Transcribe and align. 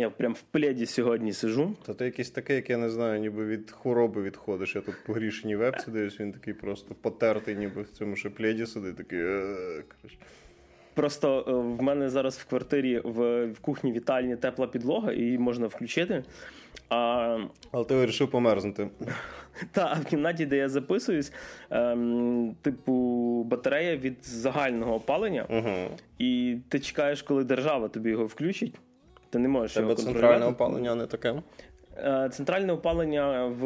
Я 0.00 0.10
прям 0.10 0.34
в 0.34 0.42
пледі 0.42 0.86
сьогодні 0.86 1.32
сижу. 1.32 1.76
Та 1.86 1.94
ти 1.94 2.04
якийсь 2.04 2.30
такий, 2.30 2.56
як 2.56 2.70
я 2.70 2.76
не 2.76 2.90
знаю, 2.90 3.20
ніби 3.20 3.46
від 3.46 3.70
хвороби 3.70 4.22
відходиш. 4.22 4.74
Я 4.74 4.80
тут 4.80 4.94
по 5.06 5.12
грішній 5.12 5.56
вебці 5.56 5.90
дивлюсь, 5.90 6.20
він 6.20 6.32
такий 6.32 6.54
просто 6.54 6.94
потертий, 6.94 7.56
ніби 7.56 7.82
в 7.82 7.88
цьому 7.90 8.16
ще 8.16 8.30
пледі 8.30 8.66
сидить, 8.66 8.96
такий. 8.96 9.18
«Е. 9.18 9.82
Просто 10.94 11.44
е, 11.48 11.52
в 11.52 11.82
мене 11.82 12.10
зараз 12.10 12.38
в 12.38 12.44
квартирі 12.48 13.00
в, 13.04 13.46
в 13.46 13.58
кухні 13.60 13.92
вітальні 13.92 14.36
тепла 14.36 14.66
підлога, 14.66 15.12
її 15.12 15.38
можна 15.38 15.66
включити. 15.66 16.24
А, 16.88 17.38
Але 17.72 17.84
ти 17.84 17.94
вирішив 17.94 18.30
померзнути. 18.30 18.88
та 19.72 19.92
а 19.96 20.00
в 20.00 20.04
кімнаті, 20.04 20.46
де 20.46 20.56
я 20.56 20.68
записуюсь, 20.68 21.32
ем, 21.70 22.56
типу 22.62 22.92
батарея 23.50 23.96
від 23.96 24.16
загального 24.22 24.94
опалення, 24.94 25.46
Угу. 25.50 25.96
і 26.18 26.56
ти 26.68 26.80
чекаєш, 26.80 27.22
коли 27.22 27.44
держава 27.44 27.88
тобі 27.88 28.10
його 28.10 28.26
включить. 28.26 28.74
Ти 29.30 29.38
не 29.38 29.48
можеш 29.48 29.72
Тебе 29.74 29.84
його 29.86 29.94
центральне 29.94 30.46
опалення 30.46 30.94
не 30.94 31.06
таке. 31.06 31.34
Е, 32.04 32.28
Центральне 32.32 32.72
опалення 32.72 33.44
в 33.46 33.64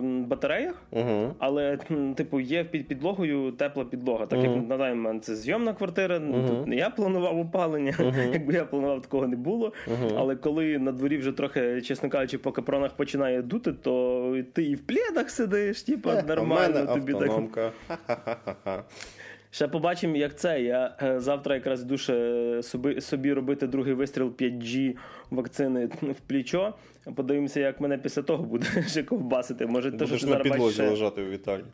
батареях, 0.00 0.82
Угу. 0.90 1.34
але 1.38 1.78
типу 2.16 2.40
є 2.40 2.64
під 2.64 2.88
підлогою 2.88 3.52
тепла 3.52 3.84
підлога. 3.84 4.26
Так 4.26 4.38
Мгм. 4.38 4.54
як 4.54 4.68
на 4.68 4.76
даний 4.76 4.94
момент 4.94 5.24
це 5.24 5.36
зйомна 5.36 5.72
квартира. 5.74 6.18
Мгм. 6.18 6.46
Тут 6.48 6.66
не 6.66 6.76
я 6.76 6.90
планував 6.90 7.38
опалення. 7.38 7.94
Якби 8.32 8.54
я 8.54 8.64
планував, 8.64 9.02
такого 9.02 9.26
не 9.26 9.36
було. 9.36 9.72
Але 10.16 10.36
коли 10.36 10.78
на 10.78 10.92
дворі 10.92 11.18
вже 11.18 11.32
трохи, 11.32 11.82
чесно 11.82 12.08
кажучи, 12.08 12.38
по 12.38 12.52
капронах 12.52 12.92
починає 12.96 13.42
дути, 13.42 13.72
то 13.72 14.36
ти 14.52 14.64
і 14.64 14.74
в 14.74 14.80
пледах 14.86 15.30
сидиш, 15.30 15.82
типу, 15.82 16.10
Е, 16.10 16.22
нормально 16.28 16.86
тобі 16.94 17.12
так. 17.14 17.72
Ще 19.56 19.68
побачимо, 19.68 20.16
як 20.16 20.38
це. 20.38 20.62
Я 20.62 20.96
е, 21.02 21.20
завтра 21.20 21.54
якраз 21.54 21.82
йду 21.82 21.98
ще 21.98 22.60
собі, 22.62 23.00
собі 23.00 23.32
робити 23.32 23.66
другий 23.66 23.94
вистріл 23.94 24.26
5G 24.26 24.96
вакцини 25.30 25.86
в 26.02 26.20
плічо. 26.26 26.74
Подивимося, 27.14 27.60
як 27.60 27.80
мене 27.80 27.98
після 27.98 28.22
того 28.22 28.44
буде 28.44 28.66
ще 28.88 29.02
ковбасити. 29.02 29.66
Може, 29.66 29.92
те, 29.92 30.06
що 30.06 30.26
на 30.26 30.36
підлозі 30.36 30.74
ще- 30.74 30.90
лежати 30.90 31.22
у 31.22 31.30
вітальні. 31.30 31.64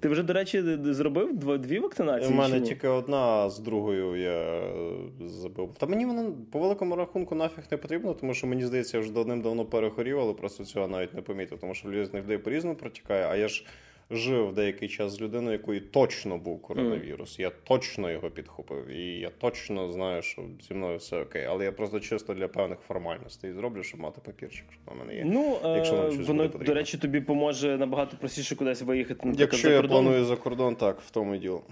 Ти 0.00 0.08
вже, 0.08 0.22
до 0.22 0.32
речі, 0.32 0.62
зробив 0.84 1.58
дві 1.58 1.78
вакцинації? 1.78 2.32
У 2.32 2.36
мене 2.36 2.60
тільки 2.60 2.88
одна, 2.88 3.16
а 3.16 3.50
з 3.50 3.58
другою 3.58 4.16
я 4.16 4.40
е, 4.40 5.28
забив. 5.28 5.74
Та 5.78 5.86
мені 5.86 6.06
воно 6.06 6.32
по 6.52 6.58
великому 6.58 6.96
рахунку 6.96 7.34
нафіг 7.34 7.64
не 7.70 7.76
потрібно, 7.76 8.14
тому 8.14 8.34
що 8.34 8.46
мені 8.46 8.64
здається, 8.64 8.96
я 8.96 9.02
вже 9.02 9.12
давним-давно 9.12 9.64
перехворів, 9.64 10.20
але 10.20 10.32
просто 10.32 10.64
цього 10.64 10.88
навіть 10.88 11.14
не 11.14 11.22
помітив, 11.22 11.58
тому 11.58 11.74
що 11.74 11.88
в 11.88 11.92
людей 11.92 12.38
по-різному 12.38 12.76
протікає, 12.76 13.26
а 13.30 13.36
я 13.36 13.48
ж. 13.48 13.64
Жив 14.10 14.52
деякий 14.52 14.88
час 14.88 15.12
з 15.12 15.20
людиною, 15.20 15.52
якої 15.52 15.80
точно 15.80 16.38
був 16.38 16.62
коронавірус. 16.62 17.38
Я 17.38 17.50
точно 17.50 18.10
його 18.10 18.30
підхопив, 18.30 18.88
і 18.88 19.18
я 19.18 19.30
точно 19.30 19.92
знаю, 19.92 20.22
що 20.22 20.42
зі 20.68 20.74
мною 20.74 20.98
все 20.98 21.20
окей. 21.20 21.44
Але 21.44 21.64
я 21.64 21.72
просто 21.72 22.00
чисто 22.00 22.34
для 22.34 22.48
певних 22.48 22.78
формальностей 22.78 23.52
зроблю, 23.52 23.82
щоб 23.82 24.00
мати 24.00 24.20
папірчик, 24.24 24.64
що 24.70 24.94
в 24.94 24.98
мене 24.98 25.14
є. 25.14 25.24
Ну, 25.26 25.58
е, 25.64 25.68
Якщо 25.76 26.10
щось 26.10 26.26
воно, 26.26 26.48
до 26.48 26.74
речі, 26.74 26.98
тобі 26.98 27.20
поможе 27.20 27.78
набагато 27.78 28.16
простіше 28.16 28.56
кудись 28.56 28.82
виїхати. 28.82 29.14
Наприклад, 29.14 29.40
Якщо 29.40 29.68
за 29.68 29.74
я 29.74 29.80
кордон. 29.80 30.04
планую 30.04 30.24
за 30.24 30.36
кордон, 30.36 30.76
так 30.76 31.00
в 31.00 31.10
тому 31.10 31.34
і 31.34 31.38
діло. 31.38 31.62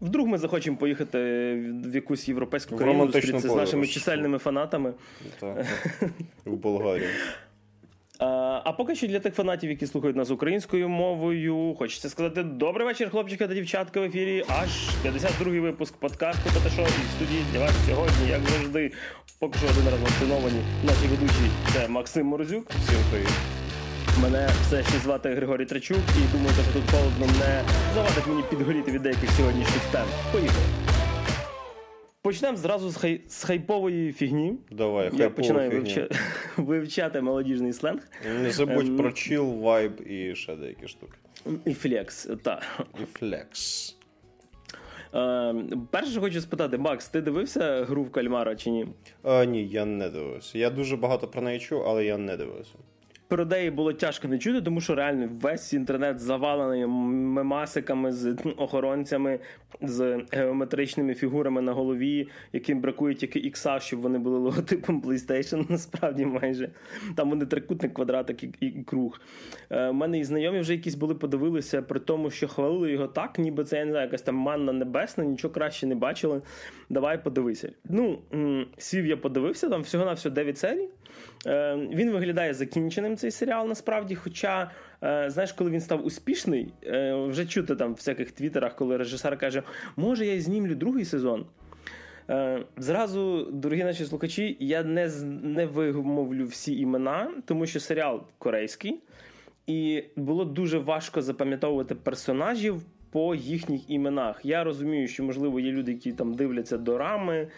Вдруг 0.00 0.26
ми 0.26 0.38
захочемо 0.38 0.76
поїхати 0.76 1.18
в 1.84 1.94
якусь 1.94 2.28
європейську 2.28 2.76
країну, 2.76 3.06
зустрітися 3.06 3.48
з 3.48 3.54
нашими 3.54 3.86
чисельними 3.86 4.38
фанатами. 4.38 4.94
Так, 5.40 5.66
в 6.44 6.56
Болгарії. 6.56 7.08
А, 8.24 8.72
поки 8.72 8.94
що 8.94 9.06
для 9.06 9.20
тих 9.20 9.34
фанатів, 9.34 9.70
які 9.70 9.86
слухають 9.86 10.16
нас 10.16 10.30
українською 10.30 10.88
мовою, 10.88 11.74
хочеться 11.78 12.08
сказати 12.08 12.42
добрий 12.42 12.86
вечір, 12.86 13.10
хлопчики 13.10 13.46
та 13.46 13.54
дівчатка 13.54 14.00
в 14.00 14.02
ефірі. 14.02 14.44
Аж 14.48 14.70
52-й 15.04 15.58
випуск 15.58 15.96
подкасту 15.96 16.50
Паташо. 16.54 16.82
І 16.82 16.84
в 16.84 17.16
студії 17.16 17.44
для 17.52 17.60
вас 17.60 17.72
сьогодні, 17.88 18.28
як 18.30 18.40
завжди, 18.40 18.92
поки 19.38 19.58
що 19.58 19.66
один 19.68 19.84
раз 19.84 20.00
вакциновані 20.00 20.60
наші 20.84 21.06
ведучі. 21.10 21.50
Це 21.72 21.88
Максим 21.88 22.26
Морозюк. 22.26 22.70
Всім 22.70 22.98
привіт. 23.10 23.32
Мене 24.22 24.48
все 24.62 24.82
ще 24.82 24.98
звати 24.98 25.34
Григорій 25.34 25.64
Трачук, 25.64 25.98
і 25.98 26.36
думаю, 26.36 26.54
що 26.54 26.80
тут 26.80 26.90
холодно 26.90 27.26
не 27.26 27.62
завадить 27.94 28.26
мені 28.26 28.42
підгоріти 28.50 28.92
від 28.92 29.02
деяких 29.02 29.30
сьогоднішніх 29.30 29.82
тем. 29.92 30.06
Поїхали. 30.32 30.81
Почнемо 32.22 32.56
зразу 32.56 32.90
з, 32.90 32.96
хай... 32.96 33.20
з 33.28 33.44
хайпової 33.44 34.12
фігні. 34.12 34.54
Давай, 34.70 35.10
Я 35.12 35.30
починаю 35.30 35.70
вивча... 35.70 36.08
вивчати 36.56 37.20
молодіжний 37.20 37.72
сленг. 37.72 38.00
Не 38.42 38.50
забудь 38.50 38.86
Ем, 38.86 38.96
про 38.96 39.12
чіл, 39.12 39.44
вайб 39.44 40.00
і 40.06 40.34
ще 40.34 40.56
деякі 40.56 40.88
штуки. 40.88 41.12
І 41.64 41.74
флекс, 41.74 42.28
так. 42.42 42.62
І 43.02 43.18
флекс. 43.18 43.96
Е, 45.14 45.54
перше, 45.90 46.10
що 46.10 46.20
хочу 46.20 46.40
спитати, 46.40 46.78
Макс, 46.78 47.08
ти 47.08 47.20
дивився 47.20 47.84
гру 47.84 48.02
в 48.02 48.10
кальмара 48.12 48.56
чи 48.56 48.70
ні? 48.70 48.86
А, 49.22 49.44
ні, 49.44 49.66
я 49.68 49.84
не 49.84 50.10
дивився. 50.10 50.58
Я 50.58 50.70
дуже 50.70 50.96
багато 50.96 51.28
про 51.28 51.42
неї 51.42 51.60
чув, 51.60 51.82
але 51.86 52.04
я 52.04 52.18
не 52.18 52.36
дивився. 52.36 52.74
Про 53.32 53.46
було 53.70 53.92
тяжко 53.92 54.28
не 54.28 54.38
чути, 54.38 54.62
тому 54.62 54.80
що 54.80 54.94
реально 54.94 55.28
весь 55.40 55.72
інтернет 55.72 56.20
завалений 56.20 56.86
мемасиками 56.86 58.12
з 58.12 58.36
охоронцями, 58.56 59.38
з 59.82 60.20
геометричними 60.32 61.14
фігурами 61.14 61.62
на 61.62 61.72
голові, 61.72 62.28
яким 62.52 62.80
бракує 62.80 63.14
тільки 63.14 63.38
ікса, 63.38 63.80
щоб 63.80 64.00
вони 64.00 64.18
були 64.18 64.38
логотипом 64.38 65.02
PlayStation, 65.02 65.66
насправді 65.70 66.26
майже. 66.26 66.70
Там 67.14 67.30
вони 67.30 67.46
трикутник, 67.46 67.94
квадратик 67.94 68.42
і, 68.42 68.50
і 68.60 68.82
круг. 68.82 69.20
Е, 69.70 69.88
У 69.88 69.92
мене 69.92 70.18
і 70.18 70.24
знайомі 70.24 70.60
вже 70.60 70.72
якісь 70.72 70.94
були 70.94 71.14
подивилися 71.14 71.82
при 71.82 72.00
тому, 72.00 72.30
що 72.30 72.48
хвалили 72.48 72.92
його 72.92 73.06
так, 73.06 73.38
ніби 73.38 73.64
це 73.64 73.78
я 73.78 73.84
не 73.84 73.90
знаю, 73.90 74.06
якась 74.06 74.22
там 74.22 74.34
манна 74.34 74.72
небесна, 74.72 75.24
нічого 75.24 75.54
краще 75.54 75.86
не 75.86 75.94
бачили. 75.94 76.42
Давай 76.90 77.24
подивися. 77.24 77.72
Ну, 77.84 78.18
сів 78.78 79.06
я 79.06 79.16
подивився, 79.16 79.68
там 79.68 79.82
всього 79.82 80.04
на 80.04 80.12
всього 80.12 80.34
9 80.34 80.58
серій. 80.58 80.88
Е, 81.46 81.76
Він 81.76 82.10
виглядає 82.10 82.54
закінченим 82.54 83.16
цей 83.16 83.30
серіал 83.30 83.68
насправді. 83.68 84.14
Хоча, 84.14 84.70
е, 85.04 85.30
знаєш, 85.30 85.52
коли 85.52 85.70
він 85.70 85.80
став 85.80 86.06
успішний, 86.06 86.72
е, 86.86 87.14
вже 87.14 87.46
чути 87.46 87.76
там 87.76 87.92
в 87.92 87.96
всяких 87.96 88.32
твіттерах, 88.32 88.76
коли 88.76 88.96
режисер 88.96 89.38
каже, 89.38 89.62
може 89.96 90.26
я 90.26 90.40
знімлю 90.40 90.74
другий 90.74 91.04
сезон. 91.04 91.46
Зразу, 92.76 93.48
дорогі 93.52 93.84
наші 93.84 94.04
слухачі, 94.04 94.56
я 94.60 94.82
не, 94.82 95.10
не 95.42 95.66
вимовлю 95.66 96.46
всі 96.46 96.78
імена, 96.78 97.30
тому 97.44 97.66
що 97.66 97.80
серіал 97.80 98.22
корейський, 98.38 99.00
і 99.66 100.04
було 100.16 100.44
дуже 100.44 100.78
важко 100.78 101.22
запам'ятовувати 101.22 101.94
персонажів 101.94 102.82
по 103.10 103.34
їхніх 103.34 103.90
іменах. 103.90 104.40
Я 104.44 104.64
розумію, 104.64 105.08
що, 105.08 105.24
можливо, 105.24 105.60
є 105.60 105.72
люди, 105.72 105.92
які 105.92 106.12
там 106.12 106.34
дивляться 106.34 106.78
дорами, 106.78 107.48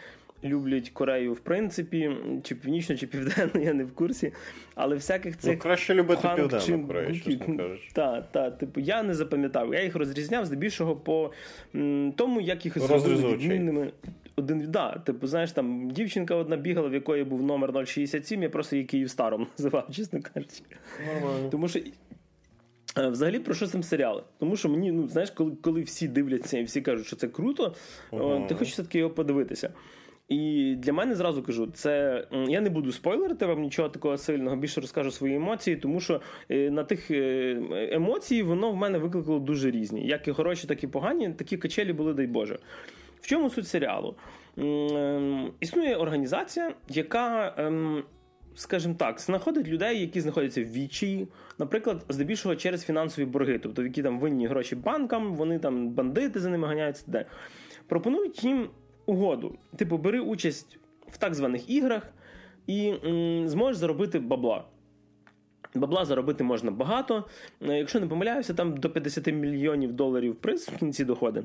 люблять 0.44 0.90
Корею 0.90 1.32
в 1.32 1.40
принципі, 1.40 2.10
чи 2.42 2.54
північно, 2.54 2.96
чи 2.96 3.06
південно, 3.06 3.60
я 3.64 3.74
не 3.74 3.84
в 3.84 3.92
курсі. 3.94 4.32
Але 4.74 4.94
всяких 4.94 5.38
цих 5.38 5.52
Ну, 5.52 5.58
краще 5.58 5.94
любити 5.94 6.28
Південну 6.36 6.86
Корею, 6.86 7.06
чесно 7.14 7.56
кажучи. 7.56 7.88
Та, 7.92 8.20
та, 8.22 8.50
типу, 8.50 8.80
я 8.80 9.02
не 9.02 9.14
запам'ятав. 9.14 9.74
Я 9.74 9.82
їх 9.82 9.96
розрізняв 9.96 10.46
здебільшого 10.46 10.96
по 10.96 11.32
м, 11.74 12.12
тому, 12.16 12.40
як 12.40 12.64
їх 12.64 12.78
зробили 12.78 13.16
відмінними. 13.42 13.92
Один 14.36 14.64
да, 14.70 14.92
типу, 14.92 15.26
знаєш, 15.26 15.52
там 15.52 15.90
дівчинка 15.90 16.34
одна 16.34 16.56
бігала, 16.56 16.88
в 16.88 16.94
якої 16.94 17.24
був 17.24 17.42
номер 17.42 17.86
067, 17.88 18.42
я 18.42 18.50
просто 18.50 18.76
її 18.76 18.86
Київстаром 18.86 19.46
називав, 19.58 19.88
чесно 19.90 20.20
кажучи. 20.22 20.62
Нормально. 21.14 21.48
Тому 21.50 21.68
що. 21.68 21.80
е, 22.98 23.08
Взагалі 23.08 23.38
про 23.38 23.54
що 23.54 23.66
сам 23.66 23.82
серіал? 23.82 24.22
Тому 24.38 24.56
що 24.56 24.68
мені, 24.68 24.92
ну 24.92 25.08
знаєш, 25.08 25.30
коли, 25.30 25.52
коли 25.62 25.80
всі 25.82 26.08
дивляться 26.08 26.58
і 26.58 26.64
всі 26.64 26.80
кажуть, 26.80 27.06
що 27.06 27.16
це 27.16 27.28
круто, 27.28 27.74
е, 28.12 28.46
ти 28.48 28.54
хочеш 28.54 28.72
все-таки 28.72 28.98
його 28.98 29.10
подивитися. 29.10 29.70
І 30.28 30.74
для 30.78 30.92
мене 30.92 31.14
зразу 31.14 31.42
кажу, 31.42 31.66
це 31.74 32.24
я 32.48 32.60
не 32.60 32.70
буду 32.70 32.92
спойлерити 32.92 33.46
вам 33.46 33.60
нічого 33.60 33.88
такого 33.88 34.18
сильного, 34.18 34.56
більше 34.56 34.80
розкажу 34.80 35.10
свої 35.10 35.34
емоції, 35.34 35.76
тому 35.76 36.00
що 36.00 36.20
е, 36.50 36.70
на 36.70 36.84
тих 36.84 37.10
е, 37.10 37.88
емоції 37.92 38.42
воно 38.42 38.70
в 38.70 38.76
мене 38.76 38.98
викликало 38.98 39.38
дуже 39.38 39.70
різні. 39.70 40.06
Як 40.06 40.28
і 40.28 40.32
хороші, 40.32 40.66
так 40.66 40.84
і 40.84 40.86
погані. 40.86 41.30
Такі 41.30 41.56
качелі 41.56 41.92
були, 41.92 42.14
дай 42.14 42.26
Боже. 42.26 42.58
В 43.20 43.26
чому 43.26 43.50
суть 43.50 43.68
серіалу? 43.68 44.16
Ем, 44.58 45.52
Існує 45.60 45.96
організація, 45.96 46.74
яка. 46.88 47.54
ем, 47.58 48.04
Скажімо 48.56 48.94
так, 48.98 49.20
знаходить 49.20 49.68
людей, 49.68 50.00
які 50.00 50.20
знаходяться 50.20 50.60
в 50.60 50.72
вічі, 50.72 51.28
наприклад, 51.58 52.04
здебільшого 52.08 52.56
через 52.56 52.84
фінансові 52.84 53.24
борги, 53.26 53.58
тобто 53.58 53.82
які 53.82 54.02
там 54.02 54.18
винні 54.18 54.46
гроші 54.46 54.76
банкам, 54.76 55.34
вони 55.34 55.58
там 55.58 55.90
бандити 55.90 56.40
за 56.40 56.50
ними 56.50 56.68
ганяються. 56.68 57.04
Де 57.06 57.24
пропонують 57.86 58.44
їм 58.44 58.68
угоду. 59.06 59.58
Типу, 59.76 59.98
бери 59.98 60.20
участь 60.20 60.78
в 61.08 61.18
так 61.18 61.34
званих 61.34 61.70
іграх 61.70 62.02
і 62.66 62.94
м, 63.04 63.48
зможеш 63.48 63.76
заробити 63.76 64.18
бабла. 64.18 64.64
Бабла 65.74 66.04
заробити 66.04 66.44
можна 66.44 66.70
багато. 66.70 67.24
Якщо 67.60 68.00
не 68.00 68.06
помиляюся, 68.06 68.54
там 68.54 68.76
до 68.76 68.90
50 68.90 69.26
мільйонів 69.26 69.92
доларів 69.92 70.36
приз 70.36 70.68
в 70.68 70.78
кінці 70.78 71.04
доходи. 71.04 71.44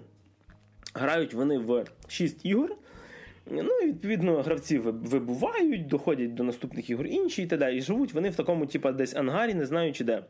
Грають 0.93 1.33
вони 1.33 1.57
в 1.57 1.85
6 2.07 2.45
ігор. 2.45 2.75
Ну 3.51 3.69
і 3.83 3.87
відповідно 3.87 4.41
гравці 4.41 4.77
вибувають, 4.79 5.87
доходять 5.87 6.33
до 6.33 6.43
наступних 6.43 6.89
ігор 6.89 7.07
інші 7.07 7.43
і 7.43 7.47
так 7.47 7.59
далі. 7.59 7.77
І 7.77 7.81
живуть 7.81 8.13
вони 8.13 8.29
в 8.29 8.35
такому, 8.35 8.65
типу, 8.65 8.91
десь 8.91 9.15
ангарі, 9.15 9.53
не 9.53 9.65
знаючи 9.65 10.03
де. 10.03 10.23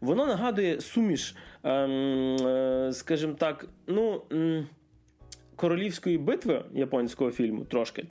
Воно 0.00 0.26
нагадує 0.26 0.80
суміш, 0.80 1.36
ем, 1.62 1.90
е, 2.46 2.90
скажімо 2.92 3.34
так, 3.38 3.68
ну, 3.86 4.22
м, 4.32 4.66
королівської 5.56 6.18
битви 6.18 6.64
японського 6.72 7.30
фільму 7.30 7.64
трошки. 7.64 8.04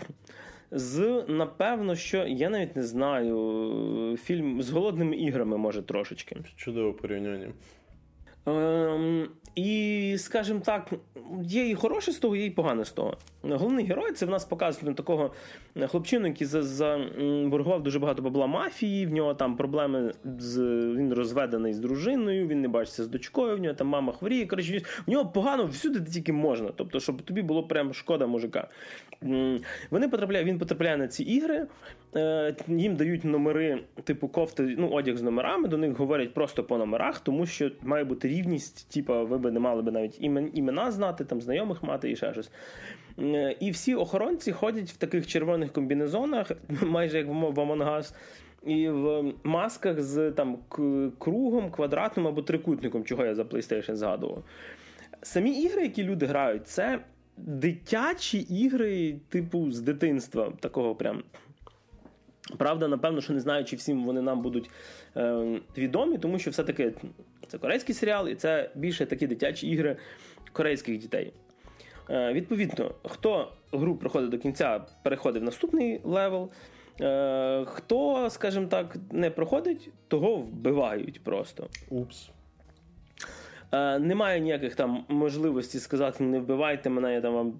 з, 0.71 1.25
напевно, 1.27 1.95
що 1.95 2.25
я 2.27 2.49
навіть 2.49 2.75
не 2.75 2.83
знаю, 2.83 4.17
фільм 4.23 4.61
з 4.61 4.69
голодними 4.69 5.15
іграми, 5.15 5.57
може, 5.57 5.81
трошечки. 5.81 6.35
Чудове 6.55 6.93
порівняння. 6.93 7.53
Ем, 8.45 9.27
І, 9.55 10.15
скажімо 10.19 10.61
так, 10.65 10.93
є 11.43 11.69
і 11.69 11.75
хороше 11.75 12.11
з 12.11 12.17
того, 12.17 12.35
є 12.35 12.45
і 12.45 12.49
погане 12.49 12.85
з 12.85 12.91
того. 12.91 13.17
Головний 13.43 13.85
герой 13.85 14.11
це 14.11 14.25
в 14.25 14.29
нас 14.29 14.45
показує 14.45 14.93
такого 14.93 15.31
хлопчину, 15.87 16.27
який 16.27 16.47
заборгував 16.47 17.83
дуже 17.83 17.99
багато 17.99 18.21
бабла 18.21 18.47
мафії. 18.47 19.05
В 19.05 19.13
нього 19.13 19.33
там 19.33 19.57
проблеми 19.57 20.13
з 20.39 20.57
він 20.97 21.13
розведений 21.13 21.73
з 21.73 21.79
дружиною, 21.79 22.47
він 22.47 22.61
не 22.61 22.67
бачиться 22.67 23.03
з 23.03 23.07
дочкою, 23.07 23.57
в 23.57 23.59
нього 23.59 23.75
там 23.75 23.87
мама 23.87 24.13
хворіє. 24.13 24.45
Коротше, 24.45 24.81
в 25.07 25.11
нього 25.11 25.25
погано 25.25 25.65
всюди 25.65 26.01
тільки 26.11 26.33
можна. 26.33 26.69
Тобто, 26.75 26.99
щоб 26.99 27.21
тобі 27.21 27.41
було 27.41 27.63
прям 27.63 27.93
шкода 27.93 28.27
мужика. 28.27 28.67
Вони 29.91 30.09
потрапляють, 30.09 30.47
Він 30.47 30.59
потрапляє 30.59 30.97
на 30.97 31.07
ці 31.07 31.23
ігри, 31.23 31.55
е, 31.55 31.67
їм 32.67 32.95
дають 32.95 33.23
номери, 33.23 33.79
типу 34.03 34.27
кофти, 34.27 34.75
ну, 34.77 34.89
одяг 34.89 35.17
з 35.17 35.21
номерами, 35.21 35.67
до 35.67 35.77
них 35.77 35.97
говорять 35.97 36.33
просто 36.33 36.63
по 36.63 36.77
номерах, 36.77 37.19
тому 37.19 37.45
що 37.45 37.71
має 37.81 38.03
бути 38.03 38.27
рівність, 38.27 38.91
типу, 38.93 39.25
ви 39.25 39.37
би 39.37 39.51
не 39.51 39.59
мали 39.59 39.81
би 39.81 39.91
навіть 39.91 40.17
імена 40.53 40.91
знати, 40.91 41.25
там 41.25 41.41
знайомих 41.41 41.83
мати 41.83 42.11
і 42.11 42.15
ще 42.15 42.33
щось. 42.33 42.51
Е, 43.19 43.55
і 43.59 43.71
всі 43.71 43.95
охоронці 43.95 44.51
ходять 44.51 44.89
в 44.89 44.97
таких 44.97 45.27
червоних 45.27 45.73
комбінезонах, 45.73 46.51
майже 46.81 47.17
як 47.17 47.27
в 47.27 47.61
Амонгас, 47.61 48.15
і 48.65 48.89
в 48.89 49.33
масках 49.43 50.01
з 50.01 50.31
там 50.31 50.57
кругом, 51.19 51.71
квадратним 51.71 52.27
або 52.27 52.41
трикутником, 52.41 53.03
чого 53.03 53.25
я 53.25 53.35
за 53.35 53.43
PlayStation 53.43 53.95
згадував. 53.95 54.43
Самі 55.21 55.61
ігри, 55.61 55.81
які 55.81 56.03
люди 56.03 56.25
грають, 56.25 56.67
це 56.67 56.99
дитячі 57.37 58.39
ігри, 58.39 59.15
типу, 59.29 59.71
з 59.71 59.81
дитинства. 59.81 60.53
Такого 60.59 60.95
прям. 60.95 61.23
Правда, 62.57 62.87
напевно, 62.87 63.21
що 63.21 63.33
не 63.33 63.39
знаю, 63.39 63.65
чи 63.65 63.75
всім 63.75 64.05
вони 64.05 64.21
нам 64.21 64.41
будуть 64.41 64.69
е, 65.17 65.61
відомі, 65.77 66.17
тому 66.17 66.39
що 66.39 66.51
все-таки 66.51 66.93
це 67.47 67.57
корейський 67.57 67.95
серіал, 67.95 68.29
і 68.29 68.35
це 68.35 68.69
більше 68.75 69.05
такі 69.05 69.27
дитячі 69.27 69.67
ігри 69.67 69.97
корейських 70.51 70.97
дітей. 70.97 71.33
Е, 72.09 72.33
Відповідно, 72.33 72.95
хто 73.03 73.51
гру 73.71 73.95
проходить 73.95 74.29
до 74.29 74.37
кінця, 74.37 74.81
переходить 75.03 75.41
в 75.41 75.45
наступний 75.45 76.01
level. 76.03 76.51
Е, 77.01 77.65
Хто, 77.65 78.29
скажімо 78.29 78.67
так, 78.67 78.97
не 79.11 79.29
проходить, 79.29 79.89
того 80.07 80.35
вбивають 80.35 81.23
просто. 81.23 81.67
Упс. 81.89 82.29
Е, 83.71 83.99
Немає 83.99 84.39
ніяких 84.39 84.75
там 84.75 85.05
можливості 85.07 85.79
сказати, 85.79 86.23
не 86.23 86.39
вбивайте 86.39 86.89
мене, 86.89 87.13
я 87.13 87.21
там 87.21 87.33
вам 87.33 87.53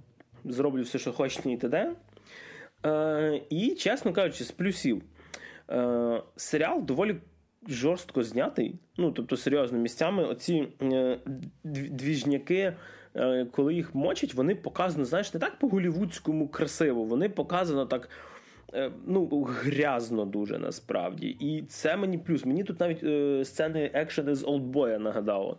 зроблю 0.46 0.82
все, 0.82 1.00
що 1.00 1.14
хочете, 1.14 1.52
і 1.52 1.58
т.д. 1.58 1.92
І, 3.50 3.70
чесно 3.70 4.14
кажучи, 4.14 4.44
з 4.44 4.52
плюсів. 4.52 5.02
Е, 5.70 6.22
Серіал 6.36 6.84
доволі 6.84 7.16
жорстко 7.68 8.24
знятий. 8.24 8.76
Ну, 8.98 9.12
тобто, 9.12 9.38
серйозно, 9.38 9.78
місцями 9.78 10.26
оці 10.26 10.68
е, 10.82 11.20
двіжняки. 11.64 12.74
Коли 13.52 13.74
їх 13.74 13.96
мочать, 13.96 14.34
вони 14.34 14.56
показано, 14.56 15.06
знаєш, 15.06 15.34
не 15.34 15.40
так 15.40 15.60
по-голівудському 15.60 16.48
красиво, 16.48 17.04
вони 17.04 17.30
показано 17.30 17.86
так. 17.86 18.10
Е, 18.76 18.92
ну, 19.08 19.44
грязно 19.44 20.26
дуже 20.26 20.60
насправді. 20.60 21.28
І 21.28 21.62
це 21.62 21.96
мені 21.96 22.18
плюс. 22.18 22.46
Мені 22.46 22.64
тут 22.64 22.80
навіть 22.80 23.04
е, 23.04 23.46
сцени 23.46 23.92
екшени 23.94 24.36
з 24.36 24.46
Олдбоя 24.46 25.00
нагадало. 25.00 25.58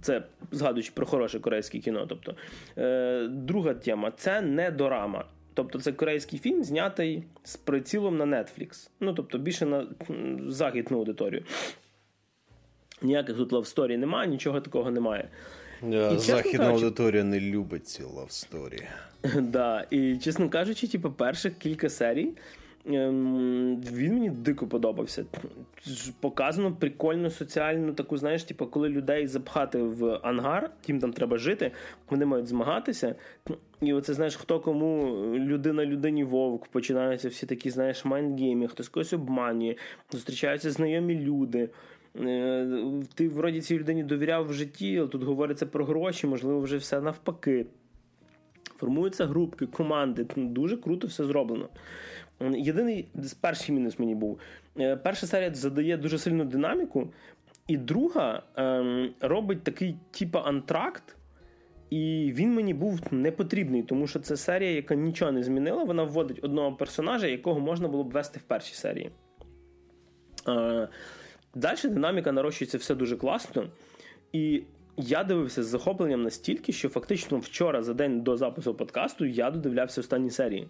Це 0.00 0.22
згадуючи 0.50 0.92
про 0.94 1.06
хороше 1.06 1.40
корейське 1.40 1.78
кіно. 1.78 2.06
Тобто, 2.06 2.34
е, 2.78 3.28
Друга 3.28 3.74
тема 3.74 4.10
це 4.16 4.40
не 4.40 4.70
дорама. 4.70 5.24
Тобто 5.54 5.80
це 5.80 5.92
корейський 5.92 6.38
фільм, 6.38 6.64
знятий 6.64 7.24
з 7.44 7.56
прицілом 7.56 8.16
на 8.18 8.24
Netflix. 8.24 8.90
Ну, 9.00 9.14
тобто, 9.14 9.38
більше 9.38 9.66
на 9.66 9.86
західну 10.46 10.98
аудиторію. 10.98 11.42
Ніяких 13.02 13.36
тут 13.36 13.52
лавсторій 13.52 13.96
немає, 13.96 14.28
нічого 14.28 14.60
такого 14.60 14.90
немає. 14.90 15.28
Yeah, 15.82 16.14
і, 16.14 16.18
Західна 16.18 16.58
кажучи, 16.58 16.84
аудиторія 16.84 17.24
не 17.24 17.40
любить 17.40 17.88
ці 17.88 18.02
love 18.02 18.34
story. 18.34 18.82
Да, 19.40 19.86
І, 19.90 20.16
чесно 20.16 20.48
кажучи, 20.48 20.88
типу, 20.88 21.10
перших 21.10 21.58
кілька 21.58 21.88
серій 21.88 22.28
він 22.86 24.12
мені 24.14 24.30
дико 24.30 24.66
подобався. 24.66 25.24
Показано 26.20 26.72
прикольну 26.72 27.30
соціальну 27.30 27.92
таку, 27.92 28.16
знаєш, 28.16 28.44
типу, 28.44 28.66
коли 28.66 28.88
людей 28.88 29.26
запхати 29.26 29.78
в 29.78 30.20
ангар, 30.22 30.70
тим 30.80 31.00
там 31.00 31.12
треба 31.12 31.38
жити, 31.38 31.72
вони 32.10 32.26
мають 32.26 32.46
змагатися. 32.46 33.14
І 33.80 33.92
оце, 33.92 34.14
знаєш, 34.14 34.36
хто 34.36 34.60
кому 34.60 35.16
людина 35.34 35.86
людині 35.86 36.24
вовк, 36.24 36.68
починаються 36.68 37.28
всі 37.28 37.46
такі, 37.46 37.70
знаєш, 37.70 38.04
майндгейми, 38.04 38.68
хтось 38.68 38.88
когось 38.88 39.12
обманює, 39.12 39.74
зустрічаються 40.12 40.70
знайомі 40.70 41.14
люди. 41.14 41.68
Е, 42.20 42.66
ти 43.14 43.28
вроді 43.28 43.60
цій 43.60 43.78
людині 43.78 44.02
довіряв 44.02 44.46
в 44.46 44.52
житті, 44.52 44.98
але 44.98 45.08
тут 45.08 45.22
говориться 45.22 45.66
про 45.66 45.84
гроші, 45.84 46.26
можливо, 46.26 46.60
вже 46.60 46.76
все 46.76 47.00
навпаки. 47.00 47.66
Формуються 48.76 49.26
групки, 49.26 49.66
команди. 49.66 50.26
Дуже 50.36 50.76
круто 50.76 51.06
все 51.06 51.24
зроблено. 51.24 51.68
Єдиний 52.40 53.08
перший 53.40 53.74
мінус 53.74 53.98
мені 53.98 54.14
був. 54.14 54.40
Е, 54.78 54.96
перша 54.96 55.26
серія 55.26 55.54
задає 55.54 55.96
дуже 55.96 56.18
сильну 56.18 56.44
динаміку, 56.44 57.12
і 57.66 57.76
друга 57.76 58.42
ем, 58.56 59.10
робить 59.20 59.62
такий 59.62 59.96
типу 60.10 60.38
антракт. 60.38 61.16
І 61.90 62.32
він 62.34 62.54
мені 62.54 62.74
був 62.74 63.00
не 63.10 63.32
потрібний, 63.32 63.82
тому 63.82 64.06
що 64.06 64.20
це 64.20 64.36
серія, 64.36 64.70
яка 64.70 64.94
нічого 64.94 65.32
не 65.32 65.42
змінила. 65.42 65.84
Вона 65.84 66.02
вводить 66.02 66.44
одного 66.44 66.72
персонажа, 66.72 67.26
якого 67.26 67.60
можна 67.60 67.88
було 67.88 68.04
б 68.04 68.10
вести 68.10 68.40
в 68.40 68.42
першій 68.42 68.74
серії. 68.74 69.10
Е, 70.48 70.88
Далі 71.54 71.78
динаміка 71.84 72.32
нарощується 72.32 72.78
все 72.78 72.94
дуже 72.94 73.16
класно. 73.16 73.66
І 74.32 74.62
я 74.96 75.24
дивився 75.24 75.62
з 75.62 75.66
захопленням 75.66 76.22
настільки, 76.22 76.72
що 76.72 76.88
фактично 76.88 77.38
вчора, 77.38 77.82
за 77.82 77.94
день 77.94 78.20
до 78.20 78.36
запису 78.36 78.74
подкасту, 78.74 79.24
я 79.24 79.50
додивлявся 79.50 80.00
останні 80.00 80.30
серії. 80.30 80.68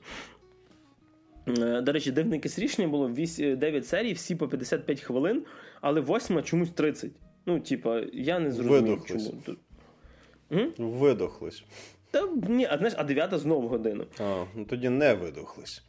Е, 1.49 1.81
до 1.81 1.93
речі, 1.93 2.13
дивне 2.13 2.37
якесь 2.37 2.59
рішення 2.59 2.89
було 2.89 3.09
9 3.09 3.87
серій, 3.87 4.13
всі 4.13 4.37
по 4.37 4.49
55 4.49 5.01
хвилин, 5.01 5.43
але 5.81 6.01
восьма 6.01 6.43
чомусь 6.43 6.71
30. 6.71 7.11
Ну, 7.47 7.61
типа, 7.61 8.03
я 8.13 8.39
не 8.39 8.53
зрозумів, 8.53 9.05
чому. 9.07 9.35
Видохлись. 10.79 11.65
Та 12.11 12.29
ні, 12.49 12.67
а 12.71 12.79
знаєш, 12.79 12.95
а 12.99 13.05
дев'ята 13.05 13.39
знову 13.39 13.69
годину. 13.69 14.05
А, 14.21 14.45
ну 14.55 14.65
тоді 14.65 14.89
не 14.89 15.15
видохлись. 15.15 15.83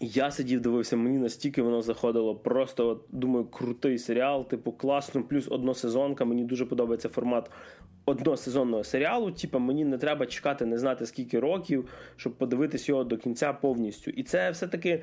Я 0.00 0.30
сидів, 0.30 0.60
дивився, 0.60 0.96
мені 0.96 1.18
настільки 1.18 1.62
воно 1.62 1.82
заходило. 1.82 2.36
Просто 2.36 2.88
от, 2.88 3.04
думаю, 3.08 3.44
крутий 3.44 3.98
серіал, 3.98 4.48
типу, 4.48 4.72
класно, 4.72 5.22
плюс 5.22 5.48
односезонка. 5.50 6.24
Мені 6.24 6.44
дуже 6.44 6.66
подобається 6.66 7.08
формат 7.08 7.50
односезонного 8.04 8.84
серіалу. 8.84 9.30
Типу, 9.30 9.58
мені 9.58 9.84
не 9.84 9.98
треба 9.98 10.26
чекати, 10.26 10.66
не 10.66 10.78
знати 10.78 11.06
скільки 11.06 11.40
років, 11.40 11.88
щоб 12.16 12.32
подивитись 12.38 12.88
його 12.88 13.04
до 13.04 13.16
кінця 13.16 13.52
повністю. 13.52 14.10
І 14.10 14.22
це 14.22 14.50
все-таки. 14.50 15.02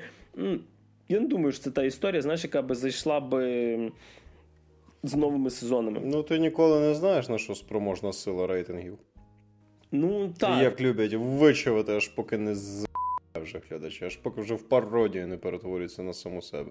Я 1.08 1.20
не 1.20 1.26
думаю, 1.26 1.52
що 1.52 1.62
це 1.62 1.70
та 1.70 1.84
історія, 1.84 2.22
знаєш, 2.22 2.44
яка 2.44 2.62
би 2.62 2.74
зайшла 2.74 3.20
би 3.20 3.92
з 5.02 5.14
новими 5.14 5.50
сезонами. 5.50 6.00
Ну, 6.04 6.22
ти 6.22 6.38
ніколи 6.38 6.80
не 6.80 6.94
знаєш, 6.94 7.28
на 7.28 7.38
що 7.38 7.54
спроможна 7.54 8.12
сила 8.12 8.46
рейтингів. 8.46 8.98
Ну, 9.92 10.34
так. 10.38 10.60
І 10.60 10.62
як 10.62 10.80
люблять 10.80 11.14
вичувати, 11.14 11.92
аж 11.92 12.08
поки 12.08 12.38
не 12.38 12.54
з 12.54 12.86
вже 13.40 13.60
глядачі, 13.70 14.04
аж 14.04 14.16
поки 14.16 14.40
вже 14.40 14.54
в 14.54 14.62
пародію 14.62 15.26
не 15.26 15.36
перетворюється 15.36 16.02
на 16.02 16.12
саму 16.12 16.42
себе. 16.42 16.70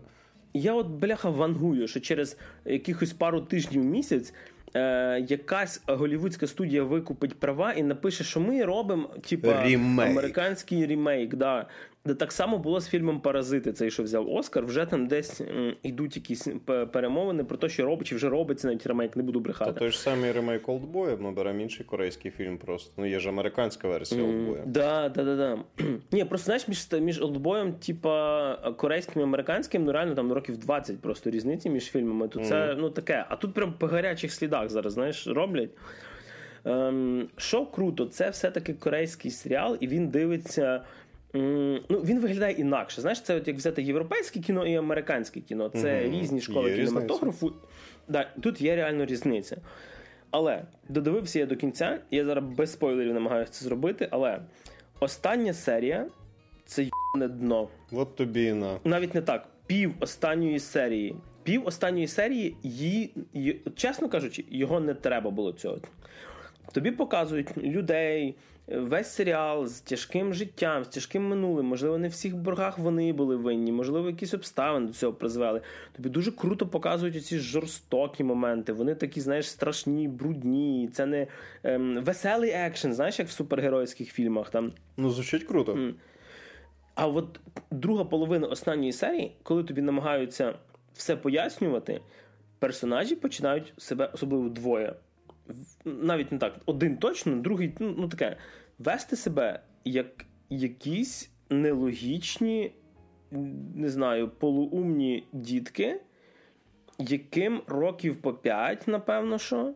Я 0.53 0.73
от 0.73 0.87
бляха 0.87 1.29
вангую, 1.29 1.87
що 1.87 1.99
через 1.99 2.37
якихось 2.65 3.13
пару 3.13 3.41
тижнів 3.41 3.83
місяць 3.83 4.33
е, 4.73 5.25
якась 5.29 5.81
голівудська 5.87 6.47
студія 6.47 6.83
викупить 6.83 7.39
права 7.39 7.73
і 7.73 7.83
напише, 7.83 8.23
що 8.23 8.39
ми 8.39 8.65
робимо 8.65 9.09
типу, 9.29 9.49
американський 9.51 10.85
ремейк. 10.85 11.35
Да. 11.35 11.67
Де 12.05 12.13
так 12.13 12.31
само 12.31 12.57
було 12.57 12.79
з 12.79 12.87
фільмом 12.87 13.21
Паразити, 13.21 13.73
цей, 13.73 13.91
що 13.91 14.03
взяв 14.03 14.29
Оскар, 14.29 14.65
вже 14.65 14.85
там 14.85 15.07
десь 15.07 15.41
йдуть 15.83 16.15
якісь 16.15 16.47
перемовини 16.91 17.43
про 17.43 17.57
те, 17.57 17.69
що 17.69 17.85
робить, 17.85 18.07
чи 18.07 18.15
вже 18.15 18.29
робиться 18.29 18.67
навіть 18.67 18.87
ремейк, 18.87 19.15
не 19.15 19.23
буду 19.23 19.39
брехати. 19.39 19.71
Та 19.71 19.79
той 19.79 19.89
ж 19.89 19.99
самий 19.99 20.31
ремейк 20.31 20.69
Олдбоя, 20.69 21.17
ми 21.19 21.31
беремо 21.31 21.61
інший 21.61 21.85
корейський 21.85 22.31
фільм 22.31 22.57
просто. 22.57 22.93
Ну, 22.97 23.05
є 23.05 23.19
ж 23.19 23.29
американська 23.29 23.87
версія 23.87 24.23
Олдбоя. 24.23 24.61
Mm, 24.61 24.67
да, 24.67 25.09
да, 25.09 25.23
да, 25.23 25.35
да. 25.35 25.59
Ні, 26.11 26.25
просто 26.25 26.45
знаєш, 26.45 26.67
між 26.67 27.01
між 27.01 27.21
Олдбоєм, 27.21 27.73
типа 27.73 28.55
корейським 28.77 29.21
і 29.21 29.23
американським, 29.23 29.83
ну 29.83 29.91
реально 29.91 30.15
там 30.15 30.33
років 30.33 30.57
20 30.57 31.01
просто 31.01 31.29
різниці 31.29 31.69
між 31.69 31.85
фільмами. 31.85 32.25
Mm. 32.25 32.43
це 32.43 32.75
ну 32.79 32.89
таке. 32.89 33.25
А 33.29 33.35
тут 33.35 33.53
прям 33.53 33.73
по 33.73 33.87
гарячих 33.87 34.33
слідах 34.33 34.69
зараз, 34.69 34.93
знаєш, 34.93 35.27
роблять. 35.27 35.69
Ем, 36.65 37.27
Що 37.37 37.65
круто, 37.65 38.05
це 38.05 38.29
все-таки 38.29 38.73
корейський 38.73 39.31
серіал, 39.31 39.77
і 39.79 39.87
він 39.87 40.07
дивиться 40.07 40.81
ну, 41.33 41.97
Він 42.03 42.19
виглядає 42.19 42.53
інакше. 42.53 43.01
Знаєш, 43.01 43.21
це 43.21 43.35
от 43.35 43.47
як 43.47 43.57
взяти 43.57 43.81
європейське 43.81 44.39
кіно 44.39 44.67
і 44.67 44.75
американське 44.75 45.39
кіно. 45.39 45.69
Це 45.69 46.01
угу. 46.01 46.19
різні 46.19 46.41
школи 46.41 46.69
є 46.69 46.75
кінематографу. 46.75 47.53
Да, 48.07 48.29
Тут 48.41 48.61
є 48.61 48.75
реально 48.75 49.05
різниця. 49.05 49.57
Але 50.31 50.63
додивився 50.89 51.39
я 51.39 51.45
до 51.45 51.55
кінця, 51.55 51.99
я 52.11 52.25
зараз 52.25 52.43
без 52.43 52.71
спойлерів 52.71 53.13
намагаюся 53.13 53.51
це 53.51 53.65
зробити. 53.65 54.07
Але 54.11 54.39
остання 54.99 55.53
серія 55.53 56.07
це 56.65 56.85
не 57.17 57.27
дно. 57.27 57.67
От 57.91 58.15
тобі 58.15 58.53
на. 58.53 58.77
Навіть 58.83 59.15
не 59.15 59.21
так. 59.21 59.47
Пів 59.67 59.93
останньої 59.99 60.59
серії. 60.59 61.15
Пів 61.43 61.67
останньої 61.67 62.07
серії, 62.07 62.55
її, 62.63 63.11
чесно 63.75 64.09
кажучи, 64.09 64.45
його 64.49 64.79
не 64.79 64.93
треба 64.93 65.31
було 65.31 65.53
цього. 65.53 65.77
Тобі 66.73 66.91
показують 66.91 67.57
людей, 67.57 68.35
весь 68.67 69.07
серіал 69.11 69.67
з 69.67 69.81
тяжким 69.81 70.33
життям, 70.33 70.83
з 70.83 70.87
тяжким 70.87 71.27
минулим. 71.27 71.65
Можливо, 71.65 71.97
не 71.97 72.07
в 72.07 72.11
всіх 72.11 72.35
боргах 72.35 72.79
вони 72.79 73.13
були 73.13 73.35
винні, 73.35 73.71
можливо, 73.71 74.07
якісь 74.09 74.33
обставини 74.33 74.87
до 74.87 74.93
цього 74.93 75.13
призвели. 75.13 75.61
Тобі 75.95 76.09
дуже 76.09 76.31
круто 76.31 76.67
показують 76.67 77.25
ці 77.25 77.39
жорстокі 77.39 78.23
моменти. 78.23 78.73
Вони 78.73 78.95
такі, 78.95 79.21
знаєш, 79.21 79.49
страшні, 79.49 80.07
брудні. 80.07 80.89
Це 80.93 81.05
не 81.05 81.27
ем, 81.63 82.03
веселий 82.03 82.49
екшен, 82.51 82.93
знаєш, 82.93 83.19
як 83.19 83.27
в 83.27 83.31
супергеройських 83.31 84.11
фільмах. 84.11 84.49
Там 84.49 84.71
Ну, 84.97 85.09
звучить 85.09 85.43
круто. 85.43 85.93
а 86.95 87.07
от 87.07 87.39
друга 87.71 88.03
половина 88.03 88.47
останньої 88.47 88.91
серії, 88.93 89.35
коли 89.43 89.63
тобі 89.63 89.81
намагаються 89.81 90.53
все 90.93 91.15
пояснювати, 91.15 92.01
персонажі 92.59 93.15
починають 93.15 93.73
себе, 93.77 94.09
особливо 94.13 94.49
двоє. 94.49 94.93
Навіть 95.85 96.31
не 96.31 96.37
так, 96.37 96.53
один 96.65 96.97
точно, 96.97 97.35
другий, 97.35 97.73
ну, 97.79 97.95
ну 97.97 98.07
таке, 98.07 98.37
вести 98.79 99.15
себе 99.15 99.59
як 99.85 100.25
якісь 100.49 101.31
нелогічні, 101.49 102.71
не 103.75 103.89
знаю, 103.89 104.29
полуумні 104.29 105.27
дітки, 105.33 106.01
яким 106.99 107.61
років 107.67 108.21
по 108.21 108.33
5, 108.33 108.87
напевно, 108.87 109.37
що. 109.37 109.73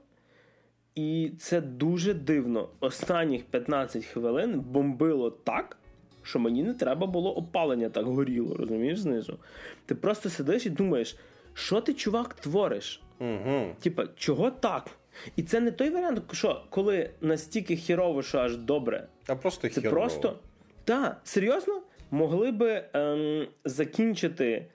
І 0.96 1.32
це 1.40 1.62
дуже 1.62 2.14
дивно. 2.14 2.70
Останніх 2.80 3.44
15 3.44 4.06
хвилин 4.06 4.60
бомбило 4.60 5.32
так, 5.32 5.78
що 6.24 6.40
мені 6.40 6.64
не 6.64 6.74
треба 6.74 7.08
було 7.08 7.36
опалення 7.38 7.90
так 7.90 8.06
горіло, 8.06 8.56
розумієш, 8.56 9.00
знизу. 9.00 9.40
Ти 9.86 9.96
просто 9.96 10.30
сидиш 10.30 10.66
і 10.66 10.70
думаєш, 10.70 11.18
що 11.54 11.82
ти, 11.82 11.94
чувак, 11.94 12.34
твориш? 12.34 13.02
Угу. 13.20 13.76
Типа, 13.80 14.08
чого 14.16 14.52
так? 14.52 14.97
І 15.36 15.44
це 15.44 15.60
не 15.60 15.72
той 15.72 15.90
варіант, 15.90 16.22
що 16.32 16.64
коли 16.70 17.10
настільки 17.22 17.76
хірово, 17.76 18.24
що 18.24 18.38
аж 18.38 18.58
добре. 18.58 19.08
А 19.28 19.36
просто 19.36 19.70
Це 19.70 19.82
херово. 19.82 19.96
просто. 19.96 20.40
Так, 20.84 21.22
серйозно, 21.24 21.82
могли 22.12 22.52
би 22.52 22.84
ем, 22.94 23.48
закінчити 23.66 24.66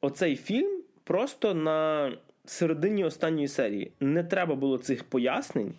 оцей 0.00 0.36
фільм 0.36 0.82
просто 1.04 1.54
на 1.54 2.12
середині 2.44 3.04
останньої 3.04 3.48
серії. 3.48 3.92
Не 4.00 4.24
треба 4.24 4.54
було 4.54 4.78
цих 4.78 5.04
пояснень, 5.04 5.74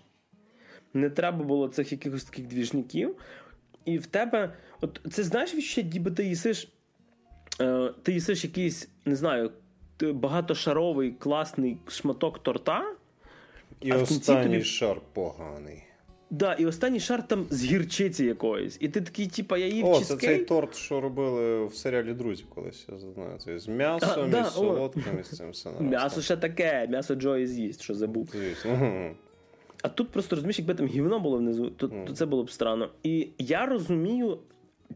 не 0.93 1.09
треба 1.09 1.43
було 1.43 1.67
цих 1.67 1.91
якихось 1.91 2.23
таких 2.23 2.47
двіжників. 2.47 3.15
І 3.85 3.97
в 3.97 4.05
тебе, 4.05 4.53
от 4.81 5.01
це 5.11 5.23
знаєш, 5.23 5.55
відчуття, 5.55 5.89
ніби 5.93 6.11
ти 6.11 6.23
їсиш, 6.23 6.67
е, 7.61 7.93
ти 8.03 8.13
їсиш 8.13 8.43
якийсь, 8.43 8.89
не 9.05 9.15
знаю, 9.15 9.51
багатошаровий 10.01 11.11
класний 11.11 11.77
шматок 11.87 12.43
торта. 12.43 12.95
І 13.81 13.91
А 13.91 13.97
останній 13.97 14.43
тобі- 14.43 14.63
шар 14.63 15.01
поганий. 15.13 15.83
Да, 16.29 16.53
і 16.53 16.65
останній 16.65 16.99
шар 16.99 17.27
там 17.27 17.45
з 17.49 17.63
гірчиці 17.65 18.25
якоїсь. 18.25 18.77
І 18.79 18.89
ти 18.89 19.01
такий, 19.01 19.27
типа, 19.27 19.57
я 19.57 19.67
їв 19.67 19.85
О, 19.85 19.93
це 19.93 19.99
чизкейк. 19.99 20.21
цей 20.21 20.45
торт, 20.45 20.75
що 20.75 21.01
робили 21.01 21.65
в 21.65 21.75
серіалі 21.75 22.13
Друзі 22.13 22.45
колись, 22.55 22.85
я 22.91 22.97
знаю. 22.97 23.37
Це 23.39 23.59
з 23.59 23.67
м'ясом, 23.67 24.09
А, 24.23 24.27
да, 24.27 24.41
і 24.41 24.43
з 24.43 24.53
солодким, 24.53 25.19
і 25.19 25.23
з 25.23 25.37
цим 25.37 25.49
все 25.51 25.69
наразі. 25.69 25.89
М'ясо 25.89 26.21
ще 26.21 26.37
таке, 26.37 26.87
м'ясо 26.89 27.15
Джої 27.15 27.47
з'їсть, 27.47 27.81
що 27.81 27.93
забув. 27.93 28.29
Звісно. 28.31 29.11
А 29.81 29.89
тут 29.89 30.09
просто 30.09 30.35
розумієш, 30.35 30.59
якби 30.59 30.73
там 30.73 30.87
гівно 30.87 31.19
було 31.19 31.37
внизу, 31.37 31.69
то, 31.69 31.87
то 31.87 32.13
це 32.13 32.25
було 32.25 32.43
б 32.43 32.51
странно. 32.51 32.89
І 33.03 33.29
я 33.37 33.65
розумію 33.65 34.39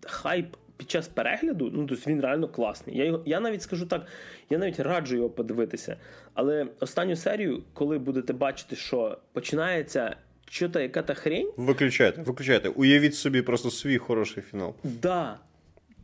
хайп 0.05 0.55
під 0.81 0.91
час 0.91 1.07
перегляду, 1.07 1.71
ну 1.73 1.85
тобто 1.85 2.11
він 2.11 2.21
реально 2.21 2.47
класний. 2.47 2.97
Я, 2.97 3.05
його, 3.05 3.23
я 3.25 3.39
навіть 3.39 3.61
скажу 3.61 3.85
так, 3.85 4.05
я 4.49 4.57
навіть 4.57 4.79
раджу 4.79 5.15
його 5.15 5.29
подивитися. 5.29 5.97
Але 6.33 6.67
останню 6.79 7.15
серію, 7.15 7.63
коли 7.73 7.97
будете 7.97 8.33
бачити, 8.33 8.75
що 8.75 9.17
починається 9.33 10.15
що-то, 10.49 10.79
яка 10.79 11.01
та 11.01 11.13
хрень, 11.13 11.51
Виключайте, 11.57 12.21
виключайте. 12.21 12.69
Уявіть 12.69 13.15
собі 13.15 13.41
просто 13.41 13.71
свій 13.71 13.97
хороший 13.97 14.43
фінал. 14.43 14.75
Да. 14.83 15.39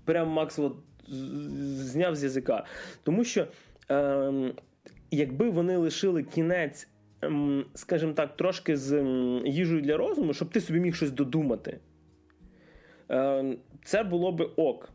Прям 0.05 0.27
Макс 0.27 0.59
от 0.59 0.75
зняв 1.77 2.15
з 2.15 2.23
язика. 2.23 2.65
Тому 3.03 3.23
що, 3.23 3.47
ем, 3.89 4.53
якби 5.11 5.49
вони 5.49 5.77
лишили 5.77 6.23
кінець, 6.23 6.87
ем, 7.21 7.65
скажімо 7.73 8.13
так, 8.13 8.37
трошки 8.37 8.77
з 8.77 9.03
їжею 9.45 9.81
для 9.81 9.97
розуму, 9.97 10.33
щоб 10.33 10.49
ти 10.49 10.61
собі 10.61 10.79
міг 10.79 10.95
щось 10.95 11.11
додумати, 11.11 11.79
це 13.83 14.03
було 14.03 14.31
би 14.31 14.45
ок. 14.45 14.89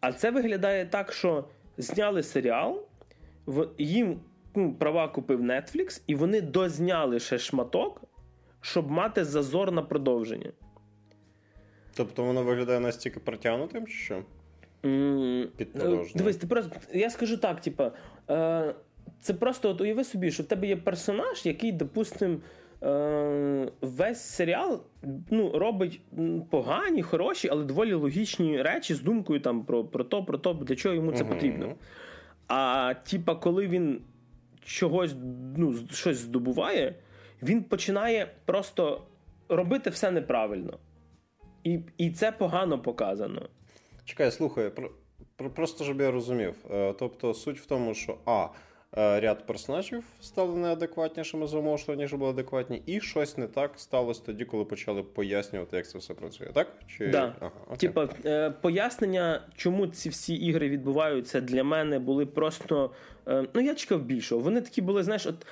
А 0.00 0.12
це 0.12 0.30
виглядає 0.30 0.86
так, 0.86 1.12
що 1.12 1.44
зняли 1.78 2.22
серіал, 2.22 2.82
їм 3.78 4.20
ну, 4.54 4.74
права 4.74 5.08
купив 5.08 5.40
Netflix, 5.40 6.02
і 6.06 6.14
вони 6.14 6.40
дозняли 6.40 7.20
ще 7.20 7.38
шматок, 7.38 8.02
щоб 8.60 8.90
мати 8.90 9.24
зазор 9.24 9.72
на 9.72 9.82
продовження. 9.82 10.52
Тобто 11.94 12.24
воно 12.24 12.42
виглядає 12.42 12.80
настільки 12.80 13.20
протягнутим, 13.20 13.86
чи 13.86 13.92
що? 13.92 14.22
Е, 14.84 15.48
Дивись, 16.14 16.36
ти 16.36 16.46
просто 16.46 16.70
я 16.92 17.10
скажу 17.10 17.36
так: 17.36 17.60
типа, 17.60 17.92
е, 18.30 18.74
це 19.20 19.34
просто 19.34 19.70
от 19.70 19.80
уяви 19.80 20.04
собі, 20.04 20.30
що 20.30 20.42
в 20.42 20.46
тебе 20.46 20.66
є 20.66 20.76
персонаж, 20.76 21.46
який, 21.46 21.72
допустим, 21.72 22.32
е, 22.32 22.40
весь 23.80 24.20
серіал 24.20 24.82
ну, 25.30 25.58
робить 25.58 26.00
погані, 26.50 27.02
хороші, 27.02 27.48
але 27.52 27.64
доволі 27.64 27.92
логічні 27.92 28.62
речі 28.62 28.94
з 28.94 29.00
думкою 29.00 29.40
там 29.40 29.64
про, 29.64 29.84
про 29.84 30.04
то, 30.04 30.24
про 30.24 30.38
то, 30.38 30.52
для 30.54 30.76
чого 30.76 30.94
йому 30.94 31.12
це 31.12 31.24
Мгм. 31.24 31.32
потрібно. 31.32 31.74
А 32.46 32.94
типа, 33.10 33.34
коли 33.34 33.66
він 33.68 34.00
чогось 34.64 35.14
ну, 35.56 35.74
щось 35.90 36.16
здобуває, 36.18 36.94
він 37.42 37.62
починає 37.62 38.30
просто 38.44 39.02
робити 39.48 39.90
все 39.90 40.10
неправильно. 40.10 40.78
І, 41.64 41.80
і 41.98 42.10
це 42.10 42.32
погано 42.32 42.78
показано. 42.78 43.48
Чекай, 44.04 44.30
слухай, 44.30 44.70
про, 44.70 44.90
про, 45.36 45.50
просто 45.50 45.84
щоб 45.84 46.00
я 46.00 46.10
розумів. 46.10 46.54
Е, 46.70 46.94
Тобто 46.98 47.34
суть 47.34 47.60
в 47.60 47.66
тому, 47.66 47.94
що 47.94 48.18
А. 48.26 48.46
е, 48.96 49.20
Ряд 49.20 49.46
персонажів 49.46 50.04
стали 50.20 50.56
неадекватнішими 50.56 51.46
за 51.46 51.58
умов, 51.58 51.78
що 51.78 51.92
раніше 51.92 52.16
були 52.16 52.30
адекватні, 52.30 52.82
і 52.86 53.00
щось 53.00 53.38
не 53.38 53.46
так 53.46 53.70
сталося 53.76 54.22
тоді, 54.26 54.44
коли 54.44 54.64
почали 54.64 55.02
пояснювати, 55.02 55.76
як 55.76 55.88
це 55.88 55.98
все 55.98 56.14
працює, 56.14 56.46
так? 56.54 56.72
Чи... 56.86 57.08
Да. 57.08 57.34
Ага. 57.40 57.76
Типа, 57.76 58.08
е, 58.24 58.50
пояснення, 58.50 59.42
чому 59.56 59.86
ці 59.86 60.08
всі 60.08 60.34
ігри 60.34 60.68
відбуваються, 60.68 61.40
для 61.40 61.64
мене 61.64 61.98
були 61.98 62.26
просто. 62.26 62.90
Е, 63.28 63.44
ну, 63.54 63.60
я 63.60 63.74
чекав 63.74 64.02
більшого. 64.02 64.40
Вони 64.40 64.60
такі 64.60 64.82
були, 64.82 65.02
знаєш, 65.02 65.26
от. 65.26 65.46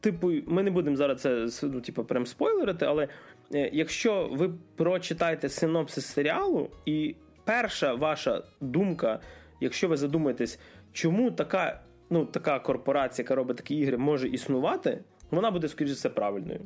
Типу, 0.00 0.32
ми 0.46 0.62
не 0.62 0.70
будемо 0.70 0.96
зараз 0.96 1.20
це 1.20 1.48
ну, 1.62 1.80
типу, 1.80 2.04
прям 2.04 2.26
спойлерити, 2.26 2.86
але 2.86 3.08
е, 3.54 3.70
якщо 3.72 4.28
ви 4.32 4.50
прочитаєте 4.76 5.48
синопсис 5.48 6.06
серіалу, 6.06 6.70
і 6.86 7.14
перша 7.44 7.94
ваша 7.94 8.42
думка, 8.60 9.20
якщо 9.60 9.88
ви 9.88 9.96
задумаєтесь, 9.96 10.58
чому 10.92 11.30
така, 11.30 11.80
ну, 12.10 12.24
така 12.24 12.58
корпорація, 12.58 13.24
яка 13.24 13.34
робить 13.34 13.56
такі 13.56 13.76
ігри, 13.76 13.96
може 13.96 14.28
існувати, 14.28 15.04
вона 15.30 15.50
буде, 15.50 15.68
скоріше 15.68 15.94
все, 15.94 16.08
правильною. 16.08 16.60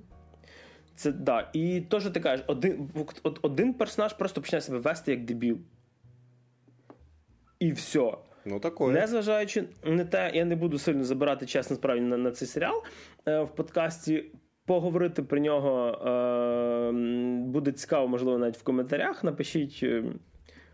Це 0.95 1.13
да. 1.13 1.51
І 1.53 1.81
то, 1.81 2.01
що 2.01 2.11
ти 2.11 2.21
кажеш, 2.21 2.45
один, 2.49 2.91
один 3.43 3.75
персонаж 3.75 4.13
просто 4.13 4.41
починає 4.41 4.61
себе 4.61 4.79
вести 4.79 5.11
як 5.11 5.25
дебіл. 5.25 5.59
І 7.59 7.73
все. 7.73 8.13
Ну 8.45 8.61
такое. 8.61 8.95
Незважаючи 8.95 9.65
на 9.85 10.05
те, 10.05 10.31
я 10.35 10.45
не 10.45 10.57
буду 10.57 10.79
сильно 10.79 11.05
забирати 11.05 11.47
час 11.47 11.71
насправді 11.71 12.05
на, 12.05 12.17
на 12.17 12.31
цей 12.31 12.49
серіал 12.49 12.83
е, 13.29 13.43
в 13.43 13.55
подкасті. 13.55 14.25
Поговорити 14.67 15.23
про 15.23 15.39
нього 15.39 15.89
е, 15.89 16.93
буде 17.47 17.73
цікаво, 17.73 18.09
можливо, 18.09 18.39
навіть 18.39 18.57
в 18.57 18.63
коментарях. 18.63 19.25
Напишіть. 19.25 19.85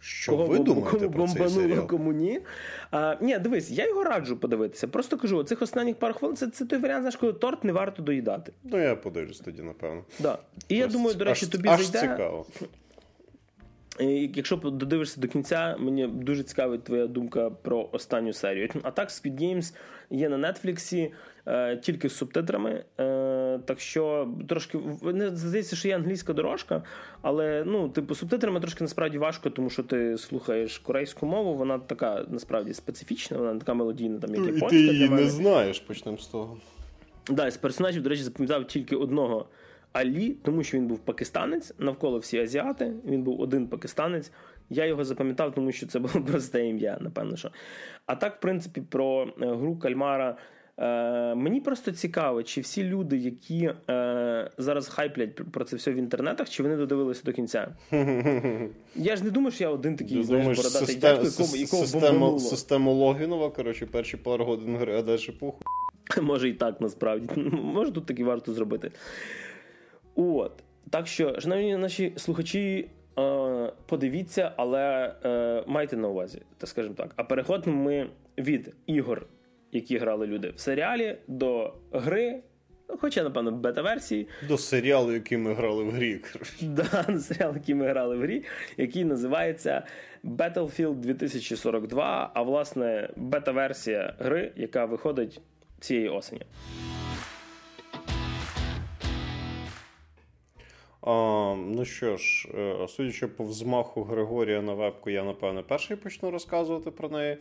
Що 0.01 0.33
кого 0.33 0.47
ви 0.47 0.59
думаєте 0.59 0.99
кому 0.99 1.11
про 1.11 1.29
цей 1.29 1.49
серіал? 1.49 1.87
кому 1.87 2.13
ні. 2.13 2.41
А, 2.91 3.17
ні, 3.21 3.39
дивись, 3.39 3.71
я 3.71 3.87
його 3.89 4.05
раджу 4.05 4.37
подивитися. 4.41 4.89
Просто 4.89 5.19
кажу, 5.19 5.43
цих 5.43 5.63
останніх 5.63 5.97
пару 5.97 6.15
хвилин 6.15 6.37
це, 6.37 6.47
це 6.49 6.65
той 6.65 6.79
варіант, 6.79 7.01
знаєш, 7.03 7.17
коли 7.17 7.33
торт 7.33 7.65
не 7.65 7.73
варто 7.73 8.03
доїдати. 8.03 8.53
Ну, 8.65 8.79
я 8.83 8.97
подивлюсь 8.97 9.41
тоді, 9.41 9.63
напевно. 9.63 10.05
Да. 10.19 10.39
І 10.69 10.77
я 10.77 10.87
думаю, 10.87 11.15
до 11.15 11.25
речі, 11.25 11.45
аж- 11.47 11.53
тобі 11.53 11.69
аж 11.69 11.85
зайде. 11.87 12.13
цікаво. 12.13 12.47
І 14.01 14.31
Якщо 14.35 14.57
додивишся 14.57 15.21
до 15.21 15.29
кінця, 15.29 15.77
мені 15.79 16.07
дуже 16.07 16.43
цікавить 16.43 16.85
твоя 16.85 17.07
думка 17.07 17.51
про 17.51 17.89
останню 17.93 18.33
серію. 18.33 18.69
А 18.83 18.91
так, 18.91 19.09
Squid 19.09 19.43
Games 19.43 19.75
є 20.11 20.29
на 20.29 20.53
Нетфліксі 20.53 21.13
е, 21.47 21.77
тільки 21.77 22.09
з 22.09 22.17
субтитрами. 22.17 22.85
Е, 23.01 23.61
так 23.65 23.81
що 23.81 24.29
трошки 24.49 24.79
не 25.03 25.37
здається, 25.37 25.77
що 25.77 25.89
є 25.89 25.97
англійська 25.97 26.33
дорожка, 26.33 26.83
але 27.23 27.65
ну, 27.67 27.89
типу, 27.89 28.15
субтитрами 28.15 28.61
трошки 28.61 28.85
насправді 28.85 29.19
важко, 29.19 29.51
тому 29.51 29.71
що 29.71 29.83
ти 29.83 30.19
слухаєш 30.19 30.79
корейську 30.79 31.27
мову, 31.27 31.55
вона 31.55 31.79
така 31.79 32.25
насправді 32.29 32.75
специфічна, 32.75 33.39
вона 33.39 33.59
така 33.59 33.75
мелодійна, 33.75 34.19
там 34.19 34.35
як 34.35 34.41
Ну, 34.41 34.49
І 34.49 34.55
японська 34.55 34.79
ти 34.79 34.83
її 34.83 35.09
не 35.09 35.29
знаєш, 35.29 35.81
почнемо 35.81 36.19
з 36.19 36.27
того. 36.27 36.57
Да, 37.31 37.51
з 37.51 37.57
персонажів, 37.57 38.03
до 38.03 38.09
речі, 38.09 38.23
запам'ятав 38.23 38.67
тільки 38.67 38.97
одного 38.97 39.47
Алі, 39.93 40.37
тому 40.43 40.63
що 40.63 40.77
він 40.77 40.87
був 40.87 40.99
пакистанець, 40.99 41.75
навколо 41.79 42.19
всі 42.19 42.39
азіати. 42.39 42.93
Він 43.05 43.23
був 43.23 43.41
один 43.41 43.67
пакистанець, 43.67 44.33
Я 44.71 44.85
його 44.87 45.05
запам'ятав, 45.05 45.55
тому 45.55 45.73
що 45.73 45.87
це 45.87 45.99
було 45.99 46.25
просте 46.27 46.67
ім'я, 46.67 46.99
напевно. 47.01 47.37
що. 47.37 47.51
А 48.07 48.15
так, 48.15 48.37
в 48.37 48.41
принципі, 48.41 48.81
про 48.81 49.23
е, 49.43 49.47
гру 49.47 49.77
Кальмара. 49.79 50.37
Е, 50.79 51.35
Мені 51.35 51.61
просто 51.61 51.93
цікаво, 51.93 52.43
чи 52.43 52.61
всі 52.61 52.85
люди, 52.85 53.17
які 53.17 53.71
е, 53.91 54.51
зараз 54.59 54.89
хайплять 54.89 55.35
про 55.53 55.65
це 55.65 55.77
все 55.77 55.93
в 55.93 55.97
інтернетах, 55.97 56.51
чи 56.51 56.63
вони 56.63 56.77
додивилися 56.77 57.23
до 57.25 57.33
кінця. 57.33 57.69
Я 58.97 59.17
ж 59.17 59.25
не 59.25 59.31
думаю, 59.31 59.53
що 59.53 59.65
я 59.65 59.71
один 59.71 59.97
такий 59.97 60.23
знаєш, 60.23 60.57
бородатий 60.57 60.97
дядько, 60.97 61.25
якому, 61.25 61.57
якого 61.57 61.87
систему, 61.87 62.39
систему 62.39 62.93
логінова, 62.93 63.51
коротше, 63.51 63.87
перші 63.87 64.17
пару 64.17 64.45
годин 64.45 64.77
гри, 64.77 64.97
а 64.99 65.03
далі 65.03 65.31
пуху. 65.41 65.59
Може 66.23 66.49
і 66.49 66.53
так 66.53 66.81
насправді. 66.81 67.41
Може 67.53 67.93
тут 67.93 68.07
таки 68.07 68.25
варто 68.25 68.53
зробити. 68.53 68.91
От. 70.19 70.53
Так 70.91 71.07
що, 71.07 71.41
шановні 71.41 71.77
наші 71.77 72.13
слухачі, 72.17 72.89
е, 73.19 73.73
подивіться, 73.87 74.53
але 74.57 75.15
е, 75.25 75.65
майте 75.67 75.97
на 75.97 76.09
увазі, 76.09 76.43
так 76.59 76.69
скажемо 76.69 76.95
так. 76.95 77.13
А 77.17 77.25
переходимо 77.25 77.83
ми 77.83 78.11
від 78.39 78.75
ігор, 78.87 79.27
які 79.73 79.99
грали 79.99 80.27
люди 80.27 80.51
в 80.51 80.61
серіалі, 80.61 81.17
до 81.29 81.75
гри. 81.93 82.43
Хоча, 83.01 83.23
напевно, 83.23 83.53
бета-версії. 83.53 84.27
До 84.49 84.59
серіалу, 84.59 85.13
який 85.13 85.39
ми 85.39 85.55
грали 85.55 85.85
в 85.85 85.91
грі. 85.91 86.21
Да, 86.63 87.05
до 87.09 87.19
серіалу, 87.19 87.55
який 87.55 87.75
ми 87.75 87.89
грали 87.89 88.17
в 88.17 88.21
грі, 88.21 88.45
який 88.77 89.05
називається 89.05 89.83
Battlefield 90.25 90.95
2042, 90.95 92.31
а 92.35 92.43
власне 92.43 93.11
бета-версія 93.17 94.15
гри, 94.19 94.53
яка 94.57 94.85
виходить 94.85 95.41
цієї 95.81 96.09
осені. 96.09 96.43
А, 101.01 101.55
Ну 101.57 101.85
що 101.85 102.17
ж, 102.17 102.49
е, 102.59 102.89
судячи 102.89 103.27
по 103.27 103.45
взмаху 103.45 104.03
Григорія 104.03 104.63
на 104.63 104.75
вебку, 104.75 105.11
я 105.11 105.25
напевне 105.25 105.63
перший 105.63 105.97
почну 105.97 106.31
розказувати 106.31 106.91
про 106.91 107.09
неї. 107.09 107.39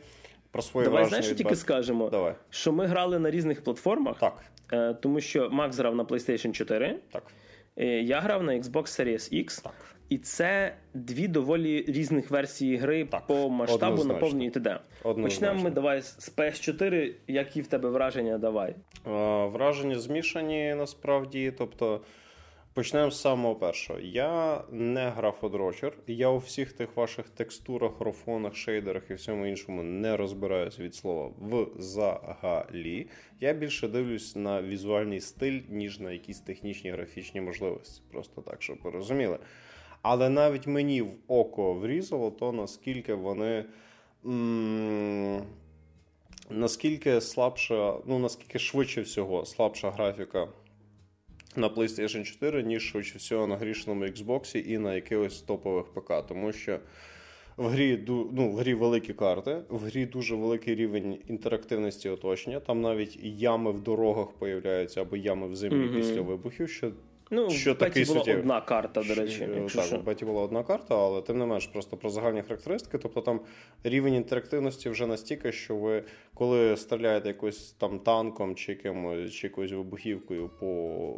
Про 0.52 0.62
свої 0.62 0.88
Давай 0.88 1.06
знаєш, 1.06 1.26
що 1.26 1.36
тільки 1.36 1.56
скажемо, 1.56 2.10
Давай. 2.10 2.34
що 2.50 2.72
ми 2.72 2.86
грали 2.86 3.20
на 3.20 3.32
різних 3.32 3.64
платформах, 3.64 4.20
так. 4.20 4.44
Е, 4.74 4.94
тому 4.94 5.22
що 5.22 5.50
Макс 5.50 5.78
грав 5.78 5.96
на 5.96 6.04
PlayStation 6.04 6.52
4, 6.52 7.00
так. 7.12 7.24
Е, 7.78 7.86
я 7.86 8.20
грав 8.20 8.44
на 8.44 8.54
Xbox 8.54 8.84
Series 8.84 9.34
X. 9.34 9.64
Так. 9.64 9.74
І 10.10 10.18
це 10.18 10.76
дві 10.94 11.28
доволі 11.28 11.86
різних 11.88 12.32
версії 12.32 12.78
гри 12.78 13.06
так. 13.06 13.28
по 13.28 13.50
масштабу, 13.50 14.04
наповненню 14.04 14.46
і 14.46 14.50
т.д. 14.50 14.80
Почнемо 15.02 15.64
ми 15.64 15.70
давай 15.70 16.02
з 16.02 16.34
PS4. 16.38 17.14
Які 17.28 17.62
в 17.62 17.68
тебе 17.68 17.90
враження? 17.90 18.38
Давай. 18.38 18.76
А, 19.06 19.46
враження 19.46 20.00
змішані 20.00 20.76
насправді. 20.78 21.54
Тобто. 21.58 22.02
Почнемо 22.78 23.12
з 23.12 23.22
самого 23.22 23.56
першого. 23.56 24.00
Я 24.00 24.64
не 24.72 25.10
графодрочер, 25.10 25.98
я 26.08 26.30
у 26.30 26.38
всіх 26.38 26.74
тих 26.74 26.98
ваших 26.98 27.30
текстурах, 27.30 28.00
рофонах, 28.00 28.56
шейдерах 28.56 29.04
і 29.10 29.14
всьому 29.14 29.46
іншому 29.46 29.84
не 29.84 30.18
розбираюся 30.18 30.84
від 30.84 30.96
слова 30.96 31.32
взагалі. 31.76 33.08
Я 33.40 33.54
більше 33.54 33.88
дивлюсь 33.88 34.36
на 34.36 34.62
візуальний 34.62 35.22
стиль, 35.22 35.62
ніж 35.70 36.00
на 36.00 36.12
якісь 36.12 36.40
технічні 36.40 36.92
графічні 36.92 37.42
можливості. 37.42 38.02
Просто 38.12 38.42
так, 38.42 38.62
щоб 38.62 38.78
ви 38.84 38.92
розуміли. 38.92 39.40
Але 40.02 40.30
навіть 40.30 40.68
мені 40.68 41.02
в 41.02 41.12
око 41.28 41.74
врізало, 41.74 42.32
то 42.32 42.52
наскільки 42.52 43.14
вони. 43.14 43.66
М- 44.26 45.44
наскільки 46.50 47.22
слабша, 47.22 47.98
ну 48.06 48.20
наскільки 48.20 48.60
швидше 48.60 49.02
всього 49.02 49.46
слабша 49.46 49.92
графіка 49.92 50.48
на 51.58 51.70
PlayStation 51.70 52.24
4, 52.24 52.64
ніж 52.64 52.84
швидше 52.84 53.18
всього 53.18 53.48
на 53.48 53.58
грішному 53.58 54.06
Xbox 54.06 54.58
і 54.58 54.78
на 54.78 54.96
якихось 54.96 55.42
топових 55.42 55.86
ПК. 55.86 56.28
Тому 56.28 56.52
що 56.52 56.80
в 57.58 57.68
грі 57.68 58.04
ну, 58.08 58.50
в 58.50 58.56
грі 58.56 58.74
великі 58.74 59.14
карти, 59.14 59.62
в 59.70 59.80
грі 59.80 60.06
дуже 60.06 60.36
великий 60.36 60.76
рівень 60.76 61.18
інтерактивності 61.28 62.10
оточення. 62.10 62.60
Там 62.60 62.82
навіть 62.82 63.20
ями 63.24 63.72
в 63.72 63.82
дорогах 63.82 64.28
появляються 64.32 65.02
або 65.02 65.18
ями 65.18 65.48
в 65.48 65.56
землі 65.56 65.76
mm-hmm. 65.76 65.96
після 65.96 66.22
вибухів. 66.22 66.70
що 66.70 66.92
Ну, 67.32 67.50
що 67.50 67.74
в 67.74 67.80
Беті 67.80 68.06
була 68.06 68.20
суттєвий. 68.20 68.42
одна 68.42 68.62
карта, 68.62 69.04
до 69.04 69.14
речі. 69.14 69.44
Е, 69.44 69.60
якщо 69.60 69.80
так, 69.80 69.88
що. 69.88 69.98
в 69.98 70.04
Беті 70.04 70.26
була 70.26 70.42
одна 70.42 70.64
карта, 70.64 70.96
але 70.98 71.22
тим 71.22 71.38
не 71.38 71.46
менш, 71.46 71.68
просто 71.68 71.98
про 71.98 72.10
загальні 72.10 72.42
характеристики. 72.42 72.98
Тобто 72.98 73.22
там 73.22 73.40
рівень 73.84 74.14
інтерактивності 74.14 74.90
вже 74.90 75.08
настільки, 75.08 75.52
що 75.52 75.76
ви, 75.76 76.04
коли 76.34 76.78
стріляєте 76.78 77.28
якось 77.28 77.72
там 77.72 78.00
танком 78.00 78.56
чи 78.56 78.72
якимось, 78.72 79.34
чи 79.34 79.48
якоюсь 79.48 79.72
вибухівкою 79.72 80.50
по 80.60 81.14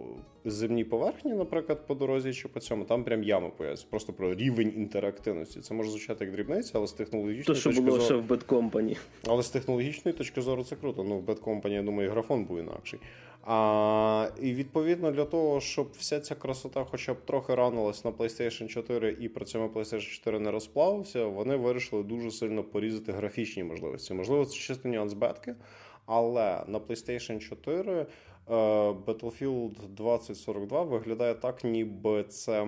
земній 0.45 0.83
поверхні, 0.83 1.33
наприклад, 1.33 1.87
по 1.87 1.95
дорозі 1.95 2.33
чи 2.33 2.47
по 2.47 2.59
цьому, 2.59 2.85
там 2.85 3.03
прям 3.03 3.23
ями 3.23 3.49
появляються. 3.57 3.85
Просто 3.89 4.13
про 4.13 4.33
рівень 4.33 4.73
інтерактивності. 4.77 5.61
Це 5.61 5.73
може 5.73 5.89
звучати 5.89 6.25
як 6.25 6.33
дрібниця, 6.33 6.71
але 6.73 6.87
з 6.87 6.93
технологічної 6.93 7.43
То, 7.43 7.55
що 7.55 7.69
точки 7.69 7.81
було 7.81 7.99
зору... 7.99 8.05
ще 8.05 8.15
в 8.15 8.31
Bad 8.31 8.45
Company. 8.45 8.97
Але 9.27 9.43
з 9.43 9.49
технологічної 9.49 10.17
точки 10.17 10.41
зору 10.41 10.63
це 10.63 10.75
круто. 10.75 11.03
Ну, 11.03 11.17
в 11.17 11.25
Bad 11.25 11.39
Company, 11.39 11.69
я 11.69 11.83
думаю, 11.83 12.09
і 12.09 12.11
графон 12.11 12.45
був 12.45 12.59
інакший. 12.59 12.99
А, 13.43 14.29
І 14.41 14.53
відповідно 14.53 15.11
для 15.11 15.25
того, 15.25 15.61
щоб 15.61 15.91
вся 15.97 16.19
ця 16.19 16.35
красота, 16.35 16.83
хоча 16.83 17.13
б 17.13 17.17
трохи 17.25 17.55
ранилась 17.55 18.05
на 18.05 18.11
PlayStation 18.11 18.67
4 18.67 19.17
і 19.19 19.29
при 19.29 19.45
цьому 19.45 19.67
PlayStation 19.67 20.09
4 20.09 20.39
не 20.39 20.51
розплавився, 20.51 21.25
вони 21.25 21.55
вирішили 21.55 22.03
дуже 22.03 22.31
сильно 22.31 22.63
порізати 22.63 23.11
графічні 23.11 23.63
можливості. 23.63 24.13
Можливо, 24.13 24.45
це 24.45 24.55
чисто 24.55 24.89
нюанс 24.89 25.13
бетки, 25.13 25.55
але 26.05 26.63
на 26.67 26.79
PlayStation 26.79 27.39
4 27.39 27.91
е, 27.91 28.05
Battlefield 29.05 29.73
2042 29.89 30.83
виглядає 30.83 31.35
так, 31.35 31.63
ніби 31.63 32.23
це. 32.23 32.67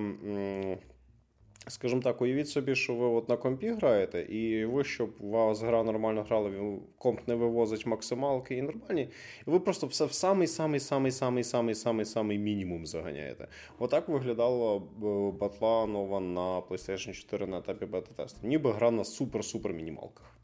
Скажімо 1.68 2.02
так, 2.02 2.22
уявіть 2.22 2.50
собі, 2.50 2.76
що 2.76 2.96
ви 2.96 3.06
от 3.06 3.30
на 3.30 3.38
компі 3.38 3.70
граєте, 3.70 4.22
і 4.22 4.66
ви, 4.66 4.84
щоб 4.84 5.10
у 5.20 5.30
вас 5.30 5.62
гра 5.62 5.84
нормально 5.84 6.24
грала, 6.24 6.52
комп 6.98 7.28
не 7.28 7.36
вивозить 7.36 7.86
максималки 7.86 8.56
і 8.56 8.62
нормальні, 8.62 9.10
і 9.48 9.52
ви 9.52 9.60
просто 9.60 9.88
все 9.88 10.06
в 10.06 10.14
самий 10.14 10.48
самий 10.48 10.80
самий 10.80 11.12
самий 11.12 11.44
самий 11.44 11.76
самий 11.76 12.06
самий 12.06 12.38
мінімум 12.38 12.86
заганяєте. 12.86 13.48
Отак 13.80 14.10
виглядала 14.10 14.82
батла 15.40 15.86
нова 15.86 16.20
на 16.20 16.60
PlayStation 16.60 17.14
4 17.14 17.48
на 17.48 17.58
етапі 17.58 17.86
бета-тесту. 17.86 18.48
Ніби 18.48 18.72
гра 18.72 18.92
на 18.92 19.04
супер-супер 19.04 19.74
мінімалках. 19.74 20.38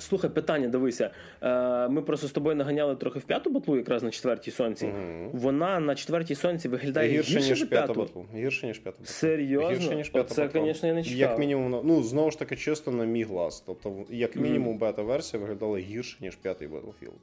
Слухай, 0.00 0.30
питання, 0.30 0.68
дивися. 0.68 1.10
Е, 1.42 1.88
Ми 1.88 2.02
просто 2.02 2.26
з 2.26 2.32
тобою 2.32 2.56
наганяли 2.56 2.96
трохи 2.96 3.18
в 3.18 3.22
п'яту 3.22 3.50
батлу, 3.50 3.76
якраз 3.76 4.02
на 4.02 4.10
четвертій 4.10 4.50
сонці. 4.50 4.86
Угу. 4.86 5.30
Вона 5.32 5.80
на 5.80 5.94
четвертій 5.94 6.34
сонці 6.34 6.68
виглядає 6.68 7.08
гірше, 7.10 7.38
гірше 7.38 7.50
ніж 7.50 7.64
п'ята 7.64 7.92
батлу. 7.94 8.26
Гірше, 8.34 8.66
ніж 8.66 8.78
п'ята 8.78 8.98
батлу. 8.98 9.06
Серйозно? 9.06 9.70
Гірше, 9.70 9.96
ніж 9.96 10.08
п'ята 10.08 10.34
Це, 10.34 10.50
звісно, 10.52 10.88
я 10.88 10.94
не 10.94 11.02
чекав. 11.02 11.18
Як 11.18 11.38
мінімум, 11.38 11.80
ну, 11.84 12.02
знову 12.02 12.30
ж 12.30 12.38
таки, 12.38 12.56
чисто 12.56 12.90
на 12.90 13.04
мій 13.04 13.24
глаз. 13.24 13.62
Тобто, 13.66 13.96
як 14.10 14.36
мінімум, 14.36 14.78
бета-версія 14.78 15.40
виглядала 15.40 15.78
гірше, 15.78 16.16
ніж 16.20 16.36
п'ятий 16.36 16.68
Battlefield. 16.68 17.18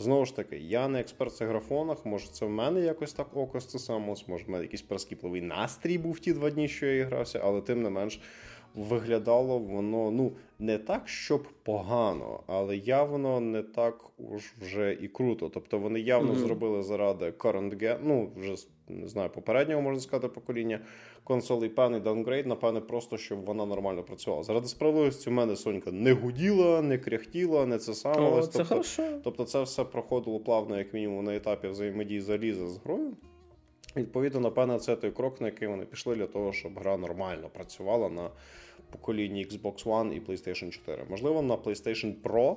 Знову 0.00 0.24
ж 0.24 0.36
таки, 0.36 0.56
я 0.56 0.88
не 0.88 1.00
експерт 1.00 1.40
в 1.40 1.44
графонах, 1.44 2.06
може 2.06 2.26
це 2.32 2.46
в 2.46 2.50
мене 2.50 2.80
якось 2.80 3.12
так 3.12 3.36
око 3.36 3.60
це 3.60 3.78
само, 3.78 4.16
може 4.26 4.44
в 4.44 4.50
мене 4.50 4.64
якийсь 4.64 4.82
прискіпливий 4.82 5.40
настрій 5.40 5.98
був 5.98 6.20
ті 6.20 6.32
два 6.32 6.50
дні, 6.50 6.68
що 6.68 6.86
я 6.86 7.04
грався, 7.04 7.40
але 7.44 7.60
тим 7.60 7.82
не 7.82 7.90
менш 7.90 8.20
виглядало 8.74 9.58
воно 9.58 10.10
ну 10.10 10.32
не 10.58 10.78
так, 10.78 11.08
щоб 11.08 11.42
погано, 11.62 12.40
але 12.46 12.76
явно 12.76 13.40
не 13.40 13.62
так 13.62 14.04
уж 14.18 14.52
вже 14.60 14.98
і 15.00 15.08
круто. 15.08 15.48
Тобто 15.48 15.78
вони 15.78 16.00
явно 16.00 16.32
mm-hmm. 16.32 16.36
зробили 16.36 16.82
заради 16.82 17.24
current 17.24 17.82
gen, 17.82 17.98
ну 18.02 18.30
вже 18.36 18.54
не 18.88 19.08
знаю, 19.08 19.30
попереднього 19.30 19.82
можна 19.82 20.00
сказати 20.00 20.28
покоління 20.28 20.80
консолей 21.24 21.68
певний 21.68 22.00
downgrade, 22.00 22.46
напевне, 22.46 22.80
просто 22.80 23.16
щоб 23.16 23.44
вона 23.44 23.66
нормально 23.66 24.02
працювала. 24.02 24.42
Заради 24.42 24.66
справедливості 24.66 25.30
у 25.30 25.32
мене 25.32 25.56
Сонька 25.56 25.92
не 25.92 26.12
гуділа, 26.12 26.82
не 26.82 26.98
кряхтіла, 26.98 27.66
не 27.66 27.78
це 27.78 27.94
саме. 27.94 28.14
Тобто, 28.14 29.20
тобто 29.24 29.44
це 29.44 29.62
все 29.62 29.84
проходило 29.84 30.40
плавно, 30.40 30.78
як 30.78 30.94
мінімум, 30.94 31.24
на 31.24 31.36
етапі 31.36 31.68
взаємодії 31.68 32.20
заліза 32.20 32.66
з 32.66 32.78
грою. 32.78 33.12
Відповідно, 33.96 34.40
напевно, 34.40 34.78
це 34.78 34.96
той 34.96 35.10
крок, 35.10 35.40
на 35.40 35.46
який 35.46 35.68
вони 35.68 35.84
пішли 35.84 36.16
для 36.16 36.26
того, 36.26 36.52
щоб 36.52 36.78
гра 36.78 36.96
нормально 36.96 37.48
працювала 37.52 38.08
на 38.08 38.30
поколінні 38.90 39.46
Xbox 39.46 39.84
One 39.84 40.12
і 40.12 40.20
PlayStation 40.20 40.70
4. 40.70 41.04
Можливо, 41.10 41.42
на 41.42 41.56
PlayStation 41.56 42.14
Pro 42.22 42.56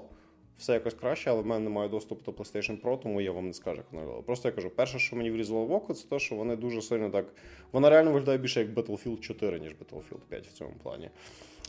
все 0.58 0.74
якось 0.74 0.94
краще, 0.94 1.30
але 1.30 1.42
в 1.42 1.46
мене 1.46 1.64
немає 1.64 1.90
доступу 1.90 2.32
до 2.32 2.44
PlayStation 2.44 2.82
Pro, 2.82 3.00
тому 3.00 3.22
я 3.22 3.32
вам 3.32 3.48
не 3.48 3.54
скажу, 3.54 3.78
як 3.78 3.86
вона 3.92 4.02
виглядала. 4.02 4.24
Просто 4.24 4.48
я 4.48 4.52
кажу, 4.56 4.70
перше, 4.70 5.00
що 5.00 5.16
мені 5.16 5.32
врізало 5.32 5.66
в 5.66 5.72
око, 5.72 5.94
це 5.94 6.08
те, 6.08 6.20
що 6.20 6.36
вони 6.36 6.56
дуже 6.56 6.82
сильно 6.82 7.10
так. 7.10 7.34
Вона 7.72 7.90
реально 7.90 8.12
виглядає 8.12 8.38
більше 8.38 8.60
як 8.60 8.70
Battlefield 8.70 9.20
4, 9.20 9.60
ніж 9.60 9.72
Battlefield 9.72 10.20
5 10.30 10.48
в 10.48 10.52
цьому 10.52 10.74
плані. 10.84 11.10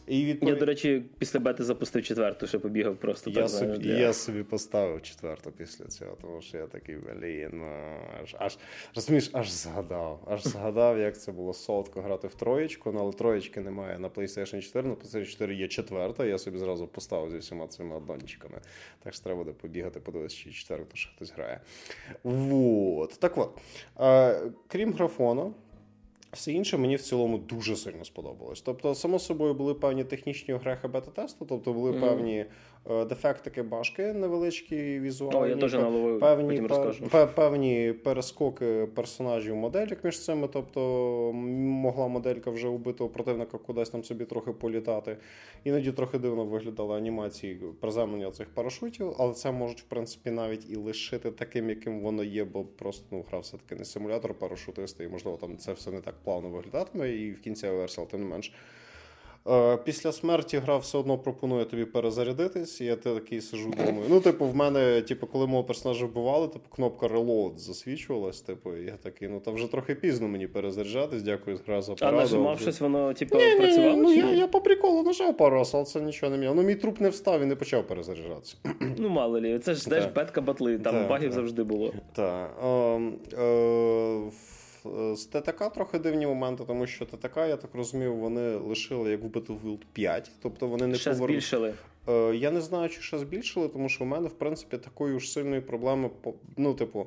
І 0.06 0.24
відповідь... 0.24 0.54
Я, 0.54 0.60
до 0.60 0.66
речі, 0.66 1.02
після 1.18 1.40
бети 1.40 1.64
запустив 1.64 2.02
четверту, 2.02 2.46
що 2.46 2.60
побігав 2.60 2.96
просто 2.96 3.30
я 3.30 3.36
так. 3.36 3.50
Собі, 3.50 3.78
для... 3.78 3.92
Я 3.92 4.12
собі 4.12 4.42
поставив 4.42 5.02
четверту 5.02 5.52
після 5.52 5.84
цього, 5.84 6.16
тому 6.20 6.42
що 6.42 6.58
я 6.58 6.66
такий 6.66 6.96
блін, 6.96 7.50
ну, 7.52 7.66
аж 8.22 8.36
аж 8.38 8.58
розумієш, 8.94 9.30
аж 9.32 9.50
згадав. 9.50 10.28
Аж 10.30 10.42
згадав, 10.42 10.98
як 10.98 11.20
це 11.20 11.32
було 11.32 11.54
солодко 11.54 12.00
грати 12.00 12.28
в 12.28 12.34
троєчку, 12.34 12.92
ну, 12.92 13.00
але 13.00 13.12
троєчки 13.12 13.60
немає 13.60 13.98
на 13.98 14.08
PlayStation 14.08 14.62
4. 14.62 14.88
На 14.88 14.94
PlayStation 14.94 15.26
4 15.26 15.54
є 15.54 15.68
четверта. 15.68 16.24
Я 16.24 16.38
собі 16.38 16.58
зразу 16.58 16.86
поставив 16.86 17.30
зі 17.30 17.38
всіма 17.38 17.66
цими 17.66 17.96
аддончиками. 17.96 18.60
Так 19.02 19.14
що 19.14 19.22
треба 19.22 19.38
буде 19.38 19.52
побігати, 19.52 20.00
подивитися, 20.00 20.36
чи 20.36 20.52
четверту 20.52 20.96
ще 20.96 21.10
хтось 21.16 21.32
грає. 21.32 21.60
Вот. 22.24 23.18
Так 23.18 23.38
от, 23.38 23.60
крім 24.68 24.92
графону. 24.92 25.54
Все 26.34 26.52
інше 26.52 26.76
мені 26.76 26.96
в 26.96 27.02
цілому 27.02 27.38
дуже 27.38 27.76
сильно 27.76 28.04
сподобалось. 28.04 28.60
Тобто, 28.60 28.94
само 28.94 29.18
собою, 29.18 29.54
були 29.54 29.74
певні 29.74 30.04
технічні 30.04 30.54
огрехи 30.54 30.88
бета-тесту, 30.88 31.46
тобто 31.48 31.72
були 31.72 31.90
mm-hmm. 31.90 32.00
певні 32.00 32.46
е, 32.90 33.04
дефектики 33.04 33.62
башки 33.62 34.12
невеличкі, 34.12 35.00
візуальні, 35.00 35.38
О, 35.38 35.46
я 35.46 35.56
теж 35.56 35.72
наловив, 35.72 36.20
певні, 36.20 36.68
пер, 37.10 37.34
певні 37.34 37.94
перескоки 38.04 38.88
персонажів 38.94 39.56
моделік 39.56 40.04
між 40.04 40.24
цими. 40.24 40.48
Тобто 40.52 40.80
могла 41.32 42.08
моделька 42.08 42.50
вже 42.50 42.68
убитого 42.68 43.10
противника 43.10 43.58
кудись 43.58 43.90
там 43.90 44.04
собі 44.04 44.24
трохи 44.24 44.52
політати. 44.52 45.16
Іноді 45.64 45.92
трохи 45.92 46.18
дивно 46.18 46.44
виглядали 46.44 46.96
анімації 46.96 47.60
приземлення 47.80 48.30
цих 48.30 48.48
парашутів, 48.54 49.14
але 49.18 49.34
це 49.34 49.52
можуть, 49.52 49.80
в 49.80 49.84
принципі, 49.84 50.30
навіть 50.30 50.70
і 50.70 50.76
лишити 50.76 51.30
таким, 51.30 51.68
яким 51.68 52.00
воно 52.00 52.24
є, 52.24 52.44
бо 52.44 52.64
просто 52.64 53.06
ну, 53.10 53.24
гра 53.28 53.38
все-таки 53.38 53.76
не 53.76 53.84
симулятор 53.84 54.34
парашутиста, 54.34 55.04
і 55.04 55.08
можливо 55.08 55.36
там 55.36 55.56
це 55.56 55.72
все 55.72 55.90
не 55.90 56.00
так 56.00 56.14
плавно 56.24 56.48
виглядатиме, 56.48 57.10
і 57.10 57.32
в 57.32 57.40
кінці 57.40 57.68
версії, 57.68 58.06
тим 58.10 58.20
не 58.20 58.26
менш. 58.26 58.52
Е, 59.48 59.76
після 59.76 60.12
смерті 60.12 60.59
гра 60.59 60.76
все 60.76 60.98
одно 60.98 61.18
пропонує 61.18 61.64
тобі 61.64 61.85
перезарядитись, 61.85 62.80
і 62.80 62.85
я 62.85 62.96
такий 62.96 63.40
сижу, 63.40 63.70
думаю. 63.70 64.07
Ну, 64.09 64.20
типу, 64.20 64.46
в 64.46 64.57
мене, 64.57 65.02
типу, 65.02 65.26
коли 65.26 65.46
мого 65.46 65.64
персонажа 65.64 66.07
вбивали, 66.07 66.48
типу, 66.48 66.64
кнопка 66.70 67.07
Reload 67.07 67.59
засвічувалась. 67.59 68.40
Типу, 68.40 68.76
і 68.76 68.85
я 68.85 68.92
такий, 68.92 69.28
ну 69.28 69.40
та 69.40 69.50
вже 69.50 69.70
трохи 69.70 69.94
пізно 69.94 70.28
мені 70.28 70.46
перезаряджатись, 70.46 71.22
дякую 71.22 71.61
гра 71.66 71.83
за 71.83 71.94
пораду. 71.94 72.16
А 72.16 72.20
нажимав 72.20 72.61
щось, 72.61 72.80
воно, 72.80 73.14
типу, 73.14 73.37
ні, 73.37 73.57
працювало? 73.57 73.96
Ну, 73.96 74.12
я 74.12 74.30
я 74.30 74.46
по 74.46 74.61
приколу 74.61 75.02
нажав 75.02 75.37
пару 75.37 75.57
раз, 75.57 75.70
але 75.74 75.85
це 75.85 76.00
нічого 76.00 76.30
не 76.30 76.38
міняло. 76.38 76.54
Ну, 76.57 76.62
мій 76.62 76.74
труп 76.74 77.00
не 77.00 77.09
встав 77.09 77.42
і 77.42 77.46
не 77.46 77.57
почав 77.57 77.87
перезаряджатися. 77.87 78.57
Ну, 78.98 79.09
мало 79.09 79.40
лі, 79.40 79.59
це 79.59 79.74
ж 79.74 79.80
знаєш, 79.80 80.04
бетка 80.07 80.40
батли, 80.40 80.78
там 80.78 81.09
багів 81.09 81.33
завжди 81.33 81.62
було. 81.62 81.92
Так. 82.12 82.50
Е, 84.86 85.16
з 85.16 85.26
ТТК 85.26 85.72
трохи 85.74 85.98
дивні 85.98 86.26
моменти, 86.26 86.64
тому 86.66 86.86
що 86.86 87.04
ТТК, 87.04 87.36
я 87.36 87.56
так 87.56 87.74
розумію, 87.74 88.14
вони 88.14 88.56
лишили 88.56 89.10
як 89.10 89.22
в 89.22 89.26
Battlefield 89.26 89.80
5. 89.92 90.30
Тобто 90.42 90.66
вони 90.66 90.86
не 90.86 90.98
ще 90.98 91.10
повер... 91.10 91.30
збільшили. 91.30 91.74
Е, 92.08 92.36
я 92.36 92.50
не 92.50 92.60
знаю, 92.60 92.88
чи 92.88 93.00
ще 93.00 93.18
збільшили, 93.18 93.68
тому 93.68 93.88
що 93.88 94.04
у 94.04 94.06
мене, 94.06 94.28
в 94.28 94.32
принципі, 94.32 94.78
такої 94.78 95.20
ж 95.20 95.30
сильної 95.30 95.60
проблеми. 95.60 96.10
Ну, 96.56 96.74
типу, 96.74 97.06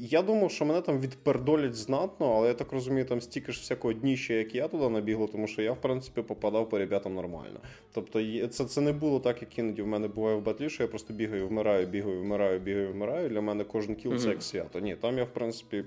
я 0.00 0.22
думав, 0.22 0.50
що 0.50 0.64
мене 0.64 0.80
там 0.80 1.00
відпердолять 1.00 1.74
знатно, 1.74 2.34
але 2.36 2.48
я 2.48 2.54
так 2.54 2.72
розумію, 2.72 3.04
там 3.04 3.20
стільки 3.20 3.52
ж 3.52 3.60
всякого 3.60 3.94
дніща, 3.94 4.34
як 4.34 4.54
я 4.54 4.68
туди 4.68 4.88
набігло, 4.88 5.26
тому 5.26 5.46
що 5.46 5.62
я, 5.62 5.72
в 5.72 5.80
принципі, 5.80 6.22
попадав 6.22 6.68
по 6.68 6.78
ребятам 6.78 7.14
нормально. 7.14 7.60
Тобто, 7.92 8.48
це 8.48 8.64
це 8.64 8.80
не 8.80 8.92
було 8.92 9.20
так, 9.20 9.42
як 9.42 9.58
іноді 9.58 9.82
в 9.82 9.86
мене 9.86 10.08
буває 10.08 10.36
в 10.36 10.42
батлі, 10.42 10.70
що 10.70 10.82
я 10.82 10.88
просто 10.88 11.14
бігаю, 11.14 11.48
вмираю, 11.48 11.86
бігаю, 11.86 12.20
вмираю, 12.20 12.60
бігаю, 12.60 12.92
вмираю. 12.92 13.28
Для 13.28 13.40
мене 13.40 13.64
кожен 13.64 13.94
кіл 13.94 14.18
це 14.18 14.28
як 14.28 14.42
свято. 14.42 14.80
Ні, 14.80 14.96
там 14.96 15.18
я, 15.18 15.24
в 15.24 15.32
принципі 15.32 15.84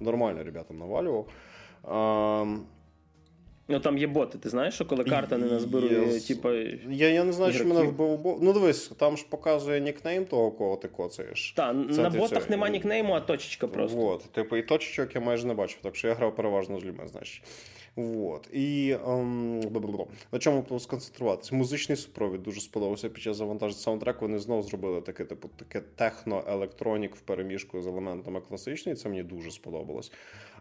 нормально 0.00 0.44
ребятам 0.44 0.78
навалював. 0.78 1.26
А, 1.84 2.56
Ну 3.70 3.80
там 3.80 3.98
є 3.98 4.06
боти, 4.06 4.38
ти 4.38 4.48
знаєш, 4.48 4.74
що 4.74 4.84
коли 4.84 5.04
карта 5.04 5.38
не 5.38 5.46
назбирує, 5.46 6.20
типу. 6.20 6.50
Я 6.90 7.08
я 7.08 7.24
не 7.24 7.32
знаю, 7.32 7.52
що 7.52 7.64
мене 7.64 7.82
вбив 7.82 8.18
бот. 8.18 8.38
Ну 8.42 8.52
дивись, 8.52 8.88
там 8.88 9.16
ж 9.16 9.26
показує 9.30 9.80
нікнейм 9.80 10.24
того, 10.24 10.50
кого 10.50 10.76
ти 10.76 10.88
коцаєш. 10.88 11.52
Так, 11.56 11.74
на 11.74 12.10
ботах 12.10 12.28
цього. 12.28 12.44
нема 12.50 12.68
нікнейму, 12.68 13.12
а 13.12 13.20
точечка 13.20 13.68
просто. 13.68 14.06
От, 14.06 14.32
типу, 14.32 14.56
і 14.56 14.62
точечок 14.62 15.14
я 15.14 15.20
майже 15.20 15.46
не 15.46 15.54
бачив, 15.54 15.78
так 15.82 15.96
що 15.96 16.08
я 16.08 16.14
грав 16.14 16.36
переважно 16.36 16.80
з 16.80 16.84
людьми, 16.84 17.04
значить. 17.06 17.42
Вот. 17.98 18.48
І 18.52 18.96
ем, 19.06 19.60
на 20.32 20.38
чому 20.38 20.80
сконцентруватись? 20.80 21.52
Музичний 21.52 21.96
супровід 21.96 22.42
дуже 22.42 22.60
сподобався 22.60 23.08
під 23.08 23.22
час 23.22 23.36
завантаження 23.36 23.80
саундтреку. 23.80 24.20
Вони 24.20 24.38
знову 24.38 24.62
зробили 24.62 25.00
таке, 25.00 25.24
типу, 25.24 25.48
таке 25.56 25.82
техно-електронік 25.96 27.14
в 27.14 27.20
переміжку 27.20 27.82
з 27.82 27.86
елементами 27.86 28.40
класичної. 28.40 28.96
Це 28.96 29.08
мені 29.08 29.22
дуже 29.22 29.50
сподобалось. 29.50 30.12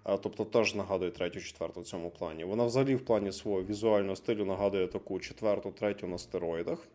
Тобто 0.03 0.45
теж 0.45 0.75
нагадує 0.75 1.11
третю, 1.11 1.41
четверту 1.41 1.81
в 1.81 1.83
цьому 1.83 2.09
плані. 2.09 2.43
Вона 2.43 2.65
взагалі 2.65 2.95
в 2.95 3.05
плані 3.05 3.31
свого 3.31 3.63
візуального 3.63 4.15
стилю 4.15 4.45
нагадує 4.45 4.87
таку 4.87 5.19
четверту, 5.19 5.71
третю 5.71 6.07
на 6.07 6.17
стероїдах. 6.17 6.87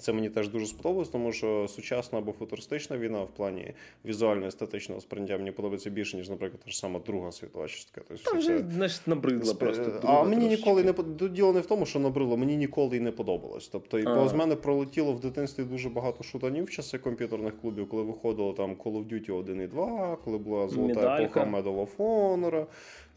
Це 0.00 0.12
мені 0.12 0.30
теж 0.30 0.48
дуже 0.48 0.66
сподобалось, 0.66 1.08
тому 1.08 1.32
що 1.32 1.68
сучасна 1.68 2.18
або 2.18 2.32
футуристична 2.32 2.98
війна 2.98 3.22
в 3.22 3.28
плані 3.28 3.74
візуально-естетичного 4.04 5.00
сприйняття 5.00 5.38
мені 5.38 5.52
подобається 5.52 5.90
більше, 5.90 6.16
ніж, 6.16 6.28
наприклад, 6.28 6.60
та 6.64 6.70
ж 6.70 6.78
сама 6.78 7.00
друга 7.06 7.32
світова 7.32 7.68
частка. 7.68 8.00
Тобто, 8.08 8.30
Там 8.30 8.38
вже 8.38 8.64
значить, 8.70 9.06
набридла 9.06 9.54
просто. 9.54 9.84
Друга 9.84 10.00
а 10.04 10.22
мені 10.22 10.40
трошечки. 10.40 10.70
ніколи 10.70 11.06
не 11.20 11.28
діло 11.28 11.52
не 11.52 11.60
в 11.60 11.66
тому, 11.66 11.86
що 11.86 11.98
набридло, 11.98 12.36
мені 12.36 12.56
ніколи 12.56 12.96
і 12.96 13.00
не 13.00 13.12
подобалось. 13.12 13.68
Тобто, 13.68 13.98
і 13.98 14.28
з 14.28 14.32
мене 14.32 14.56
пролетіло 14.56 15.12
в 15.12 15.20
дитинстві 15.20 15.64
дуже 15.64 15.88
багато 15.88 16.24
шутанів 16.24 16.64
в 16.64 16.70
часи 16.70 16.98
комп'ютерних 16.98 17.60
клубів, 17.60 17.88
коли 17.88 18.02
виходило 18.02 18.52
там 18.52 18.74
Call 18.74 18.92
of 18.92 19.12
Duty 19.12 19.38
1 19.38 19.60
і 19.60 19.66
2, 19.66 20.16
коли 20.24 20.38
була 20.38 20.68
золота 20.68 21.20
епоха 21.20 21.44
Medal 21.44 21.86
of 21.86 21.96
Honor, 21.96 22.66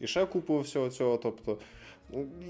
і 0.00 0.06
ще 0.06 0.26
купу 0.26 0.60
всього 0.60 0.90
цього. 0.90 1.16
Тобто. 1.16 1.58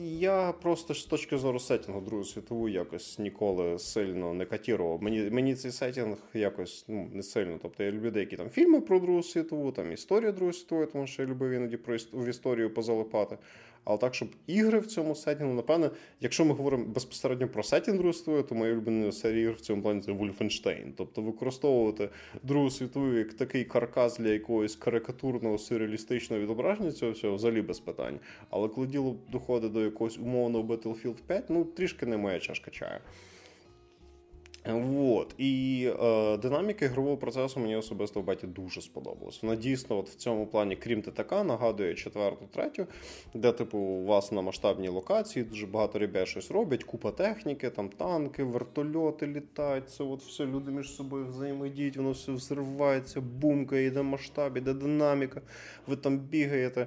Я 0.02 0.52
просто 0.52 0.94
з 0.94 1.04
точки 1.04 1.38
зору 1.38 1.60
сетінгу 1.60 2.00
Другу 2.00 2.24
світову 2.24 2.68
якось 2.68 3.18
ніколи 3.18 3.78
сильно 3.78 4.34
не 4.34 4.46
катірував. 4.46 5.02
Мені 5.02 5.30
мені 5.30 5.54
цей 5.54 5.70
сетінг 5.70 6.16
якось 6.34 6.84
ну, 6.88 7.10
не 7.12 7.22
сильно. 7.22 7.58
Тобто 7.62 7.84
я 7.84 7.92
люблю 7.92 8.10
деякі 8.10 8.36
там 8.36 8.50
фільми 8.50 8.80
про 8.80 9.00
Другу 9.00 9.22
світову, 9.22 9.72
там 9.72 9.92
історію 9.92 10.32
Другої 10.32 10.52
світової, 10.52 10.86
тому 10.86 11.06
що 11.06 11.22
я 11.22 11.28
любив 11.28 11.50
іноді 11.50 11.76
про 11.76 11.96
в 12.12 12.28
історію 12.28 12.74
позалипати. 12.74 13.38
Але 13.84 13.98
так, 13.98 14.14
щоб 14.14 14.28
ігри 14.46 14.78
в 14.78 14.86
цьому 14.86 15.14
сетінгу, 15.14 15.54
напевне, 15.54 15.90
якщо 16.20 16.44
ми 16.44 16.54
говоримо 16.54 16.84
безпосередньо 16.84 17.48
про 17.48 17.62
сетінг 17.62 18.14
світової, 18.14 18.44
то 18.44 18.54
моя 18.54 18.72
улюблена 18.72 19.12
серія 19.12 19.42
ігр 19.42 19.54
в 19.54 19.60
цьому 19.60 19.82
плані 19.82 20.00
це 20.00 20.12
Wolfenstein. 20.12 20.92
Тобто 20.96 21.22
використовувати 21.22 22.08
Другу 22.42 22.70
світову 22.70 23.12
як 23.12 23.34
такий 23.34 23.64
каркас 23.64 24.18
для 24.18 24.28
якогось 24.28 24.76
карикатурного 24.76 25.58
сюрреалістичного 25.58 26.42
відображення 26.42 26.92
цього 26.92 27.12
всього 27.12 27.34
взагалі 27.34 27.62
без 27.62 27.80
питань. 27.80 28.18
Але 28.50 28.68
коли 28.68 28.86
діло 28.86 29.16
доходить 29.32 29.72
до 29.72 29.80
якогось 29.80 30.18
умовного 30.18 30.64
Battlefield 30.64 31.16
5, 31.26 31.44
ну 31.50 31.64
трішки 31.64 32.06
не 32.06 32.16
моя 32.16 32.38
чашка 32.38 32.70
чаю. 32.70 33.00
Вот. 34.64 35.34
І 35.38 35.88
е, 36.02 36.36
динаміка 36.36 36.84
ігрового 36.84 37.16
процесу 37.16 37.60
мені 37.60 37.76
особисто 37.76 38.20
в 38.20 38.24
беті 38.24 38.46
дуже 38.46 38.80
сподобалась. 38.80 39.42
Вона 39.42 39.56
дійсно 39.56 39.98
от 39.98 40.08
в 40.08 40.14
цьому 40.14 40.46
плані, 40.46 40.76
крім 40.76 41.02
ТТК, 41.02 41.32
нагадує 41.44 41.94
четверту, 41.94 42.46
третю, 42.54 42.86
де, 43.34 43.52
типу, 43.52 43.78
у 43.78 44.04
вас 44.04 44.32
на 44.32 44.42
масштабній 44.42 44.88
локації 44.88 45.44
дуже 45.44 45.66
багато 45.66 45.98
ребят 45.98 46.28
щось 46.28 46.50
роблять, 46.50 46.84
купа 46.84 47.10
техніки, 47.10 47.70
там 47.70 47.88
танки, 47.88 48.44
вертольоти 48.44 49.26
літають. 49.26 49.90
Це 49.90 50.04
от 50.04 50.22
все 50.22 50.46
люди 50.46 50.70
між 50.70 50.94
собою 50.94 51.26
взаємодіють, 51.26 51.96
воно 51.96 52.10
все 52.10 52.32
взривається, 52.32 53.20
бумкає, 53.20 53.86
йде 53.86 54.02
масштаб, 54.02 54.56
іде 54.56 54.74
динаміка, 54.74 55.40
ви 55.86 55.96
там 55.96 56.18
бігаєте 56.18 56.86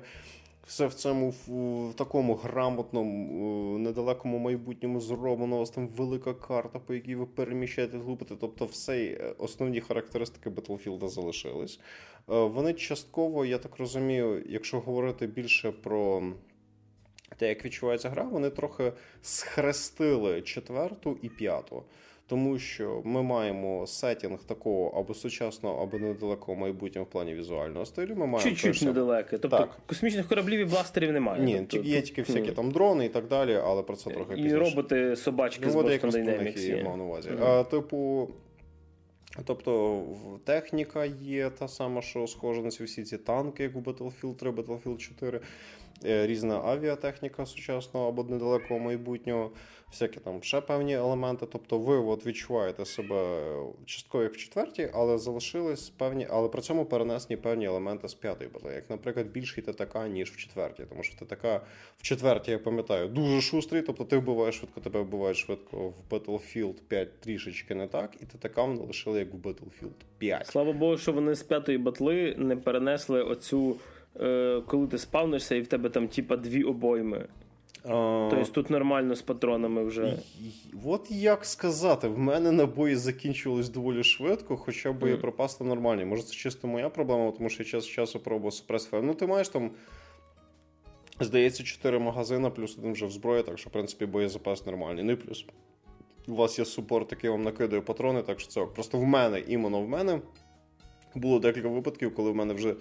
все 0.65 0.87
в 0.87 0.93
цьому 0.93 1.29
в 1.29 1.93
такому 1.93 2.35
грамотному, 2.35 3.77
недалекому 3.77 4.39
майбутньому 4.39 5.01
зроблено. 5.01 5.55
У 5.55 5.59
вас 5.59 5.69
там 5.69 5.87
велика 5.87 6.33
карта, 6.33 6.79
по 6.79 6.93
якій 6.93 7.15
ви 7.15 7.25
переміщаєте 7.25 7.97
глупити. 7.97 8.35
Тобто, 8.41 8.65
все 8.65 9.17
основні 9.37 9.81
характеристики 9.81 10.49
Battlefield 10.49 11.09
залишились. 11.09 11.79
Е, 12.29 12.43
вони 12.43 12.73
частково, 12.73 13.45
я 13.45 13.57
так 13.57 13.77
розумію, 13.77 14.43
якщо 14.49 14.79
говорити 14.79 15.27
більше 15.27 15.71
про. 15.71 16.23
Те, 17.37 17.49
як 17.49 17.65
відчувається 17.65 18.09
гра, 18.09 18.23
вони 18.23 18.49
трохи 18.49 18.93
схрестили 19.21 20.41
четверту 20.41 21.17
і 21.21 21.29
п'яту 21.29 21.83
тому 22.27 22.59
що 22.59 23.01
ми 23.03 23.23
маємо 23.23 23.87
сетінг 23.87 24.43
такого 24.43 24.99
або 24.99 25.13
сучасного, 25.13 25.83
або 25.83 25.97
недалекого 25.97 26.55
майбутнього 26.55 27.05
в 27.05 27.09
плані 27.09 27.33
візуального 27.33 27.85
стилю. 27.85 28.09
Ми 28.09 28.15
маємо 28.15 28.39
Чуть-чуть 28.39 28.63
перше... 28.63 28.85
недалеке. 28.85 29.37
Тобто 29.37 29.57
так. 29.57 29.77
космічних 29.85 30.27
кораблів 30.27 30.59
і 30.59 30.65
бластерів 30.65 31.11
немає. 31.11 31.43
Ні, 31.43 31.65
тобто, 31.69 31.87
є 31.87 32.01
тільки 32.01 32.21
всякі 32.21 32.51
там 32.51 32.71
дрони 32.71 33.05
і 33.05 33.09
так 33.09 33.27
далі, 33.27 33.59
але 33.63 33.83
про 33.83 33.95
це 33.95 34.09
трохи 34.09 34.33
і 34.33 34.35
пізніше. 34.35 34.55
І 34.55 34.59
роботи, 34.59 35.15
собачки 35.15 35.69
з 35.69 35.75
Boston 35.75 36.11
Dynamics. 36.11 36.83
мав 36.83 36.97
на 36.97 37.03
увазі. 37.03 37.29
Mm-hmm. 37.29 37.45
А, 37.45 37.63
Типу. 37.63 38.29
Тобто 39.45 40.03
техніка 40.43 41.05
є 41.05 41.49
та 41.49 41.67
сама, 41.67 42.01
що 42.01 42.27
схожа 42.27 42.61
на 42.61 42.67
всі 42.67 43.03
ці 43.03 43.17
танки, 43.17 43.63
як 43.63 43.75
у 43.75 43.79
Battlefield 43.79 44.35
3, 44.35 44.51
Battlefield 44.51 44.97
4. 44.97 45.39
Е, 46.03 46.27
різна 46.27 46.61
авіатехніка 46.65 47.45
сучасного 47.45 48.07
або 48.07 48.23
недалекого 48.23 48.79
майбутнього, 48.79 49.51
всякі 49.91 50.19
там 50.19 50.43
ще 50.43 50.61
певні 50.61 50.93
елементи. 50.95 51.45
Тобто 51.51 51.79
ви 51.79 51.97
от 51.97 52.25
відчуваєте 52.25 52.85
себе 52.85 53.45
частково 53.85 54.23
як 54.23 54.33
в 54.33 54.37
четвертій, 54.37 54.89
але 54.93 55.17
залишились 55.17 55.89
певні, 55.89 56.27
але 56.29 56.49
при 56.49 56.61
цьому 56.61 56.85
перенесені 56.85 57.37
певні 57.37 57.65
елементи 57.65 58.07
з 58.07 58.13
п'ятої 58.13 58.49
батли, 58.53 58.73
як, 58.73 58.89
наприклад, 58.89 59.27
більший 59.27 59.63
ТТК, 59.63 60.07
ніж 60.09 60.31
в 60.31 60.37
четвертій. 60.37 60.83
Тому 60.89 61.03
що 61.03 61.25
ТТК 61.25 61.43
в 61.97 62.01
четвертій, 62.01 62.51
я 62.51 62.59
пам'ятаю, 62.59 63.07
дуже 63.07 63.41
шустрий, 63.41 63.81
тобто 63.81 64.03
ти 64.03 64.17
вбиваєш 64.17 64.55
швидко, 64.55 64.81
тебе 64.81 65.01
вбивають 65.01 65.37
швидко 65.37 65.77
в 65.89 66.13
Battlefield 66.13 66.75
5 66.87 67.19
трішечки 67.19 67.75
не 67.75 67.87
так, 67.87 68.15
і 68.21 68.25
ТТК 68.25 68.57
вони 68.57 68.81
лишили 68.81 69.19
як 69.19 69.33
в 69.33 69.37
Battlefield 69.37 70.03
5. 70.17 70.47
Слава 70.47 70.73
Богу, 70.73 70.97
що 70.97 71.13
вони 71.13 71.35
з 71.35 71.43
п'ятої 71.43 71.77
батли 71.77 72.35
не 72.37 72.55
перенесли 72.55 73.23
оцю. 73.23 73.75
Е, 74.21 74.61
коли 74.67 74.87
ти 74.87 74.97
спавнишся 74.97 75.55
і 75.55 75.61
в 75.61 75.67
тебе 75.67 75.89
там 75.89 76.07
типа 76.07 76.37
дві 76.37 76.63
обойми. 76.63 77.27
А... 77.83 78.27
Тобто 78.31 78.51
тут 78.51 78.69
нормально 78.69 79.15
з 79.15 79.21
патронами 79.21 79.83
вже. 79.83 80.19
От 80.85 81.11
як 81.11 81.45
сказати, 81.45 82.07
в 82.07 82.19
мене 82.19 82.51
набої 82.51 82.95
закінчувались 82.95 83.69
доволі 83.69 84.03
швидко, 84.03 84.57
хоча 84.57 84.91
боєприпаси 84.91 85.63
mm. 85.63 85.67
нормальні. 85.67 86.05
Може, 86.05 86.23
це 86.23 86.33
чисто 86.33 86.67
моя 86.67 86.89
проблема, 86.89 87.31
тому 87.31 87.49
що 87.49 87.63
я 87.63 87.69
час 87.69 87.85
часу 87.85 88.19
пробував 88.19 88.53
супрес 88.53 88.89
Ну, 88.93 89.13
ти 89.13 89.27
маєш 89.27 89.49
там 89.49 89.71
Здається, 91.19 91.63
4 91.63 91.99
магазини, 91.99 92.49
плюс 92.49 92.77
один 92.77 92.93
вже 92.93 93.05
в 93.05 93.11
зброї, 93.11 93.43
так 93.43 93.59
що, 93.59 93.69
в 93.69 93.73
принципі, 93.73 94.05
боєзапас 94.05 94.65
нормальний. 94.65 95.03
Ну 95.03 95.11
і 95.11 95.15
плюс. 95.15 95.45
У 96.27 96.35
вас 96.35 96.59
є 96.59 96.65
супорт, 96.65 97.11
який 97.11 97.29
вам 97.29 97.43
накидає 97.43 97.81
патрони, 97.81 98.21
так 98.21 98.39
що 98.39 98.49
це 98.49 98.65
просто 98.65 98.97
в 98.97 99.03
мене, 99.03 99.39
іменно 99.39 99.81
в 99.81 99.89
мене 99.89 100.21
було 101.15 101.39
декілька 101.39 101.67
випадків, 101.67 102.15
коли 102.15 102.31
в 102.31 102.35
мене 102.35 102.53
вже 102.53 102.75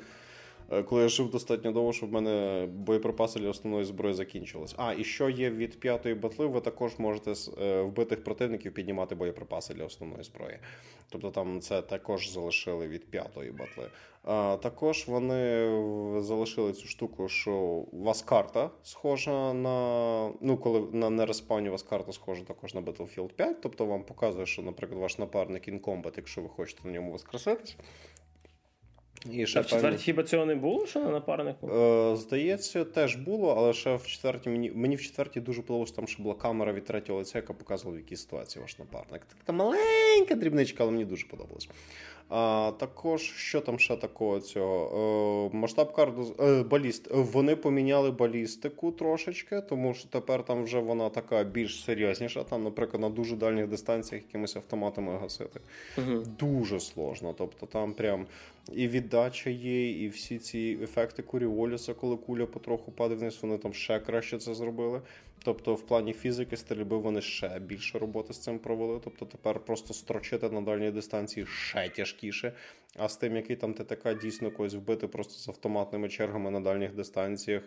коли 0.86 1.02
я 1.02 1.08
жив 1.08 1.30
достатньо 1.30 1.72
довго, 1.72 1.92
щоб 1.92 2.08
в 2.08 2.12
мене 2.12 2.66
боєприпаси 2.72 3.40
для 3.40 3.48
основної 3.48 3.84
зброї 3.84 4.14
закінчились. 4.14 4.74
А, 4.76 4.92
і 4.92 5.04
що 5.04 5.28
є 5.28 5.50
від 5.50 5.80
п'ятої 5.80 6.14
батли, 6.14 6.46
ви 6.46 6.60
також 6.60 6.98
можете 6.98 7.34
з 7.34 7.50
е, 7.62 7.82
вбитих 7.82 8.24
противників 8.24 8.74
піднімати 8.74 9.14
боєприпаси 9.14 9.74
для 9.74 9.84
основної 9.84 10.24
зброї. 10.24 10.58
Тобто 11.08 11.30
там 11.30 11.60
це 11.60 11.82
також 11.82 12.30
залишили 12.30 12.88
від 12.88 13.10
п'ятої 13.10 13.50
батли. 13.50 13.84
А, 14.24 14.56
Також 14.62 15.08
вони 15.08 15.66
залишили 16.22 16.72
цю 16.72 16.88
штуку, 16.88 17.28
що 17.28 17.52
у 17.92 18.02
вас 18.02 18.22
карта 18.22 18.70
схожа 18.82 19.52
на. 19.52 20.30
Ну, 20.40 20.56
коли 20.56 20.80
на 20.92 21.10
нереспауні 21.10 21.68
у 21.68 21.72
вас 21.72 21.82
карта 21.82 22.12
схожа 22.12 22.44
також 22.44 22.74
на 22.74 22.80
Battlefield 22.80 23.32
5. 23.32 23.60
Тобто 23.60 23.86
вам 23.86 24.04
показує, 24.04 24.46
що, 24.46 24.62
наприклад, 24.62 25.00
ваш 25.00 25.18
напарник 25.18 25.68
combat, 25.68 26.12
якщо 26.16 26.40
ви 26.40 26.48
хочете 26.48 26.88
на 26.88 26.94
ньому 26.94 27.12
воскреситись. 27.12 27.76
І 29.30 29.46
ще 29.46 29.58
а 29.58 29.62
в 29.62 29.66
четвертій 29.66 30.02
хіба 30.02 30.22
цього 30.22 30.46
не 30.46 30.54
було, 30.54 30.86
що 30.86 31.00
на 31.00 31.10
напарнику? 31.10 31.68
Е, 31.68 32.16
Здається, 32.16 32.84
теж 32.84 33.16
було, 33.16 33.54
але 33.58 33.72
ще 33.72 33.96
в 33.96 34.06
четвертій 34.06 34.50
мені 34.50 34.72
мені 34.74 34.96
в 34.96 35.02
четвертій 35.02 35.40
дуже 35.40 35.62
подобалося, 35.62 35.94
там 35.94 36.06
що 36.06 36.22
була 36.22 36.34
камера 36.34 36.72
від 36.72 36.84
третього 36.84 37.18
лиця, 37.18 37.38
яка 37.38 37.52
показувала, 37.52 37.96
в 37.96 38.00
якій 38.00 38.16
ситуації 38.16 38.62
ваш 38.62 38.78
напарник. 38.78 39.22
Така 39.38 39.52
маленька 39.52 40.34
дрібничка, 40.34 40.82
але 40.82 40.92
мені 40.92 41.04
дуже 41.04 41.26
подобалось. 41.26 41.68
А 42.28 42.72
також 42.78 43.22
що 43.22 43.60
там 43.60 43.78
ще 43.78 43.96
такого 43.96 44.40
цього 44.40 45.50
е, 45.52 45.56
масштаб 45.56 45.92
карду 45.92 46.34
е, 46.40 46.62
баліст. 46.62 47.08
Вони 47.10 47.56
поміняли 47.56 48.10
балістику 48.10 48.92
трошечки, 48.92 49.60
тому 49.60 49.94
що 49.94 50.08
тепер 50.08 50.44
там 50.44 50.64
вже 50.64 50.78
вона 50.78 51.10
така 51.10 51.44
більш 51.44 51.84
серйозніша. 51.84 52.44
Там, 52.44 52.64
наприклад, 52.64 53.02
на 53.02 53.08
дуже 53.08 53.36
дальніх 53.36 53.68
дистанціях 53.68 54.24
якимись 54.24 54.56
автоматами 54.56 55.18
гасити. 55.18 55.60
Угу. 55.98 56.22
Дуже 56.38 56.80
сложно. 56.80 57.34
Тобто 57.38 57.66
там 57.66 57.92
прям 57.92 58.26
і 58.72 58.88
віддача 58.88 59.50
є, 59.50 59.90
і 60.04 60.08
всі 60.08 60.38
ці 60.38 60.78
ефекти 60.82 61.22
Куріоліса, 61.22 61.94
коли 61.94 62.16
куля 62.16 62.46
потроху 62.46 62.92
падає 62.92 63.20
вниз, 63.20 63.38
вони 63.42 63.58
там 63.58 63.74
ще 63.74 64.00
краще 64.00 64.38
це 64.38 64.54
зробили. 64.54 65.00
Тобто, 65.44 65.74
в 65.74 65.82
плані 65.82 66.12
фізики 66.12 66.56
стрільби 66.56 66.96
вони 66.96 67.20
ще 67.20 67.58
більше 67.58 67.98
роботи 67.98 68.32
з 68.32 68.38
цим 68.38 68.58
провели. 68.58 69.00
Тобто 69.04 69.26
тепер 69.26 69.60
просто 69.60 69.94
строчити 69.94 70.50
на 70.50 70.60
дальній 70.60 70.90
дистанції 70.90 71.46
ще 71.46 71.88
тяжкіше. 71.88 72.52
А 72.96 73.08
з 73.08 73.16
тим, 73.16 73.36
який 73.36 73.56
там 73.56 73.74
ТТК 73.74 74.18
дійсно 74.22 74.50
когось 74.50 74.74
вбити 74.74 75.08
просто 75.08 75.34
з 75.34 75.48
автоматними 75.48 76.08
чергами 76.08 76.50
на 76.50 76.60
дальніх 76.60 76.94
дистанціях. 76.94 77.62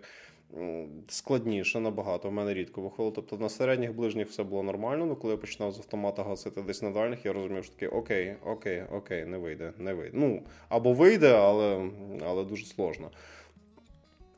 Складніше 1.07 1.79
набагато, 1.79 2.29
в 2.29 2.31
мене 2.31 2.53
рідко 2.53 2.81
виходило. 2.81 3.11
Тобто 3.11 3.37
на 3.37 3.49
середніх 3.49 3.93
ближніх 3.93 4.29
все 4.29 4.43
було 4.43 4.63
нормально, 4.63 5.05
але 5.05 5.15
коли 5.15 5.33
я 5.33 5.37
починав 5.37 5.71
з 5.71 5.77
автомата 5.77 6.23
гасити 6.23 6.61
десь 6.61 6.81
на 6.81 6.91
дальніх, 6.91 7.25
я 7.25 7.33
розумів, 7.33 7.63
що 7.63 7.73
таке 7.73 7.87
окей, 7.87 8.35
окей, 8.45 8.83
окей, 8.91 9.25
не 9.25 9.37
вийде, 9.37 9.73
не 9.77 9.93
вийде. 9.93 10.17
Ну, 10.17 10.43
або 10.69 10.93
вийде, 10.93 11.31
але 11.31 11.89
але 12.25 12.43
дуже 12.43 12.65
сложно. 12.65 13.11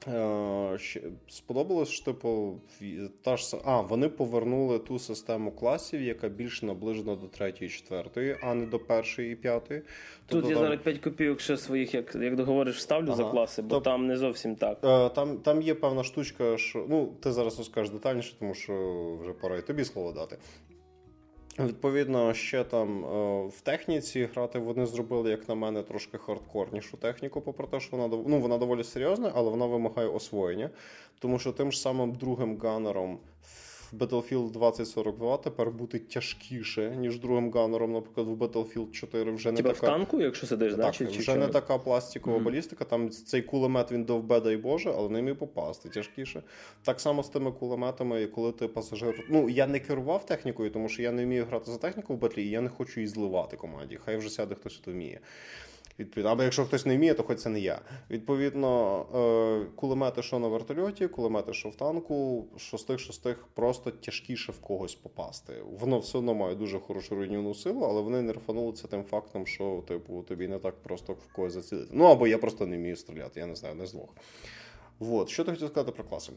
Е, 0.07 0.77
сподобалось, 1.27 1.89
що 1.89 2.05
типу, 2.05 2.62
та 3.21 3.38
ж 3.38 3.57
а, 3.65 3.81
вони 3.81 4.09
повернули 4.09 4.79
ту 4.79 4.99
систему 4.99 5.51
класів, 5.51 6.01
яка 6.01 6.29
більш 6.29 6.63
наближена 6.63 7.15
до 7.15 7.27
третьої, 7.27 7.71
четвертої, 7.71 8.38
а 8.43 8.53
не 8.53 8.65
до 8.65 8.79
першої 8.79 9.33
і 9.33 9.35
п'ятої. 9.35 9.79
Тут 9.79 9.88
тобто, 10.27 10.49
я 10.49 10.55
там... 10.55 10.63
зараз 10.63 10.79
5 10.83 10.99
копійок 10.99 11.41
ще 11.41 11.57
своїх, 11.57 11.93
як 11.93 12.15
як 12.15 12.35
договориш, 12.35 12.77
вставлю 12.77 13.07
ага. 13.07 13.15
за 13.15 13.23
класи, 13.23 13.62
бо 13.62 13.69
Тоб... 13.69 13.83
там 13.83 14.07
не 14.07 14.17
зовсім 14.17 14.55
так. 14.55 14.77
Е, 14.83 15.09
там 15.09 15.38
там 15.38 15.62
є 15.62 15.75
певна 15.75 16.03
штучка, 16.03 16.57
що 16.57 16.85
ну 16.89 17.13
ти 17.19 17.31
зараз 17.31 17.57
розкажеш 17.57 17.93
детальніше, 17.93 18.35
тому 18.39 18.53
що 18.53 18.73
вже 19.21 19.33
пора 19.33 19.57
і 19.57 19.67
тобі 19.67 19.85
слово 19.85 20.12
дати. 20.12 20.38
Відповідно, 21.60 22.34
ще 22.34 22.63
там 22.63 23.06
е, 23.06 23.48
в 23.48 23.62
техніці 23.62 24.30
грати 24.34 24.60
вони 24.60 24.86
зробили, 24.86 25.30
як 25.30 25.50
на 25.50 25.56
мене, 25.56 25.84
трошки 25.84 26.17
хардкорнішу 26.17 26.98
техніку, 26.98 27.41
попри 27.41 27.67
те, 27.67 27.80
що 27.80 27.98
вона 27.98 28.17
ну, 28.28 28.39
вона 28.39 28.58
доволі 28.58 28.84
серйозна, 28.84 29.32
але 29.36 29.50
вона 29.50 29.65
вимагає 29.65 30.08
освоєння. 30.08 30.69
Тому 31.19 31.39
що 31.39 31.52
тим 31.52 31.72
ж 31.72 31.80
самим 31.80 32.12
другим 32.12 32.58
ганером 32.58 33.19
Battlefield 33.93 34.52
2042 34.52 35.38
тепер 35.38 35.71
бути 35.71 35.99
тяжкіше, 35.99 36.95
ніж 36.95 37.19
другим 37.19 37.52
ганером, 37.52 37.93
наприклад, 37.93 38.28
в 38.28 38.43
Battlefield 38.43 38.91
4 38.91 39.32
вже 39.32 39.52
не 39.52 39.58
Типа 39.58 39.69
така... 39.69 39.88
в 39.88 39.89
танку, 39.89 40.21
якщо 40.21 40.47
сидиш, 40.47 40.71
так, 40.71 40.82
да? 40.82 40.91
чи, 40.91 41.06
вже 41.06 41.23
чи 41.23 41.36
не 41.36 41.47
така 41.47 41.78
пластикова 41.78 42.38
mm-hmm. 42.38 42.43
балістика. 42.43 42.86
Там 42.86 43.10
цей 43.10 43.41
кулемет 43.41 43.91
він 43.91 44.04
довбе, 44.04 44.39
дай 44.39 44.58
Боже, 44.58 44.93
але 44.97 45.10
ним 45.10 45.28
і 45.28 45.34
попасти 45.34 45.89
тяжкіше. 45.89 46.43
Так 46.84 46.99
само 46.99 47.23
з 47.23 47.30
тими 47.30 47.52
кулеметами, 47.52 48.28
коли 48.28 48.52
ти 48.52 48.67
пасажир. 48.67 49.25
Ну 49.30 49.49
я 49.49 49.67
не 49.67 49.80
керував 49.80 50.25
технікою, 50.25 50.69
тому 50.69 50.89
що 50.89 51.02
я 51.02 51.12
не 51.12 51.25
вмію 51.25 51.45
грати 51.45 51.71
за 51.71 51.78
техніку 51.78 52.13
в 52.13 52.17
батлі, 52.17 52.43
і 52.43 52.49
я 52.49 52.62
не 52.62 52.69
хочу 52.69 52.99
її 52.99 53.08
зливати 53.08 53.58
команді. 53.58 53.99
Хай 54.06 54.17
вже 54.17 54.30
сяде 54.30 54.56
хтось, 54.56 54.78
хто 54.78 54.91
вміє. 54.91 55.19
Відповідно, 55.99 56.31
або 56.31 56.43
якщо 56.43 56.65
хтось 56.65 56.85
не 56.85 56.97
вміє, 56.97 57.13
то 57.13 57.23
хоч 57.23 57.39
це 57.39 57.49
не 57.49 57.59
я. 57.59 57.81
Відповідно, 58.09 59.05
е, 59.15 59.71
кулемети, 59.75 60.21
що 60.21 60.39
на 60.39 60.47
вертольоті, 60.47 61.07
кулемети, 61.07 61.53
що 61.53 61.69
в 61.69 61.75
танку, 61.75 62.47
шостих 62.57 62.99
шостих 62.99 63.47
просто 63.53 63.91
тяжкіше 63.91 64.51
в 64.51 64.59
когось 64.59 64.95
попасти. 64.95 65.53
Воно 65.79 65.99
все 65.99 66.17
одно 66.17 66.33
має 66.33 66.55
дуже 66.55 66.79
хорошу 66.79 67.15
руйнівну 67.15 67.53
силу, 67.53 67.81
але 67.81 68.01
вони 68.01 68.21
не 68.21 68.33
рфанули 68.33 68.73
це 68.73 68.88
тим 68.88 69.03
фактом, 69.03 69.45
що 69.47 69.83
типу 69.88 70.21
тобі 70.21 70.47
не 70.47 70.59
так 70.59 70.75
просто 70.75 71.13
в 71.13 71.33
когось 71.33 71.53
зацілити. 71.53 71.89
Ну 71.93 72.05
або 72.05 72.27
я 72.27 72.38
просто 72.38 72.67
не 72.67 72.77
вмію 72.77 72.95
стріляти, 72.95 73.39
я 73.39 73.45
не 73.45 73.55
знаю, 73.55 73.75
не 73.75 73.85
з 73.85 73.91
двох. 73.91 74.09
Вот. 74.99 75.29
Що 75.29 75.43
ти 75.43 75.51
хотів 75.51 75.67
сказати 75.67 75.91
про 75.91 76.03
класи? 76.03 76.31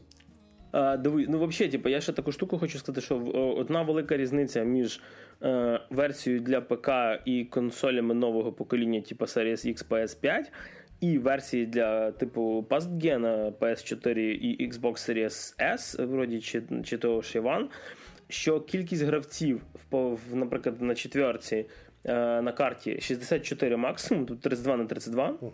А, 0.73 0.97
диви, 0.97 1.25
ну 1.29 1.45
взагалі, 1.45 1.71
типу, 1.71 1.89
я 1.89 2.01
ще 2.01 2.13
таку 2.13 2.31
штуку 2.31 2.59
хочу 2.59 2.79
сказати, 2.79 3.01
що 3.01 3.17
одна 3.57 3.81
велика 3.81 4.17
різниця 4.17 4.63
між 4.63 5.01
е, 5.43 5.79
версією 5.89 6.41
для 6.41 6.61
ПК 6.61 6.89
і 7.25 7.45
консолями 7.45 8.13
нового 8.13 8.51
покоління, 8.51 9.01
типу 9.01 9.25
Series 9.25 9.67
X 9.67 9.87
PS5, 9.87 10.43
і 11.01 11.17
версії 11.17 11.65
для 11.65 12.11
типу 12.11 12.65
Pastgen 12.69 13.51
PS4 13.51 14.17
і 14.19 14.69
Xbox 14.69 14.93
Series 14.93 15.59
S, 15.73 16.05
вроді 16.05 16.41
чи 16.41 16.63
чи 16.83 16.97
того 16.97 17.21
ж 17.21 17.39
One, 17.39 17.65
що 18.29 18.61
кількість 18.61 19.03
гравців, 19.03 19.61
в, 19.91 20.35
наприклад, 20.35 20.81
на 20.81 20.95
четверці. 20.95 21.65
Е, 22.05 22.41
на 22.41 22.51
карті 22.51 23.01
64 23.01 23.77
максимум, 23.77 24.25
тут 24.25 24.41
32 24.41 24.77
на 24.77 24.85
32, 24.85 25.29
угу 25.41 25.53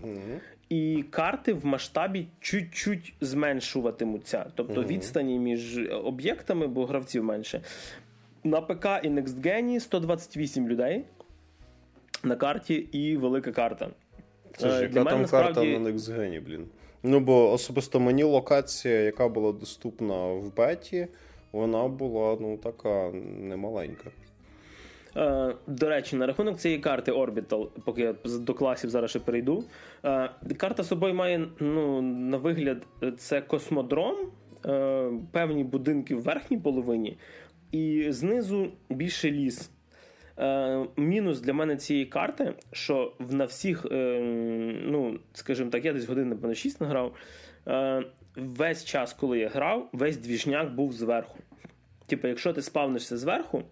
і 0.69 1.03
карти 1.09 1.53
в 1.53 1.65
масштабі 1.65 2.27
чуть-чуть 2.39 3.13
зменшуватимуться. 3.21 4.51
Тобто 4.55 4.81
mm-hmm. 4.81 4.87
відстані 4.87 5.39
між 5.39 5.77
об'єктами, 6.03 6.67
бо 6.67 6.85
гравців 6.85 7.23
менше. 7.23 7.61
На 8.43 8.61
ПК 8.61 8.85
і 9.03 9.09
NextGen 9.09 9.79
128 9.79 10.67
людей 10.67 11.05
на 12.23 12.35
карті 12.35 12.75
і 12.75 13.17
велика 13.17 13.51
карта. 13.51 13.89
Це 14.57 14.69
ж 14.69 14.79
е, 14.79 14.81
яка 14.81 15.03
там 15.03 15.21
насправді... 15.21 15.53
карта 15.53 15.79
на 15.79 15.89
NextGen, 15.89 16.41
блін. 16.45 16.65
Ну, 17.03 17.19
бо 17.19 17.51
особисто 17.51 17.99
мені 17.99 18.23
локація, 18.23 19.01
яка 19.01 19.27
була 19.27 19.51
доступна 19.51 20.27
в 20.27 20.55
беті, 20.55 21.07
вона 21.51 21.87
була 21.87 22.37
ну, 22.39 22.57
така 22.57 23.11
немаленька. 23.39 24.11
Е, 25.17 25.55
до 25.67 25.89
речі, 25.89 26.15
на 26.15 26.27
рахунок 26.27 26.57
цієї 26.57 26.79
карти 26.79 27.11
Orbital, 27.11 27.67
поки 27.85 28.01
я 28.01 28.15
до 28.25 28.53
класів 28.53 28.89
зараз 28.89 29.09
ще 29.09 29.19
перейду. 29.19 29.63
Е, 30.05 30.29
карта 30.57 30.83
собою 30.83 31.13
має 31.13 31.47
ну, 31.59 32.01
на 32.01 32.37
вигляд, 32.37 32.87
це 33.17 33.41
космодром, 33.41 34.15
е, 34.65 35.11
певні 35.31 35.63
будинки 35.63 36.15
в 36.15 36.21
верхній 36.21 36.57
половині, 36.57 37.17
і 37.71 38.05
знизу 38.09 38.71
більше 38.89 39.31
ліс. 39.31 39.71
Мінус 40.97 41.41
для 41.41 41.53
мене 41.53 41.77
цієї 41.77 42.05
карти, 42.05 42.53
що 42.71 43.13
на 43.19 43.45
всіх, 43.45 43.85
ну, 43.91 45.19
скажімо 45.33 45.69
так, 45.69 45.85
я 45.85 45.93
десь 45.93 46.05
годин, 46.05 46.29
напевно, 46.29 46.55
6 46.55 46.81
награв. 46.81 47.15
Весь 48.35 48.85
час, 48.85 49.13
коли 49.13 49.39
я 49.39 49.49
грав, 49.49 49.89
весь 49.93 50.17
двіжняк 50.17 50.73
був 50.73 50.93
зверху. 50.93 51.39
Типу, 52.07 52.27
якщо 52.27 52.53
ти 52.53 52.61
спавнишся 52.61 53.17
зверху, 53.17 53.63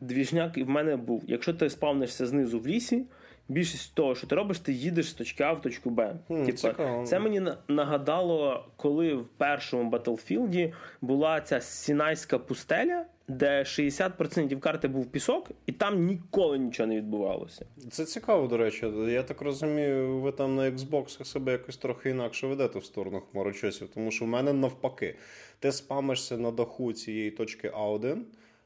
двіжняк 0.00 0.58
і 0.58 0.62
в 0.62 0.68
мене 0.68 0.96
був. 0.96 1.24
Якщо 1.26 1.54
ти 1.54 1.70
спавнишся 1.70 2.26
знизу 2.26 2.60
в 2.60 2.66
лісі, 2.66 3.04
більшість 3.48 3.94
того, 3.94 4.14
що 4.14 4.26
ти 4.26 4.34
робиш, 4.34 4.58
ти 4.58 4.72
їдеш 4.72 5.10
з 5.10 5.14
точки 5.14 5.42
А 5.42 5.52
в 5.52 5.62
точку 5.62 5.90
Б. 5.90 6.18
Mm, 6.30 6.62
Типа, 6.62 7.04
це 7.04 7.18
мені 7.18 7.42
нагадало, 7.68 8.68
коли 8.76 9.14
в 9.14 9.28
першому 9.28 9.90
Battlefield 9.90 10.72
була 11.00 11.40
ця 11.40 11.60
Сінайська 11.60 12.38
пустеля. 12.38 13.04
Де 13.30 13.62
60% 13.62 14.58
карти 14.58 14.88
був 14.88 15.06
пісок, 15.06 15.50
і 15.66 15.72
там 15.72 16.04
ніколи 16.04 16.58
нічого 16.58 16.86
не 16.86 16.96
відбувалося. 16.96 17.66
Це 17.90 18.04
цікаво, 18.04 18.46
до 18.46 18.56
речі. 18.56 18.86
Я 19.08 19.22
так 19.22 19.42
розумію, 19.42 20.20
ви 20.20 20.32
там 20.32 20.56
на 20.56 20.70
Xbox 20.70 21.24
себе 21.24 21.52
якось 21.52 21.76
трохи 21.76 22.10
інакше 22.10 22.46
ведете 22.46 22.78
в 22.78 22.84
сторону 22.84 23.22
хмарочосів, 23.32 23.88
тому 23.88 24.10
що 24.10 24.24
в 24.24 24.28
мене 24.28 24.52
навпаки, 24.52 25.16
ти 25.58 25.72
спамишся 25.72 26.36
на 26.36 26.50
даху 26.50 26.92
цієї 26.92 27.30
точки 27.30 27.68
А1, 27.68 28.18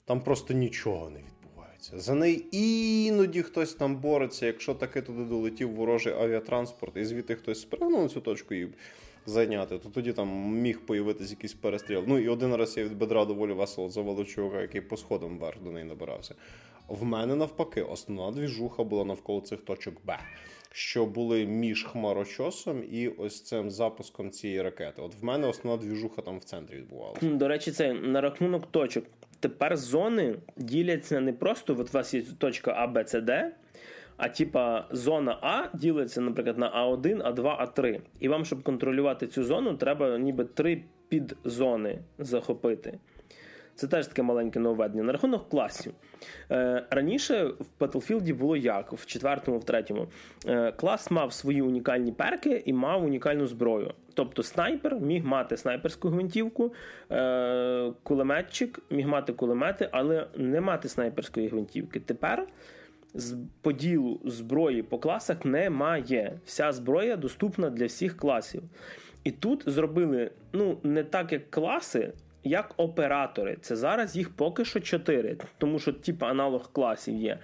там 0.05 0.21
просто 0.21 0.55
нічого 0.55 1.11
не 1.11 1.21
відбувається. 1.83 1.99
За 1.99 2.15
неї 2.15 2.57
іноді 3.07 3.43
хтось 3.43 3.75
там 3.75 3.97
бореться, 3.97 4.47
якщо 4.47 4.75
таки 4.75 5.03
туди 5.03 5.25
долетів 5.25 5.71
ворожий 5.71 6.13
авіатранспорт, 6.13 6.97
і 6.97 7.05
звідти 7.05 7.35
хтось 7.35 7.61
спригнув 7.61 8.03
на 8.03 8.09
цю 8.09 8.21
точку 8.21 8.55
і 8.55 8.69
зайняти, 9.27 9.79
то 9.79 9.89
тоді 9.89 10.13
там 10.13 10.29
міг 10.61 10.81
появитись 10.81 11.31
якийсь 11.31 11.55
перестріл. 11.55 12.05
Ну 12.07 12.19
і 12.19 12.29
один 12.29 12.55
раз 12.55 12.77
я 12.77 12.85
від 12.85 12.99
бедра 12.99 13.25
доволі 13.25 13.53
весело 13.53 13.91
завалив 13.91 14.27
чувака, 14.27 14.61
який 14.61 14.81
по 14.81 14.97
сходам 14.97 15.39
вверх 15.39 15.63
до 15.63 15.71
неї 15.71 15.85
набирався. 15.87 16.35
В 16.89 17.05
мене 17.05 17.35
навпаки, 17.35 17.83
основна 17.83 18.41
двіжуха 18.41 18.85
була 18.85 19.05
навколо 19.05 19.41
цих 19.41 19.61
точок 19.61 19.95
Б. 20.05 20.19
Що 20.75 21.07
були 21.07 21.47
між 21.47 21.85
хмарочосом 21.85 22.85
і 22.93 23.09
ось 23.09 23.43
цим 23.43 23.71
запуском 23.71 24.31
цієї 24.31 24.63
ракети. 24.63 25.03
От 25.03 25.15
в 25.21 25.25
мене 25.25 25.47
основна 25.47 25.83
двіжуха 25.83 26.23
там 26.23 26.39
в 26.39 26.45
центрі 26.45 26.77
відбувалася. 26.77 27.27
До 27.27 27.49
речі, 27.49 27.71
це 27.71 27.93
на 27.93 28.21
рахунок 28.21 28.67
точок. 28.71 29.05
Тепер 29.43 29.77
зони 29.77 30.37
діляться 30.57 31.21
не 31.21 31.33
просто 31.33 31.77
от 31.79 31.89
у 31.89 31.93
вас 31.93 32.15
є 32.15 32.23
точка 32.39 32.75
А, 32.77 32.87
Б, 32.87 33.05
С, 33.09 33.21
Д, 33.21 33.55
а 34.17 34.29
типа 34.29 34.87
зона 34.91 35.39
А 35.43 35.77
ділиться, 35.77 36.21
наприклад, 36.21 36.59
на 36.59 36.87
А1, 36.87 37.23
А2, 37.23 37.43
А3. 37.43 38.01
І 38.21 38.29
вам, 38.29 38.45
щоб 38.45 38.63
контролювати 38.63 39.27
цю 39.27 39.45
зону, 39.45 39.77
треба 39.77 40.19
ніби 40.19 40.45
три 40.45 40.83
підзони 41.09 41.99
захопити. 42.19 42.99
Це 43.83 43.89
теж 43.89 44.07
таке 44.07 44.23
маленьке 44.23 44.61
нововведення. 44.61 45.03
На 45.03 45.13
рахунок 45.13 45.49
класів. 45.49 45.93
Е, 46.51 46.85
Раніше 46.91 47.45
в 47.45 47.67
Battlefield 47.81 48.35
було 48.35 48.57
як, 48.57 48.93
в 48.93 49.07
четвертому, 49.07 49.59
в 49.59 49.65
третьому. 49.65 50.07
Е, 50.47 50.73
Клас 50.73 51.11
мав 51.11 51.33
свої 51.33 51.63
унікальні 51.63 52.13
перки 52.13 52.63
і 52.67 52.73
мав 52.73 53.05
унікальну 53.05 53.47
зброю. 53.47 53.95
Тобто 54.15 54.43
снайпер 54.43 55.01
міг 55.01 55.25
мати 55.25 55.57
снайперську 55.57 56.09
гвинтівку, 56.09 56.73
е, 57.11 57.93
кулеметчик 58.03 58.79
міг 58.91 59.09
мати 59.09 59.33
кулемети, 59.33 59.89
але 59.93 60.27
не 60.37 60.61
мати 60.61 60.89
снайперської 60.89 61.49
гвинтівки. 61.49 62.01
Тепер 62.01 62.47
з 63.15 63.37
поділу 63.63 64.21
зброї 64.25 64.83
по 64.83 64.99
класах 64.99 65.45
немає. 65.45 66.39
Вся 66.45 66.73
зброя 66.73 67.17
доступна 67.17 67.71
для 67.71 67.87
всіх 67.87 68.17
класів. 68.17 68.63
І 69.25 69.31
тут 69.31 69.63
зробили 69.67 70.31
ну 70.53 70.79
не 70.83 71.05
так, 71.05 71.33
як 71.33 71.51
класи, 71.51 72.13
як 72.45 72.75
оператори. 72.77 73.57
Це 73.61 73.77
зараз 73.77 74.17
їх 74.17 74.37
поки 74.37 74.65
що 74.65 74.81
чотири, 74.81 75.37
тому 75.59 75.79
що 75.79 75.93
типу 75.93 76.27
аналог 76.27 76.73
класів 76.73 77.15
є. 77.15 77.39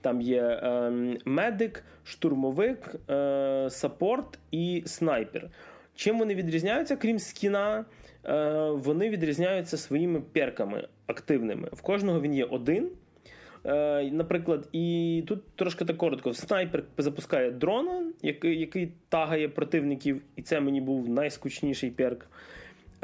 Там 0.00 0.20
є 0.20 0.42
е, 0.42 0.90
медик, 1.24 1.84
штурмовик, 2.04 2.94
е, 3.10 3.66
саппорт 3.70 4.38
і 4.50 4.82
снайпер. 4.86 5.50
Чим 5.94 6.18
вони 6.18 6.34
відрізняються, 6.34 6.96
крім 6.96 7.18
скіна, 7.18 7.84
е, 8.24 8.70
вони 8.70 9.10
відрізняються 9.10 9.76
своїми 9.76 10.20
перками 10.20 10.88
активними. 11.06 11.68
В 11.72 11.82
кожного 11.82 12.20
він 12.20 12.34
є 12.34 12.44
один. 12.44 12.90
Е, 13.66 14.10
Наприклад, 14.12 14.68
і 14.72 15.24
тут 15.26 15.56
трошки 15.56 15.84
так 15.84 15.96
коротко. 15.96 16.34
Снайпер 16.34 16.84
запускає 16.98 17.50
дрона, 17.50 18.12
який 18.22 18.60
який 18.60 18.92
тагає 19.08 19.48
противників, 19.48 20.22
і 20.36 20.42
це 20.42 20.60
мені 20.60 20.80
був 20.80 21.08
найскучніший 21.08 21.90
перк. 21.90 22.26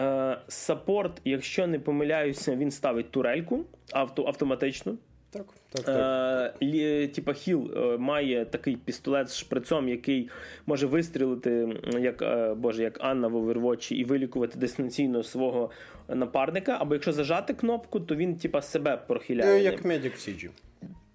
Е, 0.01 0.39
Саппорт, 0.49 1.21
якщо 1.25 1.67
не 1.67 1.79
помиляюся, 1.79 2.57
він 2.57 2.71
ставить 2.71 3.11
турельку 3.11 3.65
авто, 3.93 4.25
автоматично. 4.27 4.97
Так, 5.31 5.47
так, 5.73 5.85
так. 5.85 6.55
Е, 6.63 7.09
Типа 7.09 7.33
Хіл 7.33 7.73
е, 7.77 7.99
має 7.99 8.45
такий 8.45 8.77
пістолет 8.77 9.29
з 9.29 9.37
шприцом, 9.37 9.89
який 9.89 10.31
може 10.67 10.87
вистрілити, 10.87 11.69
як 12.01 12.25
боже, 12.59 12.83
як 12.83 12.99
Анна 13.01 13.29
в 13.29 13.37
Overwatch, 13.37 13.93
і 13.93 14.05
вилікувати 14.05 14.59
дистанційно 14.59 15.23
свого 15.23 15.71
напарника. 16.09 16.77
Або 16.81 16.95
якщо 16.95 17.13
зажати 17.13 17.55
кнопку, 17.55 18.01
то 18.01 18.17
він 18.17 18.37
типа 18.37 18.63
себе 18.63 18.97
прохиляє. 18.97 19.63
Як 19.63 19.85
медик 19.85 20.15
в 20.15 20.19
Сіджі. 20.19 20.51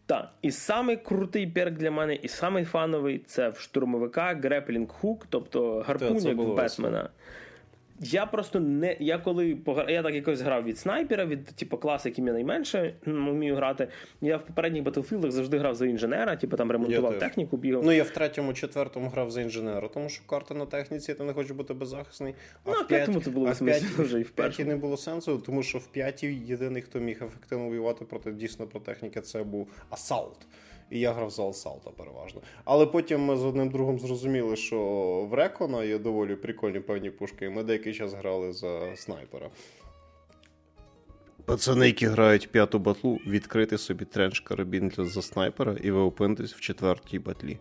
Так, 0.05 0.31
і 0.41 0.51
самий 0.51 0.97
крутий 0.97 1.47
перк 1.47 1.77
для 1.77 1.91
мене, 1.91 2.15
і 2.15 2.27
самий 2.27 2.65
фановий 2.65 3.21
це 3.25 3.49
в 3.49 3.57
штурмовика 3.59 4.39
Grappling 4.43 4.87
Hook, 5.01 5.17
тобто 5.29 5.83
гарпун, 5.87 6.25
як 6.25 6.37
в 6.37 6.55
Бетмена. 6.55 7.09
Я 7.99 8.25
просто 8.25 8.59
не. 8.59 8.97
Я 8.99 9.17
коли 9.17 9.55
погра... 9.55 9.91
я 9.91 10.03
так 10.03 10.15
якось 10.15 10.41
грав 10.41 10.63
від 10.63 10.77
снайпера, 10.77 11.25
від 11.25 11.45
типу, 11.45 11.77
класу, 11.77 12.09
яким 12.09 12.27
я 12.27 12.33
найменше 12.33 12.93
вмію 13.05 13.55
грати. 13.55 13.87
Я 14.21 14.37
в 14.37 14.45
попередніх 14.45 14.83
Battlefield 14.83 15.31
завжди 15.31 15.57
грав 15.57 15.75
за 15.75 15.85
інженера, 15.85 16.35
типу 16.35 16.57
там 16.57 16.71
ремонтував 16.71 17.11
теж. 17.11 17.19
техніку, 17.19 17.57
бігав. 17.57 17.85
Ну, 17.85 17.91
я 17.91 18.03
в 18.03 18.09
третьому, 18.09 18.53
четвертому 18.53 19.09
грав 19.09 19.31
за 19.31 19.41
інженера, 19.41 19.87
тому 19.87 20.09
що 20.09 20.27
карта 20.27 20.53
на 20.53 20.65
техніці, 20.65 21.13
ти 21.13 21.23
не 21.23 21.33
хочеш 21.33 21.51
бути 21.51 21.73
беззахисний. 21.73 22.35
Ну, 22.65 22.73
а 22.75 22.81
в 22.81 22.87
п'ятому 22.87 23.21
це 23.21 23.29
було 23.29 23.51
вже 23.97 24.19
і 24.19 24.23
в 24.23 24.29
п'ятій 24.29 24.65
не 24.65 24.75
було 24.75 24.97
сенсу, 24.97 25.37
тому 25.37 25.63
що 25.63 25.77
в 25.77 25.87
п'ятій 25.87 26.33
єдиний, 26.33 26.81
хто 26.81 26.99
міг 26.99 27.23
ефективно 27.23 27.67
воювати 27.67 28.05
проти 28.05 28.31
дійсно 28.31 28.67
про 28.67 28.79
техніки, 28.79 29.21
це 29.21 29.43
був 29.43 29.67
Асалт. 29.89 30.47
І 30.89 30.99
я 30.99 31.13
грав 31.13 31.29
за 31.29 31.43
Асалта 31.43 31.89
переважно. 31.89 32.41
Але 32.63 32.85
потім 32.85 33.21
ми 33.21 33.37
з 33.37 33.43
одним 33.43 33.69
другом 33.69 33.99
зрозуміли, 33.99 34.55
що 34.55 34.77
в 35.31 35.33
Рекона 35.33 35.83
є 35.83 35.97
доволі 35.97 36.35
прикольні 36.35 36.79
певні 36.79 37.09
пушки, 37.09 37.45
і 37.45 37.49
ми 37.49 37.63
деякий 37.63 37.93
час 37.93 38.13
грали 38.13 38.53
за 38.53 38.95
снайпера. 38.95 39.49
Пацани, 41.45 41.85
які 41.87 42.05
грають 42.05 42.51
п'яту 42.51 42.79
батлу, 42.79 43.19
відкрити 43.27 43.77
собі 43.77 44.05
тренч 44.05 44.39
карабін 44.39 44.87
для 44.87 45.05
за 45.05 45.21
снайпера, 45.21 45.75
і 45.83 45.91
ви 45.91 45.99
опинитесь 45.99 46.53
в 46.53 46.59
четвертій 46.59 47.19
батлі. 47.19 47.57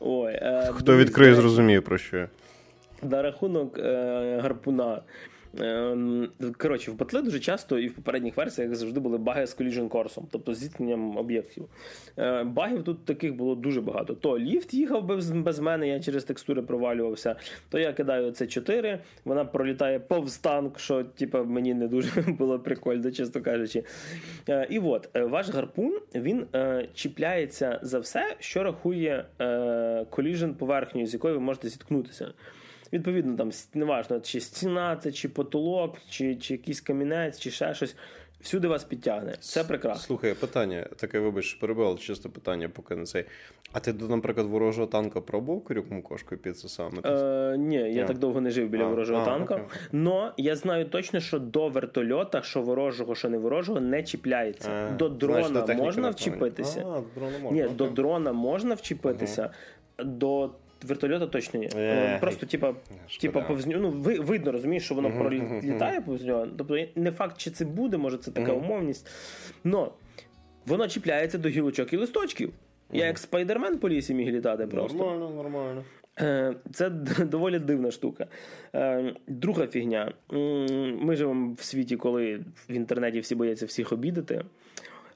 Ой, 0.00 0.32
е, 0.32 0.70
Хто 0.72 0.96
відкриє, 0.96 1.34
зрозуміє 1.34 1.80
про 1.80 1.98
що 1.98 2.16
я. 2.16 2.28
На 3.02 3.22
рахунок 3.22 3.78
е, 3.78 4.38
гарпуна. 4.42 5.02
Е, 5.60 5.96
коротше, 6.58 6.90
в 6.90 6.94
батли 6.94 7.22
дуже 7.22 7.40
часто 7.40 7.78
і 7.78 7.88
в 7.88 7.94
попередніх 7.94 8.36
версіях 8.36 8.74
завжди 8.74 9.00
були 9.00 9.18
баги 9.18 9.46
з 9.46 9.58
collision 9.58 9.88
курсом, 9.88 10.28
тобто 10.30 10.54
з 10.54 10.58
зіткненням 10.58 11.16
об'єктів. 11.16 11.64
Е, 12.18 12.44
багів 12.44 12.84
тут 12.84 13.04
таких 13.04 13.36
було 13.36 13.54
дуже 13.54 13.80
багато. 13.80 14.14
То 14.14 14.38
ліфт 14.38 14.74
їхав 14.74 15.04
без, 15.04 15.60
мене, 15.60 15.88
я 15.88 16.00
через 16.00 16.24
текстури 16.24 16.62
провалювався. 16.62 17.36
То 17.68 17.78
я 17.78 17.92
кидаю 17.92 18.30
це 18.30 18.46
4, 18.46 19.00
вона 19.24 19.44
пролітає 19.44 20.00
повз 20.00 20.38
танк, 20.38 20.78
що 20.78 21.04
типу, 21.04 21.44
мені 21.44 21.74
не 21.74 21.88
дуже 21.88 22.20
було 22.38 22.58
прикольно, 22.58 23.10
чесно 23.10 23.42
кажучи. 23.42 23.84
Е, 24.48 24.66
і 24.70 24.78
от 24.78 25.08
е, 25.14 25.24
ваш 25.24 25.48
гарпун 25.48 25.98
він 26.14 26.46
чіпляється 26.94 27.78
за 27.82 27.98
все, 27.98 28.36
що 28.38 28.62
рахує 28.62 29.24
collision 30.10 30.54
поверхнею, 30.54 31.06
з 31.06 31.14
якою 31.14 31.34
ви 31.34 31.40
можете 31.40 31.68
зіткнутися. 31.68 32.32
Відповідно, 32.94 33.36
там 33.36 33.50
неважно, 33.74 34.20
чи 34.20 34.40
стіна, 34.40 34.96
це, 34.96 35.12
чи 35.12 35.28
потолок, 35.28 35.96
чи, 36.10 36.36
чи 36.36 36.54
якийсь 36.54 36.80
камінець, 36.80 37.40
чи 37.40 37.50
ще 37.50 37.74
щось. 37.74 37.96
Всюди 38.40 38.68
вас 38.68 38.84
підтягне. 38.84 39.36
Це 39.40 39.64
прекрасно. 39.64 40.02
Слухай, 40.02 40.34
питання, 40.34 40.86
таке, 40.96 41.18
вибач, 41.18 41.44
що 41.44 41.60
перебив, 41.60 41.86
але 41.86 41.98
чисто 41.98 42.28
питання, 42.28 42.68
поки 42.68 42.96
не 42.96 43.04
цей. 43.04 43.24
А 43.72 43.80
ти, 43.80 43.92
наприклад, 43.92 44.46
ворожого 44.46 44.86
танка 44.86 45.20
пробував 45.20 45.64
крюком 45.64 46.02
кошкою 46.02 46.40
під 46.40 46.58
це 46.58 46.68
саме? 46.68 46.98
Е, 47.04 47.56
ні, 47.58 47.74
я 47.76 48.04
А. 48.04 48.06
так 48.06 48.18
довго 48.18 48.40
не 48.40 48.50
жив 48.50 48.68
біля 48.68 48.84
А, 48.84 48.88
ворожого 48.88 49.22
а, 49.22 49.24
танка. 49.24 49.54
окей. 49.92 50.32
Я 50.36 50.56
знаю 50.56 50.84
точно, 50.84 51.20
що 51.20 51.38
до 51.38 51.68
вертольота, 51.68 52.42
що 52.42 52.62
ворожого, 52.62 53.14
що 53.14 53.28
не 53.28 53.38
ворожого, 53.38 53.80
не 53.80 54.02
чіпляється. 54.02 54.70
А, 54.70 54.90
до 54.96 55.06
значить, 55.06 55.18
дрона 55.18 55.60
до 55.60 55.74
можна 55.74 56.10
вчепитися. 56.10 56.80
А, 56.80 57.00
до 57.00 57.04
дрона 57.14 57.38
можна. 57.38 57.50
Ні, 57.50 57.64
окей. 57.64 57.76
до 57.76 57.86
дрона 57.86 58.32
можна 58.32 58.74
вчепитися, 58.74 59.50
до 59.98 60.50
вертольота 60.84 61.26
точно 61.26 61.60
ні. 61.60 61.68
Е, 61.76 62.18
Просто, 62.20 62.46
типа, 62.46 62.74
типа 63.20 63.40
повз 63.40 63.66
нього, 63.66 63.82
ну 63.82 63.90
ви, 63.90 64.18
видно, 64.20 64.52
розумієш, 64.52 64.84
що 64.84 64.94
воно 64.94 65.10
пролітає 65.18 66.00
повз 66.00 66.24
нього. 66.24 66.46
Тобто 66.58 66.78
не 66.96 67.10
факт, 67.12 67.38
чи 67.38 67.50
це 67.50 67.64
буде, 67.64 67.96
може 67.96 68.18
це 68.18 68.30
така 68.30 68.52
умовність. 68.52 69.08
Но 69.64 69.92
воно 70.66 70.88
чіпляється 70.88 71.38
до 71.38 71.48
гілочок 71.48 71.92
і 71.92 71.96
листочків. 71.96 72.52
Я 72.92 73.06
як 73.06 73.18
спайдермен 73.18 73.78
по 73.78 73.88
лісі 73.88 74.14
міг 74.14 74.28
літати 74.32 74.66
просто. 74.66 74.98
Нормально, 74.98 75.30
нормально. 75.30 75.84
Е, 76.20 76.54
Це 76.72 76.90
доволі 77.24 77.58
дивна 77.58 77.90
штука. 77.90 78.26
Е, 78.74 79.14
Друга 79.26 79.66
фігня. 79.66 80.12
Ми 81.00 81.16
живемо 81.16 81.54
в 81.58 81.62
світі, 81.62 81.96
коли 81.96 82.40
в 82.68 82.72
інтернеті 82.72 83.20
всі 83.20 83.34
бояться 83.34 83.66
всіх 83.66 83.92
обідити. 83.92 84.44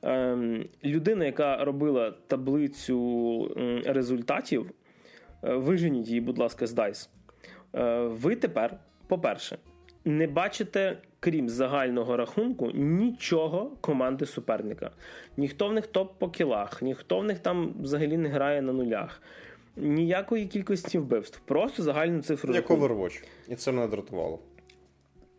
Е, 0.04 0.37
Людина, 0.85 1.24
яка 1.24 1.64
робила 1.64 2.14
таблицю 2.26 3.81
результатів, 3.87 4.66
е, 4.66 4.72
виженіть 5.42 6.09
її, 6.09 6.20
будь 6.20 6.38
ласка, 6.38 6.66
з 6.66 6.74
DICE. 6.74 7.09
Е, 7.74 8.01
Ви 8.07 8.36
тепер, 8.36 8.76
по-перше, 9.07 9.59
не 10.05 10.26
бачите, 10.26 10.99
крім 11.20 11.49
загального 11.49 12.16
рахунку, 12.16 12.70
нічого 12.74 13.76
команди 13.80 14.26
суперника. 14.26 14.91
Ніхто 15.36 15.68
в 15.68 15.72
них 15.72 15.86
топ 15.86 16.18
по 16.18 16.28
кілах, 16.28 16.82
ніхто 16.82 17.18
в 17.18 17.24
них 17.24 17.39
там 17.39 17.74
взагалі 17.80 18.16
не 18.16 18.28
грає 18.28 18.62
на 18.62 18.72
нулях. 18.72 19.22
Ніякої 19.76 20.47
кількості 20.47 20.99
вбивств, 20.99 21.41
просто 21.45 21.82
загальну 21.82 22.22
цифру. 22.22 22.55
Як. 22.55 22.70
Overwatch. 22.70 23.24
І 23.49 23.55
це 23.55 23.72
мене 23.72 23.89
дратувало. 23.89 24.39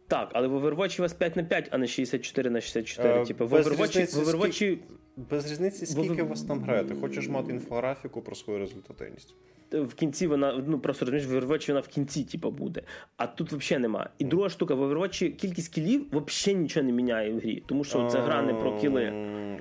Так, 0.08 0.30
але 0.34 0.48
в 0.48 0.66
Overwatch 0.66 1.00
у 1.00 1.02
вас 1.02 1.14
5 1.14 1.36
на 1.36 1.44
5, 1.44 1.70
а 1.72 1.78
не 1.78 1.88
64 1.88 2.50
на 2.50 2.62
64. 2.62 3.22
Е, 3.22 3.26
Типу, 3.26 3.48
в 3.48 3.54
Overwatch, 3.54 3.90
різниці, 3.90 4.20
в 4.20 4.30
Overwatch 4.30 4.78
Без 5.16 5.52
різниці, 5.52 5.86
скільки 5.86 6.24
вас 6.24 6.44
там 6.44 6.60
грає. 6.62 6.84
Ти 6.84 6.96
хочеш 6.96 7.30
мати 7.30 7.52
інфографіку 7.52 8.22
про 8.22 8.36
свою 8.36 8.60
результативність. 8.60 9.36
В 9.72 9.94
кінці 9.94 10.28
вона, 10.28 10.64
ну 10.68 10.80
просто 10.80 11.06
розумієш, 11.06 11.28
в 11.28 11.34
Overwatch 11.34 11.68
вона 11.68 11.80
в 11.80 11.88
кінці, 11.88 12.24
типу, 12.24 12.52
буде. 12.52 12.82
А 13.18 13.28
тут 13.28 13.52
взагалі 13.52 13.82
нема. 13.82 14.10
І 14.18 14.24
друга 14.26 14.50
штука, 14.50 14.76
в 14.76 14.84
Overwatch 14.84 15.32
кількість 15.32 15.74
кілів 15.74 16.06
взагалі 16.12 16.62
нічого 16.62 16.86
не 16.86 16.92
міняє 16.92 17.34
в 17.34 17.40
грі, 17.40 17.64
тому 17.66 17.84
що 17.84 18.08
це 18.08 18.20
гра 18.20 18.42
не 18.42 18.54
про 18.54 18.80
кіли. 18.80 19.04
Ем, 19.04 19.60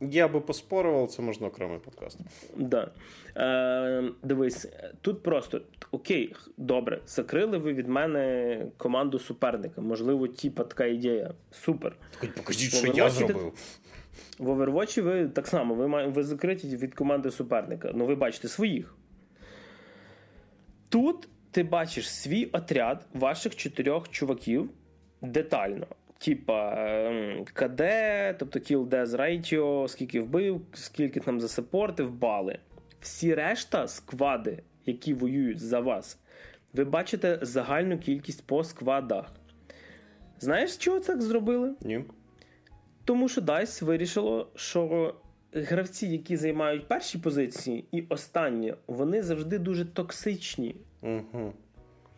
Я 0.00 0.28
би 0.28 0.40
поспорував, 0.40 1.08
це 1.08 1.22
можна 1.22 1.46
окремий 1.46 1.78
подкаст. 1.78 2.18
Да. 2.56 2.90
Е, 3.36 4.04
Дивись, 4.22 4.68
тут 5.00 5.22
просто 5.22 5.60
окей, 5.90 6.34
добре, 6.56 7.00
закрили 7.06 7.58
ви 7.58 7.72
від 7.72 7.88
мене 7.88 8.66
команду 8.76 9.18
суперника. 9.18 9.80
Можливо, 9.80 10.28
типа 10.28 10.64
така 10.64 10.84
ідея. 10.84 11.34
Супер. 11.50 11.96
Хоч 12.18 12.30
покажіть, 12.30 12.74
що 12.74 12.86
я 12.86 13.10
зробив. 13.10 13.52
В 14.38 14.48
Overwatch 14.48 15.00
ви 15.02 15.28
так 15.28 15.46
само, 15.46 15.74
ви 15.74 16.06
ви 16.06 16.22
закриті 16.22 16.76
від 16.76 16.94
команди 16.94 17.30
суперника. 17.30 17.92
Ну, 17.94 18.06
ви 18.06 18.14
бачите 18.14 18.48
своїх. 18.48 18.94
Тут 20.92 21.28
ти 21.50 21.62
бачиш 21.62 22.10
свій 22.10 22.46
отряд 22.46 23.06
ваших 23.14 23.56
чотирьох 23.56 24.08
чуваків 24.08 24.70
детально. 25.22 25.86
Типа 26.18 26.74
ем, 26.76 27.44
КД, 27.44 27.82
тобто 28.38 28.58
kill 28.58 28.88
death 28.88 29.16
ratio, 29.16 29.88
скільки 29.88 30.20
вбив, 30.20 30.60
скільки 30.72 31.20
там 31.20 31.40
засапортив, 31.40 32.12
бали. 32.12 32.58
Всі 33.00 33.34
решта 33.34 33.88
сквади, 33.88 34.62
які 34.86 35.14
воюють 35.14 35.60
за 35.60 35.80
вас, 35.80 36.18
ви 36.72 36.84
бачите 36.84 37.38
загальну 37.42 37.98
кількість 37.98 38.46
по 38.46 38.64
сквадах. 38.64 39.32
Знаєш, 40.38 40.76
чого 40.76 41.00
так 41.00 41.22
зробили? 41.22 41.74
Ні. 41.80 42.04
Тому 43.04 43.28
що 43.28 43.40
DICE 43.40 43.84
вирішило, 43.84 44.50
що 44.54 45.14
гравці, 45.52 46.06
які 46.06 46.36
займають 46.36 46.88
перші 46.88 47.18
позиції, 47.18 47.84
і 47.92 48.04
останні, 48.08 48.74
вони 48.86 49.22
завжди 49.22 49.58
дуже 49.58 49.84
токсичні. 49.84 50.76
Угу. 51.02 51.52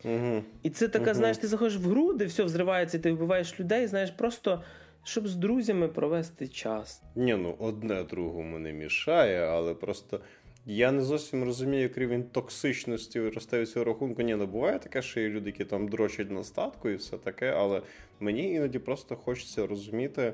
Угу. 0.04 0.42
І 0.62 0.70
це 0.70 0.88
така, 0.88 1.10
угу. 1.10 1.14
знаєш, 1.14 1.38
ти 1.38 1.46
заходиш 1.46 1.76
в 1.76 1.88
гру, 1.88 2.12
де 2.12 2.24
все 2.24 2.44
взривається, 2.44 2.98
і 2.98 3.00
ти 3.00 3.12
вбиваєш 3.12 3.60
людей, 3.60 3.86
знаєш, 3.86 4.10
просто 4.10 4.62
щоб 5.04 5.28
з 5.28 5.36
друзями 5.36 5.88
провести 5.88 6.48
час. 6.48 7.02
Ні, 7.16 7.34
ну 7.34 7.56
одне 7.58 8.04
другому 8.04 8.58
не 8.58 8.72
мішає, 8.72 9.40
але 9.40 9.74
просто. 9.74 10.20
Я 10.66 10.92
не 10.92 11.02
зовсім 11.02 11.44
розумію, 11.44 11.82
як 11.82 11.98
рівень 11.98 12.24
токсичності 12.24 13.20
росте 13.20 13.60
від 13.60 13.68
цього 13.68 13.84
рахунку. 13.84 14.22
Ні, 14.22 14.34
не 14.34 14.46
буває 14.46 14.78
таке, 14.78 15.02
що 15.02 15.20
є 15.20 15.28
люди, 15.28 15.50
які 15.50 15.64
там 15.64 15.88
дрочать 15.88 16.30
на 16.30 16.44
статку 16.44 16.88
і 16.88 16.94
все 16.94 17.16
таке, 17.16 17.50
але 17.50 17.82
мені 18.20 18.52
іноді 18.52 18.78
просто 18.78 19.16
хочеться 19.16 19.66
розуміти, 19.66 20.32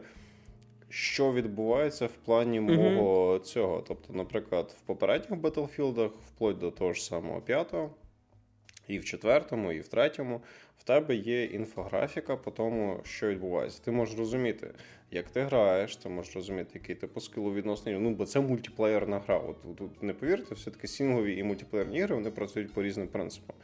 що 0.91 1.33
відбувається 1.33 2.07
в 2.07 2.13
плані 2.25 2.61
mm-hmm. 2.61 3.41
цього. 3.41 3.85
Тобто, 3.89 4.13
наприклад, 4.13 4.77
в 4.79 4.81
попередніх 4.81 5.41
Батлфілдах, 5.41 6.11
вплоть 6.27 6.59
до 6.59 6.71
того 6.71 6.93
ж 6.93 7.05
самого 7.05 7.41
п'ятого, 7.41 7.91
і 8.89 8.99
в 8.99 9.05
четвертому, 9.05 9.73
і 9.73 9.81
в 9.81 9.89
третьому, 9.89 10.41
в 10.79 10.83
тебе 10.83 11.15
є 11.15 11.45
інфографіка 11.45 12.37
по 12.37 12.51
тому, 12.51 13.01
що 13.05 13.29
відбувається. 13.29 13.83
Ти 13.85 13.91
можеш 13.91 14.19
розуміти, 14.19 14.75
як 15.11 15.31
ти 15.31 15.43
граєш, 15.43 15.97
ти 15.97 16.09
можеш 16.09 16.35
розуміти, 16.35 16.71
який 16.75 16.95
ти 16.95 17.07
по 17.07 17.21
скилу 17.21 17.55
відносний. 17.55 17.99
Ну, 17.99 18.11
бо 18.11 18.27
це 18.27 18.41
мультиплеєрна 18.41 19.19
гра. 19.19 19.39
От 19.39 19.77
тут 19.77 20.03
не 20.03 20.15
повірте, 20.15 20.55
все-таки 20.55 20.89
сінгові 20.89 21.37
і 21.37 21.43
мультиплеєрні 21.43 21.99
ігри 21.99 22.15
вони 22.15 22.31
працюють 22.31 22.73
по 22.73 22.83
різним 22.83 23.09
принципам. 23.09 23.57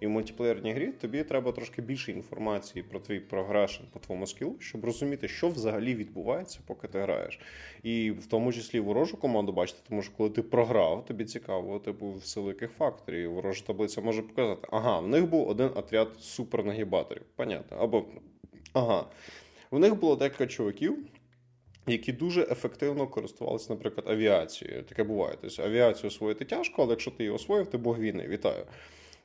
І 0.00 0.06
в 0.06 0.10
мультиплеєрній 0.10 0.72
грі 0.72 0.86
тобі 0.86 1.24
треба 1.24 1.52
трошки 1.52 1.82
більше 1.82 2.12
інформації 2.12 2.82
про 2.82 3.00
твій 3.00 3.20
програшен 3.20 3.86
по 3.92 3.98
твоєму 3.98 4.26
скілу, 4.26 4.56
щоб 4.60 4.84
розуміти, 4.84 5.28
що 5.28 5.48
взагалі 5.48 5.94
відбувається, 5.94 6.60
поки 6.66 6.88
ти 6.88 7.00
граєш. 7.00 7.40
І 7.82 8.10
в 8.10 8.26
тому 8.26 8.52
числі 8.52 8.80
ворожу 8.80 9.16
команду 9.16 9.52
бачити, 9.52 9.78
тому 9.88 10.02
що 10.02 10.12
коли 10.16 10.30
ти 10.30 10.42
програв, 10.42 11.04
тобі 11.04 11.24
цікаво, 11.24 11.78
типу, 11.78 12.12
в 12.12 12.24
силу 12.24 12.48
яких 12.48 12.70
факторів. 12.70 13.32
Ворожа 13.32 13.64
таблиця 13.66 14.00
може 14.00 14.22
показати, 14.22 14.68
ага, 14.70 15.00
в 15.00 15.08
них 15.08 15.26
був 15.26 15.48
один 15.48 15.70
отряд 15.74 16.08
супернагібаторів. 16.20 17.22
Понятно. 17.36 17.76
Або 17.76 18.04
ага. 18.72 19.04
В 19.70 19.78
них 19.78 20.00
було 20.00 20.16
декілька 20.16 20.46
чуваків, 20.46 20.98
які 21.86 22.12
дуже 22.12 22.42
ефективно 22.42 23.06
користувалися, 23.06 23.72
наприклад, 23.72 24.08
авіацією. 24.08 24.82
Таке 24.82 25.04
буває. 25.04 25.36
Тобто 25.40 25.62
авіацію 25.62 26.08
освоїти 26.08 26.44
тяжко, 26.44 26.82
але 26.82 26.90
якщо 26.90 27.10
ти 27.10 27.22
її 27.22 27.34
освоїв, 27.34 27.66
ти 27.66 27.78
Бог 27.78 27.98
війни. 27.98 28.26
Вітаю. 28.28 28.64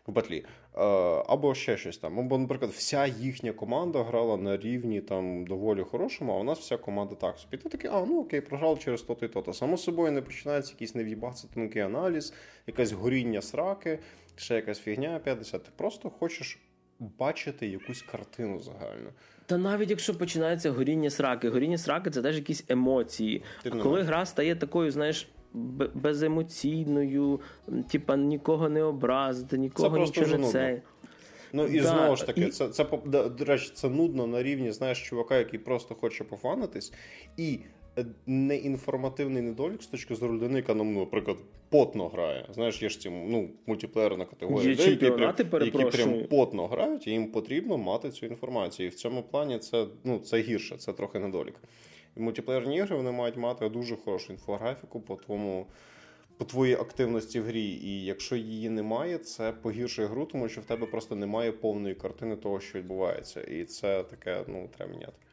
В 0.07 0.11
батлі. 0.11 0.45
Е, 0.75 0.81
або 1.27 1.55
ще 1.55 1.77
щось 1.77 1.97
там. 1.97 2.19
Або, 2.19 2.37
наприклад, 2.37 2.71
вся 2.71 3.05
їхня 3.05 3.51
команда 3.51 4.03
грала 4.03 4.37
на 4.37 4.57
рівні 4.57 5.01
там 5.01 5.45
доволі 5.45 5.83
хорошому, 5.83 6.33
а 6.33 6.37
у 6.37 6.43
нас 6.43 6.59
вся 6.59 6.77
команда 6.77 7.15
так 7.15 7.37
собі. 7.37 7.57
Ти 7.57 7.69
такий, 7.69 7.89
а 7.93 8.05
ну 8.05 8.21
окей, 8.21 8.41
програв 8.41 8.79
через 8.79 9.01
то-то 9.01 9.25
і 9.25 9.29
то-то. 9.29 9.53
Само 9.53 9.77
собою 9.77 10.11
не 10.11 10.21
починається 10.21 10.71
якийсь 10.71 10.95
нев'їбаться 10.95 11.47
тонкий 11.53 11.81
аналіз, 11.81 12.33
якесь 12.67 12.91
горіння 12.91 13.41
сраки, 13.41 13.99
ще 14.35 14.55
якась 14.55 14.79
фігня 14.79 15.19
50. 15.23 15.63
Ти 15.63 15.69
просто 15.75 16.09
хочеш 16.09 16.59
бачити 16.99 17.67
якусь 17.67 18.01
картину 18.01 18.59
загальну. 18.59 19.09
Та 19.45 19.57
навіть 19.57 19.89
якщо 19.89 20.17
починається 20.17 20.71
горіння 20.71 21.09
сраки, 21.09 21.49
горіння 21.49 21.77
сраки 21.77 22.09
це 22.09 22.21
теж 22.21 22.35
якісь 22.35 22.65
емоції. 22.69 23.43
А 23.65 23.69
коли 23.69 24.01
гра 24.01 24.25
стає 24.25 24.55
такою, 24.55 24.91
знаєш. 24.91 25.27
Беземоційною, 25.93 27.39
типа 27.91 28.17
нікого 28.17 28.69
не 28.69 28.83
образити, 28.83 29.57
нікого 29.57 29.97
нічого 29.97 30.37
не 30.37 30.47
це. 30.47 30.81
Ну 31.53 31.67
і 31.67 31.79
да, 31.79 31.87
знову 31.87 32.15
ж 32.15 32.25
таки, 32.25 32.41
і... 32.41 32.49
це 32.49 32.69
це 32.69 32.85
до 33.37 33.45
речі, 33.45 33.71
це 33.73 33.89
нудно 33.89 34.27
на 34.27 34.43
рівні 34.43 34.71
знаєш, 34.71 35.09
чувака, 35.09 35.37
який 35.37 35.59
просто 35.59 35.95
хоче 35.95 36.23
пофанитись, 36.23 36.93
і 37.37 37.59
неінформативний 38.25 39.41
недолік 39.41 39.83
з 39.83 39.87
точки 39.87 40.15
зору 40.15 40.33
людини, 40.33 40.55
яка 40.57 40.73
нам, 40.73 40.93
ну, 40.93 40.99
наприклад, 40.99 41.37
потно 41.69 42.07
грає. 42.07 42.45
Знаєш, 42.53 42.81
є 42.81 42.89
ж 42.89 42.99
ці 42.99 43.09
ну, 43.09 43.49
мультиплеєрна 43.65 44.25
категорія 44.25 44.71
людей, 44.71 44.89
які 44.89 45.11
прям, 45.11 45.35
які 45.65 45.97
прям 45.97 46.23
потно 46.29 46.67
грають, 46.67 47.07
і 47.07 47.11
їм 47.11 47.31
потрібно 47.31 47.77
мати 47.77 48.09
цю 48.09 48.25
інформацію. 48.25 48.87
І 48.87 48.89
в 48.89 48.95
цьому 48.95 49.23
плані 49.23 49.59
це 49.59 49.85
ну, 50.03 50.19
це 50.19 50.39
гірше, 50.39 50.77
це 50.77 50.93
трохи 50.93 51.19
недолік. 51.19 51.55
І 52.17 52.19
мультиплеєрні 52.19 52.77
ігри 52.77 52.95
вони 52.95 53.11
мають 53.11 53.37
мати 53.37 53.69
дуже 53.69 53.95
хорошу 53.95 54.33
інфографіку 54.33 55.01
по 55.01 55.15
твоєму. 55.15 55.65
По 56.37 56.45
твоїй 56.45 56.73
активності 56.73 57.39
в 57.39 57.45
грі, 57.45 57.63
і 57.63 58.05
якщо 58.05 58.35
її 58.35 58.69
немає, 58.69 59.17
це 59.17 59.51
погіршує 59.51 60.07
гру, 60.07 60.25
тому 60.25 60.49
що 60.49 60.61
в 60.61 60.65
тебе 60.65 60.85
просто 60.85 61.15
немає 61.15 61.51
повної 61.51 61.95
картини 61.95 62.35
того, 62.35 62.59
що 62.59 62.79
відбувається, 62.79 63.41
і 63.41 63.65
це 63.65 64.03
таке 64.03 64.43
ну 64.47 64.69
треба 64.77 64.91
міняти. 64.91 65.24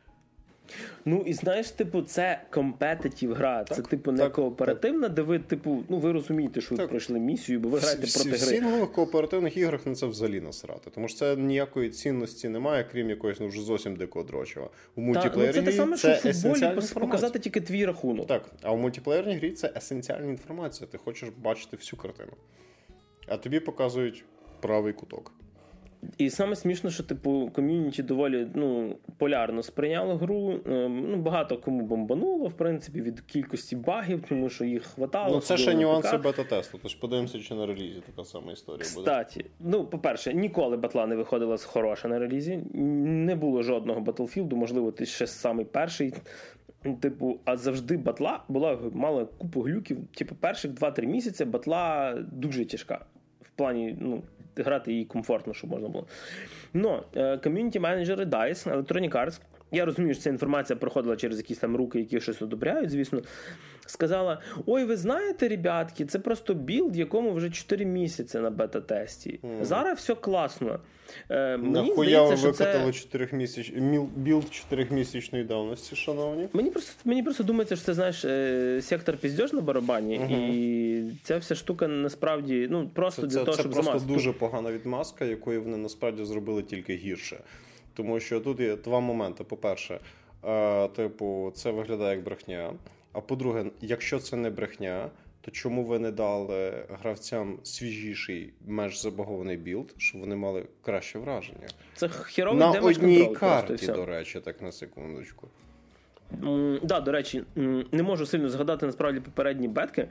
Ну 1.04 1.24
і 1.26 1.32
знаєш, 1.32 1.70
типу, 1.70 2.02
це 2.02 2.42
компетитів 2.50 3.34
гра. 3.34 3.64
Так, 3.64 3.76
це, 3.76 3.82
типу, 3.82 4.12
не 4.12 4.18
так, 4.18 4.32
кооперативна, 4.32 5.06
так. 5.06 5.14
де 5.14 5.22
ви, 5.22 5.38
типу, 5.38 5.84
ну 5.88 5.98
ви 5.98 6.12
розумієте, 6.12 6.60
що 6.60 6.74
ви 6.74 6.86
пройшли 6.86 7.18
місію, 7.18 7.60
бо 7.60 7.68
ви 7.68 7.78
граєте 7.78 8.06
всі, 8.06 8.28
проти 8.28 8.44
гри. 8.44 8.58
В 8.60 8.62
нових 8.62 8.92
кооперативних 8.92 9.56
іграх 9.56 9.86
на 9.86 9.94
це 9.94 10.06
взагалі 10.06 10.40
насрати. 10.40 10.90
Тому 10.90 11.08
що 11.08 11.18
це 11.18 11.36
ніякої 11.36 11.90
цінності 11.90 12.48
немає, 12.48 12.86
крім 12.92 13.10
якоїсь 13.10 13.40
ну, 13.40 13.48
вже 13.48 13.62
зовсім 13.62 13.96
дикого 13.96 14.24
дрочева. 14.24 14.70
У 14.96 15.00
мультиплеєрній 15.00 15.60
ну, 15.60 15.66
Це 15.66 15.70
те 15.70 15.72
саме, 15.72 15.96
що 15.96 16.08
в 16.08 16.32
футболі 16.32 17.00
показати 17.00 17.38
тільки 17.38 17.60
твій 17.60 17.86
рахунок. 17.86 18.26
Так, 18.26 18.50
а 18.62 18.72
в 18.72 18.78
мультиплеєрній 18.78 19.34
грі 19.34 19.50
це 19.50 19.72
есенціальна 19.76 20.26
інформація. 20.26 20.88
Ти 20.92 20.98
хочеш 20.98 21.28
бачити 21.42 21.76
всю 21.76 22.00
картину. 22.00 22.32
А 23.28 23.36
тобі 23.36 23.60
показують 23.60 24.24
правий 24.60 24.92
куток. 24.92 25.32
І 26.18 26.30
саме 26.30 26.56
смішно, 26.56 26.90
що 26.90 27.02
типу 27.02 27.50
ком'юніті 27.54 28.02
доволі 28.02 28.46
ну, 28.54 28.96
полярно 29.18 29.62
сприйняло 29.62 30.16
гру. 30.16 30.60
Ем, 30.66 31.10
ну, 31.10 31.16
Багато 31.16 31.58
кому 31.58 31.84
бомбануло, 31.84 32.48
в 32.48 32.52
принципі, 32.52 33.00
від 33.00 33.20
кількості 33.20 33.76
багів, 33.76 34.24
тому 34.28 34.48
що 34.48 34.64
їх 34.64 34.84
хватало. 34.84 35.34
Ну, 35.34 35.40
це 35.40 35.56
ще 35.56 35.74
нюанси 35.74 36.16
бета-тесту, 36.16 36.78
тож 36.82 36.94
подивимося, 36.94 37.38
чи 37.38 37.54
на 37.54 37.66
релізі 37.66 38.02
така 38.06 38.24
сама 38.24 38.52
історія 38.52 38.90
буде. 38.94 39.10
Кстаті, 39.10 39.44
ну, 39.60 39.84
по-перше, 39.84 40.34
ніколи 40.34 40.76
батла 40.76 41.06
не 41.06 41.16
виходила 41.16 41.56
з 41.56 41.64
хороша 41.64 42.08
на 42.08 42.18
релізі. 42.18 42.56
Не 42.74 43.36
було 43.36 43.62
жодного 43.62 44.00
Battlefield, 44.00 44.54
можливо, 44.54 44.92
ти 44.92 45.06
ще 45.06 45.26
самий 45.26 45.64
перший. 45.64 46.14
Типу, 47.00 47.38
а 47.44 47.56
завжди 47.56 47.96
батла 47.96 48.44
була 48.48 48.78
мала 48.92 49.24
купу 49.24 49.60
глюків. 49.60 49.98
Типу, 50.14 50.34
перших 50.34 50.70
2-3 50.70 51.06
місяці 51.06 51.44
батла 51.44 52.14
дуже 52.32 52.64
тяжка. 52.64 53.04
В 53.42 53.50
плані, 53.50 53.96
ну, 54.00 54.22
грати 54.56 54.92
її 54.92 55.04
комфортно, 55.04 55.54
щоб 55.54 55.70
можна 55.70 55.88
було. 55.88 56.06
Но 56.74 57.04
community 57.42 57.80
менеджери 57.80 58.24
DICE, 58.24 58.76
Electronic 58.76 59.10
Arts, 59.10 59.40
я 59.72 59.84
розумію, 59.84 60.14
що 60.14 60.22
ця 60.22 60.30
інформація 60.30 60.76
проходила 60.76 61.16
через 61.16 61.38
якісь 61.38 61.58
там 61.58 61.76
руки, 61.76 61.98
які 61.98 62.20
щось 62.20 62.42
одобряють, 62.42 62.90
звісно. 62.90 63.22
Сказала: 63.86 64.38
Ой, 64.66 64.84
ви 64.84 64.96
знаєте, 64.96 65.48
ребятки, 65.48 66.06
це 66.06 66.18
просто 66.18 66.54
build, 66.54 66.96
якому 66.96 67.32
вже 67.32 67.50
4 67.50 67.84
місяці 67.84 68.38
на 68.38 68.50
бета-тесті. 68.50 69.40
Mm. 69.42 69.64
Зараз 69.64 69.98
все 69.98 70.14
класно. 70.14 70.80
Е, 71.30 71.56
мені 71.56 71.92
здається, 71.92 72.36
що 72.36 72.50
викатали 72.50 72.92
це... 72.92 73.18
4-місяч... 73.18 74.06
build 74.16 74.44
4-місячної 74.44 75.46
давності, 75.46 75.96
шановні. 75.96 76.48
Мені 76.52 76.70
просто 76.70 76.92
мені 77.04 77.22
просто 77.22 77.44
думається, 77.44 77.76
що 77.76 77.84
це 77.84 77.94
знаєш 77.94 78.24
е, 78.24 78.80
сектор 78.82 79.16
піздьож 79.16 79.52
на 79.52 79.60
барабані, 79.60 80.20
uh-huh. 80.20 80.52
і 80.52 81.12
ця 81.22 81.38
вся 81.38 81.54
штука 81.54 81.88
насправді 81.88 82.68
ну 82.70 82.88
просто 82.88 83.22
це, 83.22 83.28
для 83.28 83.38
це, 83.38 83.44
того, 83.44 83.56
це 83.56 83.62
щоб 83.62 83.72
просто 83.72 83.90
замазати. 83.90 84.12
дуже 84.14 84.32
погана 84.32 84.72
відмазка, 84.72 85.24
якою 85.24 85.62
вони 85.62 85.76
насправді 85.76 86.24
зробили 86.24 86.62
тільки 86.62 86.96
гірше. 86.96 87.40
Тому 87.94 88.20
що 88.20 88.40
тут 88.40 88.60
є 88.60 88.76
два 88.76 89.00
моменти. 89.00 89.44
По-перше, 89.44 90.00
е, 90.44 90.88
типу, 90.88 91.52
це 91.54 91.70
виглядає 91.70 92.16
як 92.16 92.24
брехня. 92.24 92.72
А 93.12 93.20
по-друге, 93.20 93.64
якщо 93.80 94.18
це 94.18 94.36
не 94.36 94.50
брехня, 94.50 95.10
то 95.40 95.50
чому 95.50 95.84
ви 95.84 95.98
не 95.98 96.10
дали 96.12 96.86
гравцям 97.02 97.58
свіжіший, 97.62 98.52
менш 98.66 99.02
забагований 99.02 99.56
build, 99.56 99.94
щоб 99.98 100.20
вони 100.20 100.36
мали 100.36 100.66
краще 100.82 101.18
враження? 101.18 101.66
Це 101.94 102.08
херовий 102.08 102.58
на 102.60 102.80
одній 102.88 103.18
карті, 103.34 103.86
до 103.94 104.06
речі, 104.06 104.40
так 104.40 104.62
на 104.62 104.72
секундочку. 104.72 105.48
Так, 106.30 106.40
да, 106.82 107.00
до 107.00 107.12
речі, 107.12 107.44
не 107.92 108.02
можу 108.02 108.26
сильно 108.26 108.48
згадати 108.48 108.86
насправді 108.86 109.20
попередні 109.20 109.68
бетки, 109.68 110.08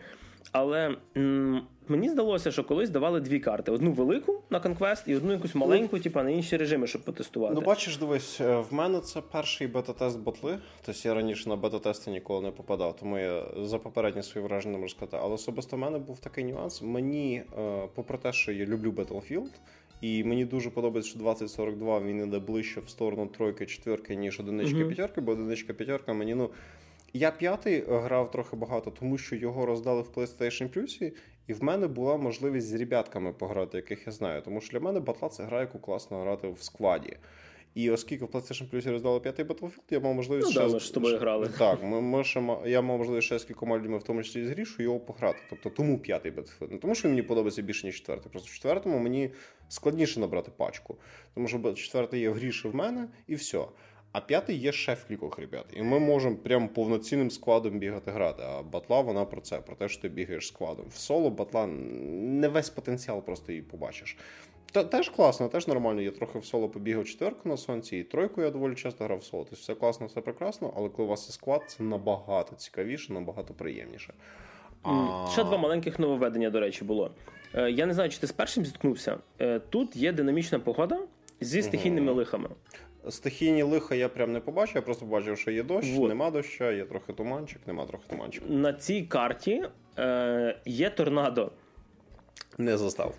але 0.52 0.96
м- 1.18 1.62
мені 1.92 2.10
здалося, 2.10 2.52
що 2.52 2.64
колись 2.64 2.90
давали 2.90 3.20
дві 3.20 3.40
карти: 3.40 3.72
одну 3.72 3.92
велику 3.92 4.42
на 4.50 4.60
Conquest 4.60 5.10
і 5.10 5.16
одну 5.16 5.32
якусь 5.32 5.56
маленьку, 5.56 5.98
ну, 5.98 6.04
типу, 6.04 6.24
на 6.24 6.30
інші 6.30 6.58
режими, 6.58 6.88
щоб 6.88 7.02
потестувати. 7.02 7.56
Ну, 7.56 7.62
бачиш, 7.62 7.98
дивись, 7.98 8.42
е, 8.42 8.56
в 8.56 8.74
мене 8.74 9.00
це 9.00 9.22
перший 9.22 9.68
бета-тест 9.68 10.20
ботли. 10.20 10.60
Тобто 10.86 11.02
я 11.08 11.14
раніше 11.14 11.50
на 11.50 11.56
бета-тести 11.56 12.12
ніколи 12.12 12.42
не 12.42 12.52
попадав, 12.52 12.96
тому 12.96 13.18
я 13.18 13.44
за 13.58 13.80
попередні 13.80 14.24
свої 14.24 14.48
враження 14.48 14.74
не 14.74 14.80
можу 14.80 14.96
сказати. 14.96 15.18
Але 15.22 15.34
особисто 15.34 15.76
в 15.76 15.80
мене 15.80 16.00
був 16.00 16.20
такий 16.20 16.44
нюанс. 16.44 16.82
Мені, 16.82 17.44
е, 17.60 17.88
попри 17.96 18.18
те, 18.18 18.34
що 18.34 18.52
я 18.52 18.66
люблю 18.66 18.92
Battlefield, 18.92 19.52
і 20.02 20.24
мені 20.24 20.46
дуже 20.46 20.70
подобається, 20.70 21.10
що 21.10 21.20
2042 21.20 22.00
він 22.00 22.24
іде 22.24 22.40
ближче 22.40 22.80
в 22.80 22.90
сторону 22.90 23.28
тройки, 23.28 23.66
четверки, 23.66 24.16
ніж 24.16 24.40
одинички 24.40 24.76
uh-huh. 24.76 24.88
п'ятерки, 24.88 25.22
бо 25.22 25.32
одиничка 25.32 25.74
п'ятерка 25.74 26.14
мені 26.14 26.36
ну. 26.36 26.50
Я 27.14 27.32
п'ятий 27.32 27.84
грав 27.88 28.32
трохи 28.32 28.56
багато, 28.56 28.92
тому 28.92 29.18
що 29.18 29.36
його 29.36 29.66
роздали 29.66 30.02
в 30.02 30.10
PlayStation 30.16 30.78
Plus, 30.78 31.14
і 31.52 31.54
в 31.54 31.64
мене 31.64 31.88
була 31.88 32.18
можливість 32.18 32.68
з 32.68 32.74
ребятками 32.74 33.34
пограти, 33.34 33.78
яких 33.78 34.08
я 34.08 34.12
знаю. 34.12 34.42
Тому 34.42 34.62
що 34.62 34.72
для 34.72 34.80
мене 34.80 35.00
батла 35.00 35.30
це 35.30 35.44
гра, 35.44 35.60
яку 35.60 35.80
класно 35.80 36.22
грати 36.22 36.48
в 36.48 36.64
складі. 36.64 37.18
І 37.76 37.92
оскільки 37.92 38.26
в 38.26 38.28
PlayStation 38.28 38.70
Plus 38.70 38.92
роздали 38.92 39.20
п'ятий 39.20 39.46
Battlefield, 39.46 39.82
я 39.90 40.00
мав 40.00 40.14
можливість 40.14 40.48
ну, 40.48 40.52
ще... 40.52 40.60
Да, 40.60 40.74
ми 40.74 40.80
ж 40.80 40.88
з 40.88 40.92
тобою 40.92 41.18
грали. 41.18 41.50
Так, 41.58 41.84
ми, 41.84 42.02
ми 42.02 42.24
ще, 42.24 42.58
я 42.66 42.82
мав 42.82 42.98
можливість 42.98 43.26
ще 43.26 43.40
з 43.40 43.44
кількома 43.44 43.78
людьми, 43.78 43.98
в 43.98 44.04
тому 44.04 44.24
числі 44.24 44.46
з 44.46 44.50
грішу, 44.50 44.84
його 44.84 45.00
пограти. 45.00 45.40
Тобто 45.50 45.70
тому 45.70 46.00
п'ятий 46.00 46.32
Battlefield. 46.32 46.72
Не 46.72 46.78
тому, 46.78 46.96
що 46.96 47.08
мені 47.08 47.22
подобається 47.22 47.62
більше, 47.62 47.88
ніж 47.88 47.96
четвертий. 47.96 48.32
Просто 48.32 48.50
в 48.50 48.54
четвертому 48.54 49.00
мені 49.00 49.30
складніше 49.70 50.20
набрати 50.20 50.52
пачку. 50.58 50.98
Тому 51.34 51.48
що 51.48 51.74
четвертий 51.74 52.22
є 52.22 52.30
в 52.30 52.34
гріші 52.34 52.68
в 52.68 52.76
мене, 52.76 53.08
і 53.28 53.36
все. 53.36 53.66
А 54.12 54.22
п'ятий 54.22 54.58
є 54.58 54.72
ще 54.72 54.94
в 54.94 55.06
кількох 55.06 55.40
ребят. 55.40 55.66
І 55.74 55.82
ми 55.82 56.00
можемо 56.00 56.36
прям 56.36 56.68
повноцінним 56.68 57.32
складом 57.32 57.80
бігати 57.80 58.12
грати. 58.12 58.44
А 58.44 58.64
батла 58.64 59.02
вона 59.02 59.26
про 59.26 59.42
це, 59.42 59.58
про 59.58 59.76
те, 59.76 59.90
що 59.90 60.02
ти 60.02 60.10
бігаєш 60.10 60.48
складом. 60.48 60.86
В 60.90 60.98
соло 60.98 61.30
батла 61.30 61.68
не 61.68 62.48
весь 62.48 62.70
потенціал 62.70 63.22
просто 63.22 63.52
її 63.52 63.62
побачиш. 63.62 64.18
Та, 64.72 64.84
теж 64.84 65.10
класно, 65.10 65.48
теж 65.48 65.68
нормально. 65.68 66.02
Я 66.02 66.12
трохи 66.12 66.40
в 66.40 66.46
соло 66.46 66.70
побігав 66.70 67.06
четверку 67.06 67.50
на 67.50 67.58
сонці, 67.58 67.98
і 67.98 68.04
тройку 68.04 68.42
я 68.42 68.50
доволі 68.50 68.76
часто 68.76 69.04
грав 69.04 69.18
в 69.18 69.24
соло. 69.24 69.44
Тобто 69.44 69.62
все 69.62 69.76
класно, 69.76 70.08
все 70.08 70.22
прекрасно, 70.22 70.74
але 70.78 70.90
коли 70.90 71.06
у 71.06 71.10
вас 71.10 71.28
є 71.28 71.34
склад, 71.34 71.62
це 71.68 71.84
набагато 71.84 72.56
цікавіше, 72.56 73.14
набагато 73.14 73.54
приємніше. 73.54 74.14
А... 74.84 75.26
Ще 75.32 75.44
два 75.44 75.58
маленьких 75.58 76.00
нововведення, 76.00 76.50
до 76.50 76.60
речі, 76.60 76.86
було. 76.86 77.12
Е, 77.54 77.72
я 77.72 77.86
не 77.86 77.94
знаю, 77.94 78.10
чи 78.10 78.20
ти 78.20 78.28
з 78.28 78.32
першим 78.32 78.66
зіткнувся. 78.66 79.18
Е, 79.40 79.60
тут 79.60 79.96
є 79.96 80.12
динамічна 80.12 80.60
погода 80.60 81.00
зі 81.42 81.62
стихійними 81.62 82.12
угу. 82.12 82.18
лихами. 82.18 82.50
Стихійні 83.10 83.64
лиха 83.64 83.96
я 83.96 84.10
прям 84.10 84.34
не 84.34 84.40
побачив, 84.40 84.76
я 84.76 84.82
просто 84.82 85.06
побачив, 85.06 85.38
що 85.38 85.52
є 85.52 85.64
дощ, 85.64 85.94
вот. 85.94 86.10
нема 86.10 86.32
доща, 86.32 86.72
є 86.72 86.86
трохи 86.86 87.14
туманчик, 87.14 87.60
нема 87.68 87.86
трохи 87.86 88.04
туманчик. 88.10 88.44
На 88.50 88.74
цій 88.74 89.02
карті 89.02 89.64
е, 89.98 90.58
є 90.66 90.90
торнадо. 90.90 91.52
Не 92.58 92.78
застав. 92.78 93.16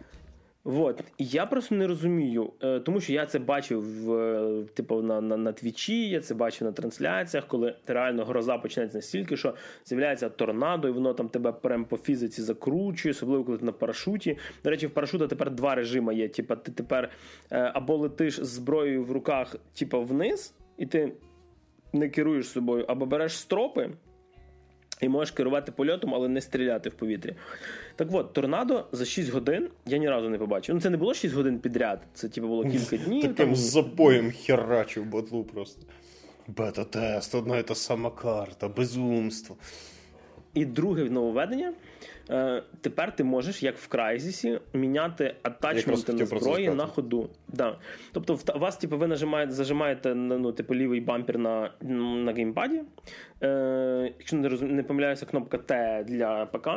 Вот. 0.64 1.00
я 1.18 1.46
просто 1.46 1.74
не 1.74 1.86
розумію, 1.86 2.52
е, 2.62 2.80
тому 2.80 3.00
що 3.00 3.12
я 3.12 3.26
це 3.26 3.38
бачив 3.38 4.04
в, 4.04 4.66
типу, 4.74 5.02
на 5.02 5.20
на, 5.20 5.36
на 5.36 5.52
твічі, 5.52 6.08
я 6.08 6.20
це 6.20 6.34
бачив 6.34 6.66
на 6.66 6.72
трансляціях, 6.72 7.46
коли 7.46 7.76
реально 7.86 8.24
гроза 8.24 8.58
починається 8.58 8.98
настільки, 8.98 9.36
що 9.36 9.54
з'являється 9.84 10.28
торнадо, 10.28 10.88
і 10.88 10.90
воно 10.90 11.14
там 11.14 11.28
тебе 11.28 11.52
прям 11.52 11.84
по 11.84 11.96
фізиці 11.96 12.42
закручує, 12.42 13.12
особливо 13.12 13.44
коли 13.44 13.58
ти 13.58 13.64
на 13.64 13.72
парашуті. 13.72 14.38
До 14.64 14.70
речі, 14.70 14.86
в 14.86 14.90
парашута 14.90 15.26
тепер 15.26 15.50
два 15.50 15.74
режими 15.74 16.14
є. 16.14 16.28
Типу, 16.28 16.56
ти 16.56 16.72
тепер 16.72 17.10
е, 17.50 17.72
або 17.74 17.96
летиш 17.96 18.40
з 18.40 18.48
зброєю 18.48 19.04
в 19.04 19.12
руках, 19.12 19.56
типу, 19.78 20.02
вниз, 20.02 20.54
і 20.78 20.86
ти 20.86 21.12
не 21.92 22.08
керуєш 22.08 22.48
собою, 22.48 22.84
або 22.88 23.06
береш 23.06 23.38
стропи. 23.38 23.90
І 25.02 25.08
можеш 25.08 25.30
керувати 25.30 25.72
польотом, 25.72 26.14
але 26.14 26.28
не 26.28 26.40
стріляти 26.40 26.88
в 26.88 26.92
повітрі. 26.94 27.34
Так 27.96 28.08
от, 28.12 28.32
торнадо 28.32 28.86
за 28.92 29.04
6 29.04 29.30
годин 29.30 29.68
я 29.86 29.98
ні 29.98 30.08
разу 30.08 30.28
не 30.28 30.38
побачив. 30.38 30.74
Ну, 30.74 30.80
це 30.80 30.90
не 30.90 30.96
було 30.96 31.14
6 31.14 31.34
годин 31.34 31.58
підряд, 31.58 32.00
це 32.14 32.28
типу 32.28 32.48
було 32.48 32.64
кілька 32.64 32.96
днів. 33.04 33.22
Таким 33.22 33.34
там... 33.34 33.56
запоєм 33.56 34.30
херачив 34.30 35.04
батлу 35.04 35.44
просто. 35.44 35.82
Бета-тест, 36.48 37.34
одна 37.34 37.58
і 37.58 37.62
та 37.62 37.74
сама 37.74 38.10
карта, 38.10 38.68
безумство. 38.68 39.56
І 40.54 40.64
друге 40.64 41.04
нововведення. 41.04 41.72
Е, 42.30 42.62
тепер 42.80 43.16
ти 43.16 43.24
можеш, 43.24 43.62
як 43.62 43.78
в 43.78 43.88
Крайзісі, 43.88 44.60
міняти 44.72 45.34
атачменти 45.42 46.12
на 46.12 46.26
зброї 46.26 46.70
на 46.70 46.86
ходу. 46.86 47.28
Да. 47.48 47.78
Тобто, 48.12 48.38
вас, 48.54 48.76
типу, 48.76 48.98
ви 48.98 49.06
нажимаєте, 49.06 49.52
зажимаєте 49.52 50.14
ну, 50.14 50.52
типу, 50.52 50.74
лівий 50.74 51.00
бампер 51.00 51.38
на 51.38 51.70
на 51.82 52.32
геймпаді. 52.32 52.82
Е, 53.42 54.12
Якщо 54.18 54.36
не 54.36 54.48
розум, 54.48 54.76
не 54.76 54.82
помиляюся, 54.82 55.26
кнопка 55.26 55.58
Т 55.58 56.04
для 56.08 56.46
ПК. 56.46 56.68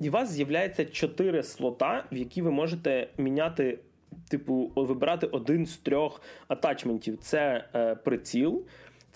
І 0.00 0.08
у 0.08 0.12
вас 0.12 0.30
з'являється 0.32 0.84
чотири 0.84 1.42
слота, 1.42 2.04
в 2.12 2.16
які 2.16 2.42
ви 2.42 2.50
можете 2.50 3.08
міняти. 3.18 3.78
Типу, 4.30 4.72
вибирати 4.76 5.26
один 5.26 5.66
з 5.66 5.76
трьох 5.76 6.22
атачментів: 6.48 7.18
це 7.18 7.64
е, 7.74 7.94
приціл, 7.94 8.64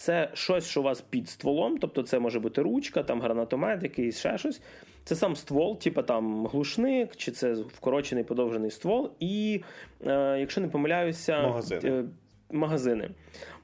це 0.03 0.29
щось, 0.35 0.69
що 0.69 0.81
у 0.81 0.85
вас 0.85 1.01
під 1.01 1.29
стволом, 1.29 1.79
тобто 1.79 2.03
це 2.03 2.19
може 2.19 2.41
бути 2.41 2.63
ручка, 2.63 3.03
там 3.03 3.21
гранатомет, 3.21 3.83
якийсь 3.83 4.19
ще 4.19 4.39
щось. 4.39 4.61
Це 5.05 5.15
сам 5.17 5.37
ствол, 5.37 5.79
типу 5.79 6.03
там 6.03 6.47
глушник, 6.47 7.17
чи 7.17 7.31
це 7.31 7.53
вкорочений 7.53 8.25
подовжений 8.25 8.71
ствол, 8.71 9.11
і, 9.21 9.63
е, 10.07 10.37
якщо 10.41 10.61
не 10.61 10.69
помиляюся, 10.69 11.43
магазини. 11.43 11.91
Е, 11.91 12.05
магазини. 12.51 13.11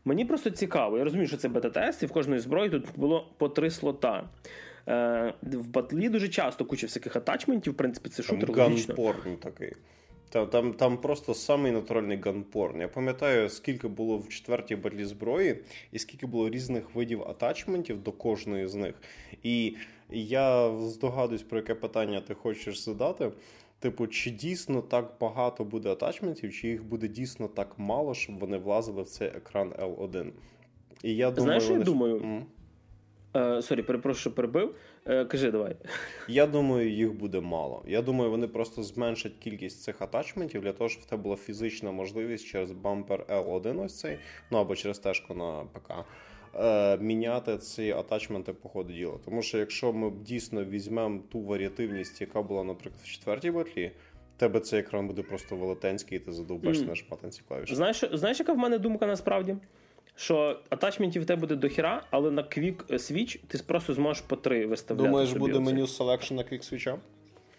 Мені 0.04 0.24
просто 0.24 0.50
цікаво. 0.50 0.98
Я 0.98 1.04
розумію, 1.04 1.28
що 1.28 1.36
це 1.36 1.48
бета-тест, 1.48 2.02
і 2.02 2.06
в 2.06 2.12
кожної 2.12 2.40
зброї 2.40 2.70
тут 2.70 2.86
було 2.96 3.28
по 3.38 3.48
три 3.48 3.70
слота. 3.70 4.28
Е, 4.88 5.34
В 5.42 5.68
батлі 5.68 6.08
дуже 6.08 6.28
часто 6.28 6.64
куча 6.64 6.86
всяких 6.86 7.16
атачментів, 7.16 7.72
в 7.72 7.76
принципі, 7.76 8.08
це 8.08 8.22
шутер. 8.22 8.52
Gun 8.96 9.13
porn 9.13 9.36
такий. 9.36 9.72
Там 10.28 10.46
там, 10.46 10.72
там 10.72 10.98
просто 10.98 11.34
самий 11.34 11.72
натуральний 11.72 12.20
gun 12.20 12.43
porn. 12.43 12.80
Я 12.80 12.88
пам'ятаю, 12.88 13.48
скільки 13.48 13.88
було 13.88 14.18
в 14.18 14.28
четвертій 14.28 14.76
батлі 14.76 15.04
зброї, 15.04 15.62
і 15.92 15.98
скільки 15.98 16.26
було 16.26 16.50
різних 16.50 16.94
видів 16.94 17.22
атачментів 17.22 18.02
до 18.02 18.12
кожної 18.12 18.66
з 18.66 18.74
них. 18.74 18.94
І 19.42 19.76
я 20.10 20.76
здогадуюсь, 20.78 21.42
про 21.42 21.58
яке 21.58 21.74
питання 21.74 22.20
ти 22.20 22.34
хочеш 22.34 22.78
задати. 22.78 23.32
Типу, 23.80 24.06
чи 24.06 24.30
дійсно 24.30 24.82
так 24.82 25.12
багато 25.20 25.64
буде 25.64 25.92
атачментів, 25.92 26.52
чи 26.52 26.68
їх 26.68 26.84
буде 26.84 27.08
дійсно 27.08 27.48
так 27.48 27.78
мало, 27.78 28.14
щоб 28.14 28.38
вони 28.38 28.58
влазили 28.58 29.02
в 29.02 29.08
цей 29.08 29.28
екран 29.28 29.72
L1? 29.78 30.30
І 31.02 31.16
я 31.16 31.30
думаю, 31.30 31.60
Знаєш, 31.60 31.64
вони... 31.64 31.78
я 31.78 31.84
думаю. 31.84 32.18
Mm. 32.18 32.42
Е, 33.38 33.62
sorry, 33.62 33.82
перепрошую, 33.82 34.20
що 34.20 34.34
перебив. 34.34 34.74
Е, 35.06 35.24
кажи, 35.24 35.50
давай. 35.50 35.76
Я 36.28 36.46
думаю, 36.46 36.90
їх 36.90 37.12
буде 37.12 37.40
мало. 37.40 37.82
Я 37.86 38.02
думаю, 38.02 38.30
вони 38.30 38.48
просто 38.48 38.82
зменшать 38.82 39.32
кількість 39.40 39.82
цих 39.82 40.02
атачментів 40.02 40.62
для 40.62 40.72
того, 40.72 40.90
щоб 40.90 41.02
в 41.02 41.06
тебе 41.06 41.22
була 41.22 41.36
фізична 41.36 41.92
можливість 41.92 42.46
через 42.46 42.72
бампер 42.72 43.24
L1 43.28 43.84
ось 43.84 43.98
цей, 43.98 44.18
ну 44.50 44.58
або 44.58 44.76
через 44.76 44.98
тежку 44.98 45.34
на 45.34 45.64
ПК. 45.72 45.92
Е, 46.54 46.98
міняти 46.98 47.58
ці 47.58 47.90
атачменти 47.90 48.52
по 48.52 48.68
ходу 48.68 48.92
діла. 48.92 49.18
Тому 49.24 49.42
що 49.42 49.58
якщо 49.58 49.92
ми 49.92 50.10
дійсно 50.10 50.64
візьмемо 50.64 51.20
ту 51.32 51.40
варіативність, 51.40 52.20
яка 52.20 52.42
була, 52.42 52.64
наприклад, 52.64 53.02
в 53.04 53.06
четвертій 53.06 53.50
батлі, 53.50 53.90
тебе 54.36 54.60
цей 54.60 54.80
екран 54.80 55.06
буде 55.06 55.22
просто 55.22 55.56
велетенський, 55.56 56.18
і 56.18 56.20
ти 56.20 56.32
задовбаєшся 56.32 56.84
mm. 56.84 56.88
нажимати 56.88 57.28
ці 57.28 57.42
клавіші. 57.48 57.74
Знаєш, 57.74 58.04
знаєш, 58.12 58.40
яка 58.40 58.52
в 58.52 58.58
мене 58.58 58.78
думка 58.78 59.06
насправді? 59.06 59.56
Що 60.18 60.56
атачментів 60.70 61.22
в 61.22 61.26
тебе 61.26 61.40
буде 61.40 61.56
до 61.56 61.68
хіра, 61.68 62.02
але 62.10 62.30
на 62.30 62.42
Quick 62.42 62.92
Switch 62.92 63.38
ти 63.48 63.58
просто 63.66 63.94
зможеш 63.94 64.22
по 64.22 64.36
три 64.36 64.66
виставляти. 64.66 65.08
Думаєш, 65.08 65.28
собі 65.28 65.40
буде 65.40 65.52
оцей. 65.52 65.64
меню 65.64 65.84
Selection 65.84 66.32
на 66.32 66.42
Quick 66.42 66.72
Switch? 66.72 66.96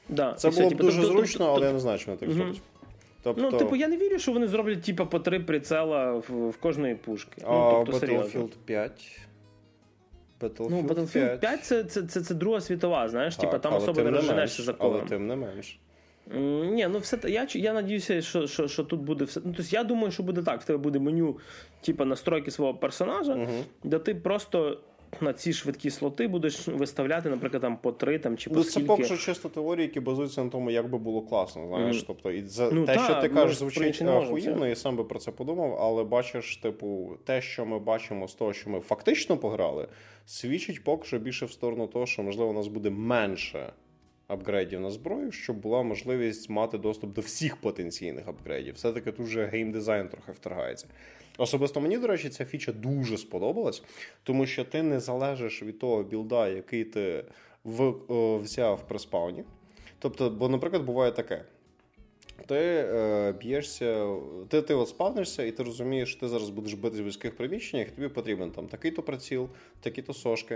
Да, 0.09 0.33
Це 0.33 0.49
було 0.49 0.69
б 0.69 0.75
дуже 0.75 1.01
тобто, 1.01 1.13
зручно, 1.13 1.45
але 1.45 1.67
я 1.67 1.73
не 1.73 1.79
знаю, 1.79 1.99
чи 1.99 2.05
вони 2.05 2.17
так 2.17 2.31
зроблять. 2.31 2.61
Тобто... 3.23 3.41
Ну, 3.41 3.57
типу, 3.57 3.75
я 3.75 3.87
не 3.87 3.97
вірю, 3.97 4.19
що 4.19 4.31
вони 4.31 4.47
зроблять 4.47 4.83
типу, 4.83 5.05
по 5.05 5.19
три 5.19 5.39
прицела 5.39 6.13
в, 6.13 6.49
в 6.49 6.57
кожної 6.57 6.95
пушки. 6.95 7.41
А 7.45 7.51
ну, 7.51 7.83
тобто, 7.85 7.91
Battlefield 7.91 7.99
серйозно. 7.99 8.49
5. 8.65 9.21
Battlefield, 10.41 10.67
ну, 10.69 10.81
Battlefield 10.81 11.11
5, 11.11 11.39
5 11.39 11.65
це, 11.65 11.83
це, 11.83 12.03
це, 12.03 12.21
це 12.21 12.33
Друга 12.35 12.61
світова, 12.61 13.09
знаєш, 13.09 13.35
так, 13.35 13.51
типу, 13.51 13.63
там 13.63 13.73
особо 13.73 14.01
не 14.01 14.11
розженешся 14.11 14.63
за 14.63 14.73
колом. 14.73 14.97
Але 14.99 15.09
тим 15.09 15.27
не 15.27 15.35
менш. 15.35 15.79
Ні, 16.71 16.87
ну 16.91 16.99
все 16.99 17.19
я 17.23 17.47
я 17.53 17.73
надіюся, 17.73 18.21
що 18.21 18.47
що, 18.47 18.67
що 18.67 18.83
тут 18.83 19.01
буде 19.01 19.25
все. 19.25 19.41
Ну, 19.45 19.53
тобто 19.57 19.75
я 19.75 19.83
думаю, 19.83 20.11
що 20.11 20.23
буде 20.23 20.41
так. 20.41 20.61
В 20.61 20.65
тебе 20.65 20.79
буде 20.79 20.99
меню, 20.99 21.37
типу, 21.81 22.05
настройки 22.05 22.51
свого 22.51 22.73
персонажа, 22.73 23.33
uh 23.33 23.63
де 23.83 23.99
ти 23.99 24.15
просто 24.15 24.77
на 25.21 25.33
ці 25.33 25.53
швидкі 25.53 25.89
слоти 25.89 26.27
будеш 26.27 26.67
виставляти, 26.67 27.29
наприклад, 27.29 27.61
там 27.61 27.77
по 27.77 27.91
три 27.91 28.19
там 28.19 28.37
чи 28.37 28.49
по 28.49 28.55
ну, 28.55 28.63
скільки. 28.63 28.81
Це 28.81 28.87
поки 28.87 29.03
що 29.03 29.17
чисто 29.17 29.49
теорії, 29.49 29.87
які 29.87 29.99
базуються 29.99 30.43
на 30.43 30.49
тому, 30.49 30.71
як 30.71 30.89
би 30.89 30.97
було 30.97 31.21
класно. 31.21 31.67
Знаєш, 31.67 31.97
mm. 31.97 32.03
тобто 32.07 32.31
і 32.31 32.41
за 32.41 32.71
ну, 32.71 32.85
те, 32.85 32.95
та, 32.95 33.03
що 33.03 33.21
ти 33.21 33.29
кажеш, 33.29 33.57
звучить 33.57 34.01
охуєнно, 34.01 34.67
я 34.67 34.75
сам 34.75 34.95
би 34.95 35.03
про 35.03 35.19
це 35.19 35.31
подумав, 35.31 35.77
але 35.81 36.03
бачиш, 36.03 36.57
типу, 36.57 37.17
те, 37.25 37.41
що 37.41 37.65
ми 37.65 37.79
бачимо 37.79 38.27
з 38.27 38.33
того, 38.33 38.53
що 38.53 38.69
ми 38.69 38.79
фактично 38.79 39.37
пограли, 39.37 39.87
свідчить 40.25 40.83
поки 40.83 41.07
що 41.07 41.19
більше 41.19 41.45
в 41.45 41.51
сторону 41.51 41.87
того, 41.87 42.05
що 42.05 42.23
можливо 42.23 42.49
у 42.49 42.53
нас 42.53 42.67
буде 42.67 42.89
менше 42.89 43.73
апгрейдів 44.29 44.79
на 44.79 44.91
зброю, 44.91 45.31
щоб 45.31 45.55
була 45.55 45.83
можливість 45.83 46.49
мати 46.49 46.77
доступ 46.77 47.13
до 47.13 47.21
всіх 47.21 47.55
потенційних 47.57 48.27
апгрейдів. 48.27 48.75
Все-таки 48.75 49.11
тут 49.11 49.25
вже 49.25 49.45
геймдизайн 49.45 50.07
трохи 50.07 50.31
вторгається. 50.31 50.87
Особисто 51.37 51.81
мені, 51.81 51.97
до 51.97 52.07
речі, 52.07 52.29
ця 52.29 52.45
фіча 52.45 52.71
дуже 52.71 53.17
сподобалась, 53.17 53.83
тому 54.23 54.45
що 54.45 54.63
ти 54.63 54.83
не 54.83 54.99
залежиш 54.99 55.63
від 55.63 55.79
того 55.79 56.03
білда, 56.03 56.47
який 56.47 56.83
ти 56.83 57.25
в, 57.63 57.83
о, 58.07 58.37
взяв 58.37 58.87
при 58.87 58.99
спауні. 58.99 59.43
Тобто, 59.99 60.29
бо, 60.29 60.49
наприклад, 60.49 60.83
буває 60.83 61.11
таке. 61.11 61.45
Ти 62.45 62.55
е, 62.55 63.31
б'єшся, 63.31 64.15
ти 64.47 64.61
ти 64.61 64.73
от 64.73 64.89
спавнишся, 64.89 65.43
і 65.43 65.51
ти 65.51 65.63
розумієш, 65.63 66.11
що 66.11 66.19
ти 66.19 66.27
зараз 66.27 66.49
будеш 66.49 66.73
бити 66.73 66.97
в 66.97 67.03
близьких 67.03 67.37
приміщеннях, 67.37 67.91
тобі 67.91 68.07
потрібен 68.07 68.51
там 68.51 68.67
такий-то 68.67 69.03
приціл, 69.03 69.49
такі-то 69.81 70.13
сошки, 70.13 70.55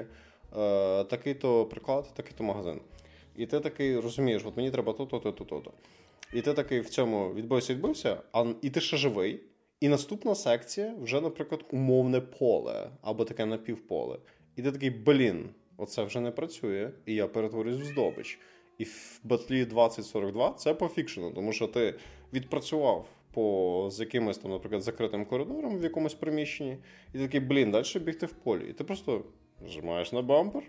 е, 0.58 1.04
такий-то 1.04 1.66
приклад, 1.66 2.12
такий-то 2.16 2.44
магазин. 2.44 2.80
І 3.36 3.46
ти 3.46 3.60
такий 3.60 4.00
розумієш, 4.00 4.42
от 4.46 4.58
мені 4.58 4.72
треба 4.72 4.94
то-то, 4.94 5.20
то-то, 5.20 5.46
то-то. 5.46 5.72
І 6.34 6.42
ти 6.42 6.54
такий 6.54 6.80
в 6.80 6.90
цьому 6.90 7.34
відбився, 7.34 7.74
відбився, 7.74 8.22
а 8.32 8.46
і 8.62 8.70
ти 8.70 8.82
ще 8.82 8.98
живий. 8.98 9.40
І 9.80 9.90
наступна 9.90 10.36
секція 10.36 10.94
вже, 11.02 11.22
наприклад, 11.22 11.66
умовне 11.72 12.22
поле 12.22 12.90
або 13.02 13.26
таке 13.26 13.46
напівполе. 13.46 14.18
І 14.56 14.62
ти 14.62 14.72
такий, 14.72 14.90
блін, 14.90 15.50
оце 15.78 16.04
вже 16.04 16.20
не 16.20 16.32
працює, 16.32 16.92
і 17.06 17.14
я 17.14 17.28
перетворюсь 17.28 17.76
в 17.76 17.84
здобич. 17.84 18.40
І 18.78 18.84
в 18.84 19.20
батлі 19.24 19.66
2042 19.66 20.54
це 20.54 20.74
по 20.74 20.88
фікшену, 20.88 21.32
тому 21.32 21.54
що 21.54 21.68
ти 21.68 21.96
відпрацював 22.34 23.08
по 23.34 23.88
з 23.92 24.00
якимось 24.00 24.38
там, 24.38 24.52
наприклад, 24.52 24.82
закритим 24.82 25.26
коридором 25.26 25.80
в 25.80 25.84
якомусь 25.84 26.14
приміщенні, 26.14 26.78
і 27.14 27.18
ти 27.18 27.20
такий, 27.20 27.40
блін, 27.40 27.72
далі 27.72 28.00
бігти 28.00 28.26
в 28.26 28.34
полі. 28.34 28.70
І 28.70 28.74
ти 28.74 28.84
просто 28.84 29.24
нажимаєш 29.62 30.12
на 30.12 30.22
бампер, 30.22 30.64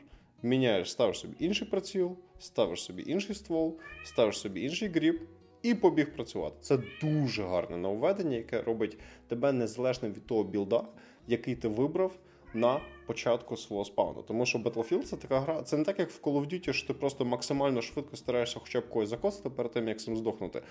міняєш, 0.44 0.90
ставиш 0.90 1.18
собі 1.18 1.36
інший 1.38 1.68
приціл, 1.68 2.16
ставиш 2.38 2.82
собі 2.82 3.04
інший 3.06 3.34
ствол, 3.34 3.78
ставиш 4.04 4.38
собі 4.38 4.62
інший 4.62 4.88
grip. 4.88 5.20
І 5.62 5.74
побіг 5.74 6.14
працювати. 6.14 6.56
Це 6.60 6.78
дуже 7.00 7.42
гарне 7.42 7.76
нововведення, 7.76 8.36
яке 8.36 8.62
робить 8.62 8.98
тебе 9.28 9.52
незалежним 9.52 10.12
від 10.12 10.26
того 10.26 10.44
білда, 10.44 10.84
який 11.26 11.56
ти 11.56 11.68
вибрав 11.68 12.18
на 12.54 12.80
початку 13.06 13.56
свого 13.56 13.84
спауну. 13.84 14.22
Тому 14.22 14.46
що 14.46 14.58
Battlefield 14.58 15.02
це 15.02 15.16
така 15.16 15.40
гра, 15.40 15.62
це 15.62 15.76
не 15.76 15.84
так, 15.84 15.98
як 15.98 16.10
в 16.10 16.20
Call 16.22 16.40
of 16.40 16.52
Duty, 16.52 16.72
що 16.72 16.86
ти 16.86 16.94
просто 16.94 17.24
максимально 17.24 17.82
швидко 17.82 18.16
стараєшся 18.16 18.58
хоча 18.60 18.80
б 18.80 18.88
когось 18.88 19.08
закосити 19.08 19.50
перед 19.50 19.72
тим, 19.72 19.88
як 19.88 20.00
сам 20.00 20.16
здохнути. 20.16 20.62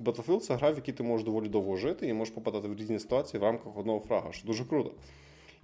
Battlefield 0.00 0.40
це 0.40 0.54
гра, 0.54 0.70
в 0.70 0.76
якій 0.76 0.92
ти 0.92 1.02
можеш 1.02 1.24
доволі 1.24 1.48
довго 1.48 1.76
жити 1.76 2.06
і 2.06 2.12
можеш 2.12 2.34
попадати 2.34 2.68
в 2.68 2.76
різні 2.76 2.98
ситуації 2.98 3.40
в 3.40 3.44
рамках 3.44 3.78
одного 3.78 4.00
фрага, 4.00 4.32
що 4.32 4.46
дуже 4.46 4.64
круто. 4.64 4.90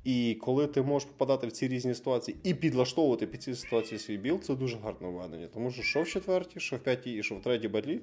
І 0.05 0.39
коли 0.41 0.67
ти 0.67 0.83
можеш 0.83 1.09
попадати 1.09 1.47
в 1.47 1.53
ці 1.53 1.69
різні 1.69 1.95
ситуації 1.95 2.37
і 2.45 2.55
підлаштовувати 2.55 3.27
під 3.27 3.43
ці 3.43 3.55
ситуації 3.55 3.99
свій 3.99 4.17
build, 4.17 4.45
це 4.45 4.55
дуже 4.55 4.77
гарне 4.77 5.09
введення. 5.09 5.47
Тому 5.55 5.71
що 5.71 5.83
що 5.83 6.03
в 6.03 6.09
четвертій, 6.09 6.61
що 6.61 6.77
в 6.77 6.79
п'ятій 6.79 7.13
і 7.13 7.23
що 7.23 7.35
в 7.35 7.43
третій 7.43 7.69
батлі 7.69 8.01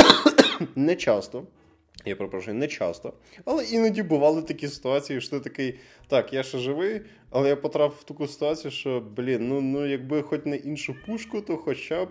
не 0.76 0.96
часто. 0.96 1.46
Я 2.04 2.16
перепрошую, 2.16 2.56
не 2.56 2.68
часто. 2.68 3.12
Але 3.44 3.64
іноді 3.64 4.02
бували 4.02 4.42
такі 4.42 4.68
ситуації, 4.68 5.20
що 5.20 5.30
ти 5.30 5.40
такий, 5.40 5.74
так, 6.08 6.32
я 6.32 6.42
ще 6.42 6.58
живий, 6.58 7.00
але 7.30 7.48
я 7.48 7.56
потрапив 7.56 7.98
в 8.00 8.04
таку 8.04 8.26
ситуацію, 8.26 8.70
що, 8.70 9.00
блін, 9.16 9.48
ну 9.48 9.60
ну 9.60 9.86
якби 9.86 10.22
хоч 10.22 10.44
не 10.44 10.56
іншу 10.56 10.94
пушку, 11.06 11.40
то 11.40 11.56
хоча 11.56 12.04
б 12.04 12.08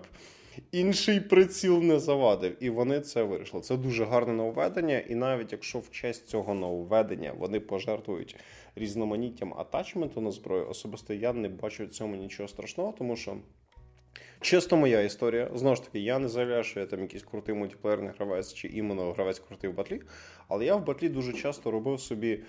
інший 0.71 1.19
приціл 1.19 1.83
не 1.83 1.99
завадив. 1.99 2.63
І 2.63 2.69
вони 2.69 2.99
це 2.99 3.23
вирішили. 3.23 3.63
Це 3.63 3.77
дуже 3.77 4.05
гарне 4.05 4.33
нововведення, 4.33 4.99
і 4.99 5.15
навіть 5.15 5.51
якщо 5.51 5.79
в 5.79 5.91
честь 5.91 6.27
цього 6.27 6.53
нововведення 6.53 7.33
вони 7.37 7.59
пожертвують 7.59 8.35
різноманіттям 8.77 9.53
атачменту 9.57 10.21
на 10.21 10.31
зброю, 10.31 10.69
особисто 10.69 11.13
я 11.13 11.33
не 11.33 11.49
бачу 11.49 11.85
в 11.85 11.89
цьому 11.89 12.15
нічого 12.15 12.49
страшного, 12.49 12.93
тому 12.97 13.15
що. 13.15 13.37
Чисто 14.41 14.77
моя 14.77 15.01
історія. 15.01 15.51
Знову 15.55 15.75
ж 15.75 15.83
таки, 15.83 15.99
я 15.99 16.19
не 16.19 16.27
заявляю, 16.27 16.63
що 16.63 16.79
я 16.79 16.85
там 16.85 17.01
якийсь 17.01 17.23
крутий 17.23 17.55
мультиплеєрний 17.55 18.11
гравець 18.17 18.53
чи 18.53 18.67
іменно 18.67 19.11
гравець 19.11 19.39
крутий 19.39 19.69
в 19.69 19.73
батлі. 19.73 20.01
Але 20.47 20.65
я 20.65 20.75
в 20.75 20.85
батлі 20.85 21.09
дуже 21.09 21.33
часто 21.33 21.71
робив 21.71 21.99
собі 21.99 22.43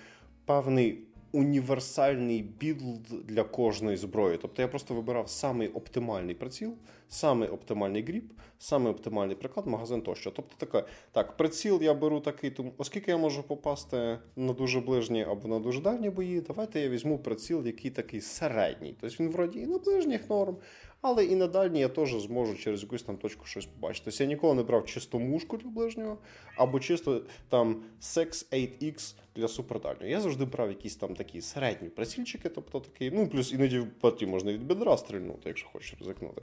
певний 0.45 0.99
універсальний 1.31 2.41
build 2.41 3.25
для 3.25 3.43
кожної 3.43 3.97
зброї. 3.97 4.37
Тобто 4.41 4.61
я 4.61 4.67
просто 4.67 4.93
вибирав 4.93 5.29
самий 5.29 5.67
оптимальний 5.67 6.35
приціл, 6.35 6.73
самий 7.09 7.49
оптимальний 7.49 8.03
grip, 8.03 8.33
самий 8.59 8.91
оптимальний 8.91 9.35
приклад, 9.35 9.67
магазин 9.67 10.01
тощо. 10.01 10.31
Тобто 10.31 10.65
таке, 10.65 10.87
так, 11.11 11.37
приціл 11.37 11.81
я 11.81 11.93
беру 11.93 12.19
такий, 12.19 12.51
тому 12.51 12.73
оскільки 12.77 13.11
я 13.11 13.17
можу 13.17 13.43
попасти 13.43 14.19
на 14.35 14.53
дуже 14.53 14.79
ближні 14.79 15.23
або 15.23 15.47
на 15.47 15.59
дуже 15.59 15.81
дальні 15.81 16.09
бої, 16.09 16.41
давайте 16.41 16.79
я 16.79 16.89
візьму 16.89 17.19
приціл, 17.19 17.65
який 17.65 17.91
такий 17.91 18.21
середній. 18.21 18.95
Тобто 19.01 19.23
він 19.23 19.31
вроді 19.31 19.59
і 19.59 19.67
на 19.67 19.77
ближніх 19.77 20.29
норм. 20.29 20.57
Але 21.01 21.25
і 21.25 21.35
на 21.35 21.47
дальній 21.47 21.79
я 21.79 21.87
теж 21.87 22.21
зможу 22.21 22.55
через 22.55 22.83
якусь 22.83 23.03
там 23.03 23.17
точку 23.17 23.45
щось 23.45 23.65
побачити. 23.65 24.05
Тобто 24.05 24.23
я 24.23 24.29
ніколи 24.29 24.53
не 24.53 24.63
брав 24.63 24.85
чисто 24.85 25.19
мушку 25.19 25.57
для 25.57 25.69
ближнього, 25.69 26.17
або 26.55 26.79
чисто 26.79 27.21
там 27.49 27.83
6-8X 28.01 29.15
для 29.35 29.47
супердальнього. 29.47 30.05
Я 30.05 30.21
завжди 30.21 30.45
брав 30.45 30.69
якісь 30.69 30.95
там 30.95 31.15
такі 31.15 31.41
середні 31.41 31.89
прицільчики, 31.89 32.49
тобто 32.49 32.79
такий, 32.79 33.11
ну 33.11 33.27
плюс 33.27 33.53
іноді 33.53 33.79
в 33.79 33.89
батлі 33.89 34.25
можна 34.25 34.53
від 34.53 34.67
бедра 34.67 34.97
стрільнути, 34.97 35.41
якщо 35.45 35.67
хочеш 35.67 35.95
ризикнути. 35.99 36.41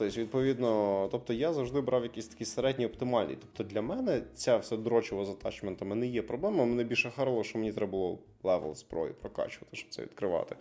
Тобто, 0.00 0.20
відповідно, 0.20 1.08
тобто 1.10 1.32
я 1.32 1.52
завжди 1.52 1.80
брав 1.80 2.02
якісь 2.02 2.26
такі 2.26 2.44
середні 2.44 2.86
оптимальні. 2.86 3.36
Тобто 3.40 3.74
для 3.74 3.82
мене 3.82 4.22
ця 4.34 4.56
вся 4.56 4.76
дрочива 4.76 5.24
з 5.24 5.28
атачментами 5.28 5.96
не 5.96 6.06
є 6.06 6.22
проблема. 6.22 6.64
Мене 6.64 6.84
більше 6.84 7.10
харило, 7.10 7.44
що 7.44 7.58
мені 7.58 7.72
треба 7.72 7.90
було 7.90 8.18
level 8.42 8.74
зброї 8.74 9.12
прокачувати, 9.12 9.76
щоб 9.76 9.90
це 9.90 10.02
відкривати. 10.02 10.56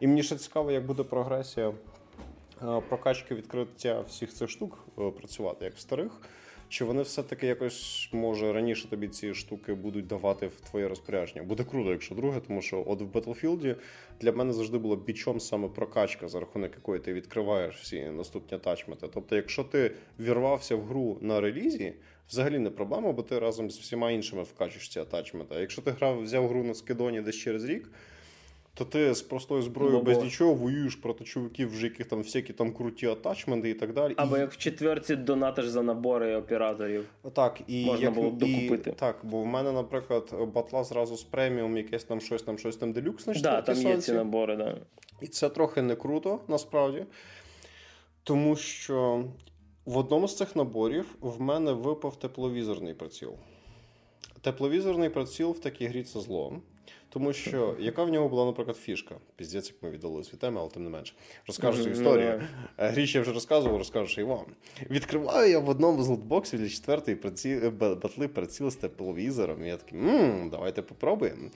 І 0.00 0.06
мені 0.06 0.22
ще 0.22 0.36
цікаво, 0.36 0.70
як 0.70 0.86
буде 0.86 1.02
прогресія. 1.02 1.68
Е, 1.68 2.82
прокачки 2.88 3.34
відкриття 3.34 4.00
всіх 4.00 4.32
цих 4.32 4.50
штук 4.50 4.78
е, 4.98 5.10
працювати 5.10 5.64
як 5.64 5.74
в 5.74 5.78
старих. 5.78 6.12
Чи 6.68 6.84
вони 6.84 7.02
все-таки 7.02 7.46
якось 7.46 8.08
може 8.12 8.52
раніше 8.52 8.90
тобі 8.90 9.08
ці 9.08 9.34
штуки 9.34 9.74
будуть 9.74 10.06
давати 10.06 10.46
в 10.46 10.60
твоє 10.60 10.88
розпорядження? 10.88 11.42
Буде 11.42 11.64
круто, 11.64 11.90
якщо 11.90 12.14
друге, 12.14 12.40
тому 12.46 12.62
що 12.62 12.84
от 12.86 13.00
в 13.00 13.04
Battlefield 13.04 13.76
для 14.20 14.32
мене 14.32 14.52
завжди 14.52 14.78
було 14.78 14.96
бічом 14.96 15.40
саме 15.40 15.68
прокачка, 15.68 16.28
за 16.28 16.40
рахунок 16.40 16.72
якої 16.74 17.00
ти 17.00 17.12
відкриваєш 17.12 17.76
всі 17.76 18.04
наступні 18.04 18.56
атачменти. 18.56 19.08
Тобто, 19.14 19.36
якщо 19.36 19.64
ти 19.64 19.90
вірвався 20.20 20.76
в 20.76 20.84
гру 20.84 21.18
на 21.20 21.40
релізі, 21.40 21.94
взагалі 22.28 22.58
не 22.58 22.70
проблема, 22.70 23.12
бо 23.12 23.22
ти 23.22 23.38
разом 23.38 23.70
з 23.70 23.78
всіма 23.78 24.10
іншими 24.10 24.42
вкачуєш 24.42 24.88
ці 24.88 25.00
атачменти. 25.00 25.54
Якщо 25.54 25.82
ти 25.82 25.90
грав, 25.90 26.22
взяв 26.22 26.48
гру 26.48 26.64
на 26.64 26.74
скидоні 26.74 27.20
десь 27.20 27.36
через 27.36 27.64
рік 27.64 27.90
ти 28.84 29.14
з 29.14 29.22
простою 29.22 29.62
зброєю 29.62 30.02
без 30.02 30.22
нічого 30.22 30.54
воюєш 30.54 30.96
проти 30.96 31.24
чуваків, 31.24 31.70
вже 31.70 31.86
яких 31.86 32.06
там 32.06 32.18
всякі 32.18 32.52
там 32.52 32.72
круті 32.72 33.06
атачменти 33.06 33.70
і 33.70 33.74
так 33.74 33.92
далі. 33.92 34.14
Або 34.16 34.36
і... 34.36 34.40
як 34.40 34.52
в 34.52 34.56
четверці 34.56 35.16
донатиш 35.16 35.68
за 35.68 35.82
набори 35.82 36.36
операторів. 36.36 37.04
Так, 37.32 37.60
і 37.66 37.84
можна 37.84 38.04
як... 38.04 38.14
було 38.14 38.30
докупити. 38.30 38.90
І... 38.90 38.92
Так, 38.92 39.16
бо 39.22 39.40
в 39.40 39.46
мене, 39.46 39.72
наприклад, 39.72 40.34
батла 40.54 40.84
зразу 40.84 41.16
з 41.16 41.22
преміум, 41.22 41.76
якесь 41.76 42.04
там 42.04 42.20
щось 42.20 42.42
там, 42.42 42.58
щось 42.58 42.76
там 42.76 42.92
делюкс 42.92 43.26
на 43.26 43.34
Да, 43.34 43.62
там 43.62 43.76
є 43.76 43.96
ці 43.98 44.12
набори, 44.12 44.56
да. 44.56 44.76
І 45.20 45.26
це 45.26 45.48
трохи 45.48 45.82
не 45.82 45.96
круто, 45.96 46.40
насправді. 46.48 47.06
Тому 48.22 48.56
що 48.56 49.24
в 49.84 49.96
одному 49.96 50.28
з 50.28 50.36
цих 50.36 50.56
наборів 50.56 51.16
в 51.20 51.40
мене 51.40 51.72
випав 51.72 52.18
тепловізорний 52.18 52.94
приціл. 52.94 53.34
Тепловізорний 54.40 55.08
приціл 55.08 55.50
в 55.50 55.60
такій 55.60 55.86
грі 55.86 56.02
це 56.02 56.20
зло. 56.20 56.60
Тому 57.08 57.32
що 57.32 57.74
яка 57.78 58.04
в 58.04 58.08
нього 58.08 58.28
була, 58.28 58.44
наприклад, 58.44 58.76
фішка? 58.76 59.14
Піздець, 59.36 59.66
як 59.66 59.82
ми 59.82 59.90
віддали 59.90 60.20
від 60.20 60.38
теми, 60.38 60.60
але 60.60 60.70
тим 60.70 60.84
не 60.84 60.90
менше. 60.90 61.14
Розкажу 61.46 61.84
цю 61.84 61.90
історію. 61.90 62.42
Е, 62.78 62.88
Гріч 62.88 63.14
я 63.14 63.20
вже 63.20 63.32
розказував, 63.32 63.78
розкажу 63.78 64.20
й 64.20 64.24
вам. 64.24 64.46
Відкриваю 64.90 65.50
я 65.50 65.58
в 65.58 65.68
одному 65.68 66.02
з 66.02 66.08
лутбоксів 66.08 66.60
для 66.60 66.68
четвертої 66.68 67.16
приці... 67.16 67.60
Е, 67.64 67.70
батли 67.70 68.28
приціл 68.28 68.70
з 68.70 68.76
тепловізором. 68.76 69.64
І 69.64 69.68
я 69.68 69.76
такий, 69.76 70.00
давайте 70.50 70.82
попробуємо. 70.82 71.50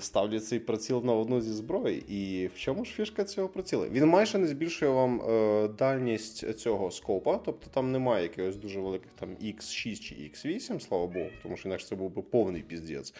Ставлю 0.00 0.40
цей 0.40 0.58
приціл 0.58 1.04
на 1.04 1.14
одну 1.14 1.40
зі 1.40 1.52
зброї. 1.52 2.04
І 2.08 2.46
в 2.46 2.58
чому 2.58 2.84
ж 2.84 2.92
фішка 2.92 3.24
цього 3.24 3.48
приціла? 3.48 3.88
Він 3.88 4.06
майже 4.06 4.38
не 4.38 4.46
збільшує 4.46 4.90
вам 4.90 5.20
е, 5.20 5.68
дальність 5.68 6.58
цього 6.58 6.90
скопа, 6.90 7.38
тобто 7.44 7.70
там 7.70 7.92
немає 7.92 8.22
якихось 8.22 8.56
дуже 8.56 8.80
великих 8.80 9.12
там 9.12 9.28
X6 9.28 10.00
чи 10.00 10.14
X8, 10.14 10.80
слава 10.80 11.06
Богу, 11.06 11.30
тому 11.42 11.56
що 11.56 11.68
інакше 11.68 11.86
це 11.86 11.96
був 11.96 12.10
би 12.10 12.22
повний 12.22 12.62
піздець. 12.62 13.14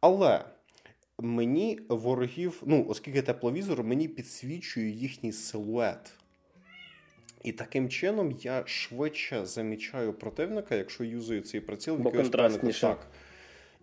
Але 0.00 0.44
мені 1.18 1.80
ворогів, 1.88 2.62
ну, 2.66 2.86
оскільки 2.88 3.22
тепловізор, 3.22 3.84
мені 3.84 4.08
підсвічує 4.08 4.90
їхній 4.90 5.32
силует. 5.32 6.12
І 7.44 7.52
таким 7.52 7.88
чином 7.88 8.38
я 8.42 8.66
швидше 8.66 9.46
замічаю 9.46 10.12
противника, 10.12 10.74
якщо 10.74 11.04
юзую 11.04 11.40
цей 11.40 11.60
приціл, 11.60 11.96
Бо 11.96 12.10
контрастніше. 12.10 12.80
так. 12.80 13.10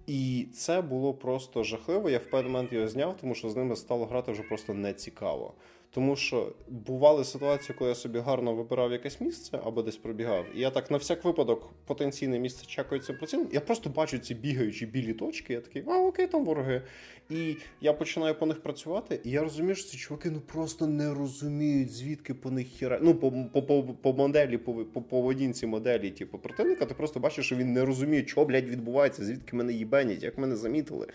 І 0.07 0.47
це 0.53 0.81
було 0.81 1.13
просто 1.13 1.63
жахливо. 1.63 2.09
Я 2.09 2.17
в 2.17 2.25
певний 2.25 2.51
момент 2.51 2.73
його 2.73 2.88
зняв, 2.88 3.17
тому 3.17 3.36
що 3.36 3.49
з 3.49 3.55
ними 3.55 3.75
стало 3.75 4.05
грати 4.05 4.31
вже 4.31 4.43
просто 4.43 4.73
не 4.73 4.93
цікаво. 4.93 5.53
Тому 5.94 6.16
що 6.16 6.54
бували 6.70 7.24
ситуації, 7.24 7.76
коли 7.78 7.89
я 7.89 7.96
собі 7.96 8.20
гарно 8.20 8.54
вибирав 8.54 8.91
якесь 8.91 9.22
місце 9.22 9.60
або 9.64 9.82
десь 9.82 9.98
пробігав, 9.98 10.46
і 10.56 10.60
я 10.60 10.70
так 10.70 10.91
на 10.91 10.98
всяк 10.98 11.24
випадок 11.24 11.74
потенційне 11.86 12.39
місце 12.39 12.84
цим 13.06 13.18
прицілом. 13.18 13.48
Я 13.52 13.60
просто 13.60 13.89
бачу 13.89 14.18
ці 14.18 14.36
бігаючі 14.36 14.86
білі 14.86 15.14
точки. 15.14 15.54
Я 15.54 15.62
такий, 15.62 15.84
а 15.88 15.98
окей, 16.00 16.28
там 16.28 16.46
вороги. 16.46 16.82
І 17.30 17.56
я 17.82 17.94
починаю 17.94 18.36
по 18.36 18.46
них 18.46 18.62
працювати, 18.62 19.20
і 19.24 19.30
я 19.30 19.41
розумію, 19.41 19.76
що 19.76 19.89
ці 19.89 19.98
чуваки 19.98 20.30
ну 20.30 20.39
просто 20.39 20.88
не 20.88 21.14
розуміють, 21.14 21.91
звідки 21.91 22.34
по 22.34 22.52
них 22.52 22.68
хіра. 22.68 23.00
Ну, 23.02 23.16
по 23.16 23.32
по, 23.32 23.64
по, 23.64 23.84
по 23.84 24.14
моделі, 24.14 24.58
по 24.58 24.74
по 24.74 25.02
поведінці 25.02 25.66
моделі, 25.68 26.12
типу, 26.12 26.38
противника, 26.39 26.86
ти 26.86 26.94
просто 26.94 27.20
бачиш, 27.20 27.46
що 27.46 27.56
він 27.56 27.74
не 27.74 27.86
розуміє, 27.86 28.28
що, 28.28 28.46
блядь, 28.46 28.70
відбувається, 28.70 29.26
звідки 29.26 29.56
мене 29.56 29.74
їбенять, 29.74 30.24
як 30.24 30.38
мене 30.38 30.56
замітили. 30.56 31.08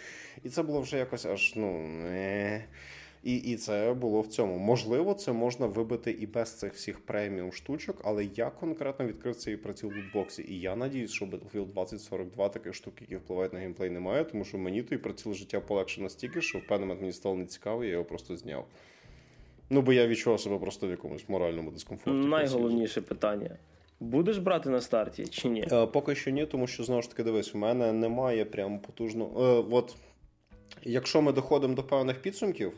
І 0.44 0.48
це 0.48 0.62
було 0.62 0.80
вже 0.80 0.98
якось 0.98 1.26
аж, 1.26 1.52
ну. 1.56 1.78
не... 1.88 2.64
І 3.28 3.36
і 3.36 3.56
це 3.56 3.94
було 3.94 4.20
в 4.20 4.26
цьому. 4.26 4.58
Можливо, 4.58 5.14
це 5.14 5.32
можна 5.32 5.66
вибити 5.66 6.10
і 6.10 6.26
без 6.26 6.58
цих 6.58 6.74
всіх 6.74 7.00
преміум 7.00 7.52
штучок, 7.52 8.00
але 8.04 8.24
я 8.24 8.50
конкретно 8.50 9.06
відкрив 9.06 9.36
цей 9.36 9.56
приціл 9.56 9.90
в 9.90 9.96
лутбоксі. 9.96 10.44
І 10.48 10.60
я 10.60 10.76
надіюсь, 10.76 11.12
що 11.12 11.24
Battlefield 11.24 11.66
2042 11.66 12.48
таких 12.48 12.74
штук, 12.74 12.94
які 13.00 13.16
впливають 13.16 13.52
на 13.52 13.58
геймплей, 13.58 13.90
немає, 13.90 14.24
тому 14.24 14.44
що 14.44 14.58
мені 14.58 14.82
той 14.82 14.98
приціл 14.98 15.34
життя 15.34 15.60
полегше 15.60 16.02
настільки, 16.02 16.40
що 16.40 16.58
в 16.58 16.66
певний 16.66 16.86
момент 16.86 17.00
мені 17.00 17.12
стало 17.12 17.34
нецікаво, 17.34 17.84
я 17.84 17.90
його 17.90 18.04
просто 18.04 18.36
зняв. 18.36 18.66
Ну, 19.70 19.82
бо 19.82 19.92
я 19.92 20.06
відчував 20.06 20.40
себе 20.40 20.58
просто 20.58 20.86
в 20.86 20.90
якомусь 20.90 21.28
моральному 21.28 21.70
дискомфорті. 21.70 22.18
Найголовніше 22.18 23.00
питання. 23.00 23.56
Будеш 24.00 24.38
брати 24.38 24.70
на 24.70 24.80
старті 24.80 25.26
чи 25.26 25.48
ні? 25.48 25.68
Е, 25.72 25.86
поки 25.86 26.14
що 26.14 26.30
ні, 26.30 26.46
тому 26.46 26.66
що 26.66 26.84
знову 26.84 27.02
ж 27.02 27.10
таки 27.10 27.22
дивись, 27.22 27.54
у 27.54 27.58
мене 27.58 27.92
немає 27.92 28.44
прям 28.44 28.78
потужного. 28.78 29.44
Е, 29.44 29.64
от, 29.70 29.96
якщо 30.82 31.22
ми 31.22 31.32
доходимо 31.32 31.74
до 31.74 31.82
певних 31.82 32.22
підсумків. 32.22 32.72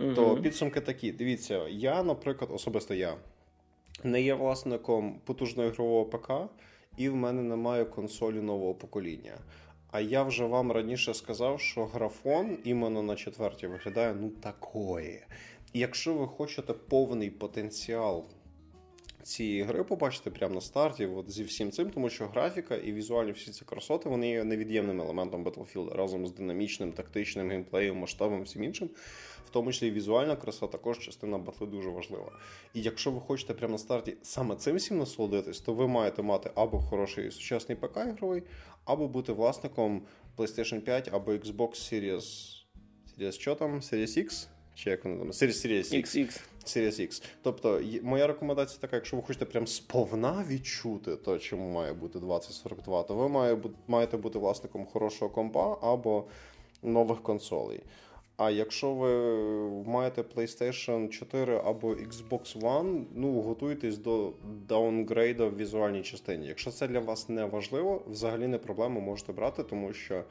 Угу. 0.00 0.14
То 0.14 0.36
підсумки 0.36 0.80
такі. 0.80 1.12
Дивіться, 1.12 1.68
я, 1.68 2.02
наприклад, 2.02 2.50
особисто 2.54 2.94
я 2.94 3.16
не 4.04 4.22
є 4.22 4.34
власником 4.34 5.20
потужного 5.24 5.68
ігрового 5.68 6.04
ПК, 6.04 6.30
і 6.96 7.08
в 7.08 7.16
мене 7.16 7.42
немає 7.42 7.84
консолі 7.84 8.40
нового 8.40 8.74
покоління. 8.74 9.38
А 9.90 10.00
я 10.00 10.22
вже 10.22 10.44
вам 10.44 10.72
раніше 10.72 11.14
сказав, 11.14 11.60
що 11.60 11.84
графон 11.86 12.58
іменно 12.64 13.02
на 13.02 13.16
четвертій 13.16 13.66
виглядає 13.66 14.14
ну 14.20 14.28
такої. 14.30 15.24
І 15.72 15.78
якщо 15.78 16.14
ви 16.14 16.26
хочете 16.26 16.72
повний 16.72 17.30
потенціал 17.30 18.24
цієї 19.22 19.62
гри 19.62 19.84
побачити 19.84 20.30
прямо 20.30 20.54
на 20.54 20.60
старті, 20.60 21.06
от 21.06 21.30
зі 21.30 21.44
всім 21.44 21.70
цим, 21.70 21.90
тому 21.90 22.10
що 22.10 22.26
графіка 22.26 22.76
і 22.76 22.92
візуальні 22.92 23.32
всі 23.32 23.50
ці 23.50 23.64
красоти 23.64 24.08
вони 24.08 24.30
є 24.30 24.44
невід'ємним 24.44 25.00
елементом 25.00 25.44
Battlefield 25.44 25.94
разом 25.94 26.26
з 26.26 26.32
динамічним, 26.32 26.92
тактичним 26.92 27.50
геймплеєм, 27.50 27.96
масштабом, 27.96 28.42
всім 28.42 28.64
іншим 28.64 28.90
в 29.48 29.50
тому 29.50 29.72
числі 29.72 29.88
і 29.88 29.90
візуальна 29.90 30.36
краса, 30.36 30.66
також 30.66 30.98
частина 30.98 31.38
батли 31.38 31.66
дуже 31.66 31.90
важлива. 31.90 32.32
І 32.74 32.82
якщо 32.82 33.10
ви 33.10 33.20
хочете 33.20 33.54
прямо 33.54 33.72
на 33.72 33.78
старті 33.78 34.16
саме 34.22 34.56
цим 34.56 34.76
всім 34.76 34.98
насолодитись, 34.98 35.60
то 35.60 35.74
ви 35.74 35.88
маєте 35.88 36.22
мати 36.22 36.50
або 36.54 36.80
хороший 36.80 37.30
сучасний 37.30 37.78
ПК 37.78 37.96
ігровий, 37.96 38.42
або 38.84 39.08
бути 39.08 39.32
власником 39.32 40.02
PlayStation 40.36 40.80
5 40.80 41.08
або 41.12 41.32
Xbox 41.32 41.70
Series. 41.70 42.54
Series 43.18 43.32
що 43.32 43.54
там? 43.54 43.80
Series 43.80 44.18
X? 44.18 44.46
Чи 44.74 44.90
як 44.90 45.04
вони 45.04 45.18
там? 45.18 45.28
Series, 45.28 45.66
Series 45.66 45.94
X. 45.94 46.16
XX. 46.16 46.40
Series 46.66 47.00
X. 47.00 47.22
Тобто, 47.42 47.82
моя 48.02 48.26
рекомендація 48.26 48.80
така: 48.80 48.96
якщо 48.96 49.16
ви 49.16 49.22
хочете 49.22 49.44
прям 49.44 49.66
сповна 49.66 50.44
відчути 50.48 51.16
то, 51.16 51.38
чому 51.38 51.72
має 51.72 51.92
бути 51.92 52.18
2042, 52.18 53.02
то 53.02 53.14
ви 53.14 53.58
маєте 53.88 54.16
бути 54.16 54.38
власником 54.38 54.86
хорошого 54.86 55.30
компа 55.30 55.78
або 55.82 56.24
нових 56.82 57.22
консолей. 57.22 57.80
А 58.38 58.50
якщо 58.50 58.94
ви 58.94 59.10
маєте 59.84 60.22
PlayStation 60.22 61.08
4 61.08 61.60
або 61.64 61.94
Xbox 61.94 62.60
One, 62.60 63.04
ну 63.14 63.40
готуйтесь 63.40 63.98
до 63.98 64.32
даунгрейду 64.68 65.50
в 65.50 65.56
візуальній 65.56 66.02
частині. 66.02 66.46
Якщо 66.46 66.70
це 66.70 66.88
для 66.88 67.00
вас 67.00 67.28
не 67.28 67.44
важливо, 67.44 68.02
взагалі 68.06 68.46
не 68.46 68.58
проблема 68.58 69.00
можете 69.00 69.32
брати, 69.32 69.62
тому 69.62 69.92
що 69.92 70.24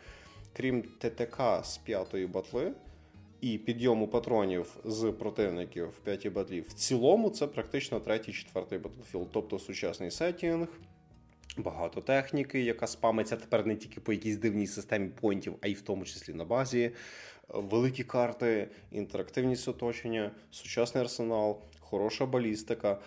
крім 0.53 0.81
ТТК 0.81 1.41
з 1.63 1.77
п'ятої 1.77 2.27
батли 2.27 2.71
і 3.41 3.57
підйому 3.57 4.07
патронів 4.07 4.77
з 4.85 5.11
противників 5.11 5.87
в 5.87 5.97
п'ятій 5.97 6.29
батлі, 6.29 6.61
в 6.61 6.73
цілому 6.73 7.29
це 7.29 7.47
практично 7.47 7.99
третій, 7.99 8.33
четвертий 8.33 8.79
Battlefield, 8.79 9.27
тобто 9.31 9.59
сучасний 9.59 10.11
сеттінг. 10.11 10.67
Багато 11.57 12.01
техніки, 12.01 12.61
яка 12.61 12.87
спамиться 12.87 13.35
тепер 13.35 13.65
не 13.65 13.75
тільки 13.75 14.01
по 14.01 14.13
якійсь 14.13 14.37
дивній 14.37 14.67
системі 14.67 15.09
понтів, 15.21 15.55
а 15.61 15.67
й 15.67 15.73
в 15.73 15.81
тому 15.81 16.05
числі 16.05 16.33
на 16.33 16.45
базі 16.45 16.91
великі 17.49 18.03
карти, 18.03 18.67
інтерактивність 18.91 19.67
оточення, 19.67 20.31
сучасний 20.51 21.03
арсенал, 21.03 21.61
хороша 21.79 22.25
балістика. 22.25 22.99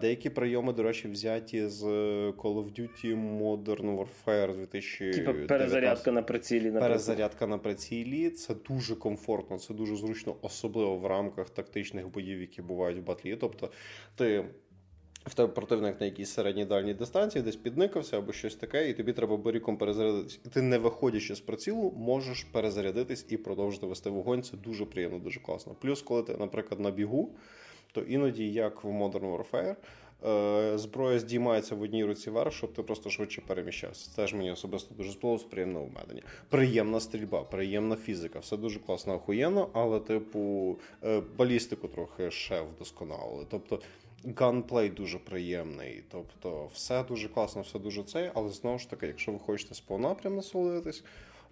Деякі 0.00 0.30
прийоми, 0.30 0.72
до 0.72 0.82
речі, 0.82 1.08
взяті 1.08 1.66
з 1.66 1.82
Call 2.30 2.54
of 2.54 2.80
Duty 2.80 3.38
Modern 3.38 3.98
Warfare 3.98 4.56
2019. 4.56 5.14
Типа 5.14 5.32
перезарядка 5.48 6.12
на 6.12 6.22
прицілі. 6.22 6.64
Наприклад. 6.64 6.90
Перезарядка 6.90 7.46
на 7.46 7.58
прицілі. 7.58 8.30
Це 8.30 8.54
дуже 8.54 8.96
комфортно, 8.96 9.58
це 9.58 9.74
дуже 9.74 9.96
зручно, 9.96 10.36
особливо 10.42 10.96
в 10.96 11.06
рамках 11.06 11.50
тактичних 11.50 12.08
боїв, 12.08 12.40
які 12.40 12.62
бувають 12.62 12.98
в 12.98 13.02
батлі. 13.02 13.36
Тобто 13.36 13.70
ти 14.14 14.44
в 15.26 15.34
тебе 15.34 15.52
противник 15.52 16.00
на 16.00 16.06
якійсь 16.06 16.30
середній 16.30 16.64
дальній 16.64 16.94
дистанції, 16.94 17.44
десь 17.44 17.56
підникався 17.56 18.18
або 18.18 18.32
щось 18.32 18.54
таке, 18.54 18.88
і 18.88 18.94
тобі 18.94 19.12
треба 19.12 19.36
боріком 19.36 19.76
перезарядитись. 19.76 20.40
І 20.46 20.48
ти, 20.48 20.62
не 20.62 20.78
виходячи 20.78 21.34
з 21.34 21.40
прицілу, 21.40 21.94
можеш 21.96 22.44
перезарядитись 22.44 23.26
і 23.28 23.36
продовжити 23.36 23.86
вести 23.86 24.10
вогонь. 24.10 24.42
Це 24.42 24.56
дуже 24.56 24.84
приємно, 24.84 25.18
дуже 25.18 25.40
класно. 25.40 25.74
Плюс, 25.80 26.02
коли 26.02 26.22
ти, 26.22 26.36
наприклад, 26.36 26.80
на 26.80 26.90
бігу, 26.90 27.30
то 27.92 28.00
іноді, 28.00 28.52
як 28.52 28.84
в 28.84 28.88
Modern 28.88 29.36
Warfare, 29.36 29.76
е, 30.26 30.78
зброя 30.78 31.18
здіймається 31.18 31.74
в 31.74 31.82
одній 31.82 32.04
руці 32.04 32.30
вверх, 32.30 32.52
щоб 32.52 32.72
ти 32.72 32.82
просто 32.82 33.10
швидше 33.10 33.42
переміщався. 33.46 34.10
Це 34.16 34.26
ж 34.26 34.36
мені 34.36 34.50
особисто 34.50 34.94
дуже 34.94 35.10
сподобалось, 35.12 35.42
приємне 35.42 35.80
введення. 35.80 36.22
Приємна 36.48 37.00
стрільба, 37.00 37.42
приємна 37.42 37.96
фізика, 37.96 38.38
все 38.38 38.56
дуже 38.56 38.80
класно, 38.80 39.14
охуєнно, 39.14 39.68
але, 39.72 40.00
типу, 40.00 40.76
е, 41.04 41.22
балістику 41.38 41.88
трохи 41.88 42.30
ще 42.30 42.60
вдосконалили. 42.60 43.46
Тобто 43.50 43.80
gunplay 44.36 44.90
дуже 44.90 45.18
приємний. 45.18 46.04
Тобто, 46.10 46.70
все 46.74 47.02
дуже 47.02 47.28
класно, 47.28 47.62
все 47.62 47.78
дуже 47.78 48.02
цей, 48.02 48.30
але 48.34 48.50
знову 48.50 48.78
ж 48.78 48.90
таки, 48.90 49.06
якщо 49.06 49.32
ви 49.32 49.38
хочете 49.38 49.74
сповна 49.74 50.14
прям 50.14 50.36
насолодитись, 50.36 51.04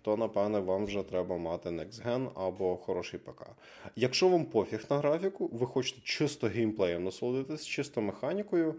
то 0.03 0.17
напевне 0.17 0.59
вам 0.59 0.85
вже 0.85 1.03
треба 1.03 1.39
мати 1.39 1.69
Next 1.69 2.07
Gen 2.07 2.29
або 2.35 2.77
хороший 2.77 3.21
ПК. 3.21 3.47
Якщо 3.97 4.29
вам 4.29 4.45
пофіг 4.45 4.85
на 4.91 4.99
графіку, 4.99 5.51
ви 5.53 5.67
хочете 5.67 6.01
чисто 6.05 6.47
геймплеєм 6.47 7.05
насолодитись, 7.05 7.67
чисто 7.67 8.01
механікою. 8.01 8.75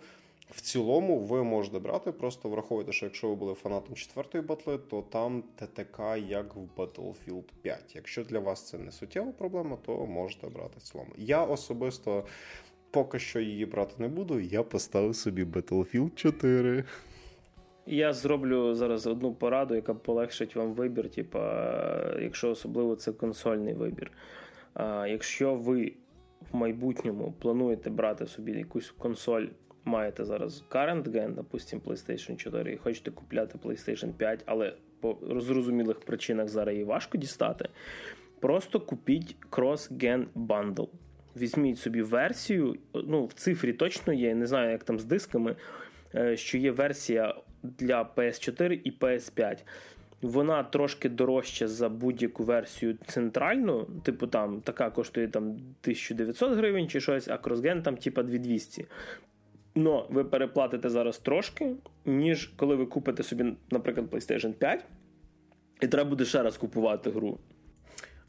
В 0.51 0.61
цілому 0.61 1.19
ви 1.19 1.43
можете 1.43 1.79
брати, 1.79 2.11
просто 2.11 2.49
враховуйте, 2.49 2.91
що 2.91 3.05
якщо 3.05 3.29
ви 3.29 3.35
були 3.35 3.53
фанатом 3.53 3.95
четвертої 3.95 4.43
батли, 4.43 4.77
то 4.77 5.01
там 5.01 5.43
ТТК 5.55 5.99
як 6.27 6.55
в 6.55 6.59
Battlefield 6.77 7.43
5. 7.61 7.95
Якщо 7.95 8.23
для 8.23 8.39
вас 8.39 8.67
це 8.67 8.77
не 8.77 8.91
суттєва 8.91 9.31
проблема, 9.31 9.77
то 9.85 10.05
можете 10.05 10.47
брати 10.47 10.73
в 10.77 10.81
цілому. 10.81 11.11
Я 11.17 11.43
особисто 11.43 12.23
поки 12.93 13.19
що 13.19 13.39
її 13.39 13.65
брати 13.65 13.93
не 13.97 14.07
буду. 14.07 14.39
Я 14.39 14.63
поставив 14.63 15.15
собі 15.15 15.43
Battlefield 15.43 16.15
4. 16.15 16.83
Я 17.85 18.13
зроблю 18.13 18.75
зараз 18.75 19.07
одну 19.07 19.33
пораду, 19.33 19.75
яка 19.75 19.93
полегшить 19.93 20.55
вам 20.55 20.73
вибір, 20.73 21.09
типа, 21.09 21.41
якщо 22.21 22.49
особливо 22.49 22.95
це 22.95 23.11
консольний 23.11 23.73
вибір. 23.73 24.11
А, 24.73 25.07
Якщо 25.07 25.55
ви 25.55 25.93
в 26.51 26.55
майбутньому 26.55 27.33
плануєте 27.39 27.89
брати 27.89 28.27
собі 28.27 28.51
якусь 28.51 28.91
консоль, 28.97 29.45
маєте 29.85 30.25
зараз 30.25 30.63
current 30.69 31.03
gen, 31.03 31.33
допустим, 31.33 31.79
PlayStation 31.79 32.35
4, 32.35 32.73
і 32.73 32.77
хочете 32.77 33.11
купляти 33.11 33.57
PlayStation 33.63 34.13
5, 34.13 34.43
але 34.45 34.73
по 34.99 35.17
зрозумілих 35.21 35.99
причинах 35.99 36.47
зараз 36.47 36.73
її 36.73 36.85
важко 36.85 37.17
дістати. 37.17 37.69
Просто 38.39 38.79
купіть 38.79 39.35
Cross-Gen 39.51 40.25
Bundle 40.35 40.87
візьміть 41.37 41.79
собі 41.79 42.01
версію. 42.01 42.75
Ну, 42.93 43.25
в 43.25 43.33
цифрі 43.33 43.73
точно 43.73 44.13
є, 44.13 44.35
не 44.35 44.47
знаю, 44.47 44.71
як 44.71 44.83
там 44.83 44.99
з 44.99 45.05
дисками, 45.05 45.55
е, 46.15 46.37
що 46.37 46.57
є 46.57 46.71
версія 46.71 47.35
для 47.63 48.09
PS4 48.15 48.81
і 48.83 48.91
PS5. 48.91 49.57
Вона 50.21 50.63
трошки 50.63 51.09
дорожча 51.09 51.67
за 51.67 51.89
будь-яку 51.89 52.43
версію 52.43 52.97
центральну, 53.07 53.87
типу 54.03 54.27
там 54.27 54.61
така 54.61 54.89
коштує 54.89 55.27
там 55.27 55.43
1900 55.43 56.57
гривень 56.57 56.87
чи 56.87 57.01
щось, 57.01 57.27
а 57.27 57.37
кросген 57.37 57.81
там 57.81 57.97
типа 57.97 58.23
2200. 58.23 58.85
Но 59.75 60.07
ви 60.09 60.23
переплатите 60.23 60.89
зараз 60.89 61.17
трошки, 61.17 61.75
ніж 62.05 62.45
коли 62.55 62.75
ви 62.75 62.85
купите 62.85 63.23
собі, 63.23 63.53
наприклад, 63.71 64.07
PlayStation 64.11 64.53
5, 64.53 64.85
і 65.81 65.87
треба 65.87 66.09
буде 66.09 66.25
ще 66.25 66.43
раз 66.43 66.57
купувати 66.57 67.09
гру. 67.09 67.39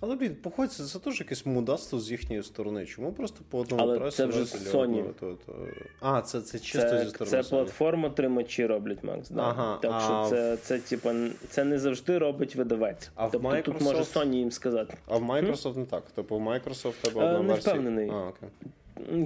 Але 0.05 0.17
блін, 0.17 0.37
походься, 0.43 0.85
це 0.85 0.99
теж 0.99 1.21
якесь 1.21 1.47
мудацтво 1.47 2.01
з 2.01 2.11
їхньої 2.11 2.43
сторони. 2.43 2.87
Чому 2.87 3.13
просто 3.13 3.41
по 3.51 3.59
одному 3.59 3.83
Але 3.83 3.99
пресу 3.99 4.17
це 4.17 4.27
вже 4.27 4.41
Sony. 4.41 5.05
То, 5.21 5.39
то... 5.47 5.53
А, 6.01 6.23
це 6.23 6.41
це 6.41 6.59
чисто 6.59 6.89
це, 6.89 7.05
зі 7.05 7.11
сторони. 7.11 7.43
Це 7.43 7.51
платформа 7.51 8.11
тримачі 8.11 8.67
роблять, 8.67 9.05
Макс. 9.05 9.31
Да. 9.31 9.43
Ага, 9.43 9.79
так 9.83 10.01
що 10.01 10.13
а 10.13 10.29
це, 10.29 10.57
це, 10.57 10.79
типа, 10.79 11.15
це 11.49 11.65
не 11.65 11.79
завжди 11.79 12.19
робить 12.19 12.57
видавець. 12.57 13.11
А 13.15 13.29
тобто 13.29 13.49
Microsoft... 13.49 13.63
тут 13.63 13.81
може 13.81 13.99
Sony 13.99 14.35
їм 14.35 14.51
сказати. 14.51 14.95
А 15.07 15.17
в 15.17 15.23
Microsoft 15.23 15.79
не 15.79 15.85
так. 15.85 16.03
Тобто 16.15 16.39
в 16.39 16.43
Microsoft 16.43 17.03
тебе 17.03 17.21
Е, 17.21 17.25
одна 17.25 17.43
не 17.43 17.55
впевнений. 17.55 18.11
А, 18.11 18.29
окей. 18.29 18.49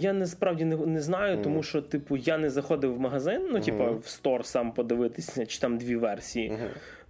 Я 0.01 0.13
насправді 0.13 0.65
не, 0.65 0.77
не 0.77 1.01
знаю, 1.01 1.35
Мгм. 1.35 1.45
тому 1.45 1.63
що, 1.63 1.83
типу, 1.83 2.17
я 2.17 2.39
не 2.39 2.51
заходив 2.51 2.95
в 2.95 3.01
магазин, 3.01 3.49
ну, 3.53 3.61
типа, 3.61 3.85
Мгм. 3.85 3.99
в 3.99 4.09
стор 4.09 4.47
сам 4.47 4.73
подивитися, 4.73 5.47
чи 5.47 5.61
там 5.61 5.79
дві 5.79 5.97
версії. 5.97 6.51
Мгм. 6.51 6.69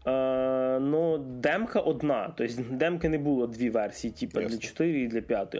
Е, 0.08 0.80
ну, 0.80 1.18
демка 1.18 1.80
одна. 1.80 2.34
Тобто 2.36 2.62
демки 2.70 3.08
не 3.08 3.18
було 3.18 3.46
дві 3.46 3.70
версії, 3.70 4.12
типу, 4.12 4.40
Ясно. 4.40 4.56
для 4.56 4.66
4 4.66 5.00
і 5.00 5.06
для 5.08 5.20
5. 5.20 5.56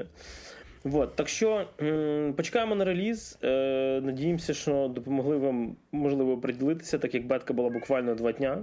Вот, 0.85 1.17
так 1.17 1.29
що 1.29 1.67
м, 1.83 2.33
почекаємо 2.37 2.75
на 2.75 2.85
реліз. 2.85 3.39
Е, 3.45 4.01
надіємося, 4.05 4.55
що 4.55 4.89
допомогли 4.95 5.37
вам 5.37 5.77
можливо 5.93 6.39
приділитися, 6.39 6.99
так 6.99 7.15
як 7.15 7.27
бетка 7.27 7.55
була 7.55 7.71
буквально 7.71 8.15
два 8.15 8.33
дня. 8.33 8.59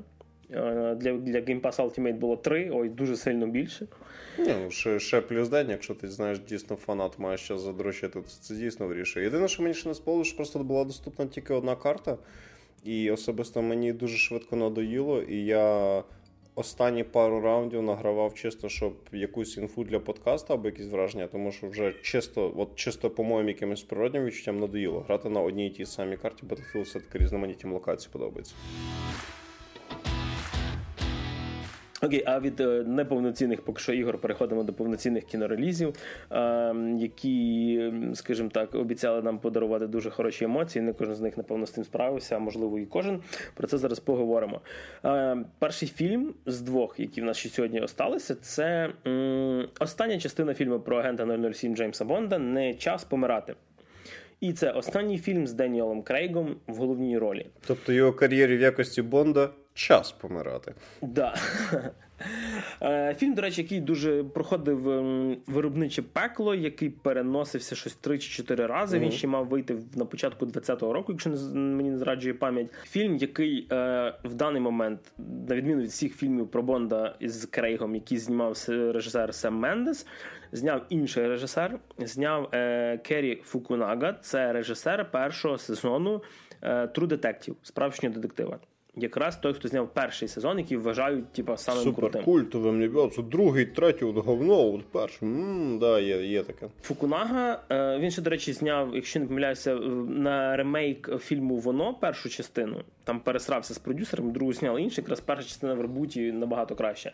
Е, 0.51 0.95
для, 0.95 1.13
для 1.13 1.39
Game 1.39 1.61
Pass 1.61 1.75
Ultimate 1.75 2.13
було 2.13 2.37
три, 2.37 2.69
ой, 2.73 2.89
дуже 2.89 3.17
сильно 3.17 3.47
більше. 3.47 3.87
Ні, 4.39 4.53
ну, 4.63 4.71
ще, 4.71 4.99
ще 4.99 5.21
плюс 5.21 5.49
день, 5.49 5.69
якщо 5.69 5.93
ти 5.93 6.07
знаєш 6.07 6.39
дійсно 6.39 6.75
фанат 6.75 7.19
має 7.19 7.37
що 7.37 7.57
задрочити, 7.57 8.21
то 8.21 8.27
це 8.27 8.55
дійсно 8.55 8.87
вирішує. 8.87 9.25
Єдине, 9.25 9.47
що 9.47 9.63
мені 9.63 9.75
ще 9.75 9.89
не 9.89 9.95
сподобалося, 9.95 10.27
що 10.27 10.37
просто 10.37 10.59
була 10.59 10.83
доступна 10.83 11.25
тільки 11.25 11.53
одна 11.53 11.75
карта, 11.75 12.17
і 12.85 13.11
особисто 13.11 13.61
мені 13.61 13.93
дуже 13.93 14.17
швидко 14.17 14.55
надоїло, 14.55 15.21
і 15.21 15.45
я 15.45 16.03
останні 16.55 17.03
пару 17.03 17.41
раундів 17.41 17.81
награвав 17.81 18.33
чисто, 18.33 18.69
щоб 18.69 18.93
якусь 19.11 19.57
інфу 19.57 19.83
для 19.83 19.99
подкасту 19.99 20.53
або 20.53 20.67
якісь 20.67 20.87
враження, 20.87 21.27
тому 21.27 21.51
що 21.51 21.67
вже 21.67 21.93
чисто, 22.01 22.53
от 22.57 22.75
чисто 22.75 23.09
по 23.09 23.23
моїм 23.23 23.47
якимось 23.47 23.83
природнім 23.83 24.25
відчуттям 24.25 24.59
надоїло. 24.59 24.99
Грати 24.99 25.29
на 25.29 25.41
одній 25.41 25.67
і 25.67 25.69
тій 25.69 25.85
самій 25.85 26.17
карті 26.17 26.43
Battlefield 26.45 26.81
все-таки 26.81 27.19
різноманітні 27.19 27.71
локації 27.71 28.09
подобається. 28.13 28.55
Окей, 32.05 32.23
а 32.25 32.39
від 32.39 32.59
е, 32.59 32.83
неповноцінних 32.83 33.61
поки 33.61 33.81
що 33.81 33.93
ігор 33.93 34.17
переходимо 34.17 34.63
до 34.63 34.73
повноцінних 34.73 35.23
кінорелізів, 35.23 35.93
які, 36.97 37.91
скажімо 38.13 38.49
так, 38.49 38.75
обіцяли 38.75 39.21
нам 39.21 39.39
подарувати 39.39 39.87
дуже 39.87 40.09
хороші 40.09 40.45
емоції. 40.45 40.81
Не 40.81 40.93
кожен 40.93 41.15
з 41.15 41.21
них, 41.21 41.37
напевно, 41.37 41.65
з 41.65 41.71
тим 41.71 41.83
справився, 41.83 42.35
а 42.35 42.39
можливо, 42.39 42.79
і 42.79 42.85
кожен. 42.85 43.21
Про 43.53 43.67
це 43.67 43.77
зараз 43.77 43.99
поговоримо. 43.99 44.61
Перший 45.59 45.87
фільм 45.87 46.33
з 46.45 46.61
двох, 46.61 46.99
які 46.99 47.21
в 47.21 47.23
нас 47.23 47.37
ще 47.37 47.49
сьогодні 47.49 47.81
осталися, 47.81 48.35
це 48.35 48.89
остання 49.79 50.19
частина 50.19 50.53
фільму 50.53 50.79
про 50.79 50.97
агента 50.97 51.53
007 51.53 51.75
Джеймса 51.75 52.05
Бонда 52.05 52.37
Не 52.37 52.73
час 52.73 53.03
помирати. 53.03 53.55
І 54.39 54.53
це 54.53 54.71
останній 54.71 55.17
фільм 55.17 55.47
з 55.47 55.53
Деніелом 55.53 56.01
Крейгом 56.01 56.55
в 56.67 56.75
головній 56.75 57.17
ролі. 57.17 57.45
Тобто 57.67 57.93
його 57.93 58.13
кар'єрі 58.13 58.57
в 58.57 58.61
якості 58.61 59.01
Бонда 59.01 59.49
час 59.75 60.11
помирати. 60.11 60.73
Да. 61.01 61.35
Е, 62.81 63.15
Фільм, 63.19 63.33
до 63.33 63.41
речі, 63.41 63.61
який 63.61 63.81
дуже 63.81 64.23
проходив 64.23 64.89
ем, 64.89 65.37
виробниче 65.47 66.01
пекло, 66.01 66.55
який 66.55 66.89
переносився 66.89 67.75
щось 67.75 67.95
три 67.95 68.19
чи 68.19 68.29
чотири 68.29 68.65
рази. 68.65 68.99
Він 68.99 69.11
ще 69.11 69.27
мав 69.27 69.47
вийти 69.47 69.77
на 69.95 70.05
початку 70.05 70.45
20-го 70.45 70.93
року, 70.93 71.11
якщо 71.11 71.29
не 71.29 71.59
мені 71.59 71.89
не 71.89 71.97
зраджує 71.97 72.33
пам'ять. 72.33 72.67
Фільм, 72.83 73.17
який 73.17 73.67
е, 73.71 74.13
в 74.23 74.33
даний 74.33 74.61
момент, 74.61 74.99
на 75.49 75.55
відміну 75.55 75.81
від 75.81 75.89
всіх 75.89 76.15
фільмів 76.15 76.47
про 76.47 76.63
Бонда 76.63 77.15
із 77.19 77.45
Крейгом, 77.45 77.95
які 77.95 78.17
знімав 78.17 78.65
режисер 78.67 79.35
Сем 79.35 79.55
Мендес, 79.55 80.07
зняв 80.51 80.85
інший 80.89 81.27
режисер, 81.27 81.79
зняв 81.97 82.49
е, 82.53 82.97
Керрі 82.97 83.41
Фукунага. 83.43 84.13
Це 84.13 84.53
режисер 84.53 85.11
першого 85.11 85.57
сезону 85.57 86.23
True 86.61 87.07
Detective, 87.07 87.55
справжнього 87.63 88.15
детектива. 88.15 88.59
Якраз 88.97 89.37
той, 89.37 89.53
хто 89.53 89.67
зняв 89.67 89.87
перший 89.93 90.27
сезон, 90.27 90.57
який 90.59 90.77
вважають 90.77 91.33
типа 91.33 91.57
самим 91.57 91.83
Супер 91.83 91.99
крутим. 92.01 92.23
культовим. 92.23 93.09
Це 93.11 93.21
другий, 93.21 93.65
третій, 93.65 94.05
от 94.05 94.17
говно, 94.17 94.73
от 94.73 94.85
перший. 94.85 95.27
Мм, 95.27 95.79
да, 95.79 95.99
є, 95.99 96.25
є 96.25 96.43
таке. 96.43 96.67
Фукунага. 96.81 97.59
е, 97.71 97.99
Він 97.99 98.11
ще, 98.11 98.21
до 98.21 98.29
речі, 98.29 98.53
зняв, 98.53 98.95
якщо 98.95 99.19
не 99.19 99.25
помиляюся, 99.25 99.75
на 100.09 100.57
ремейк 100.57 101.09
фільму 101.19 101.57
Воно 101.57 101.93
першу 101.93 102.29
частину. 102.29 102.81
Там 103.03 103.19
пересрався 103.19 103.73
з 103.73 103.77
продюсером, 103.77 104.31
другу 104.31 104.53
зняли 104.53 104.81
інший. 104.81 105.01
Якраз 105.01 105.19
перша 105.19 105.43
частина 105.43 105.73
в 105.73 105.81
ребуті 105.81 106.31
набагато 106.31 106.75
краще. 106.75 107.11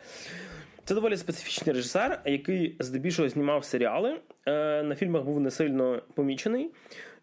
Це 0.86 0.95
доволі 0.95 1.17
специфічний 1.17 1.75
режисер, 1.75 2.21
який 2.25 2.75
здебільшого 2.79 3.29
знімав 3.29 3.65
серіали. 3.65 4.15
е, 4.47 4.84
На 4.84 4.95
фільмах 4.95 5.23
був 5.23 5.39
не 5.39 5.51
сильно 5.51 6.01
помічений. 6.15 6.69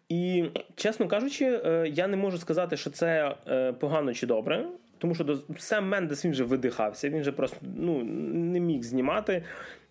І, 0.09 0.45
чесно 0.75 1.07
кажучи, 1.07 1.45
е, 1.45 1.87
я 1.93 2.07
не 2.07 2.17
можу 2.17 2.37
сказати, 2.37 2.77
що 2.77 2.89
це 2.89 3.35
е, 3.47 3.73
погано 3.73 4.13
чи 4.13 4.27
добре. 4.27 4.65
Тому 4.97 5.15
що 5.15 5.23
до 5.23 5.39
Сем 5.57 5.87
Мендес 5.87 6.25
він 6.25 6.31
вже 6.31 6.43
видихався, 6.43 7.09
він 7.09 7.23
же 7.23 7.31
просто 7.31 7.57
ну, 7.75 8.03
не 8.33 8.59
міг 8.59 8.83
знімати. 8.83 9.43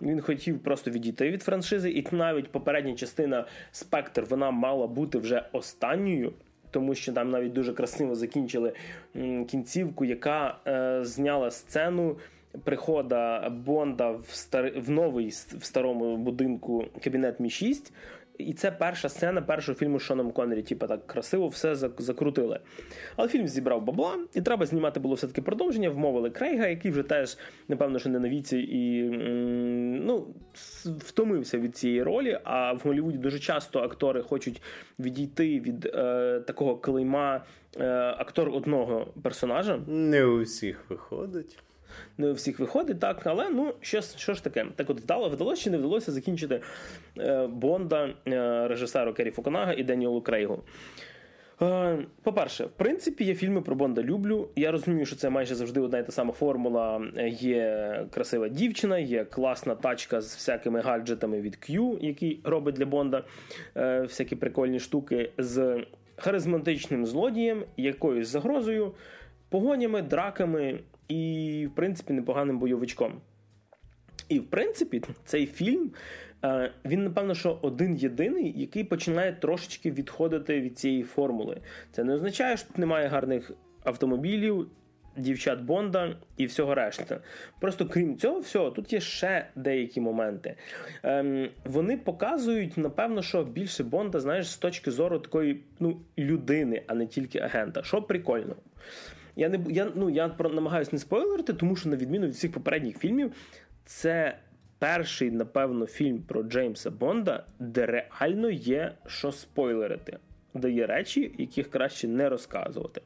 Він 0.03 0.21
хотів 0.21 0.59
просто 0.59 0.91
відійти 0.91 1.31
від 1.31 1.43
франшизи, 1.43 1.91
і 1.91 2.07
навіть 2.12 2.53
попередня 2.53 2.95
частина 2.95 3.45
Спектр 3.73 4.25
вона 4.31 4.51
мала 4.51 4.87
бути 4.87 5.19
вже 5.19 5.43
останньою. 5.53 6.33
Тому 6.71 6.95
що 6.95 7.12
там 7.12 7.31
навіть 7.31 7.53
дуже 7.53 7.73
красиво 7.73 8.14
закінчили 8.14 8.73
кінцівку, 9.49 10.05
яка 10.05 10.57
е, 10.66 11.05
зняла 11.05 11.51
сцену 11.51 12.16
прихода 12.64 13.51
Бонда 13.51 14.11
в 14.11 14.31
стар... 14.31 14.73
в 14.77 14.91
новий 14.91 15.29
в 15.59 15.64
старому 15.64 16.16
будинку 16.16 16.85
кабінет 17.05 17.41
Мі 17.41 17.51
6 17.51 17.93
і 18.39 18.53
це 18.53 18.70
перша 18.70 19.09
сцена 19.09 19.43
першого 19.43 19.78
фільму 19.78 19.99
з 20.01 20.03
Шоном 20.03 20.32
Коннері. 20.32 20.62
Типа 20.62 20.86
так 20.86 21.07
красиво 21.07 21.49
все 21.49 21.74
зак- 21.74 22.01
закрутили. 22.01 22.61
Але 23.16 23.28
фільм 23.28 23.49
зібрав 23.49 23.84
бабла, 23.84 24.18
і 24.34 24.41
треба 24.43 24.66
знімати 24.66 25.01
було 25.01 25.14
все-таки 25.14 25.43
продовження. 25.43 25.91
Вмовили 25.91 26.30
Крейга, 26.30 26.66
який 26.66 26.91
вже 26.91 27.03
теж, 27.03 27.39
напевно, 27.68 27.99
що 27.99 28.09
не 28.09 28.18
на 28.18 28.28
віці 28.28 28.59
і 28.59 29.03
ну, 30.07 30.26
втомився 30.84 31.59
від 31.59 31.76
цієї 31.76 32.03
ролі. 32.03 32.39
А 32.45 32.72
в 32.72 32.80
Голлівуді 32.84 33.18
дуже 33.18 33.39
часто 33.39 33.78
актори 33.80 34.22
хочуть 34.22 34.62
відійти 34.99 35.61
від 35.61 35.86
е, 35.86 36.41
такого 36.47 36.76
клейма 36.76 37.45
е, 37.76 37.86
актор 38.18 38.49
одного 38.49 39.07
персонажа. 39.22 39.80
Не 39.86 40.24
у 40.24 40.43
всіх 40.43 40.84
виходить. 40.91 41.59
Не 42.18 42.30
у 42.30 42.32
всіх 42.32 42.59
виходить, 42.59 43.01
так, 43.01 43.22
але 43.24 43.51
ну 43.51 43.74
що, 43.80 44.01
що 44.03 44.34
ж 44.34 44.45
таке? 44.45 44.66
Так 44.76 44.91
от 44.91 45.01
вдало, 45.01 45.28
вдалося 45.28 45.62
чи 45.62 45.70
не 45.70 45.78
вдалося 45.78 46.12
закінчити 46.12 46.61
е, 47.18 47.47
Бонда 47.47 48.09
е, 48.28 48.68
режисеру 48.68 49.14
Керрі 49.14 49.30
Фукунага 49.30 49.72
і 49.72 49.82
Деніелу 49.82 50.20
Крейгу. 50.20 50.62
Е, 51.62 51.99
По-перше, 52.22 52.64
в 52.64 52.70
принципі, 52.70 53.24
я 53.24 53.34
фільми 53.34 53.61
про 53.61 53.74
Бонда 53.74 54.03
люблю. 54.03 54.49
Я 54.57 54.72
розумію, 54.72 55.07
що 55.07 55.16
це 55.16 55.30
майже 55.30 55.55
завжди 55.55 55.80
одна 55.80 55.99
і 55.99 56.07
та 56.07 56.12
сама 56.12 56.32
формула. 56.32 57.03
Є 57.28 58.07
красива 58.11 58.49
дівчина, 58.49 58.99
є 58.99 59.24
класна 59.24 59.74
тачка 59.74 60.20
з 60.20 60.34
всякими 60.34 60.80
гаджетами 60.80 61.41
від 61.41 61.55
Q, 61.55 61.99
який 62.05 62.41
робить 62.45 62.74
для 62.74 62.86
Бонда 62.86 63.24
е, 63.76 64.01
всякі 64.01 64.36
прикольні 64.36 64.80
штуки 64.80 65.30
з 65.39 65.84
харизматичним 66.16 67.07
злодієм, 67.07 67.64
якоюсь 67.76 68.28
загрозою, 68.28 68.93
погонями, 69.49 70.03
драками 70.03 70.80
і, 71.09 71.67
в 71.73 71.75
принципі, 71.75 72.13
непоганим 72.13 72.59
бойовичком. 72.59 73.21
І 74.29 74.39
в 74.39 74.51
принципі, 74.51 75.03
цей 75.25 75.47
фільм 75.47 75.91
е, 76.45 76.73
він, 76.85 77.05
напевно, 77.05 77.35
що 77.35 77.59
один 77.63 77.97
єдиний, 77.97 78.61
який 78.61 78.85
починає 78.85 79.33
трошечки 79.33 79.91
відходити 79.91 80.61
від 80.61 80.79
цієї 80.79 81.03
формули. 81.03 81.61
Це 81.93 82.05
не 82.05 82.15
означає, 82.15 82.57
що 82.57 82.67
тут 82.67 82.79
немає 82.79 83.09
гарних 83.09 83.51
автомобілів, 83.85 84.67
дівчат 85.17 85.61
Бонда 85.61 86.17
і 86.37 86.47
всього 86.47 86.75
решта. 86.75 87.21
Просто 87.61 87.87
крім 87.87 88.17
цього, 88.17 88.41
всього, 88.41 88.71
тут 88.71 88.93
є 88.93 89.01
ще 89.01 89.47
деякі 89.55 90.01
моменти. 90.01 90.55
Ем, 91.03 91.49
вони 91.65 91.97
показують, 91.97 92.77
напевно, 92.77 93.23
що 93.23 93.45
більше 93.45 93.85
Бонда, 93.85 94.21
знаєш, 94.21 94.51
з 94.51 94.57
точки 94.57 94.91
зору 94.91 95.19
такої 95.19 95.65
ну, 95.81 96.01
людини, 96.19 96.83
а 96.87 96.95
не 96.95 97.07
тільки 97.07 97.39
агента. 97.39 97.83
Що 97.83 98.03
прикольно. 98.03 98.57
Я 99.39 99.49
не 99.49 99.59
я, 99.68 99.93
ну, 99.95 100.11
я 100.11 100.34
намагаюся 100.39 100.91
не 100.93 100.99
спойлерити, 100.99 101.53
тому 101.53 101.76
що 101.76 101.89
на 101.89 101.97
відміну 101.97 102.26
від 102.26 102.34
всіх 102.34 102.53
попередніх 102.53 102.99
фільмів, 102.99 103.32
це 103.84 104.39
перший, 104.78 105.30
напевно, 105.30 105.86
фільм 105.86 106.22
про 106.22 106.43
Джеймса 106.43 106.91
Бонда, 106.91 107.45
де 107.59 107.86
реально 107.86 108.51
є 108.51 108.93
що 109.07 109.32
спойлерити, 109.32 110.18
де 110.55 110.70
є 110.70 110.86
речі, 110.86 111.34
яких 111.39 111.70
краще 111.70 112.09
не 112.09 112.28
розказувати. 112.28 113.01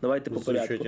Давайте 0.00 0.30
по 0.30 0.40
порядку. 0.46 0.84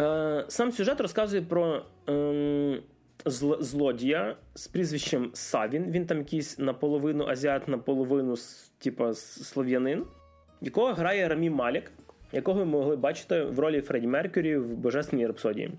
Е, 0.00 0.44
сам 0.48 0.72
сюжет 0.72 1.00
розказує 1.00 1.42
про 1.42 1.82
ем, 2.06 2.82
зл- 3.24 3.62
злодія 3.62 4.36
з 4.54 4.66
прізвищем 4.68 5.30
Савін. 5.34 5.90
Він 5.90 6.06
там 6.06 6.18
якийсь 6.18 6.58
наполовину 6.58 7.26
азіат, 7.26 7.68
наполовину 7.68 8.34
типа 8.78 9.14
слов'янин, 9.14 10.04
якого 10.60 10.92
грає 10.92 11.28
Рамі 11.28 11.50
Малік, 11.50 11.92
якого 12.32 12.58
ми 12.58 12.64
могли 12.64 12.96
бачити 12.96 13.42
в 13.42 13.58
ролі 13.58 13.80
Фредді 13.80 14.06
Меркюрі 14.06 14.56
в 14.56 14.76
Божественній 14.76 15.26
рапсодії. 15.26 15.70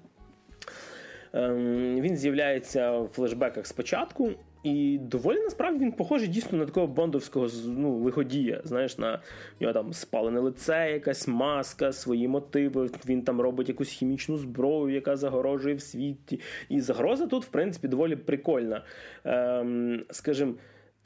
Ем, 1.33 2.01
він 2.01 2.17
з'являється 2.17 2.99
в 2.99 3.07
флешбеках 3.07 3.67
спочатку, 3.67 4.31
і 4.63 4.97
доволі 4.97 5.39
насправді 5.39 5.85
він 5.85 5.91
похожий 5.91 6.27
дійсно 6.27 6.57
на 6.57 6.65
такого 6.65 6.87
бондовського 6.87 7.47
ну, 7.65 7.97
лиходія. 7.97 8.61
Знаєш, 8.63 8.97
на 8.97 9.21
нього 9.59 9.73
там 9.73 9.93
спалене 9.93 10.39
лице, 10.39 10.91
якась 10.91 11.27
маска, 11.27 11.91
свої 11.91 12.27
мотиви. 12.27 12.89
Він 13.05 13.21
там 13.21 13.41
робить 13.41 13.69
якусь 13.69 13.89
хімічну 13.89 14.37
зброю, 14.37 14.95
яка 14.95 15.15
загорожує 15.15 15.75
в 15.75 15.81
світі. 15.81 16.39
І 16.69 16.81
загроза 16.81 17.27
тут, 17.27 17.45
в 17.45 17.47
принципі, 17.47 17.87
доволі 17.87 18.15
прикольна. 18.15 18.83
Ем, 19.23 20.05
Скажімо, 20.11 20.53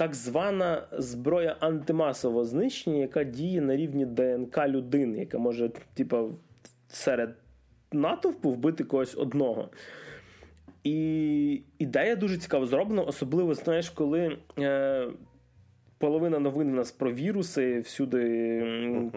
так 0.02 0.16
звана 0.16 0.88
зброя 0.92 1.56
антимасового 1.60 2.46
знищення, 2.46 2.98
яка 2.98 3.24
діє 3.24 3.62
на 3.62 3.76
рівні 3.76 4.06
ДНК 4.06 4.68
людини, 4.68 5.20
яка 5.20 5.38
може, 5.38 5.72
типа, 5.94 6.24
серед 6.88 7.36
натовпу 7.92 8.50
вбити 8.50 8.84
когось 8.84 9.18
одного. 9.18 9.70
І 10.84 11.62
ідея 11.80 12.16
дуже 12.16 12.38
цікаво 12.38 12.66
зроблена, 12.66 13.02
особливо, 13.02 13.54
знаєш, 13.54 13.90
коли 13.90 14.38
е, 14.60 15.08
половина 16.02 16.40
новин 16.40 16.70
у 16.70 16.76
нас 16.76 16.92
про 16.92 17.14
віруси, 17.14 17.80
всюди 17.80 19.12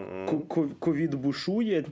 ковід 0.79 1.15
бушує. 1.15 1.85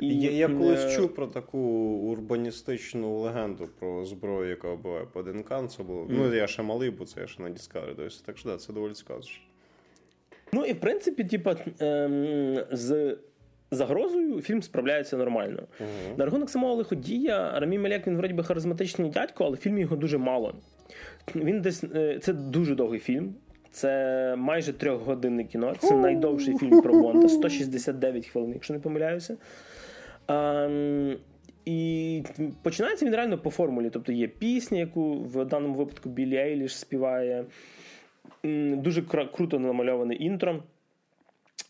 І, 0.00 0.20
Я 0.20 0.30
я 0.30 0.48
колись 0.48 0.84
е... 0.84 0.96
чув 0.96 1.14
про 1.14 1.26
таку 1.26 1.58
урбаністичну 1.58 3.20
легенду 3.20 3.68
про 3.78 4.04
зброю, 4.04 4.50
яка 4.50 4.72
вбиває 4.72 5.06
по 5.12 5.22
ДНК. 5.22 5.70
Це 5.70 5.82
було. 5.82 6.02
Mm. 6.02 6.08
Ну, 6.10 6.34
я 6.34 6.46
ще 6.46 6.62
малий, 6.62 6.90
бо 6.90 7.04
це 7.04 7.20
я 7.20 7.26
ще 7.26 7.42
на 7.42 7.48
Discovery 7.48 7.96
дивився. 7.96 8.22
Так 8.26 8.38
що 8.38 8.48
да, 8.48 8.56
це 8.56 8.72
доволі 8.72 8.92
цікаво. 8.92 9.20
Ну 10.52 10.64
і 10.64 10.72
в 10.72 10.80
принципі, 10.80 11.24
типа, 11.24 11.56
ем, 11.80 12.58
з 12.70 13.16
загрозою 13.70 14.40
фільм 14.40 14.62
справляється 14.62 15.16
нормально. 15.16 15.62
Uh-huh. 15.80 16.18
На 16.18 16.24
рахунок 16.24 16.50
самого 16.50 16.74
лиходія, 16.74 17.60
Рамі 17.60 17.78
Малек, 17.78 18.06
він 18.06 18.16
вроді 18.16 18.34
би 18.34 18.44
харизматичний 18.44 19.10
дядько, 19.10 19.44
але 19.44 19.56
в 19.56 19.58
фільмі 19.58 19.80
його 19.80 19.96
дуже 19.96 20.18
мало. 20.18 20.54
Він 21.34 21.60
десь 21.60 21.84
е, 21.94 22.18
Це 22.22 22.32
дуже 22.32 22.74
довгий 22.74 23.00
фільм. 23.00 23.34
Це 23.74 24.34
майже 24.38 24.72
трьохгодинне 24.72 25.44
кіно. 25.44 25.74
Це 25.78 25.96
найдовший 25.96 26.58
фільм 26.58 26.82
про 26.82 27.00
Бонда, 27.00 27.28
169 27.28 28.26
хвилин, 28.26 28.52
якщо 28.52 28.74
не 28.74 28.80
помиляюся. 28.80 29.36
А, 30.26 30.68
і 31.64 32.22
починається 32.62 33.06
він 33.06 33.14
реально 33.14 33.38
по 33.38 33.50
формулі. 33.50 33.90
Тобто 33.90 34.12
є 34.12 34.28
пісня, 34.28 34.78
яку 34.78 35.14
в 35.14 35.44
даному 35.44 35.74
випадку 35.74 36.08
Білі 36.08 36.36
Ейліш 36.36 36.76
співає. 36.76 37.44
Дуже 38.74 39.02
круто 39.02 39.58
намальоване 39.58 40.14
інтро. 40.14 40.62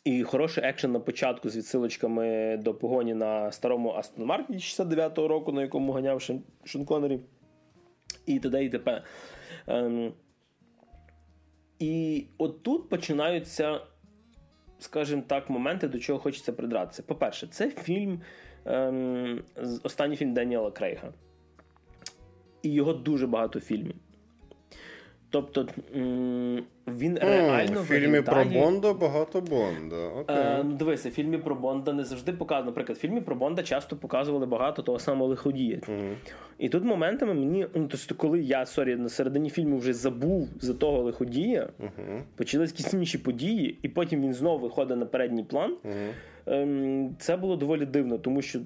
І 0.04 0.22
хороший 0.22 0.64
екшен 0.64 0.92
на 0.92 1.00
початку 1.00 1.48
з 1.48 1.56
відсилочками 1.56 2.56
до 2.56 2.74
погоні 2.74 3.14
на 3.14 3.52
старому 3.52 3.90
Астон 3.90 4.26
Мартіні 4.26 4.58
69-го 4.58 5.28
року, 5.28 5.52
на 5.52 5.62
якому 5.62 5.92
ганяв 5.92 6.22
Шон 6.64 6.84
Коннері. 6.86 7.20
І 8.26 8.38
т.д. 8.38 8.64
і 8.64 8.68
т.п. 8.68 9.02
Ем, 9.66 10.12
І 11.78 12.24
от 12.38 12.62
тут 12.62 12.88
починаються, 12.88 13.80
скажімо 14.78 15.22
так, 15.26 15.50
моменти, 15.50 15.88
до 15.88 15.98
чого 15.98 16.18
хочеться 16.18 16.52
придратися. 16.52 17.02
По-перше, 17.02 17.46
це 17.46 17.70
фільм, 17.70 18.20
ем, 18.64 19.42
останній 19.82 20.16
фільм 20.16 20.34
Даніела 20.34 20.70
Крейга. 20.70 21.12
І 22.62 22.72
його 22.72 22.92
дуже 22.92 23.26
багато 23.26 23.60
фільмів. 23.60 23.96
Тобто 25.34 25.66
він 26.86 27.18
реально 27.22 27.82
в 27.82 27.84
фільмі 27.84 28.20
про 28.20 28.44
Бонда 28.44 28.92
багато 28.92 29.40
Бонда. 29.40 29.96
Окей. 30.20 30.36
Е, 30.36 30.62
ну, 30.64 30.72
Дивися, 30.72 31.08
в 31.08 31.12
фільмі 31.12 31.38
про 31.38 31.54
Бонда 31.54 31.92
не 31.92 32.04
завжди 32.04 32.32
показано. 32.32 32.66
Наприклад, 32.66 32.98
в 32.98 33.00
фільмі 33.00 33.20
про 33.20 33.36
Бонда 33.36 33.62
часто 33.62 33.96
показували 33.96 34.46
багато 34.46 34.82
того 34.82 34.98
самого 34.98 35.30
лиходія. 35.30 35.76
Mm. 35.76 36.14
І 36.58 36.68
тут 36.68 36.84
моментами 36.84 37.34
мені, 37.34 37.66
ну 37.74 37.88
тобто, 37.88 38.14
коли 38.14 38.40
я 38.40 38.66
sorry, 38.66 38.96
на 38.96 39.08
середині 39.08 39.50
фільму 39.50 39.78
вже 39.78 39.92
забув 39.92 40.48
за 40.60 40.74
того 40.74 41.02
лиходія, 41.02 41.68
mm-hmm. 41.80 42.22
почались 42.36 42.70
якісь 42.70 42.94
інші 42.94 43.18
події, 43.18 43.78
і 43.82 43.88
потім 43.88 44.22
він 44.22 44.32
знову 44.32 44.58
виходить 44.58 44.98
на 44.98 45.06
передній 45.06 45.44
план. 45.44 45.76
Mm-hmm. 46.46 47.10
Це 47.18 47.36
було 47.36 47.56
доволі 47.56 47.86
дивно, 47.86 48.18
тому 48.18 48.42
що 48.42 48.60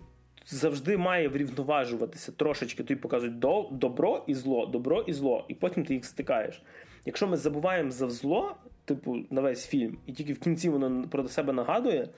завжди 0.54 0.96
має 0.96 1.28
врівноважуватися 1.28 2.32
трошечки. 2.32 2.82
Тобі 2.82 3.00
показують 3.00 3.38
до, 3.38 3.68
добро 3.72 4.24
і 4.26 4.34
зло, 4.34 4.66
добро 4.66 5.04
і 5.06 5.12
зло, 5.12 5.44
і 5.48 5.54
потім 5.54 5.84
ти 5.84 5.94
їх 5.94 6.04
стикаєш. 6.04 6.62
Якщо 7.04 7.26
ми 7.26 7.36
забуваємо 7.36 7.90
за 7.90 8.10
зло, 8.10 8.56
типу, 8.84 9.16
на 9.30 9.40
весь 9.40 9.66
фільм, 9.66 9.98
і 10.06 10.12
тільки 10.12 10.32
в 10.32 10.38
кінці 10.38 10.68
воно 10.68 11.08
про 11.10 11.28
себе 11.28 11.52
нагадує, 11.52 12.08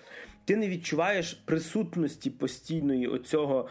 ти 0.45 0.57
не 0.57 0.69
відчуваєш 0.69 1.33
присутності 1.35 2.31
постійної 2.31 3.07
оцього 3.07 3.69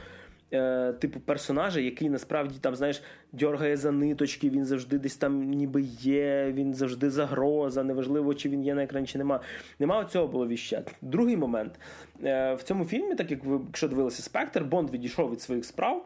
е, 0.54 0.93
типу 0.93 1.20
персонажа, 1.20 1.80
який 1.80 2.10
насправді 2.10 2.56
там, 2.62 2.76
знаєш, 2.76 3.02
дьоргає 3.32 3.78
за 3.78 3.91
ниточки, 3.91 4.50
він 4.50 4.66
завжди 4.66 4.97
десь 4.97 5.18
там 5.18 5.43
ніби 5.43 5.82
є, 6.00 6.52
він 6.52 6.74
завжди 6.74 7.10
загроза, 7.10 7.84
неважливо, 7.84 8.34
чи 8.34 8.50
він 8.50 8.64
є 8.64 8.76
на 8.76 8.84
екрані, 8.84 9.08
чи 9.08 9.18
нема. 9.18 9.39
Нема 9.80 10.06
цього 10.06 10.28
було 10.28 10.47
віщати. 10.47 10.91
Другий 11.02 11.38
момент. 11.38 11.80
Е, 12.24 12.54
В 12.54 12.64
цьому 12.64 12.86
фільмі, 12.86 13.16
так 13.16 13.32
як 13.32 13.45
ви 13.45 13.60
якщо 13.68 13.88
дивилися 13.88 14.22
спектр, 14.22 14.64
Бонд 14.64 14.89
відійшов 14.89 15.32
від 15.32 15.41
своїх 15.41 15.66
справ. 15.66 16.06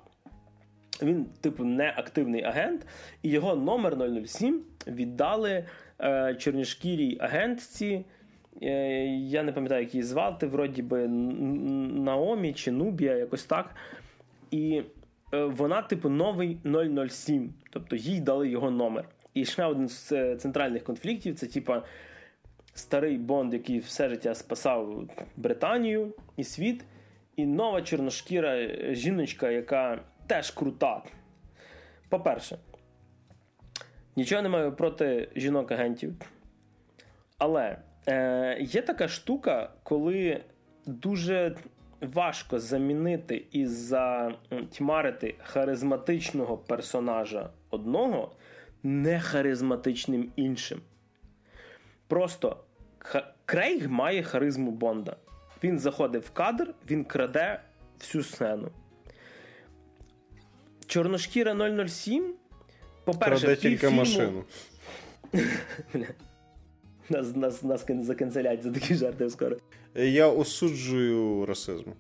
Він, 1.02 1.26
типу, 1.42 1.64
не 1.64 1.94
активний 1.98 2.44
агент, 2.44 2.86
і 3.24 3.30
його 3.30 3.56
номер 3.56 3.98
007 4.26 4.62
віддали 4.88 5.66
е, 6.02 6.36
чорнішкірій 6.36 7.18
агентці. 7.20 8.06
Е, 8.62 9.06
я 9.08 9.44
не 9.44 9.52
пам'ятаю, 9.52 9.84
як 9.84 9.94
її 9.94 10.04
звати, 10.04 10.48
вроді 10.48 10.82
би 10.82 11.08
Наомі 11.08 12.54
чи 12.54 12.72
Нубія, 12.72 13.16
якось 13.16 13.44
так. 13.44 13.76
І 14.54 14.84
е, 15.34 15.44
вона, 15.46 15.82
типу, 15.82 16.10
новий 16.10 16.58
007. 17.10 17.54
Тобто 17.70 17.96
їй 17.96 18.20
дали 18.20 18.50
його 18.50 18.72
номер. 18.72 19.06
І 19.34 19.46
ще 19.46 19.66
один 19.66 19.90
з 19.90 20.12
е, 20.12 20.36
центральних 20.36 20.84
конфліктів 20.84 21.36
це, 21.36 21.48
типа, 21.48 21.84
старий 22.74 23.18
Бонд, 23.18 23.54
який 23.54 23.80
все 23.80 24.10
життя 24.10 24.36
спасав 24.36 25.10
Британію 25.38 26.14
і 26.38 26.44
світ, 26.44 26.86
і 27.36 27.46
нова 27.46 27.82
чорношкіра 27.82 28.68
жіночка, 28.94 29.50
яка 29.50 30.00
теж 30.28 30.52
крута. 30.52 31.04
По-перше, 32.10 32.58
нічого 34.16 34.42
не 34.42 34.50
маю 34.50 34.76
проти 34.76 35.30
жінок-агентів. 35.36 36.14
Але 37.38 37.78
е, 38.08 38.58
є 38.62 38.82
така 38.82 39.08
штука, 39.08 39.74
коли 39.84 40.44
дуже 40.86 41.56
важко 42.04 42.60
замінити 42.60 43.46
і 43.52 43.66
затьмарити 43.66 45.36
харизматичного 45.44 46.58
персонажа 46.58 47.50
одного 47.70 48.32
нехаризматичним 48.84 50.32
іншим. 50.36 50.82
Просто 52.08 52.58
Крейг 53.46 53.90
має 53.90 54.24
харизму 54.24 54.72
Бонда. 54.72 55.16
Він 55.64 55.80
заходить 55.80 56.26
в 56.26 56.30
кадр, 56.30 56.74
він 56.90 57.04
краде 57.04 57.62
всю 58.00 58.24
сцену. 58.24 58.72
Чорношкіра 60.88 61.88
007. 61.88 62.34
По-перше, 63.04 63.46
краде 63.46 63.62
тільки 63.62 63.78
фільму... 63.78 63.98
машину. 63.98 64.44
Нас 67.10 67.36
нас, 67.36 67.64
нас 67.64 67.86
заканцелять 68.02 68.64
за 68.64 68.72
такі 68.72 68.96
жарти 68.96 69.30
скоро. 69.30 69.58
Я 69.96 70.28
осуджую 70.28 71.46
расизм. 71.46 71.92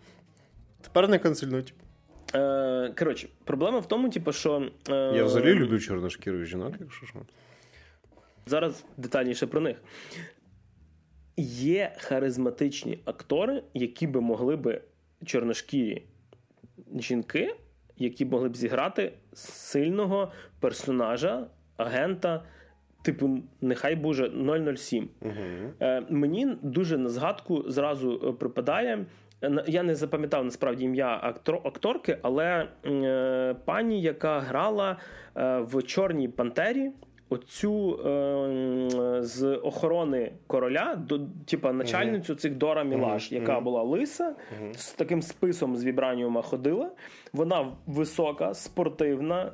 Тепер 0.82 1.10
не 1.10 1.20
канцельнуть. 1.20 1.74
Е, 2.36 2.94
Коротше, 3.00 3.28
проблема 3.44 3.80
в 3.80 3.88
тому, 3.88 4.10
типу, 4.10 4.32
що. 4.32 4.70
Е, 4.90 4.94
Я 5.16 5.24
взагалі 5.24 5.54
люблю 5.54 5.80
чорношкірих 5.80 6.46
жінок, 6.46 6.74
якщо 6.80 7.06
що. 7.06 7.20
Зараз 8.46 8.84
детальніше 8.98 9.48
про 9.48 9.62
них. 9.62 9.78
Є 11.38 11.96
харизматичні 12.00 13.00
актори, 13.06 13.64
які 13.74 14.08
би 14.08 14.22
могли 14.22 14.56
би 14.56 14.82
чорношкірі 15.26 16.04
жінки, 17.00 17.56
які 17.98 18.26
могли 18.26 18.50
б 18.50 18.56
зіграти 18.58 19.14
сильного 19.34 20.32
персонажа, 20.60 21.48
агента 21.78 22.44
типу, 23.04 23.40
нехай 23.62 23.96
буде 23.96 24.32
007. 24.76 25.10
Угу. 25.22 25.34
Е, 25.80 26.04
Мені 26.10 26.48
дуже 26.62 26.98
на 26.98 27.10
згадку 27.10 27.64
зразу 27.68 28.22
е, 28.28 28.32
припадає. 28.32 29.06
Я 29.68 29.84
не 29.84 29.96
запам'ятав 29.96 30.46
насправді 30.46 30.86
ім'я 30.86 31.20
актор, 31.24 31.62
акторки, 31.64 32.18
але 32.22 32.68
е, 32.86 33.56
пані, 33.66 34.02
яка 34.02 34.40
грала 34.40 34.98
е, 35.38 35.60
в 35.60 35.84
Чорній 35.84 36.28
Пантері, 36.28 36.92
оцю 37.30 38.00
е, 38.00 39.22
з 39.22 39.56
охорони 39.56 40.32
короля, 40.48 40.96
до 40.96 41.20
типа 41.46 41.74
начальницю 41.74 42.36
цих 42.36 42.56
Дора 42.56 42.84
Мілаш, 42.84 43.32
uh-huh. 43.32 43.36
яка 43.36 43.60
була 43.60 43.84
лиса, 43.84 44.36
uh-huh. 44.36 44.74
з 44.74 44.92
таким 44.92 45.22
списом 45.22 45.76
з 45.76 45.86
вібраніума 45.86 46.42
ходила. 46.42 46.92
Вона 47.34 47.72
висока, 47.86 48.54
спортивна, 48.54 49.52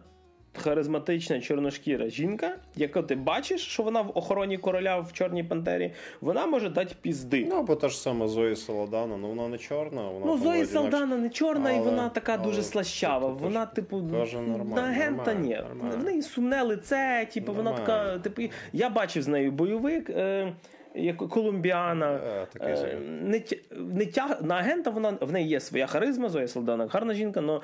харизматична 0.57 1.41
чорношкіра 1.41 2.09
жінка, 2.09 2.55
яку 2.75 3.01
ти 3.01 3.15
бачиш, 3.15 3.61
що 3.61 3.83
вона 3.83 4.01
в 4.01 4.11
охороні 4.17 4.57
короля 4.57 4.99
в 4.99 5.13
Чорній 5.13 5.43
Пантері, 5.43 5.93
вона 6.21 6.45
може 6.45 6.69
дати 6.69 6.95
пізди. 7.01 7.47
Ну, 7.49 7.55
або 7.55 7.75
та 7.75 7.89
ж 7.89 7.97
сама 7.97 8.27
Зої 8.27 8.55
Саладана, 8.55 9.17
ну 9.17 9.27
вона 9.27 9.47
не 9.47 9.57
чорна. 9.57 10.01
Вона 10.01 10.25
ну, 10.25 10.37
Зої 10.37 10.65
Салдана 10.65 11.17
не 11.17 11.29
чорна, 11.29 11.69
але, 11.69 11.79
і 11.79 11.81
вона 11.81 12.09
така 12.09 12.33
але, 12.33 12.43
дуже 12.43 12.63
слащава. 12.63 13.27
Вона, 13.27 13.65
типу, 13.65 13.97
нормально, 13.97 14.75
на 14.75 14.81
агента 14.81 15.33
ні. 15.33 15.59
В 15.99 16.03
неї 16.03 16.21
сумне 16.21 16.63
лице, 16.63 17.27
типу, 17.33 17.53
вона 17.53 17.73
така. 17.73 18.19
Типу, 18.19 18.41
я 18.73 18.89
бачив 18.89 19.23
з 19.23 19.27
нею 19.27 19.51
бойовик. 19.51 20.09
Е, 20.09 20.53
як 20.95 21.17
колумбіана. 21.17 22.19
Е, 22.61 22.97
не, 23.21 23.43
не 23.71 24.05
тяг... 24.05 24.43
На 24.43 24.55
агента 24.55 24.89
вона 24.89 25.17
в 25.21 25.31
неї 25.31 25.47
є 25.47 25.59
своя 25.59 25.87
харизма, 25.87 26.29
Зоя 26.29 26.47
Солдана, 26.47 26.87
гарна 26.87 27.13
жінка, 27.13 27.43
але 27.43 27.59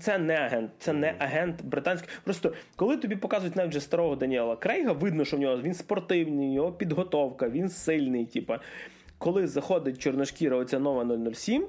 це 0.00 0.18
не 0.18 0.34
агент, 0.34 0.70
це 0.78 0.92
не 0.92 1.14
агент 1.18 1.64
британський. 1.64 2.10
Просто 2.24 2.52
коли 2.76 2.96
тобі 2.96 3.16
показують 3.16 3.56
навіть 3.56 3.70
вже 3.70 3.80
старого 3.80 4.16
Даніела 4.16 4.56
Крейга, 4.56 4.92
видно, 4.92 5.24
що 5.24 5.36
в 5.36 5.40
нього 5.40 5.62
він 5.62 5.74
спортивний, 5.74 6.48
у 6.48 6.52
нього 6.52 6.72
підготовка, 6.72 7.48
він 7.48 7.68
сильний. 7.68 8.26
Типа. 8.26 8.60
Коли 9.18 9.46
заходить 9.46 9.98
чорношкіра, 9.98 10.56
оця 10.56 10.78
нова 10.78 11.32
007 11.34 11.66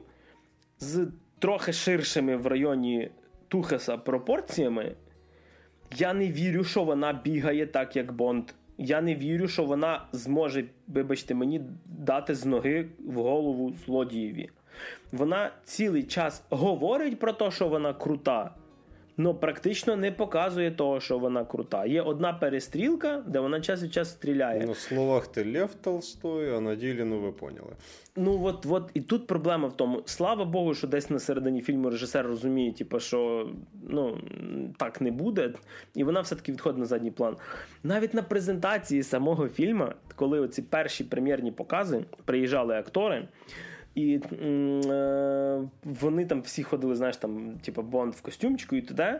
з 0.80 1.08
трохи 1.40 1.74
ширшими 1.74 2.36
в 2.36 2.48
районі 2.48 3.12
Тухеса 3.48 3.98
пропорціями, 3.98 4.96
я 5.98 6.14
не 6.14 6.32
вірю, 6.32 6.64
що 6.64 6.84
вона 6.84 7.14
бігає 7.14 7.68
так, 7.68 7.96
як 7.96 8.12
Бонд. 8.12 8.44
Я 8.78 9.02
не 9.02 9.16
вірю, 9.16 9.48
що 9.48 9.64
вона 9.64 10.06
зможе, 10.12 10.66
вибачте, 10.88 11.36
мені 11.36 11.62
дати 11.86 12.36
з 12.36 12.46
ноги 12.46 12.88
в 13.00 13.14
голову 13.14 13.74
злодієві. 13.86 14.50
Вона 15.12 15.52
цілий 15.64 16.04
час 16.04 16.44
говорить 16.50 17.20
про 17.20 17.34
те, 17.34 17.52
що 17.52 17.68
вона 17.68 17.94
крута, 17.94 18.52
але 19.20 19.34
практично 19.34 19.96
не 19.96 20.12
показує 20.12 20.72
того, 20.72 21.00
що 21.00 21.18
вона 21.18 21.46
крута. 21.46 21.86
Є 21.86 22.02
одна 22.02 22.34
перестрілка, 22.34 23.24
де 23.28 23.40
вона 23.40 23.62
час 23.62 23.84
від 23.84 23.94
часу 23.94 24.12
стріляє. 24.12 24.66
На 24.66 24.74
словах 24.74 25.28
ти 25.28 25.54
Лев 25.54 25.76
Толстой, 25.76 26.56
а 26.56 26.60
на 26.60 26.76
ділі, 26.76 27.04
ну 27.04 27.20
ви 27.20 27.32
поняли. 27.32 27.72
Ну 28.16 28.44
от 28.44 28.66
от 28.70 28.92
і 28.94 29.02
тут 29.02 29.28
проблема 29.28 29.68
в 29.68 29.78
тому. 29.78 30.02
Слава 30.06 30.46
Богу, 30.46 30.74
що 30.74 30.88
десь 30.88 31.10
на 31.10 31.20
середині 31.20 31.62
фільму 31.62 31.90
режисер 31.90 32.28
розуміє, 32.28 32.74
типу, 32.74 33.00
що 33.00 33.50
ну 33.90 34.18
так 34.78 35.02
не 35.02 35.12
буде, 35.12 35.54
і 35.96 36.04
вона 36.04 36.22
все-таки 36.22 36.52
відходить 36.52 36.80
на 36.80 36.86
задній 36.86 37.12
план. 37.12 37.36
Навіть 37.84 38.14
на 38.14 38.24
презентації 38.24 39.04
самого 39.04 39.48
фільму, 39.50 39.88
коли 40.16 40.40
оці 40.40 40.62
перші 40.62 41.04
прем'єрні 41.04 41.52
покази 41.52 42.06
приїжджали 42.26 42.76
актори. 42.76 43.28
І 43.98 44.20
е, 44.32 45.70
вони 45.84 46.26
там 46.26 46.42
всі 46.42 46.64
ходили, 46.64 46.96
знаєш, 46.96 47.18
там, 47.18 47.60
типу, 47.62 47.82
Бонд 47.82 48.14
в 48.14 48.22
костюмчику 48.22 48.76
і 48.76 48.82
туди. 48.82 49.20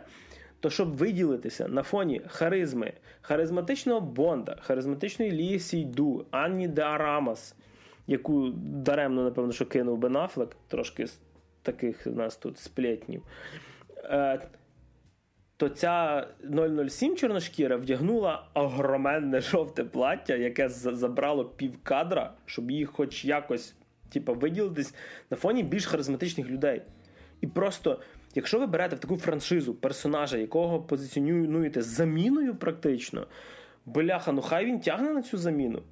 То 0.60 0.70
щоб 0.70 0.96
виділитися 0.96 1.68
на 1.68 1.82
фоні 1.82 2.20
харизми, 2.26 2.92
харизматичного 3.20 4.00
Бонда, 4.00 4.56
харизматичної 4.60 5.32
Лії 5.32 5.58
Сійду, 5.58 6.26
Анні 6.30 6.68
Де 6.68 6.82
Арамас, 6.82 7.54
яку 8.06 8.48
даремно, 8.58 9.24
напевно, 9.24 9.52
що 9.52 9.66
кинув 9.66 9.98
Бен 9.98 10.16
Аффлек, 10.16 10.56
трошки 10.68 11.06
з 11.06 11.18
таких 11.62 12.06
у 12.06 12.10
нас 12.10 12.36
тут 12.36 12.58
сплетнів, 12.58 13.22
е, 14.04 14.40
то 15.56 15.68
ця 15.68 16.26
007 16.88 17.16
чорношкіра 17.16 17.76
вдягнула 17.76 18.48
огроменне 18.54 19.40
жовте 19.40 19.84
плаття, 19.84 20.34
яке 20.34 20.68
забрало 20.68 21.44
пів 21.44 21.82
кадра, 21.82 22.32
щоб 22.46 22.70
її 22.70 22.84
хоч 22.84 23.24
якось 23.24 23.74
типу, 24.10 24.34
виділитись 24.34 24.94
на 25.30 25.36
фоні 25.36 25.62
більш 25.62 25.86
харизматичних 25.86 26.48
людей. 26.48 26.82
І 27.40 27.46
просто, 27.46 28.00
якщо 28.34 28.58
ви 28.58 28.66
берете 28.66 28.96
в 28.96 28.98
таку 28.98 29.16
франшизу 29.16 29.74
персонажа, 29.74 30.36
якого 30.36 30.80
позиціонуєте 30.80 31.82
заміною, 31.82 32.54
практично, 32.54 33.26
бляха, 33.86 34.32
ну 34.32 34.42
хай 34.42 34.64
він 34.64 34.80
тягне 34.80 35.12
на 35.12 35.22
цю 35.22 35.38
заміну. 35.38 35.82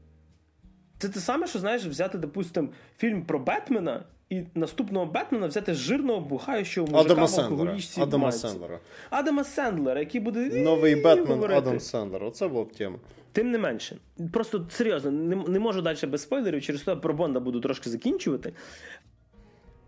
Це 0.99 1.09
те 1.09 1.21
саме, 1.21 1.47
що 1.47 1.59
знаєш, 1.59 1.85
взяти, 1.85 2.19
допустимо, 2.19 2.69
фільм 2.99 3.23
про 3.23 3.39
Бетмена 3.39 4.05
і 4.31 4.43
наступного 4.55 5.07
Бетмена 5.07 5.47
взяти 5.47 5.75
жирного 5.75 6.21
бухаючого 6.21 6.87
мужика 6.87 7.13
Адама 7.13 7.29
алкоголічці. 7.45 8.01
Адама 8.01 8.33
Сендлера. 8.33 8.81
Адама 9.11 9.45
Сендлера, 9.45 10.01
який 10.01 10.21
буде. 10.21 10.63
Новий 10.63 10.97
Бетмен 10.97 11.45
Адам 11.45 11.81
Сендлер. 11.81 12.25
Оце 12.25 12.49
була 12.49 12.65
б 12.65 12.73
тема. 12.73 12.99
Тим 13.37 13.51
не 13.51 13.59
менше. 13.59 13.97
Просто 14.33 14.67
серйозно, 14.71 15.11
не, 15.11 15.37
не 15.37 15.59
можу 15.59 15.83
далі 15.83 16.07
без 16.07 16.23
спойлерів, 16.23 16.63
через 16.63 16.83
те 16.83 16.97
про 16.97 17.15
Бонда 17.15 17.41
буду 17.41 17.61
трошки 17.61 17.91
закінчувати. 17.91 18.53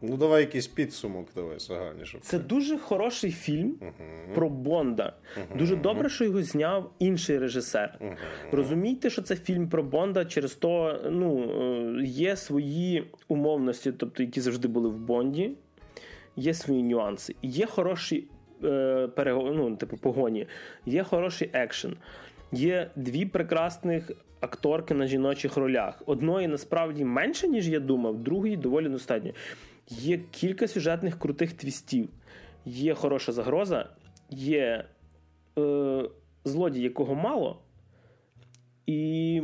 Ну, 0.02 0.16
давай 0.16 0.40
якийсь 0.40 0.66
підсумок, 0.66 1.28
давай 1.34 1.58
загальніше. 1.58 2.18
Це 2.20 2.38
дуже 2.38 2.78
хороший 2.78 3.30
фільм 3.30 3.76
uh-huh. 3.80 4.34
про 4.34 4.48
Бонда. 4.48 5.12
Uh-huh. 5.38 5.58
Дуже 5.58 5.76
добре, 5.76 6.08
що 6.08 6.24
його 6.24 6.42
зняв 6.42 6.90
інший 6.98 7.38
режисер. 7.38 7.98
Uh-huh. 8.00 8.16
Розумійте, 8.52 9.10
що 9.10 9.22
це 9.22 9.36
фільм 9.36 9.68
про 9.68 9.82
Бонда, 9.82 10.24
через 10.24 10.54
то 10.54 11.00
ну, 11.10 11.50
е, 11.98 12.02
є 12.04 12.36
свої 12.36 13.10
умовності, 13.28 13.92
тобто 13.92 14.22
які 14.22 14.40
завжди 14.40 14.68
були 14.68 14.88
в 14.88 14.98
Бонді, 14.98 15.50
є 16.36 16.54
свої 16.54 16.82
нюанси. 16.82 17.34
Є 17.42 17.66
хороші 17.66 18.28
е, 18.64 19.08
перего... 19.16 19.52
ну, 19.52 19.76
типу, 19.76 19.96
погоні, 19.96 20.46
є 20.86 21.02
хороший 21.02 21.50
екшен. 21.52 21.96
Є 22.52 22.90
дві 22.96 23.26
прекрасних 23.26 24.10
акторки 24.40 24.94
на 24.94 25.06
жіночих 25.06 25.56
ролях. 25.56 26.02
Одної 26.06 26.48
насправді 26.48 27.04
менше, 27.04 27.48
ніж 27.48 27.68
я 27.68 27.80
думав, 27.80 28.18
другої 28.18 28.56
доволі 28.56 28.88
достатньо. 28.88 29.32
Є 29.88 30.20
кілька 30.30 30.68
сюжетних 30.68 31.18
крутих 31.18 31.52
твістів. 31.52 32.08
Є 32.64 32.94
хороша 32.94 33.32
загроза, 33.32 33.88
є 34.30 34.84
е, 35.58 36.02
злодій, 36.44 36.82
якого 36.82 37.14
мало, 37.14 37.62
і 38.86 39.42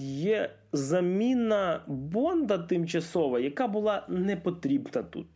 є 0.00 0.50
заміна 0.72 1.82
Бонда 1.86 2.58
тимчасова, 2.58 3.40
яка 3.40 3.68
була 3.68 4.06
не 4.08 4.36
потрібна 4.36 5.02
тут. 5.02 5.26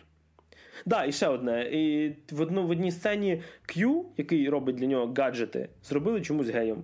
Да, 0.86 1.04
і 1.04 1.12
ще 1.12 1.28
одне. 1.28 1.62
І 1.72 2.12
В 2.30 2.40
одну, 2.40 2.66
в 2.66 2.70
одній 2.70 2.92
сцені 2.92 3.42
Q, 3.66 4.02
який 4.16 4.48
робить 4.48 4.76
для 4.76 4.86
нього 4.86 5.14
гаджети, 5.18 5.68
зробили 5.82 6.20
чомусь 6.20 6.48
геєм. 6.48 6.82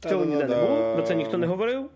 Цього 0.00 0.24
ніде 0.24 0.44
не 0.44 0.56
було, 0.56 0.94
про 0.94 1.02
це 1.02 1.14
ніхто 1.14 1.38
не 1.38 1.46
говорив. 1.46 1.90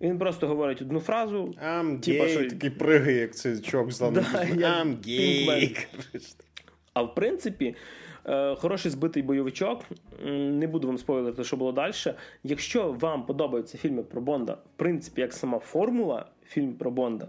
Він 0.00 0.18
просто 0.18 0.48
говорить 0.48 0.82
одну 0.82 1.00
фразу. 1.00 1.54
I'm 1.64 2.00
типа, 2.00 2.24
gay, 2.24 2.28
що... 2.28 2.50
такий 2.50 2.70
пригає, 2.70 3.20
як 3.20 3.34
цей 3.34 3.60
чок 3.60 3.92
з 3.92 3.98
да, 4.00 4.06
I'm 4.06 4.96
gay. 5.08 5.86
А 6.92 7.02
в 7.02 7.14
принципі, 7.14 7.74
е, 8.26 8.54
хороший 8.54 8.90
збитий 8.90 9.22
бойовичок. 9.22 9.84
Не 10.24 10.66
буду 10.66 10.86
вам 10.86 10.98
спойлерити, 10.98 11.44
що 11.44 11.56
було 11.56 11.72
далі. 11.72 11.92
Якщо 12.42 12.92
вам 12.92 13.26
подобаються 13.26 13.78
фільми 13.78 14.02
про 14.02 14.20
Бонда, 14.20 14.52
в 14.52 14.76
принципі, 14.76 15.20
як 15.20 15.32
сама 15.32 15.58
формула 15.58 16.26
фільм 16.46 16.72
про 16.72 16.90
Бонда, 16.90 17.28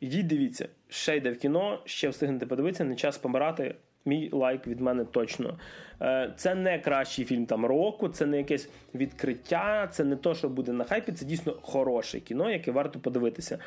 ідіть 0.00 0.26
дивіться, 0.26 0.68
ще 0.96 1.16
йде 1.16 1.30
в 1.30 1.38
кіно, 1.38 1.78
ще 1.84 2.08
встигнете 2.08 2.46
подивитися, 2.46 2.84
не 2.84 2.96
час 2.96 3.18
помирати. 3.18 3.74
Мій 4.04 4.30
лайк 4.32 4.66
від 4.66 4.80
мене 4.80 5.04
точно. 5.04 5.58
Е, 6.02 6.32
це 6.36 6.54
не 6.54 6.78
кращий 6.78 7.24
фільм 7.24 7.46
там 7.46 7.66
року, 7.66 8.08
це 8.08 8.26
не 8.26 8.38
якесь 8.38 8.68
відкриття, 8.94 9.88
це 9.92 10.04
не 10.04 10.16
то, 10.16 10.34
що 10.34 10.48
буде 10.48 10.72
на 10.72 10.84
хайпі. 10.84 11.12
Це 11.12 11.24
дійсно 11.24 11.58
хороше 11.62 12.20
кіно, 12.20 12.50
яке 12.50 12.70
варто 12.72 12.98
подивитися. 12.98 13.58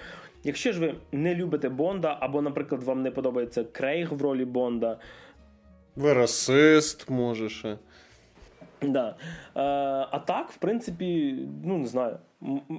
Якщо 0.44 0.72
ж 0.72 0.80
ви 0.80 0.96
не 1.12 1.36
любите 1.36 1.70
Бонда, 1.70 2.18
або, 2.20 2.42
наприклад, 2.42 2.84
вам 2.84 3.02
не 3.02 3.12
подобається 3.12 3.64
Крейг 3.64 4.14
в 4.14 4.22
ролі 4.22 4.46
Бонда. 4.46 4.98
Ви 5.96 6.14
расист, 6.14 7.10
може 7.10 7.50
ще. 7.50 7.78
Да. 8.82 9.08
Е, 9.10 9.62
а 10.12 10.20
так, 10.20 10.52
в 10.52 10.58
принципі, 10.58 11.36
ну 11.66 11.78
не 11.78 11.88
знаю, 11.88 12.18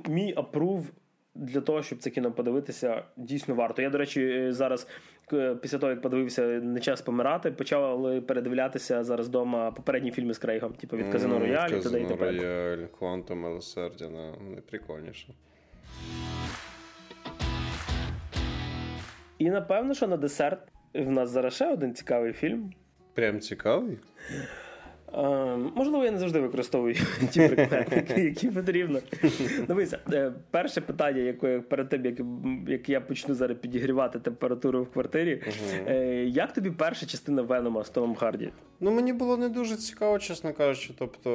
мій 0.08 0.34
approve 0.36 0.90
для 1.34 1.60
того, 1.60 1.82
щоб 1.82 1.98
це 1.98 2.10
кіно 2.10 2.32
подивитися, 2.32 3.04
дійсно 3.16 3.54
варто. 3.54 3.82
Я, 3.82 3.90
до 3.90 3.98
речі, 3.98 4.22
е, 4.22 4.52
зараз 4.52 4.86
після 5.62 5.78
того, 5.78 5.90
як 5.90 6.02
подивився 6.02 6.42
не 6.46 6.80
час 6.80 7.02
помирати, 7.02 7.50
почав 7.50 8.26
передивлятися 8.26 9.04
зараз 9.04 9.28
вдома 9.28 9.70
попередні 9.70 10.10
фільми 10.10 10.34
з 10.34 10.38
Крейгом, 10.38 10.72
типу 10.72 10.96
від 10.96 11.08
Казино 11.12 11.38
Рояль 11.38 11.70
і 11.70 11.80
т.д. 11.80 12.00
і. 12.00 12.06
Рояль, 12.06 12.86
Квантум, 12.98 13.40
Милосердя, 13.40 14.08
найприкольніше. 14.50 15.34
І 19.38 19.50
напевно, 19.50 19.94
що 19.94 20.06
на 20.06 20.16
десерт 20.16 20.58
в 20.94 21.10
нас 21.10 21.30
зараз 21.30 21.54
ще 21.54 21.72
один 21.72 21.94
цікавий 21.94 22.32
фільм. 22.32 22.72
Прям 23.14 23.40
цікавий? 23.40 23.98
Можливо, 25.74 26.04
я 26.04 26.10
не 26.10 26.18
завжди 26.18 26.40
використовую 26.40 26.94
ті 27.30 27.48
прикметники, 27.48 28.20
які 28.20 28.50
потрібно. 28.50 29.00
Дивися, 29.68 29.98
е, 30.12 30.32
перше 30.50 30.80
питання, 30.80 31.20
яке 31.20 31.60
перед 31.60 31.88
тим, 31.88 32.04
як, 32.04 32.20
як 32.68 32.88
я 32.88 33.00
почну 33.00 33.34
зараз 33.34 33.56
підігрівати 33.56 34.18
температуру 34.18 34.82
в 34.82 34.90
квартирі. 34.90 35.42
Uh-huh. 35.46 36.24
Як 36.24 36.52
тобі 36.52 36.70
перша 36.70 37.06
частина 37.06 37.42
Венома 37.42 37.84
з 37.84 37.90
Томом 37.90 38.14
Харді? 38.14 38.52
Ну, 38.80 38.90
мені 38.90 39.12
було 39.12 39.36
не 39.36 39.48
дуже 39.48 39.76
цікаво, 39.76 40.18
чесно 40.18 40.52
кажучи. 40.52 40.94
Тобто, 40.98 41.30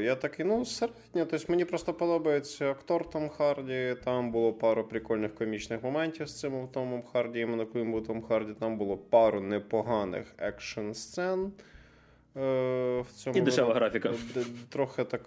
я 0.00 0.14
такий, 0.14 0.46
ну, 0.46 0.64
середньо. 0.64 1.26
Тобто, 1.30 1.38
мені 1.48 1.64
просто 1.64 1.94
подобається 1.94 2.70
актор 2.70 3.10
Том 3.10 3.28
Харді. 3.28 3.96
Там 4.04 4.32
було 4.32 4.52
пару 4.52 4.84
прикольних 4.84 5.34
комічних 5.34 5.82
моментів 5.82 6.28
з 6.28 6.40
цим 6.40 6.68
Томом 6.72 7.02
Харді. 7.12 7.40
Іменно 7.40 7.66
коли 7.66 7.84
був 7.84 8.06
Том 8.06 8.22
Харді, 8.22 8.52
там 8.60 8.78
було 8.78 8.96
пару 8.96 9.40
непоганих 9.40 10.34
екшн 10.38 10.92
сцен. 10.92 11.52
Е, 12.36 13.00
в 13.00 13.12
цьому 13.14 13.38
І 13.38 13.40
дешева 13.40 13.74
графіка. 13.74 14.14
Трохи 14.68 15.04
так 15.04 15.22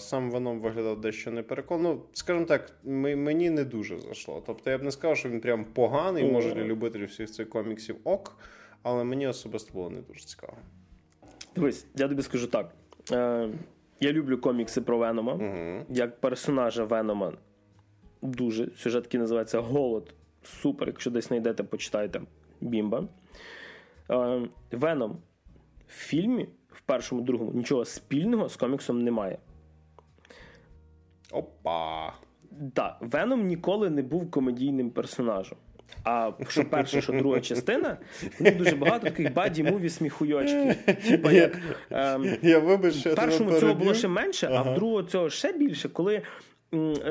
сам 0.00 0.30
Веном 0.30 0.60
виглядав 0.60 1.00
дещо 1.00 1.30
не 1.30 1.42
переконано. 1.42 1.94
Ну, 1.94 2.02
скажімо 2.12 2.46
так, 2.46 2.72
мені 2.84 3.50
не 3.50 3.64
дуже 3.64 3.98
зайшло. 3.98 4.42
Тобто 4.46 4.70
я 4.70 4.78
б 4.78 4.82
не 4.82 4.90
сказав, 4.90 5.16
що 5.16 5.28
він 5.28 5.40
прям 5.40 5.64
поганий, 5.64 6.24
О. 6.24 6.32
може 6.32 6.54
для 6.54 6.64
любителів 6.64 7.08
всіх 7.08 7.30
цих 7.30 7.48
коміксів 7.48 7.96
ок, 8.04 8.36
але 8.82 9.04
мені 9.04 9.26
особисто 9.28 9.72
було 9.72 9.90
не 9.90 10.00
дуже 10.00 10.20
цікаво. 10.20 10.56
Дивись, 11.54 11.86
я 11.94 12.08
тобі 12.08 12.22
скажу 12.22 12.46
так. 12.46 12.74
Е, 13.12 13.48
Я 14.00 14.12
люблю 14.12 14.38
комікси 14.38 14.80
про 14.80 14.98
Венома. 14.98 15.32
Угу. 15.32 15.84
Як 15.88 16.20
персонажа 16.20 16.84
Венома 16.84 17.32
дуже 18.22 18.68
сюжет 18.76 19.04
який 19.04 19.20
називається 19.20 19.60
Голод. 19.60 20.14
Супер. 20.42 20.88
Якщо 20.88 21.10
десь 21.10 21.28
знайдете, 21.28 21.62
почитайте. 21.62 22.20
Бімба. 22.60 23.04
Е, 24.10 24.40
Веном 24.70 25.16
в 25.90 25.92
фільмі, 25.92 26.48
в 26.72 26.80
першому, 26.80 27.22
другому, 27.22 27.52
нічого 27.54 27.84
спільного 27.84 28.48
з 28.48 28.56
коміксом 28.56 29.02
немає. 29.02 29.38
Опа. 31.32 32.12
Так, 32.74 32.96
Веном 33.00 33.46
ніколи 33.46 33.90
не 33.90 34.02
був 34.02 34.30
комедійним 34.30 34.90
персонажем. 34.90 35.58
А 36.04 36.32
що 36.48 36.64
перша, 36.64 37.00
що 37.00 37.12
друга 37.12 37.40
частина, 37.40 37.96
в 38.38 38.42
них 38.42 38.56
дуже 38.56 38.76
багато 38.76 39.04
таких 39.04 39.32
buddy 39.32 39.62
movie 39.62 39.88
сміхуйочків. 39.88 40.74
Типа 41.08 41.32
як 41.32 41.58
ем, 41.90 42.36
я 42.42 42.58
вибач, 42.58 43.06
в 43.06 43.14
першому 43.14 43.52
цього 43.52 43.74
було 43.74 43.94
ще 43.94 44.08
менше, 44.08 44.46
ага. 44.46 44.64
а 44.66 44.72
в 44.72 44.74
другого 44.74 45.02
цього 45.02 45.30
ще 45.30 45.52
більше, 45.52 45.88
коли. 45.88 46.22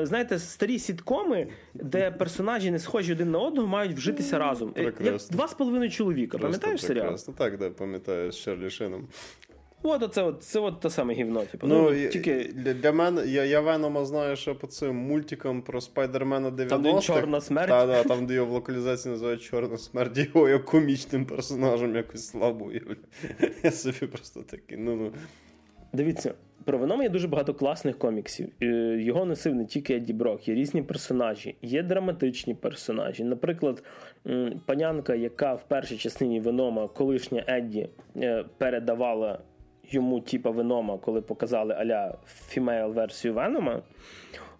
Знаєте, 0.02 0.38
старі 0.38 0.78
сіткоми, 0.78 1.46
де 1.74 2.10
персонажі 2.10 2.70
не 2.70 2.78
схожі 2.78 3.12
один 3.12 3.30
на 3.30 3.38
одного, 3.38 3.68
мають 3.68 3.92
вжитися 3.92 4.38
разом. 4.38 4.72
Прекрасно. 4.72 5.06
Як 5.06 5.20
два 5.30 5.48
з 5.48 5.54
половиною 5.54 5.90
чоловіка. 5.90 6.38
Пам'ятаєш 6.38 6.80
серіал? 6.80 7.16
Так, 7.38 7.58
да, 7.58 7.70
пам'ятаю 7.70 8.32
з 8.32 8.36
Чарлі 8.36 8.70
Шином. 8.70 9.08
От 9.82 10.02
оце 10.02 10.22
от, 10.22 10.42
це 10.42 10.60
от 10.60 10.80
те 10.80 10.90
саме 10.90 11.14
гівно. 11.14 11.42
Типу. 11.42 11.66
Ну, 11.66 11.90
ну, 11.90 12.08
тільки... 12.08 12.52
Для 12.54 12.74
для 12.74 12.92
мене, 12.92 13.26
я 13.26 13.44
я 13.44 13.60
Венома 13.60 14.04
знаю, 14.04 14.36
що 14.36 14.54
по 14.54 14.66
цим 14.66 14.96
мультикам 14.96 15.62
про 15.62 15.80
Спайдермена 15.80 16.50
90-х. 16.50 16.68
Там 16.68 16.82
де 16.82 17.00
Чорна 17.00 17.40
смерть. 17.40 17.68
Та, 17.68 17.86
да, 17.86 18.04
там, 18.04 18.26
де 18.26 18.34
його 18.34 18.46
в 18.46 18.50
локалізації 18.50 19.12
називають 19.12 19.42
Чорна 19.42 19.78
смерть, 19.78 20.18
його 20.34 20.48
як 20.48 20.64
комічним 20.64 21.26
персонажем 21.26 21.96
якось 21.96 22.26
слабо 22.26 22.64
уявляю. 22.64 22.96
Я 23.62 23.70
собі 23.70 24.06
просто 24.06 24.42
такий, 24.42 24.78
ну 24.78 24.96
ну. 24.96 25.12
Дивіться, 25.92 26.34
про 26.64 26.78
Венома 26.78 27.02
є 27.02 27.08
дуже 27.08 27.28
багато 27.28 27.54
класних 27.54 27.98
коміксів. 27.98 28.48
Е, 28.62 28.66
його 29.00 29.24
носив 29.24 29.54
не 29.54 29.64
тільки 29.64 29.94
Едді 29.94 30.12
Брок, 30.12 30.48
є 30.48 30.54
різні 30.54 30.82
персонажі, 30.82 31.56
є 31.62 31.82
драматичні 31.82 32.54
персонажі. 32.54 33.24
Наприклад, 33.24 33.82
панянка, 34.66 35.14
яка 35.14 35.54
в 35.54 35.68
першій 35.68 35.96
частині 35.96 36.40
Венома, 36.40 36.88
колишня 36.88 37.44
Едді, 37.48 37.88
е, 38.16 38.44
передавала 38.58 39.38
йому, 39.90 40.20
типа 40.20 40.50
Венома, 40.50 40.98
коли 40.98 41.20
показали 41.20 41.74
аля 41.74 42.18
female 42.26 42.92
версію 42.92 43.34
Венома. 43.34 43.82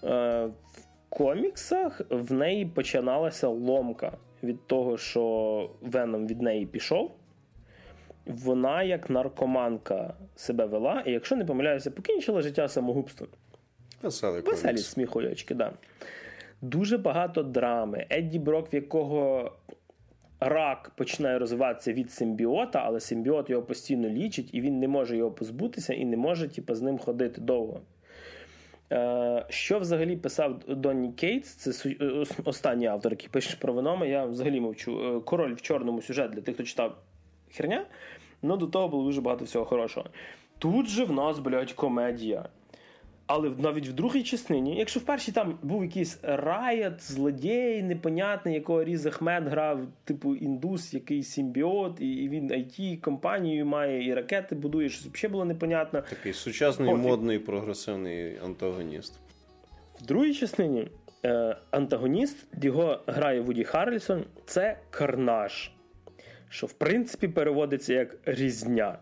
Е, 0.05 0.47
в 0.47 0.52
коміксах 1.09 2.01
в 2.10 2.32
неї 2.32 2.66
починалася 2.66 3.48
ломка 3.48 4.12
від 4.43 4.66
того, 4.66 4.97
що 4.97 5.70
Веном 5.81 6.27
від 6.27 6.43
неї 6.43 6.66
пішов. 6.66 7.19
Вона, 8.26 8.82
як 8.82 9.10
наркоманка, 9.10 10.14
себе 10.36 10.66
вела, 10.66 11.02
і 11.06 11.12
якщо 11.12 11.36
не 11.36 11.44
помиляюся, 11.44 11.90
покінчила 11.90 12.40
життя 12.40 12.68
самогубством. 12.68 13.28
Веселий 14.02 14.42
Веселі 14.42 14.78
сміхуючки, 14.78 15.55
да. 15.55 15.72
Дуже 16.62 16.98
багато 16.98 17.42
драми. 17.42 18.06
Едді 18.10 18.38
Брок, 18.38 18.72
в 18.72 18.74
якого 18.74 19.52
рак 20.40 20.92
починає 20.97 21.38
розвиватися 21.38 21.92
від 21.92 22.12
симбіота, 22.12 22.82
але 22.84 23.01
симбіот 23.01 23.51
його 23.51 23.62
постійно 23.62 24.09
лічить, 24.09 24.55
і 24.55 24.60
він 24.60 24.78
не 24.78 24.88
може 24.88 25.16
його 25.16 25.30
позбутися 25.30 25.94
і 25.94 26.05
не 26.05 26.16
може 26.16 26.48
типу, 26.48 26.74
з 26.74 26.82
ним 26.82 26.98
ходити 26.98 27.40
довго. 27.40 27.80
Е, 28.92 29.47
що 29.48 29.78
взагалі 29.78 30.16
писав 30.16 30.59
Донні 30.68 31.12
Кейтс, 31.12 31.55
це 31.55 31.94
останній 32.44 32.86
автор, 32.86 33.12
який 33.12 33.28
пише 33.28 33.56
про 33.60 33.72
Венома, 33.72 34.06
я 34.06 34.24
взагалі 34.24 34.60
мовчу. 34.60 35.16
Е, 35.16 35.20
Король 35.20 35.55
в 35.55 35.62
чорному 35.62 36.02
сюжет 36.02 36.30
для 36.30 36.40
тих, 36.40 36.55
хто 36.55 36.64
читав 36.64 36.97
херня, 37.52 37.85
але 38.43 38.56
до 38.56 38.66
того 38.66 38.89
було 38.89 39.05
дуже 39.05 39.20
багато 39.20 39.44
всього 39.44 39.64
хорошого. 39.64 40.06
Тут 40.59 40.86
же 40.89 41.05
в 41.05 41.12
нас, 41.12 41.39
блядь, 41.39 41.72
комедія. 41.72 42.48
Але 43.32 43.51
навіть 43.59 43.89
в 43.89 43.93
другій 43.93 44.22
частині, 44.22 44.77
якщо 44.77 45.01
в 45.01 45.02
першій 45.02 45.32
там 45.32 45.59
був 45.62 45.85
якийсь 45.85 46.18
райот, 46.22 47.02
злодій, 47.02 47.82
непонятний, 47.82 48.55
якого 48.55 48.85
Різ 48.85 49.06
Ахмед 49.06 49.48
грав, 49.48 49.81
типу 50.05 50.36
індус, 50.36 50.94
якийсь 50.94 51.31
симбіот, 51.31 52.01
і 52.01 52.28
він 52.28 52.51
it 52.52 53.01
компанію 53.01 53.66
має, 53.66 54.09
і 54.09 54.14
ракети 54.14 54.55
будує, 54.55 54.89
щось 54.89 55.06
взагалі 55.06 55.32
було 55.32 55.44
непонятно. 55.44 56.02
Такий 56.10 56.32
сучасний, 56.32 56.89
Потім. 56.89 57.02
модний, 57.02 57.39
прогресивний 57.39 58.39
антагоніст. 58.44 59.18
В 60.01 60.06
другій 60.06 60.35
частині 60.35 60.89
е, 61.24 61.56
антагоніст, 61.70 62.47
його 62.62 63.01
грає 63.06 63.40
Вуді 63.40 63.64
Харрельсон, 63.64 64.24
це 64.47 64.78
карнаж, 64.90 65.70
що 66.51 66.66
в 66.66 66.72
принципі 66.72 67.28
переводиться 67.28 67.94
як 67.94 68.16
різня. 68.24 68.98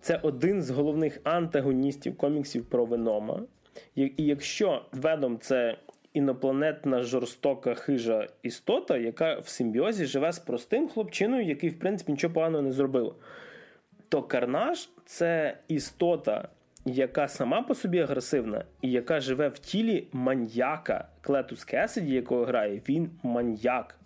Це 0.00 0.20
один 0.22 0.62
з 0.62 0.70
головних 0.70 1.20
антагоністів 1.24 2.16
коміксів 2.16 2.64
про 2.64 2.84
Венома. 2.84 3.42
І 3.94 4.12
якщо 4.16 4.82
Веном 4.92 5.38
це 5.38 5.76
інопланетна 6.12 7.02
жорстока 7.02 7.74
хижа 7.74 8.28
істота, 8.42 8.96
яка 8.96 9.38
в 9.38 9.48
симбіозі 9.48 10.06
живе 10.06 10.32
з 10.32 10.38
простим 10.38 10.88
хлопчиною, 10.88 11.44
який, 11.44 11.70
в 11.70 11.78
принципі, 11.78 12.12
нічого 12.12 12.34
поганого 12.34 12.62
не 12.62 12.72
зробив, 12.72 13.14
то 14.08 14.22
Карнаж 14.22 14.88
це 15.04 15.58
істота, 15.68 16.48
яка 16.84 17.28
сама 17.28 17.62
по 17.62 17.74
собі 17.74 17.98
агресивна, 17.98 18.64
і 18.82 18.90
яка 18.90 19.20
живе 19.20 19.48
в 19.48 19.58
тілі 19.58 20.06
маньяка. 20.12 21.08
Клетус 21.20 21.64
Кесіді, 21.64 22.14
якого 22.14 22.44
грає, 22.44 22.82
він 22.88 23.10
маньяк. 23.22 23.97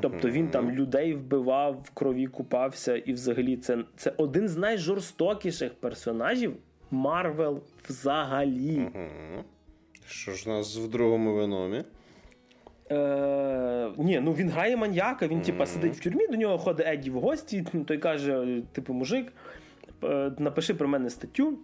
Тобто 0.00 0.30
він 0.30 0.48
там 0.48 0.70
людей 0.70 1.14
вбивав, 1.14 1.82
в 1.84 1.90
крові 1.90 2.26
купався, 2.26 2.96
і 2.96 3.12
взагалі 3.12 3.56
це 3.56 3.78
це 3.96 4.12
один 4.16 4.48
з 4.48 4.56
найжорстокіших 4.56 5.74
персонажів 5.74 6.56
Марвел 6.90 7.62
взагалі. 7.88 8.88
Що 10.06 10.32
ж 10.32 10.50
у 10.50 10.52
нас 10.52 10.76
в 10.76 10.88
другому 10.90 11.34
веномі? 11.34 11.84
Е, 12.90 13.90
Ні, 13.98 14.20
ну 14.20 14.32
він 14.32 14.50
грає 14.50 14.76
маньяка, 14.76 15.26
він 15.26 15.42
типа 15.42 15.66
сидить 15.66 15.94
в 15.96 16.00
тюрмі, 16.00 16.26
до 16.26 16.36
нього 16.36 16.58
ходить 16.58 16.86
Едді 16.86 17.10
в 17.10 17.20
гості, 17.20 17.66
той 17.86 17.98
каже: 17.98 18.62
типу, 18.72 18.92
мужик, 18.92 19.32
е, 20.04 20.32
напиши 20.38 20.74
про 20.74 20.88
мене 20.88 21.10
статтю. 21.10 21.58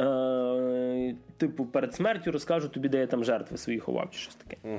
Е, 0.00 1.14
Типу, 1.36 1.66
перед 1.66 1.94
смертю 1.94 2.32
розкажу 2.32 2.68
тобі, 2.68 2.88
де 2.88 2.98
я 2.98 3.06
там 3.06 3.24
жертви 3.24 3.56
свої 3.56 3.78
ховав, 3.78 4.10
чи 4.10 4.18
щось 4.18 4.34
таке. 4.34 4.56
Угу. 4.64 4.78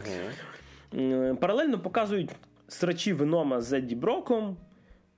Паралельно 1.39 1.79
показують 1.79 2.31
срачі 2.67 3.13
Венома 3.13 3.61
з 3.61 3.73
Едді 3.73 3.95
Броком. 3.95 4.57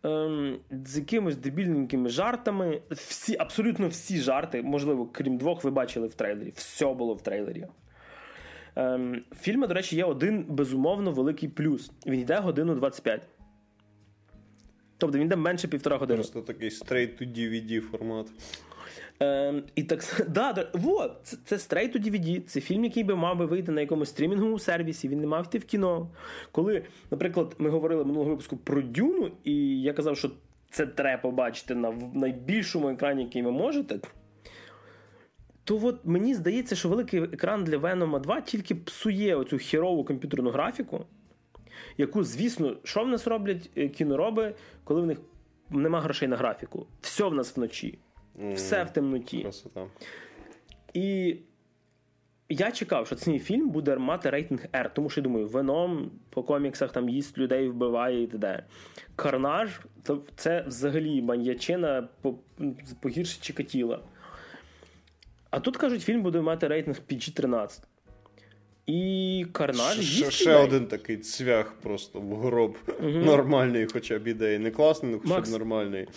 Ем, 0.04 0.60
з 0.86 0.98
якимось 0.98 1.38
дебільненькими 1.38 2.10
жартами. 2.10 2.82
Всі, 2.92 3.38
Абсолютно 3.40 3.88
всі 3.88 4.18
жарти, 4.18 4.62
можливо, 4.62 5.06
крім 5.06 5.38
двох, 5.38 5.64
ви 5.64 5.72
бачили 5.72 6.08
в 6.08 6.14
трейлері. 6.14 6.54
Все 6.56 6.94
було 6.94 7.14
в 7.14 7.22
трейлері. 7.22 7.66
Ем, 8.76 9.22
Фільму, 9.42 9.68
до 9.68 9.74
речі, 9.74 9.96
є 9.96 10.04
один 10.04 10.46
безумовно 10.50 11.12
великий 11.12 11.50
плюс. 11.50 11.92
Він 12.06 12.20
йде 12.20 12.40
годину 12.40 12.76
25. 12.76 13.22
Тобто 14.98 15.18
він 15.18 15.26
йде 15.26 15.36
менше 15.36 15.68
півтора 15.68 15.98
години. 15.98 16.18
Просто 16.18 16.42
такий 16.42 16.70
straight 16.70 17.22
to 17.22 17.34
DVD 17.34 17.82
формат. 17.82 18.28
Ем, 19.20 19.64
І 19.76 19.84
так 19.84 20.26
да, 20.30 20.54
да, 20.54 20.68
вот, 20.74 21.12
це, 21.24 21.38
це 21.46 21.56
Straight 21.56 21.96
to 21.96 22.10
DVD, 22.10 22.42
Це 22.42 22.62
фільм, 22.62 22.84
який 22.84 23.04
би 23.04 23.16
мав 23.16 23.38
би 23.38 23.46
вийти 23.46 23.72
на 23.72 23.82
якомусь 23.82 24.10
стрімінговому 24.10 24.60
сервісі. 24.60 25.08
Він 25.08 25.22
не 25.22 25.28
мав 25.28 25.46
йти 25.46 25.58
в 25.58 25.66
кіно. 25.66 26.10
Коли, 26.52 26.84
наприклад, 27.12 27.56
ми 27.58 27.70
говорили 27.70 28.06
минулого 28.06 28.30
випуску 28.30 28.58
про 28.58 28.82
Дюну, 28.82 29.32
і 29.44 29.82
я 29.82 29.94
казав, 29.94 30.18
що 30.18 30.32
це 30.72 30.86
треба 30.86 31.22
побачити 31.22 31.76
на 31.76 31.92
найбільшому 32.14 32.90
екрані, 32.90 33.24
який 33.24 33.42
ви 33.42 33.52
можете. 33.52 34.00
То 35.64 35.80
от 35.84 36.06
мені 36.06 36.36
здається, 36.36 36.76
що 36.76 36.90
великий 36.90 37.24
екран 37.24 37.64
для 37.64 37.78
Venom 37.78 38.22
2 38.22 38.42
тільки 38.42 38.76
псує 38.76 39.36
оцю 39.36 39.58
хірову 39.58 40.04
комп'ютерну 40.04 40.50
графіку, 40.50 41.06
яку, 41.98 42.24
звісно, 42.24 42.78
що 42.84 43.04
в 43.04 43.08
нас 43.08 43.28
роблять 43.28 43.70
е, 43.78 43.90
кінороби, 43.90 44.56
коли 44.84 45.02
в 45.02 45.06
них 45.06 45.18
нема 45.70 46.02
грошей 46.02 46.28
на 46.28 46.38
графіку. 46.38 46.88
Все 47.02 47.26
в 47.26 47.34
нас 47.34 47.58
вночі. 47.58 48.00
Все 48.54 48.84
в 48.84 48.90
темноті. 48.94 49.42
Красота. 49.42 49.88
І 50.94 51.38
я 52.50 52.72
чекав, 52.72 53.08
що 53.08 53.16
цей 53.16 53.40
фільм 53.40 53.70
буде 53.70 53.98
мати 53.98 54.30
рейтинг 54.30 54.66
R, 54.74 54.90
тому 54.94 55.10
що 55.10 55.22
я 55.22 55.24
думаю, 55.24 55.48
веном 55.48 56.12
по 56.30 56.44
коміксах 56.44 56.92
там 56.92 57.10
їсть 57.10 57.38
людей, 57.38 57.70
вбиває 57.70 58.24
і 58.24 58.28
т.д. 58.28 58.64
Карнаж 59.16 59.80
то 60.04 60.24
це 60.36 60.64
взагалі 60.68 61.22
маньячина 61.22 62.08
погірше 63.02 63.38
Чикатіла. 63.42 64.00
А 65.50 65.60
тут 65.60 65.78
кажуть, 65.78 66.02
фільм 66.02 66.22
буде 66.24 66.42
мати 66.42 66.68
рейтинг 66.68 67.00
PG-13. 67.10 67.82
І 68.86 69.46
Карнаж 69.52 70.20
їсть 70.20 70.32
Ще 70.32 70.50
людей. 70.50 70.64
один 70.64 70.88
такий 70.88 71.18
цвях 71.18 71.74
просто 71.74 72.20
в 72.20 72.36
гроб. 72.36 72.78
Угу. 73.00 73.10
Нормальний, 73.10 73.88
хоча 73.94 74.20
б 74.20 74.28
ідеї. 74.28 74.60
Не 74.60 74.72
класний, 74.72 75.12
але 75.12 75.22
хоча 75.22 75.42
б 75.42 75.52
нормальний. 75.52 76.08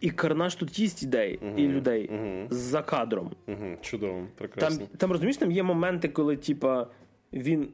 І 0.00 0.10
Карнаж 0.10 0.54
тут 0.54 0.78
їсть 0.78 1.02
ідей 1.02 1.38
Мгм, 1.42 1.58
і 1.58 1.68
людей 1.68 2.10
мгм. 2.12 2.46
за 2.50 2.82
кадром. 2.82 3.30
Угу, 3.48 3.76
чудово, 3.80 4.12
Там, 4.12 4.28
прекрасно. 4.36 4.86
там 4.96 5.12
розумієш, 5.12 5.36
там 5.36 5.52
є 5.52 5.62
моменти, 5.62 6.08
коли 6.08 6.36
типа, 6.36 6.86
він 7.32 7.68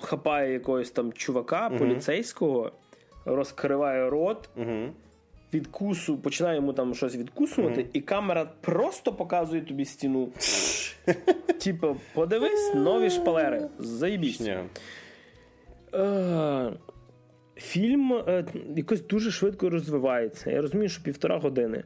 хапає 0.00 0.52
якогось 0.52 0.90
там 0.90 1.12
чувака, 1.12 1.70
поліцейського, 1.70 2.72
розкриває 3.24 4.10
рот, 4.10 4.48
Угу. 4.56 4.88
відкусу, 5.54 6.18
починає 6.18 6.56
йому 6.56 6.72
там 6.72 6.94
щось 6.94 7.16
відкусувати, 7.16 7.86
і 7.92 8.00
камера 8.00 8.50
просто 8.60 9.12
показує 9.12 9.62
тобі 9.62 9.84
стіну. 9.84 10.28
Типа, 11.64 11.96
подивись, 12.14 12.74
нові 12.74 13.10
шпалери. 13.10 13.68
Заїбісь. 13.78 14.48
Фільм 17.56 18.12
е, 18.12 18.44
якось 18.76 19.06
дуже 19.06 19.30
швидко 19.30 19.70
розвивається. 19.70 20.50
Я 20.50 20.60
розумію, 20.62 20.88
що 20.88 21.02
півтора 21.02 21.38
години. 21.38 21.84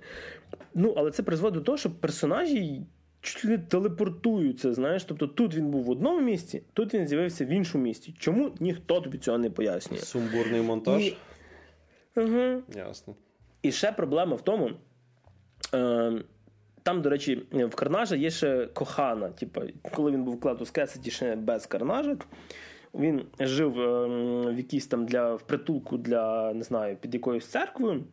Ну, 0.75 0.95
але 0.97 1.11
це 1.11 1.23
призводить 1.23 1.59
до 1.59 1.65
того, 1.65 1.79
що 1.79 1.91
персонажі 1.91 2.83
чуть 3.21 3.45
не 3.45 3.59
телепортуються. 3.59 4.73
Знаєш, 4.75 5.05
тобто 5.05 5.27
тут 5.27 5.55
він 5.55 5.71
був 5.71 5.85
в 5.85 5.91
одному 5.91 6.21
місці, 6.21 6.63
тут 6.73 6.95
він 6.95 7.07
з'явився 7.09 7.45
в 7.45 7.49
іншому 7.49 7.85
місці. 7.85 8.15
Чому 8.19 8.51
ніхто 8.61 9.01
тобі 9.01 9.19
цього 9.19 9.39
не 9.39 9.51
пояснює? 9.51 10.01
Сумбурний 10.01 10.61
монтаж. 10.61 11.03
І- 11.07 11.17
Угу. 12.17 12.63
Ясно. 12.77 13.15
І 13.63 13.73
ще 13.73 13.93
проблема 13.93 14.37
в 14.37 14.41
тому. 14.43 14.71
Е, 15.75 16.13
там, 16.83 17.03
до 17.03 17.11
речі, 17.11 17.43
в 17.53 17.75
Карнажа 17.75 18.17
є 18.17 18.31
ще 18.31 18.67
кохана. 18.67 19.29
Типу, 19.29 19.61
коли 19.95 20.11
він 20.13 20.25
був 20.25 20.35
в 20.37 20.41
Клатус 20.41 20.71
Кесеті 20.71 21.11
ще 21.11 21.37
без 21.37 21.67
Карнажа, 21.67 22.17
він 22.95 23.23
жив 23.41 23.81
е, 23.81 24.07
в 24.53 24.57
якійсь 24.57 24.87
там 24.87 25.07
для 25.07 25.35
в 25.35 25.43
притулку 25.43 25.97
для 25.97 26.55
не 26.55 26.63
знаю, 26.63 26.97
під 26.97 27.15
якоюсь 27.15 27.47
церквою. 27.47 28.05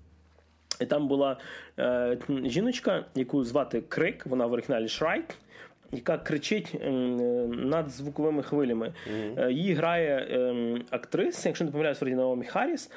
І 0.81 0.85
там 0.85 1.07
була 1.07 1.37
е, 1.79 2.17
жіночка, 2.43 3.05
яку 3.15 3.43
звати 3.43 3.81
Крик, 3.81 4.25
вона 4.25 4.45
в 4.45 4.51
оригіналі 4.51 4.87
Шрайк, 4.87 5.25
яка 5.91 6.17
кричить 6.17 6.75
е, 6.81 6.89
над 7.47 7.89
звуковими 7.89 8.43
хвилями. 8.43 8.93
Е, 9.37 9.51
її 9.51 9.73
грає 9.73 10.17
е, 10.17 10.81
актриса, 10.89 11.49
якщо 11.49 11.65
не 11.65 11.71
помиляюсь, 11.71 12.01
вроді 12.01 12.15
Наомі 12.15 12.45
Харріс, 12.45 12.91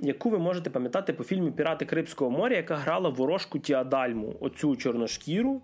яку 0.00 0.30
ви 0.30 0.38
можете 0.38 0.70
пам'ятати 0.70 1.12
по 1.12 1.24
фільмі 1.24 1.50
Пірати 1.50 1.84
Карибського 1.84 2.30
моря, 2.30 2.56
яка 2.56 2.76
грала 2.76 3.08
ворожку 3.08 3.58
Тіадальму, 3.58 4.34
оцю 4.40 4.76
чорношкіру. 4.76 5.60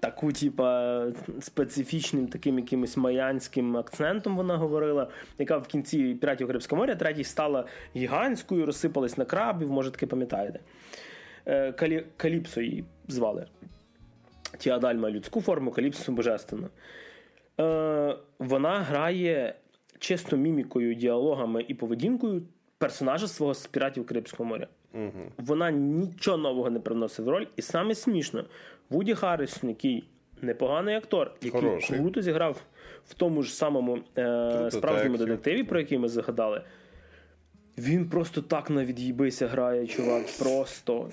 Таку, 0.00 0.32
типа, 0.32 1.06
специфічним 1.40 2.28
таким 2.28 2.58
якимось 2.58 2.96
майянським 2.96 3.76
акцентом 3.76 4.36
вона 4.36 4.56
говорила, 4.56 5.08
яка 5.38 5.58
в 5.58 5.66
кінці 5.66 6.14
піратів 6.14 6.46
Карибського 6.46 6.80
моря 6.80 6.94
третій 6.94 7.24
стала 7.24 7.64
гігантською, 7.96 8.66
розсипалась 8.66 9.18
на 9.18 9.24
крабів, 9.24 9.70
може 9.70 9.90
таки 9.90 10.06
пам'ятаєте. 10.06 10.60
Е, 11.46 11.72
Калі... 11.72 12.04
Каліпсо 12.16 12.60
її 12.60 12.84
звали. 13.08 13.46
Тіадальма 14.58 15.10
людську 15.10 15.40
форму, 15.40 15.70
Каліпсо 15.70 16.12
божественну. 16.12 16.68
Е, 17.60 18.16
вона 18.38 18.80
грає 18.80 19.54
чисто 19.98 20.36
мімікою, 20.36 20.94
діалогами 20.94 21.64
і 21.68 21.74
поведінкою 21.74 22.42
персонажа 22.78 23.28
свого 23.28 23.54
з 23.54 23.66
піратів 23.66 24.06
Карибського 24.06 24.48
моря. 24.48 24.66
Угу. 24.94 25.32
Вона 25.38 25.70
нічого 25.70 26.36
нового 26.36 26.70
не 26.70 26.80
привносить 26.80 27.26
в 27.26 27.28
роль, 27.28 27.46
і 27.56 27.62
саме 27.62 27.94
смішно, 27.94 28.44
Вуді 28.90 29.14
Харрисон, 29.14 29.68
який 29.68 30.04
непоганий 30.42 30.94
актор, 30.94 31.32
який 31.42 31.60
Хороший. 31.60 31.98
круто 31.98 32.22
зіграв 32.22 32.62
в 33.06 33.14
тому 33.14 33.42
ж 33.42 33.54
самому 33.54 33.98
е, 34.18 34.68
справжньому 34.70 35.16
детективі, 35.16 35.64
про 35.64 35.78
який 35.80 35.98
ми 35.98 36.08
згадали. 36.08 36.62
Він 37.78 38.08
просто 38.08 38.42
так 38.42 38.70
на 38.70 38.84
від'їбися 38.84 39.46
грає, 39.46 39.86
чувак. 39.86 40.22
Просто. 40.38 41.10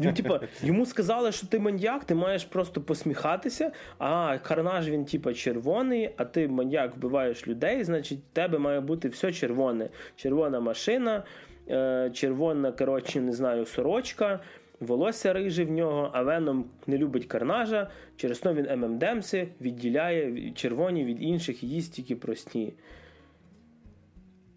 Він, 0.00 0.14
типа, 0.14 0.40
йому 0.62 0.86
сказали, 0.86 1.32
що 1.32 1.46
ти 1.46 1.58
маньяк, 1.58 2.04
ти 2.04 2.14
маєш 2.14 2.44
просто 2.44 2.80
посміхатися. 2.80 3.72
А 3.98 4.38
карнаж 4.38 4.88
він, 4.88 5.04
типа, 5.04 5.34
червоний, 5.34 6.10
а 6.16 6.24
ти 6.24 6.48
маньяк 6.48 6.96
вбиваєш 6.96 7.48
людей, 7.48 7.84
значить, 7.84 8.18
в 8.18 8.34
тебе 8.34 8.58
має 8.58 8.80
бути 8.80 9.08
все 9.08 9.32
червоне. 9.32 9.88
Червона 10.16 10.60
машина, 10.60 11.22
е, 11.68 12.10
червона, 12.14 12.72
коротше, 12.72 13.20
не 13.20 13.32
знаю, 13.32 13.66
сорочка, 13.66 14.40
волосся 14.80 15.32
риже 15.32 15.64
в 15.64 15.70
нього, 15.70 16.10
а 16.12 16.22
веном 16.22 16.64
не 16.86 16.98
любить 16.98 17.26
карнажа. 17.26 17.90
Через 18.16 18.38
то 18.38 18.54
він 18.54 18.80
M&M's 18.80 19.37
и 19.37 19.48
відділяє 19.60 20.52
червоні 20.52 21.04
від 21.04 21.22
інших 21.22 21.62
і 21.62 21.68
їсть 21.68 21.92
тільки 21.94 22.16
прості. 22.16 22.72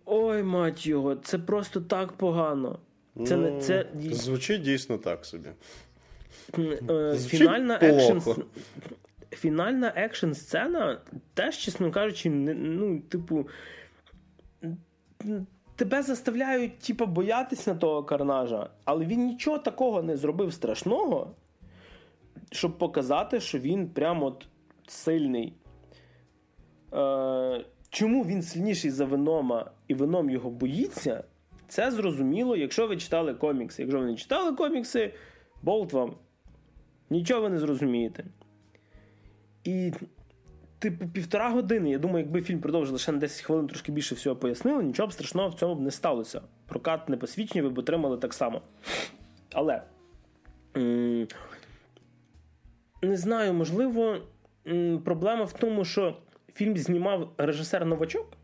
Ой, 0.05 0.43
мать 0.43 0.87
його, 0.87 1.15
це 1.15 1.39
просто 1.39 1.81
так 1.81 2.11
погано. 2.13 2.79
Це 3.25 3.37
не 3.37 3.61
це 3.61 3.85
Звучить 4.11 4.61
дійсно 4.61 4.97
так 4.97 5.25
собі. 5.25 5.49
е, 6.59 7.15
Звучить 7.15 7.39
фінальна 7.39 7.79
екшн 7.81 8.31
фінальна 9.31 9.93
екшн 9.95 10.31
сцена 10.31 11.01
теж, 11.33 11.57
чесно 11.57 11.91
кажучи, 11.91 12.29
не, 12.29 12.53
ну, 12.53 12.99
типу. 12.99 13.47
Тебе 15.77 16.03
заставляють, 16.03 16.79
типу, 16.79 17.05
боятися 17.05 17.75
того 17.75 18.03
карнажа, 18.03 18.69
але 18.85 19.05
він 19.05 19.25
нічого 19.25 19.57
такого 19.57 20.01
не 20.01 20.17
зробив 20.17 20.53
страшного, 20.53 21.35
щоб 22.51 22.77
показати, 22.77 23.39
що 23.39 23.59
він 23.59 23.89
прямо 23.89 24.25
от 24.25 24.47
сильний. 24.87 25.53
Е, 26.93 27.65
чому 27.89 28.23
він 28.23 28.41
сильніший 28.41 28.91
за 28.91 29.05
Венома 29.05 29.71
і 29.87 29.93
Веном 29.93 30.29
його 30.29 30.49
боїться, 30.49 31.23
це 31.67 31.91
зрозуміло, 31.91 32.55
якщо 32.55 32.87
ви 32.87 32.97
читали 32.97 33.33
комікси. 33.33 33.81
Якщо 33.81 33.99
ви 33.99 34.05
не 34.05 34.15
читали 34.15 34.55
комікси, 34.55 35.13
болт 35.63 35.93
вам. 35.93 36.15
Нічого 37.09 37.41
ви 37.41 37.49
не 37.49 37.59
зрозумієте. 37.59 38.25
І, 39.63 39.91
типу, 40.79 41.07
півтора 41.07 41.49
години. 41.49 41.89
Я 41.91 41.97
думаю, 41.97 42.25
якби 42.25 42.41
фільм 42.41 42.59
продовжив 42.59 42.93
лише 42.93 43.11
на 43.11 43.17
10 43.17 43.41
хвилин 43.41 43.67
трошки 43.67 43.91
більше 43.91 44.15
всього 44.15 44.35
пояснили, 44.35 44.83
нічого 44.83 45.07
б 45.07 45.13
страшного 45.13 45.49
в 45.49 45.53
цьому 45.53 45.75
б 45.75 45.81
не 45.81 45.91
сталося. 45.91 46.41
Прокат 46.65 47.09
не 47.09 47.17
посвідчення 47.17 47.63
ви 47.63 47.69
б 47.69 47.77
отримали 47.77 48.17
так 48.17 48.33
само. 48.33 48.61
Але. 49.53 49.81
Не 53.01 53.17
знаю, 53.17 53.53
можливо, 53.53 54.17
проблема 55.05 55.43
в 55.43 55.53
тому, 55.53 55.85
що 55.85 56.17
фільм 56.53 56.77
знімав 56.77 57.33
режисер 57.37 57.85
новачок. 57.85 58.37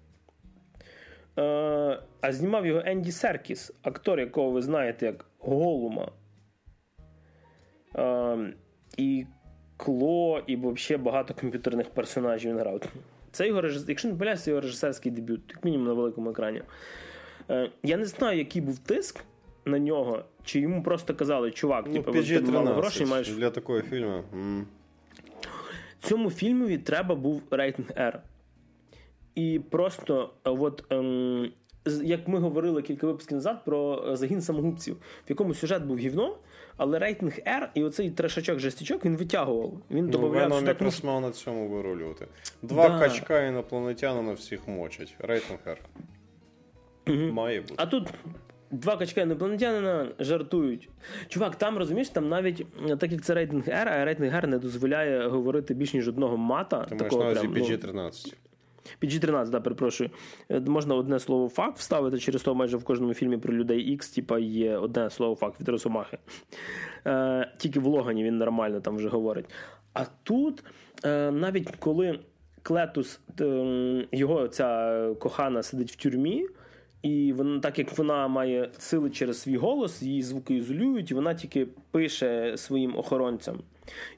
Е, 1.37 1.99
а 2.21 2.31
знімав 2.31 2.65
його 2.65 2.81
Енді 2.85 3.11
Серкіс, 3.11 3.71
актор, 3.81 4.19
якого 4.19 4.51
ви 4.51 4.61
знаєте 4.61 5.05
як 5.05 5.25
Голума. 5.39 6.11
Е, 7.95 8.53
і 8.97 9.25
Кло, 9.83 10.41
і 10.47 10.55
взагалі 10.55 11.03
багато 11.03 11.33
комп'ютерних 11.33 11.89
персонажів 11.89 12.51
він 12.51 12.59
грав. 12.59 12.81
Це 13.31 13.47
його 13.47 13.61
режис... 13.61 13.85
Якщо 13.87 14.07
не 14.07 14.13
помиляюсь, 14.13 14.43
це 14.43 14.51
його 14.51 14.61
режисерський 14.61 15.11
дебют, 15.11 15.41
як 15.49 15.65
мінімум 15.65 15.87
на 15.87 15.93
великому 15.93 16.29
екрані. 16.29 16.61
Е, 17.49 17.69
я 17.83 17.97
не 17.97 18.05
знаю, 18.05 18.37
який 18.37 18.61
був 18.61 18.79
тиск 18.79 19.23
на 19.65 19.79
нього, 19.79 20.25
чи 20.43 20.59
йому 20.59 20.83
просто 20.83 21.15
казали, 21.15 21.51
чувак, 21.51 21.85
Ну, 21.87 21.93
типу, 21.93 22.11
тебе 22.23 22.51
мало 22.51 22.73
грошей, 22.73 23.05
маєш 23.05 23.29
для 23.29 23.49
такого 23.49 23.81
фільму. 23.81 24.23
м. 24.33 24.67
цьому 26.01 26.31
фільмові 26.31 26.77
треба 26.77 27.15
був 27.15 27.41
рейтинг 27.51 27.87
R. 27.89 28.19
І 29.35 29.61
просто, 29.69 30.33
от, 30.43 30.83
ем, 30.89 31.51
як 32.03 32.27
ми 32.27 32.39
говорили 32.39 32.81
кілька 32.81 33.07
випусків 33.07 33.35
назад 33.35 33.65
про 33.65 34.05
е, 34.11 34.15
загін 34.15 34.41
самогубців, 34.41 34.95
в 34.95 35.29
якому 35.29 35.53
сюжет 35.53 35.83
був 35.83 35.97
гівно, 35.97 36.37
але 36.77 36.99
рейтинг 36.99 37.31
R 37.47 37.67
і 37.73 37.83
оцей 37.83 38.09
трешачок 38.09 38.59
жестячок 38.59 39.05
він 39.05 39.17
витягував. 39.17 39.73
Він 39.91 40.09
Ну, 40.13 40.29
Веном 40.29 40.65
якраз 40.65 41.03
мав 41.03 41.21
на 41.21 41.31
цьому 41.31 41.67
вирулювати. 41.69 42.27
Два 42.61 42.89
Да. 42.89 42.99
качка 42.99 43.41
інопланетянина 43.41 44.33
всіх 44.33 44.67
мочать. 44.67 45.15
Рейтинг 45.19 45.59
R. 45.67 45.77
Має 47.31 47.61
бути. 47.61 47.73
А 47.77 47.85
тут 47.85 48.13
два 48.71 48.97
качка 48.97 49.21
інопланетянина 49.21 50.07
жартують. 50.19 50.89
Чувак, 51.27 51.55
там 51.55 51.77
розумієш, 51.77 52.09
там 52.09 52.29
навіть 52.29 52.65
е, 52.89 52.95
так 52.95 53.11
як 53.11 53.21
це 53.21 53.33
рейтинг 53.33 53.63
R, 53.67 53.87
а 53.89 54.05
рейтинг 54.05 54.33
R 54.35 54.47
не 54.47 54.57
дозволяє 54.59 55.27
говорити 55.27 55.73
більш 55.73 55.93
ніж 55.93 56.07
одного 56.07 56.37
мата. 56.37 56.83
Ти 56.83 56.95
маєш 56.95 57.13
на 57.13 57.19
увазі 57.19 57.39
прям, 57.39 57.53
ну, 57.53 57.65
PG-13. 59.01 59.33
PG-13, 59.33 59.49
да, 59.49 59.59
перепрошую. 59.59 60.09
Е, 60.49 60.59
Можна 60.59 60.95
одне 60.95 61.19
слово 61.19 61.49
факт 61.49 61.77
вставити, 61.77 62.19
через 62.19 62.43
то 62.43 62.55
майже 62.55 62.77
в 62.77 62.83
кожному 62.83 63.13
фільмі 63.13 63.37
про 63.37 63.53
людей 63.53 63.97
X, 63.97 64.15
типа, 64.15 64.39
є 64.39 64.77
одне 64.77 65.09
слово 65.09 65.35
факт 65.35 65.59
від 65.59 65.69
Росомахи. 65.69 66.17
Е, 67.07 67.51
тільки 67.57 67.79
в 67.79 67.85
Логані 67.85 68.23
він 68.23 68.37
нормально 68.37 68.81
там 68.81 68.95
вже 68.95 69.09
говорить. 69.09 69.45
А 69.93 70.03
тут, 70.23 70.63
е, 71.05 71.31
навіть 71.31 71.75
коли 71.79 72.19
Клетус, 72.63 73.19
е, 73.41 74.07
його 74.11 74.47
ця 74.47 75.09
кохана 75.19 75.63
сидить 75.63 75.91
в 75.91 75.95
тюрмі, 75.95 76.47
і 77.03 77.33
вона, 77.33 77.59
так 77.59 77.79
як 77.79 77.97
вона 77.97 78.27
має 78.27 78.69
сили 78.77 79.09
через 79.09 79.41
свій 79.41 79.57
голос, 79.57 80.01
її 80.01 80.21
звуки 80.21 80.55
ізолюють, 80.55 81.11
і 81.11 81.13
вона 81.13 81.33
тільки 81.33 81.65
пише 81.91 82.57
своїм 82.57 82.97
охоронцям. 82.97 83.59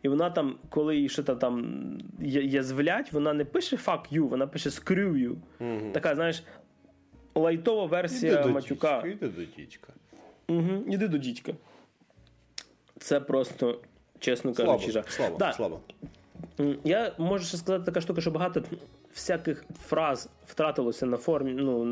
І 0.04 0.08
вона 0.10 0.30
там, 0.30 0.56
коли 0.70 0.98
їй 0.98 1.10
щось 1.10 1.26
там 1.40 1.82
язвлять, 2.22 3.14
вона 3.14 3.34
не 3.34 3.46
пише 3.46 3.76
fuck 3.76 4.14
you, 4.14 4.28
вона 4.30 4.48
пише 4.48 4.70
screw 4.70 5.14
you. 5.14 5.92
Така, 5.92 6.16
знаєш, 6.16 6.44
лайтова 7.36 7.86
версія 7.86 8.48
матюка. 8.48 9.02
дідька, 9.06 9.26
іди 9.26 9.28
до 9.28 9.42
дідька. 9.58 9.94
Угу, 10.48 10.84
іди 10.92 11.08
до 11.08 11.18
дідька. 11.18 11.54
Це 13.00 13.20
просто, 13.20 13.82
чесно 14.20 14.54
Слабо, 14.54 14.72
кажучи, 14.72 15.04
слабо, 15.08 15.38
Да. 15.38 15.54
слабо. 15.54 15.80
Я 16.84 17.12
можу 17.18 17.46
ще 17.46 17.58
сказати 17.58 17.86
така 17.86 18.02
штука, 18.02 18.22
що 18.22 18.32
багато 18.32 18.64
всяких 19.14 19.66
фраз 19.82 20.30
втратилося 20.46 21.06
на 21.06 21.18
формі, 21.18 21.54
ну 21.54 21.84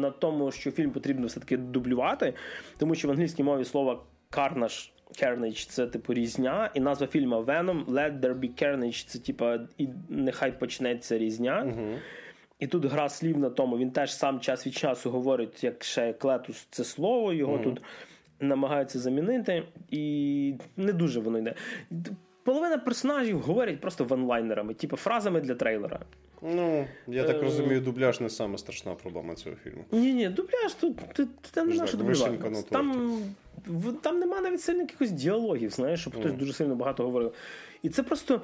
на 0.00 0.10
тому, 0.10 0.50
що 0.50 0.70
фільм 0.70 0.90
потрібно 0.90 1.26
все-таки 1.26 1.56
дублювати, 1.56 2.34
тому 2.78 2.94
що 2.94 3.08
в 3.08 3.10
англійській 3.10 3.42
мові 3.42 3.64
слово 3.64 4.04
carnage, 4.30 4.90
carnage 5.22 5.68
це 5.70 5.86
типу 5.86 6.14
різня, 6.14 6.70
і 6.74 6.80
назва 6.80 7.06
фільму 7.06 7.36
Venom, 7.36 7.84
Let 7.84 8.20
There 8.20 8.34
Be 8.34 8.62
Carnage 8.62 9.06
це 9.06 9.18
типа 9.18 9.58
і 9.78 9.88
нехай 10.08 10.58
почнеться 10.58 11.18
різня. 11.18 11.74
І 12.58 12.66
тут 12.66 12.84
гра 12.84 13.08
слів 13.08 13.38
на 13.38 13.50
тому. 13.50 13.78
Він 13.78 13.90
теж 13.90 14.14
сам 14.14 14.40
час 14.40 14.66
від 14.66 14.74
часу 14.74 15.10
говорить, 15.10 15.64
як 15.64 15.84
ще 15.84 16.12
клетус 16.12 16.66
це 16.70 16.84
слово, 16.84 17.32
його 17.32 17.58
тут 17.64 17.82
намагаються 18.40 18.98
замінити, 18.98 19.62
і 19.90 20.54
не 20.76 20.92
дуже 20.92 21.20
воно 21.20 21.38
йде. 21.38 21.54
Половина 22.44 22.78
персонажів 22.78 23.40
говорять 23.40 23.80
просто 23.80 24.04
ванлайнерами, 24.04 24.74
типу 24.74 24.96
фразами 24.96 25.40
для 25.40 25.54
трейлера. 25.54 26.00
Ну, 26.42 26.86
я 27.06 27.22
Е, 27.22 27.26
так 27.26 27.42
розумію, 27.42 27.80
дубляж 27.80 28.20
не 28.20 28.30
саме 28.30 28.58
страшна 28.58 28.94
проблема 28.94 29.34
цього 29.34 29.56
фільму. 29.56 29.84
Ні, 29.92 30.12
ні, 30.14 30.28
дубляж 30.28 30.74
тут, 30.80 30.96
тут 31.14 31.28
там 31.50 31.68
нема 31.68 31.86
що 31.86 31.96
дублювати. 31.96 32.62
Там, 32.70 33.12
там 34.02 34.18
нема 34.18 34.40
навіть 34.40 34.60
сильно 34.60 34.80
якихось 34.80 35.10
діалогів, 35.10 35.70
знаєш, 35.70 36.00
щоб 36.00 36.16
хтось 36.20 36.32
дуже 36.32 36.52
сильно 36.52 36.74
багато 36.74 37.02
говорив. 37.04 37.32
І 37.82 37.88
це 37.88 38.02
просто. 38.02 38.42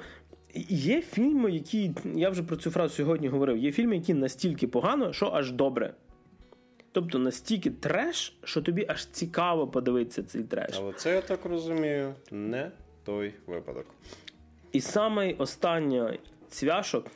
Є 0.69 1.01
фільми, 1.01 1.51
які. 1.51 1.91
Я 2.15 2.29
вже 2.29 2.43
про 2.43 2.55
цю 2.55 2.71
фразу 2.71 2.93
сьогодні 2.95 3.27
говорив. 3.27 3.57
Є 3.57 3.71
фільми, 3.71 3.95
які 3.95 4.13
настільки 4.13 4.67
погано, 4.67 5.13
що 5.13 5.31
аж 5.33 5.51
добре. 5.51 5.93
Тобто 6.91 7.19
настільки 7.19 7.71
треш, 7.71 8.37
що 8.43 8.61
тобі 8.61 8.85
аж 8.89 9.05
цікаво 9.05 9.67
подивитися 9.67 10.23
цей 10.23 10.43
треш. 10.43 10.75
Але 10.77 10.93
це, 10.93 11.13
я 11.15 11.21
так 11.21 11.45
розумію, 11.45 12.13
не 12.31 12.71
той 13.07 13.33
випадок. 13.47 13.85
І 14.71 14.81
саме 14.81 15.33
остання 15.33 16.17
цвяшок 16.49 17.07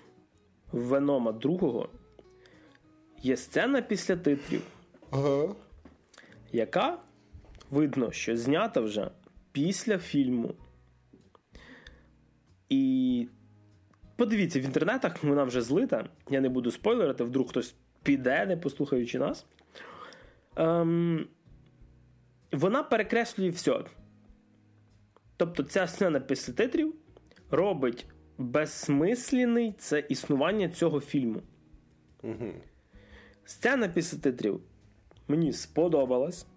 Венома 0.72 1.32
другого 1.32 1.90
є 3.22 3.38
сцена 3.38 3.82
після 3.82 4.16
титрів, 4.16 4.62
Ага. 5.12 5.56
яка 6.52 7.00
видно, 7.72 8.12
що 8.12 8.38
знята 8.38 8.82
вже 8.82 9.12
після 9.52 9.98
фільму. 9.98 10.56
І 12.70 13.28
подивіться, 14.16 14.60
в 14.60 14.64
інтернетах 14.64 15.24
вона 15.24 15.44
вже 15.44 15.62
злита. 15.62 16.10
Я 16.30 16.42
не 16.42 16.50
буду 16.50 16.72
спойлерити, 16.72 17.24
вдруг 17.24 17.50
хтось 17.50 17.76
піде, 18.04 18.46
не 18.46 18.58
послухаючи 18.58 19.20
нас. 19.20 19.46
Ем, 20.56 21.28
вона 22.52 22.84
перекреслює 22.84 23.50
все. 23.50 23.84
Тобто 25.42 25.64
ця 25.64 25.88
сцена 25.88 26.20
після 26.20 26.54
титрів 26.54 26.96
робить 27.52 28.06
безсмисленний 28.38 29.74
це 29.78 30.00
існування 30.10 30.70
цього 30.70 31.00
фільму. 31.00 31.42
Угу. 32.24 32.54
Сцена 33.46 33.88
після 33.88 34.18
титрів 34.18 34.62
мені 35.28 35.54
сподобалась. 35.54 36.48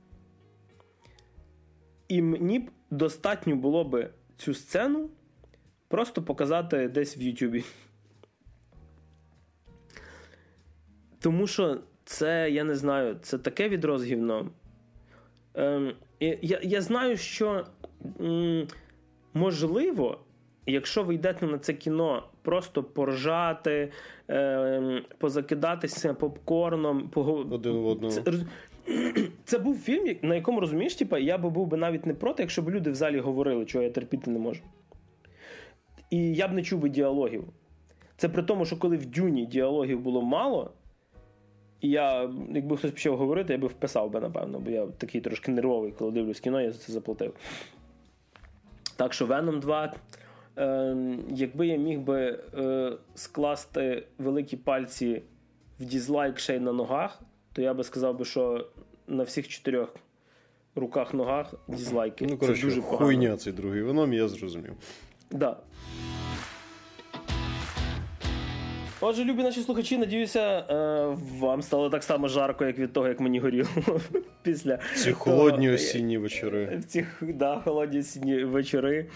І 2.08 2.22
мені 2.22 2.58
б 2.58 2.70
достатньо 2.90 3.56
було 3.56 3.84
би 3.84 4.10
цю 4.36 4.54
сцену 4.54 5.10
просто 5.88 6.22
показати 6.22 6.88
десь 6.88 7.18
в 7.18 7.20
Ютубі. 7.22 7.64
Тому 11.18 11.46
що 11.46 11.80
це, 12.04 12.50
я 12.50 12.64
не 12.64 12.76
знаю, 12.76 13.18
це 13.22 13.38
таке 13.38 13.68
відро 13.68 13.98
з 13.98 14.04
гівном. 14.04 14.50
Ем, 15.54 15.94
я, 16.20 16.60
я 16.62 16.80
знаю, 16.80 17.16
що 17.16 17.66
можливо, 19.34 20.18
якщо 20.66 21.02
ви 21.02 21.14
йдете 21.14 21.46
на 21.46 21.58
це 21.58 21.72
кіно 21.72 22.22
просто 22.42 22.82
поржати, 22.82 23.92
ем, 24.28 25.02
позакидатися 25.18 26.14
попкорном. 26.14 27.10
Один 27.50 27.72
в 27.72 27.86
одного. 27.86 28.12
Це, 29.44 29.58
був 29.64 29.78
фільм, 29.78 30.16
на 30.22 30.34
якому 30.34 30.60
розумієш, 30.60 30.94
типа, 30.94 31.18
я 31.18 31.38
би 31.38 31.50
був 31.50 31.66
би 31.66 31.76
навіть 31.76 32.06
не 32.06 32.14
проти, 32.14 32.42
якщо 32.42 32.62
б 32.62 32.70
люди 32.70 32.90
в 32.90 32.94
залі 32.94 33.18
говорили, 33.18 33.64
чого 33.64 33.84
я 33.84 33.90
терпіти 33.90 34.30
не 34.30 34.38
можу. 34.38 34.62
І 36.10 36.34
я 36.34 36.48
б 36.48 36.52
не 36.52 36.62
чув 36.62 36.80
би 36.80 36.88
діалогів. 36.88 37.44
Це 38.16 38.28
при 38.28 38.42
тому, 38.42 38.64
що 38.64 38.76
коли 38.76 38.96
в 38.96 39.06
Дюні 39.06 39.46
діалогів 39.46 40.00
було 40.00 40.22
мало, 40.22 40.70
і 41.80 41.90
я, 41.90 42.30
якби 42.54 42.76
хтось 42.76 42.90
почав 42.90 43.16
говорити, 43.16 43.52
я 43.52 43.58
би 43.58 43.66
вписав 43.66 44.10
би, 44.10 44.20
напевно, 44.20 44.60
бо 44.60 44.70
я 44.70 44.86
такий 44.86 45.20
трошки 45.20 45.52
нервовий, 45.52 45.92
коли 45.92 46.10
дивлюсь 46.10 46.40
кіно, 46.40 46.60
я 46.60 46.72
за 46.72 46.78
це 46.78 46.92
заплатив. 46.92 47.34
Так 48.96 49.12
що 49.12 49.26
Venom 49.26 49.60
2. 49.60 49.94
Е, 50.58 50.96
якби 51.30 51.66
я 51.66 51.76
міг 51.76 52.00
би 52.00 52.38
е, 52.58 52.92
скласти 53.14 54.06
великі 54.18 54.56
пальці 54.56 55.22
в 55.80 55.84
дізлайк 55.84 56.38
ще 56.38 56.56
й 56.56 56.60
на 56.60 56.72
ногах, 56.72 57.20
то 57.52 57.62
я 57.62 57.74
би 57.74 57.84
сказав 57.84 58.18
би, 58.18 58.24
що 58.24 58.66
на 59.06 59.22
всіх 59.22 59.48
чотирьох 59.48 59.94
руках 60.74 61.14
ногах 61.14 61.54
дізлайки. 61.68 62.26
Ну, 62.30 62.36
це 62.36 62.46
дуже 62.46 62.66
дуже 62.66 62.82
погано. 62.82 62.98
хуйня 62.98 63.36
цей 63.36 63.52
другий 63.52 63.82
веном, 63.82 64.12
я 64.12 64.28
зрозумів. 64.28 64.72
Да. 65.30 65.56
Отже, 69.06 69.24
любі 69.24 69.42
наші 69.42 69.60
слухачі, 69.60 69.98
надіюся, 69.98 70.58
е, 70.70 71.16
вам 71.38 71.62
стало 71.62 71.90
так 71.90 72.02
само 72.02 72.28
жарко, 72.28 72.64
як 72.64 72.78
від 72.78 72.92
того, 72.92 73.08
як 73.08 73.20
мені 73.20 73.38
горіло 73.38 73.68
після 74.42 74.78
Ці 74.94 75.12
холодні 75.12 75.66
того, 75.66 75.74
осінні 75.74 76.18
вечори. 76.18 76.80
ці 76.86 77.06
да, 77.20 77.60
холодні 77.64 78.02
сінні 78.02 78.44
вечори, 78.44 79.06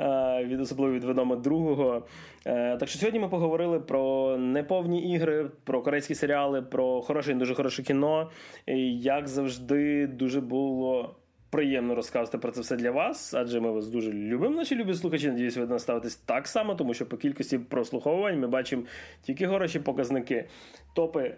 е, 0.00 0.44
від 0.44 0.60
особливо 0.60 0.92
від 0.94 1.04
Венома 1.04 1.36
другого. 1.36 2.02
Е, 2.46 2.76
Так 2.76 2.88
що 2.88 2.98
сьогодні 2.98 3.20
ми 3.20 3.28
поговорили 3.28 3.80
про 3.80 4.36
неповні 4.36 5.12
ігри, 5.12 5.50
про 5.64 5.82
корейські 5.82 6.14
серіали, 6.14 6.62
про 6.62 7.02
хороше 7.02 7.32
і 7.32 7.34
дуже 7.34 7.54
хороше 7.54 7.82
кіно. 7.82 8.30
І, 8.66 9.00
як 9.00 9.28
завжди, 9.28 10.06
дуже 10.06 10.40
було. 10.40 11.16
Приємно 11.50 11.94
розказувати 11.94 12.38
про 12.38 12.52
це 12.52 12.60
все 12.60 12.76
для 12.76 12.90
вас, 12.90 13.34
адже 13.34 13.60
ми 13.60 13.70
вас 13.70 13.88
дуже 13.88 14.12
любимо, 14.12 14.56
наші 14.56 14.74
любі 14.74 14.94
слухачі. 14.94 15.28
Надіюсь, 15.28 15.56
ви 15.56 15.66
до 15.66 15.72
нас 15.72 15.82
ставитесь 15.82 16.16
так 16.16 16.48
само, 16.48 16.74
тому 16.74 16.94
що 16.94 17.06
по 17.06 17.16
кількості 17.16 17.58
прослуховувань 17.58 18.40
ми 18.40 18.46
бачимо 18.46 18.82
тільки 19.22 19.46
хороші 19.46 19.78
показники. 19.80 20.48
Топи 20.94 21.34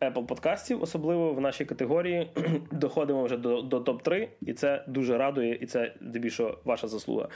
Apple 0.00 0.26
подкастів, 0.26 0.82
особливо 0.82 1.32
в 1.32 1.40
нашій 1.40 1.64
категорії, 1.64 2.30
доходимо 2.72 3.24
вже 3.24 3.36
до, 3.36 3.62
до 3.62 3.80
топ-3, 3.80 4.28
і 4.40 4.52
це 4.52 4.84
дуже 4.88 5.18
радує, 5.18 5.58
і 5.60 5.66
це 5.66 5.94
здебільшого 6.00 6.58
ваша 6.64 6.88
заслуга. 6.88 7.28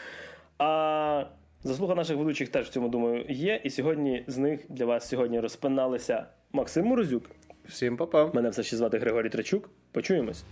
А 0.59 1.25
заслуга 1.63 1.95
наших 1.95 2.17
ведучих 2.17 2.49
теж 2.49 2.67
в 2.67 2.71
цьому 2.71 2.89
думаю 2.89 3.25
є. 3.29 3.61
І 3.65 3.71
сьогодні 3.71 4.25
з 4.27 4.39
них 4.39 4.61
для 4.69 4.85
вас 4.85 5.09
сьогодні 5.09 5.41
розпиналися 5.41 6.27
Максим 6.53 6.87
Морозюк. 6.87 7.31
Всім 7.65 7.97
па-па. 7.97 8.31
Мене 8.35 8.51
все 8.51 8.63
ще 8.63 8.77
звати 8.77 8.99
Григорій 8.99 9.29
Трачук. 9.29 9.71
Почуємось. 9.93 10.45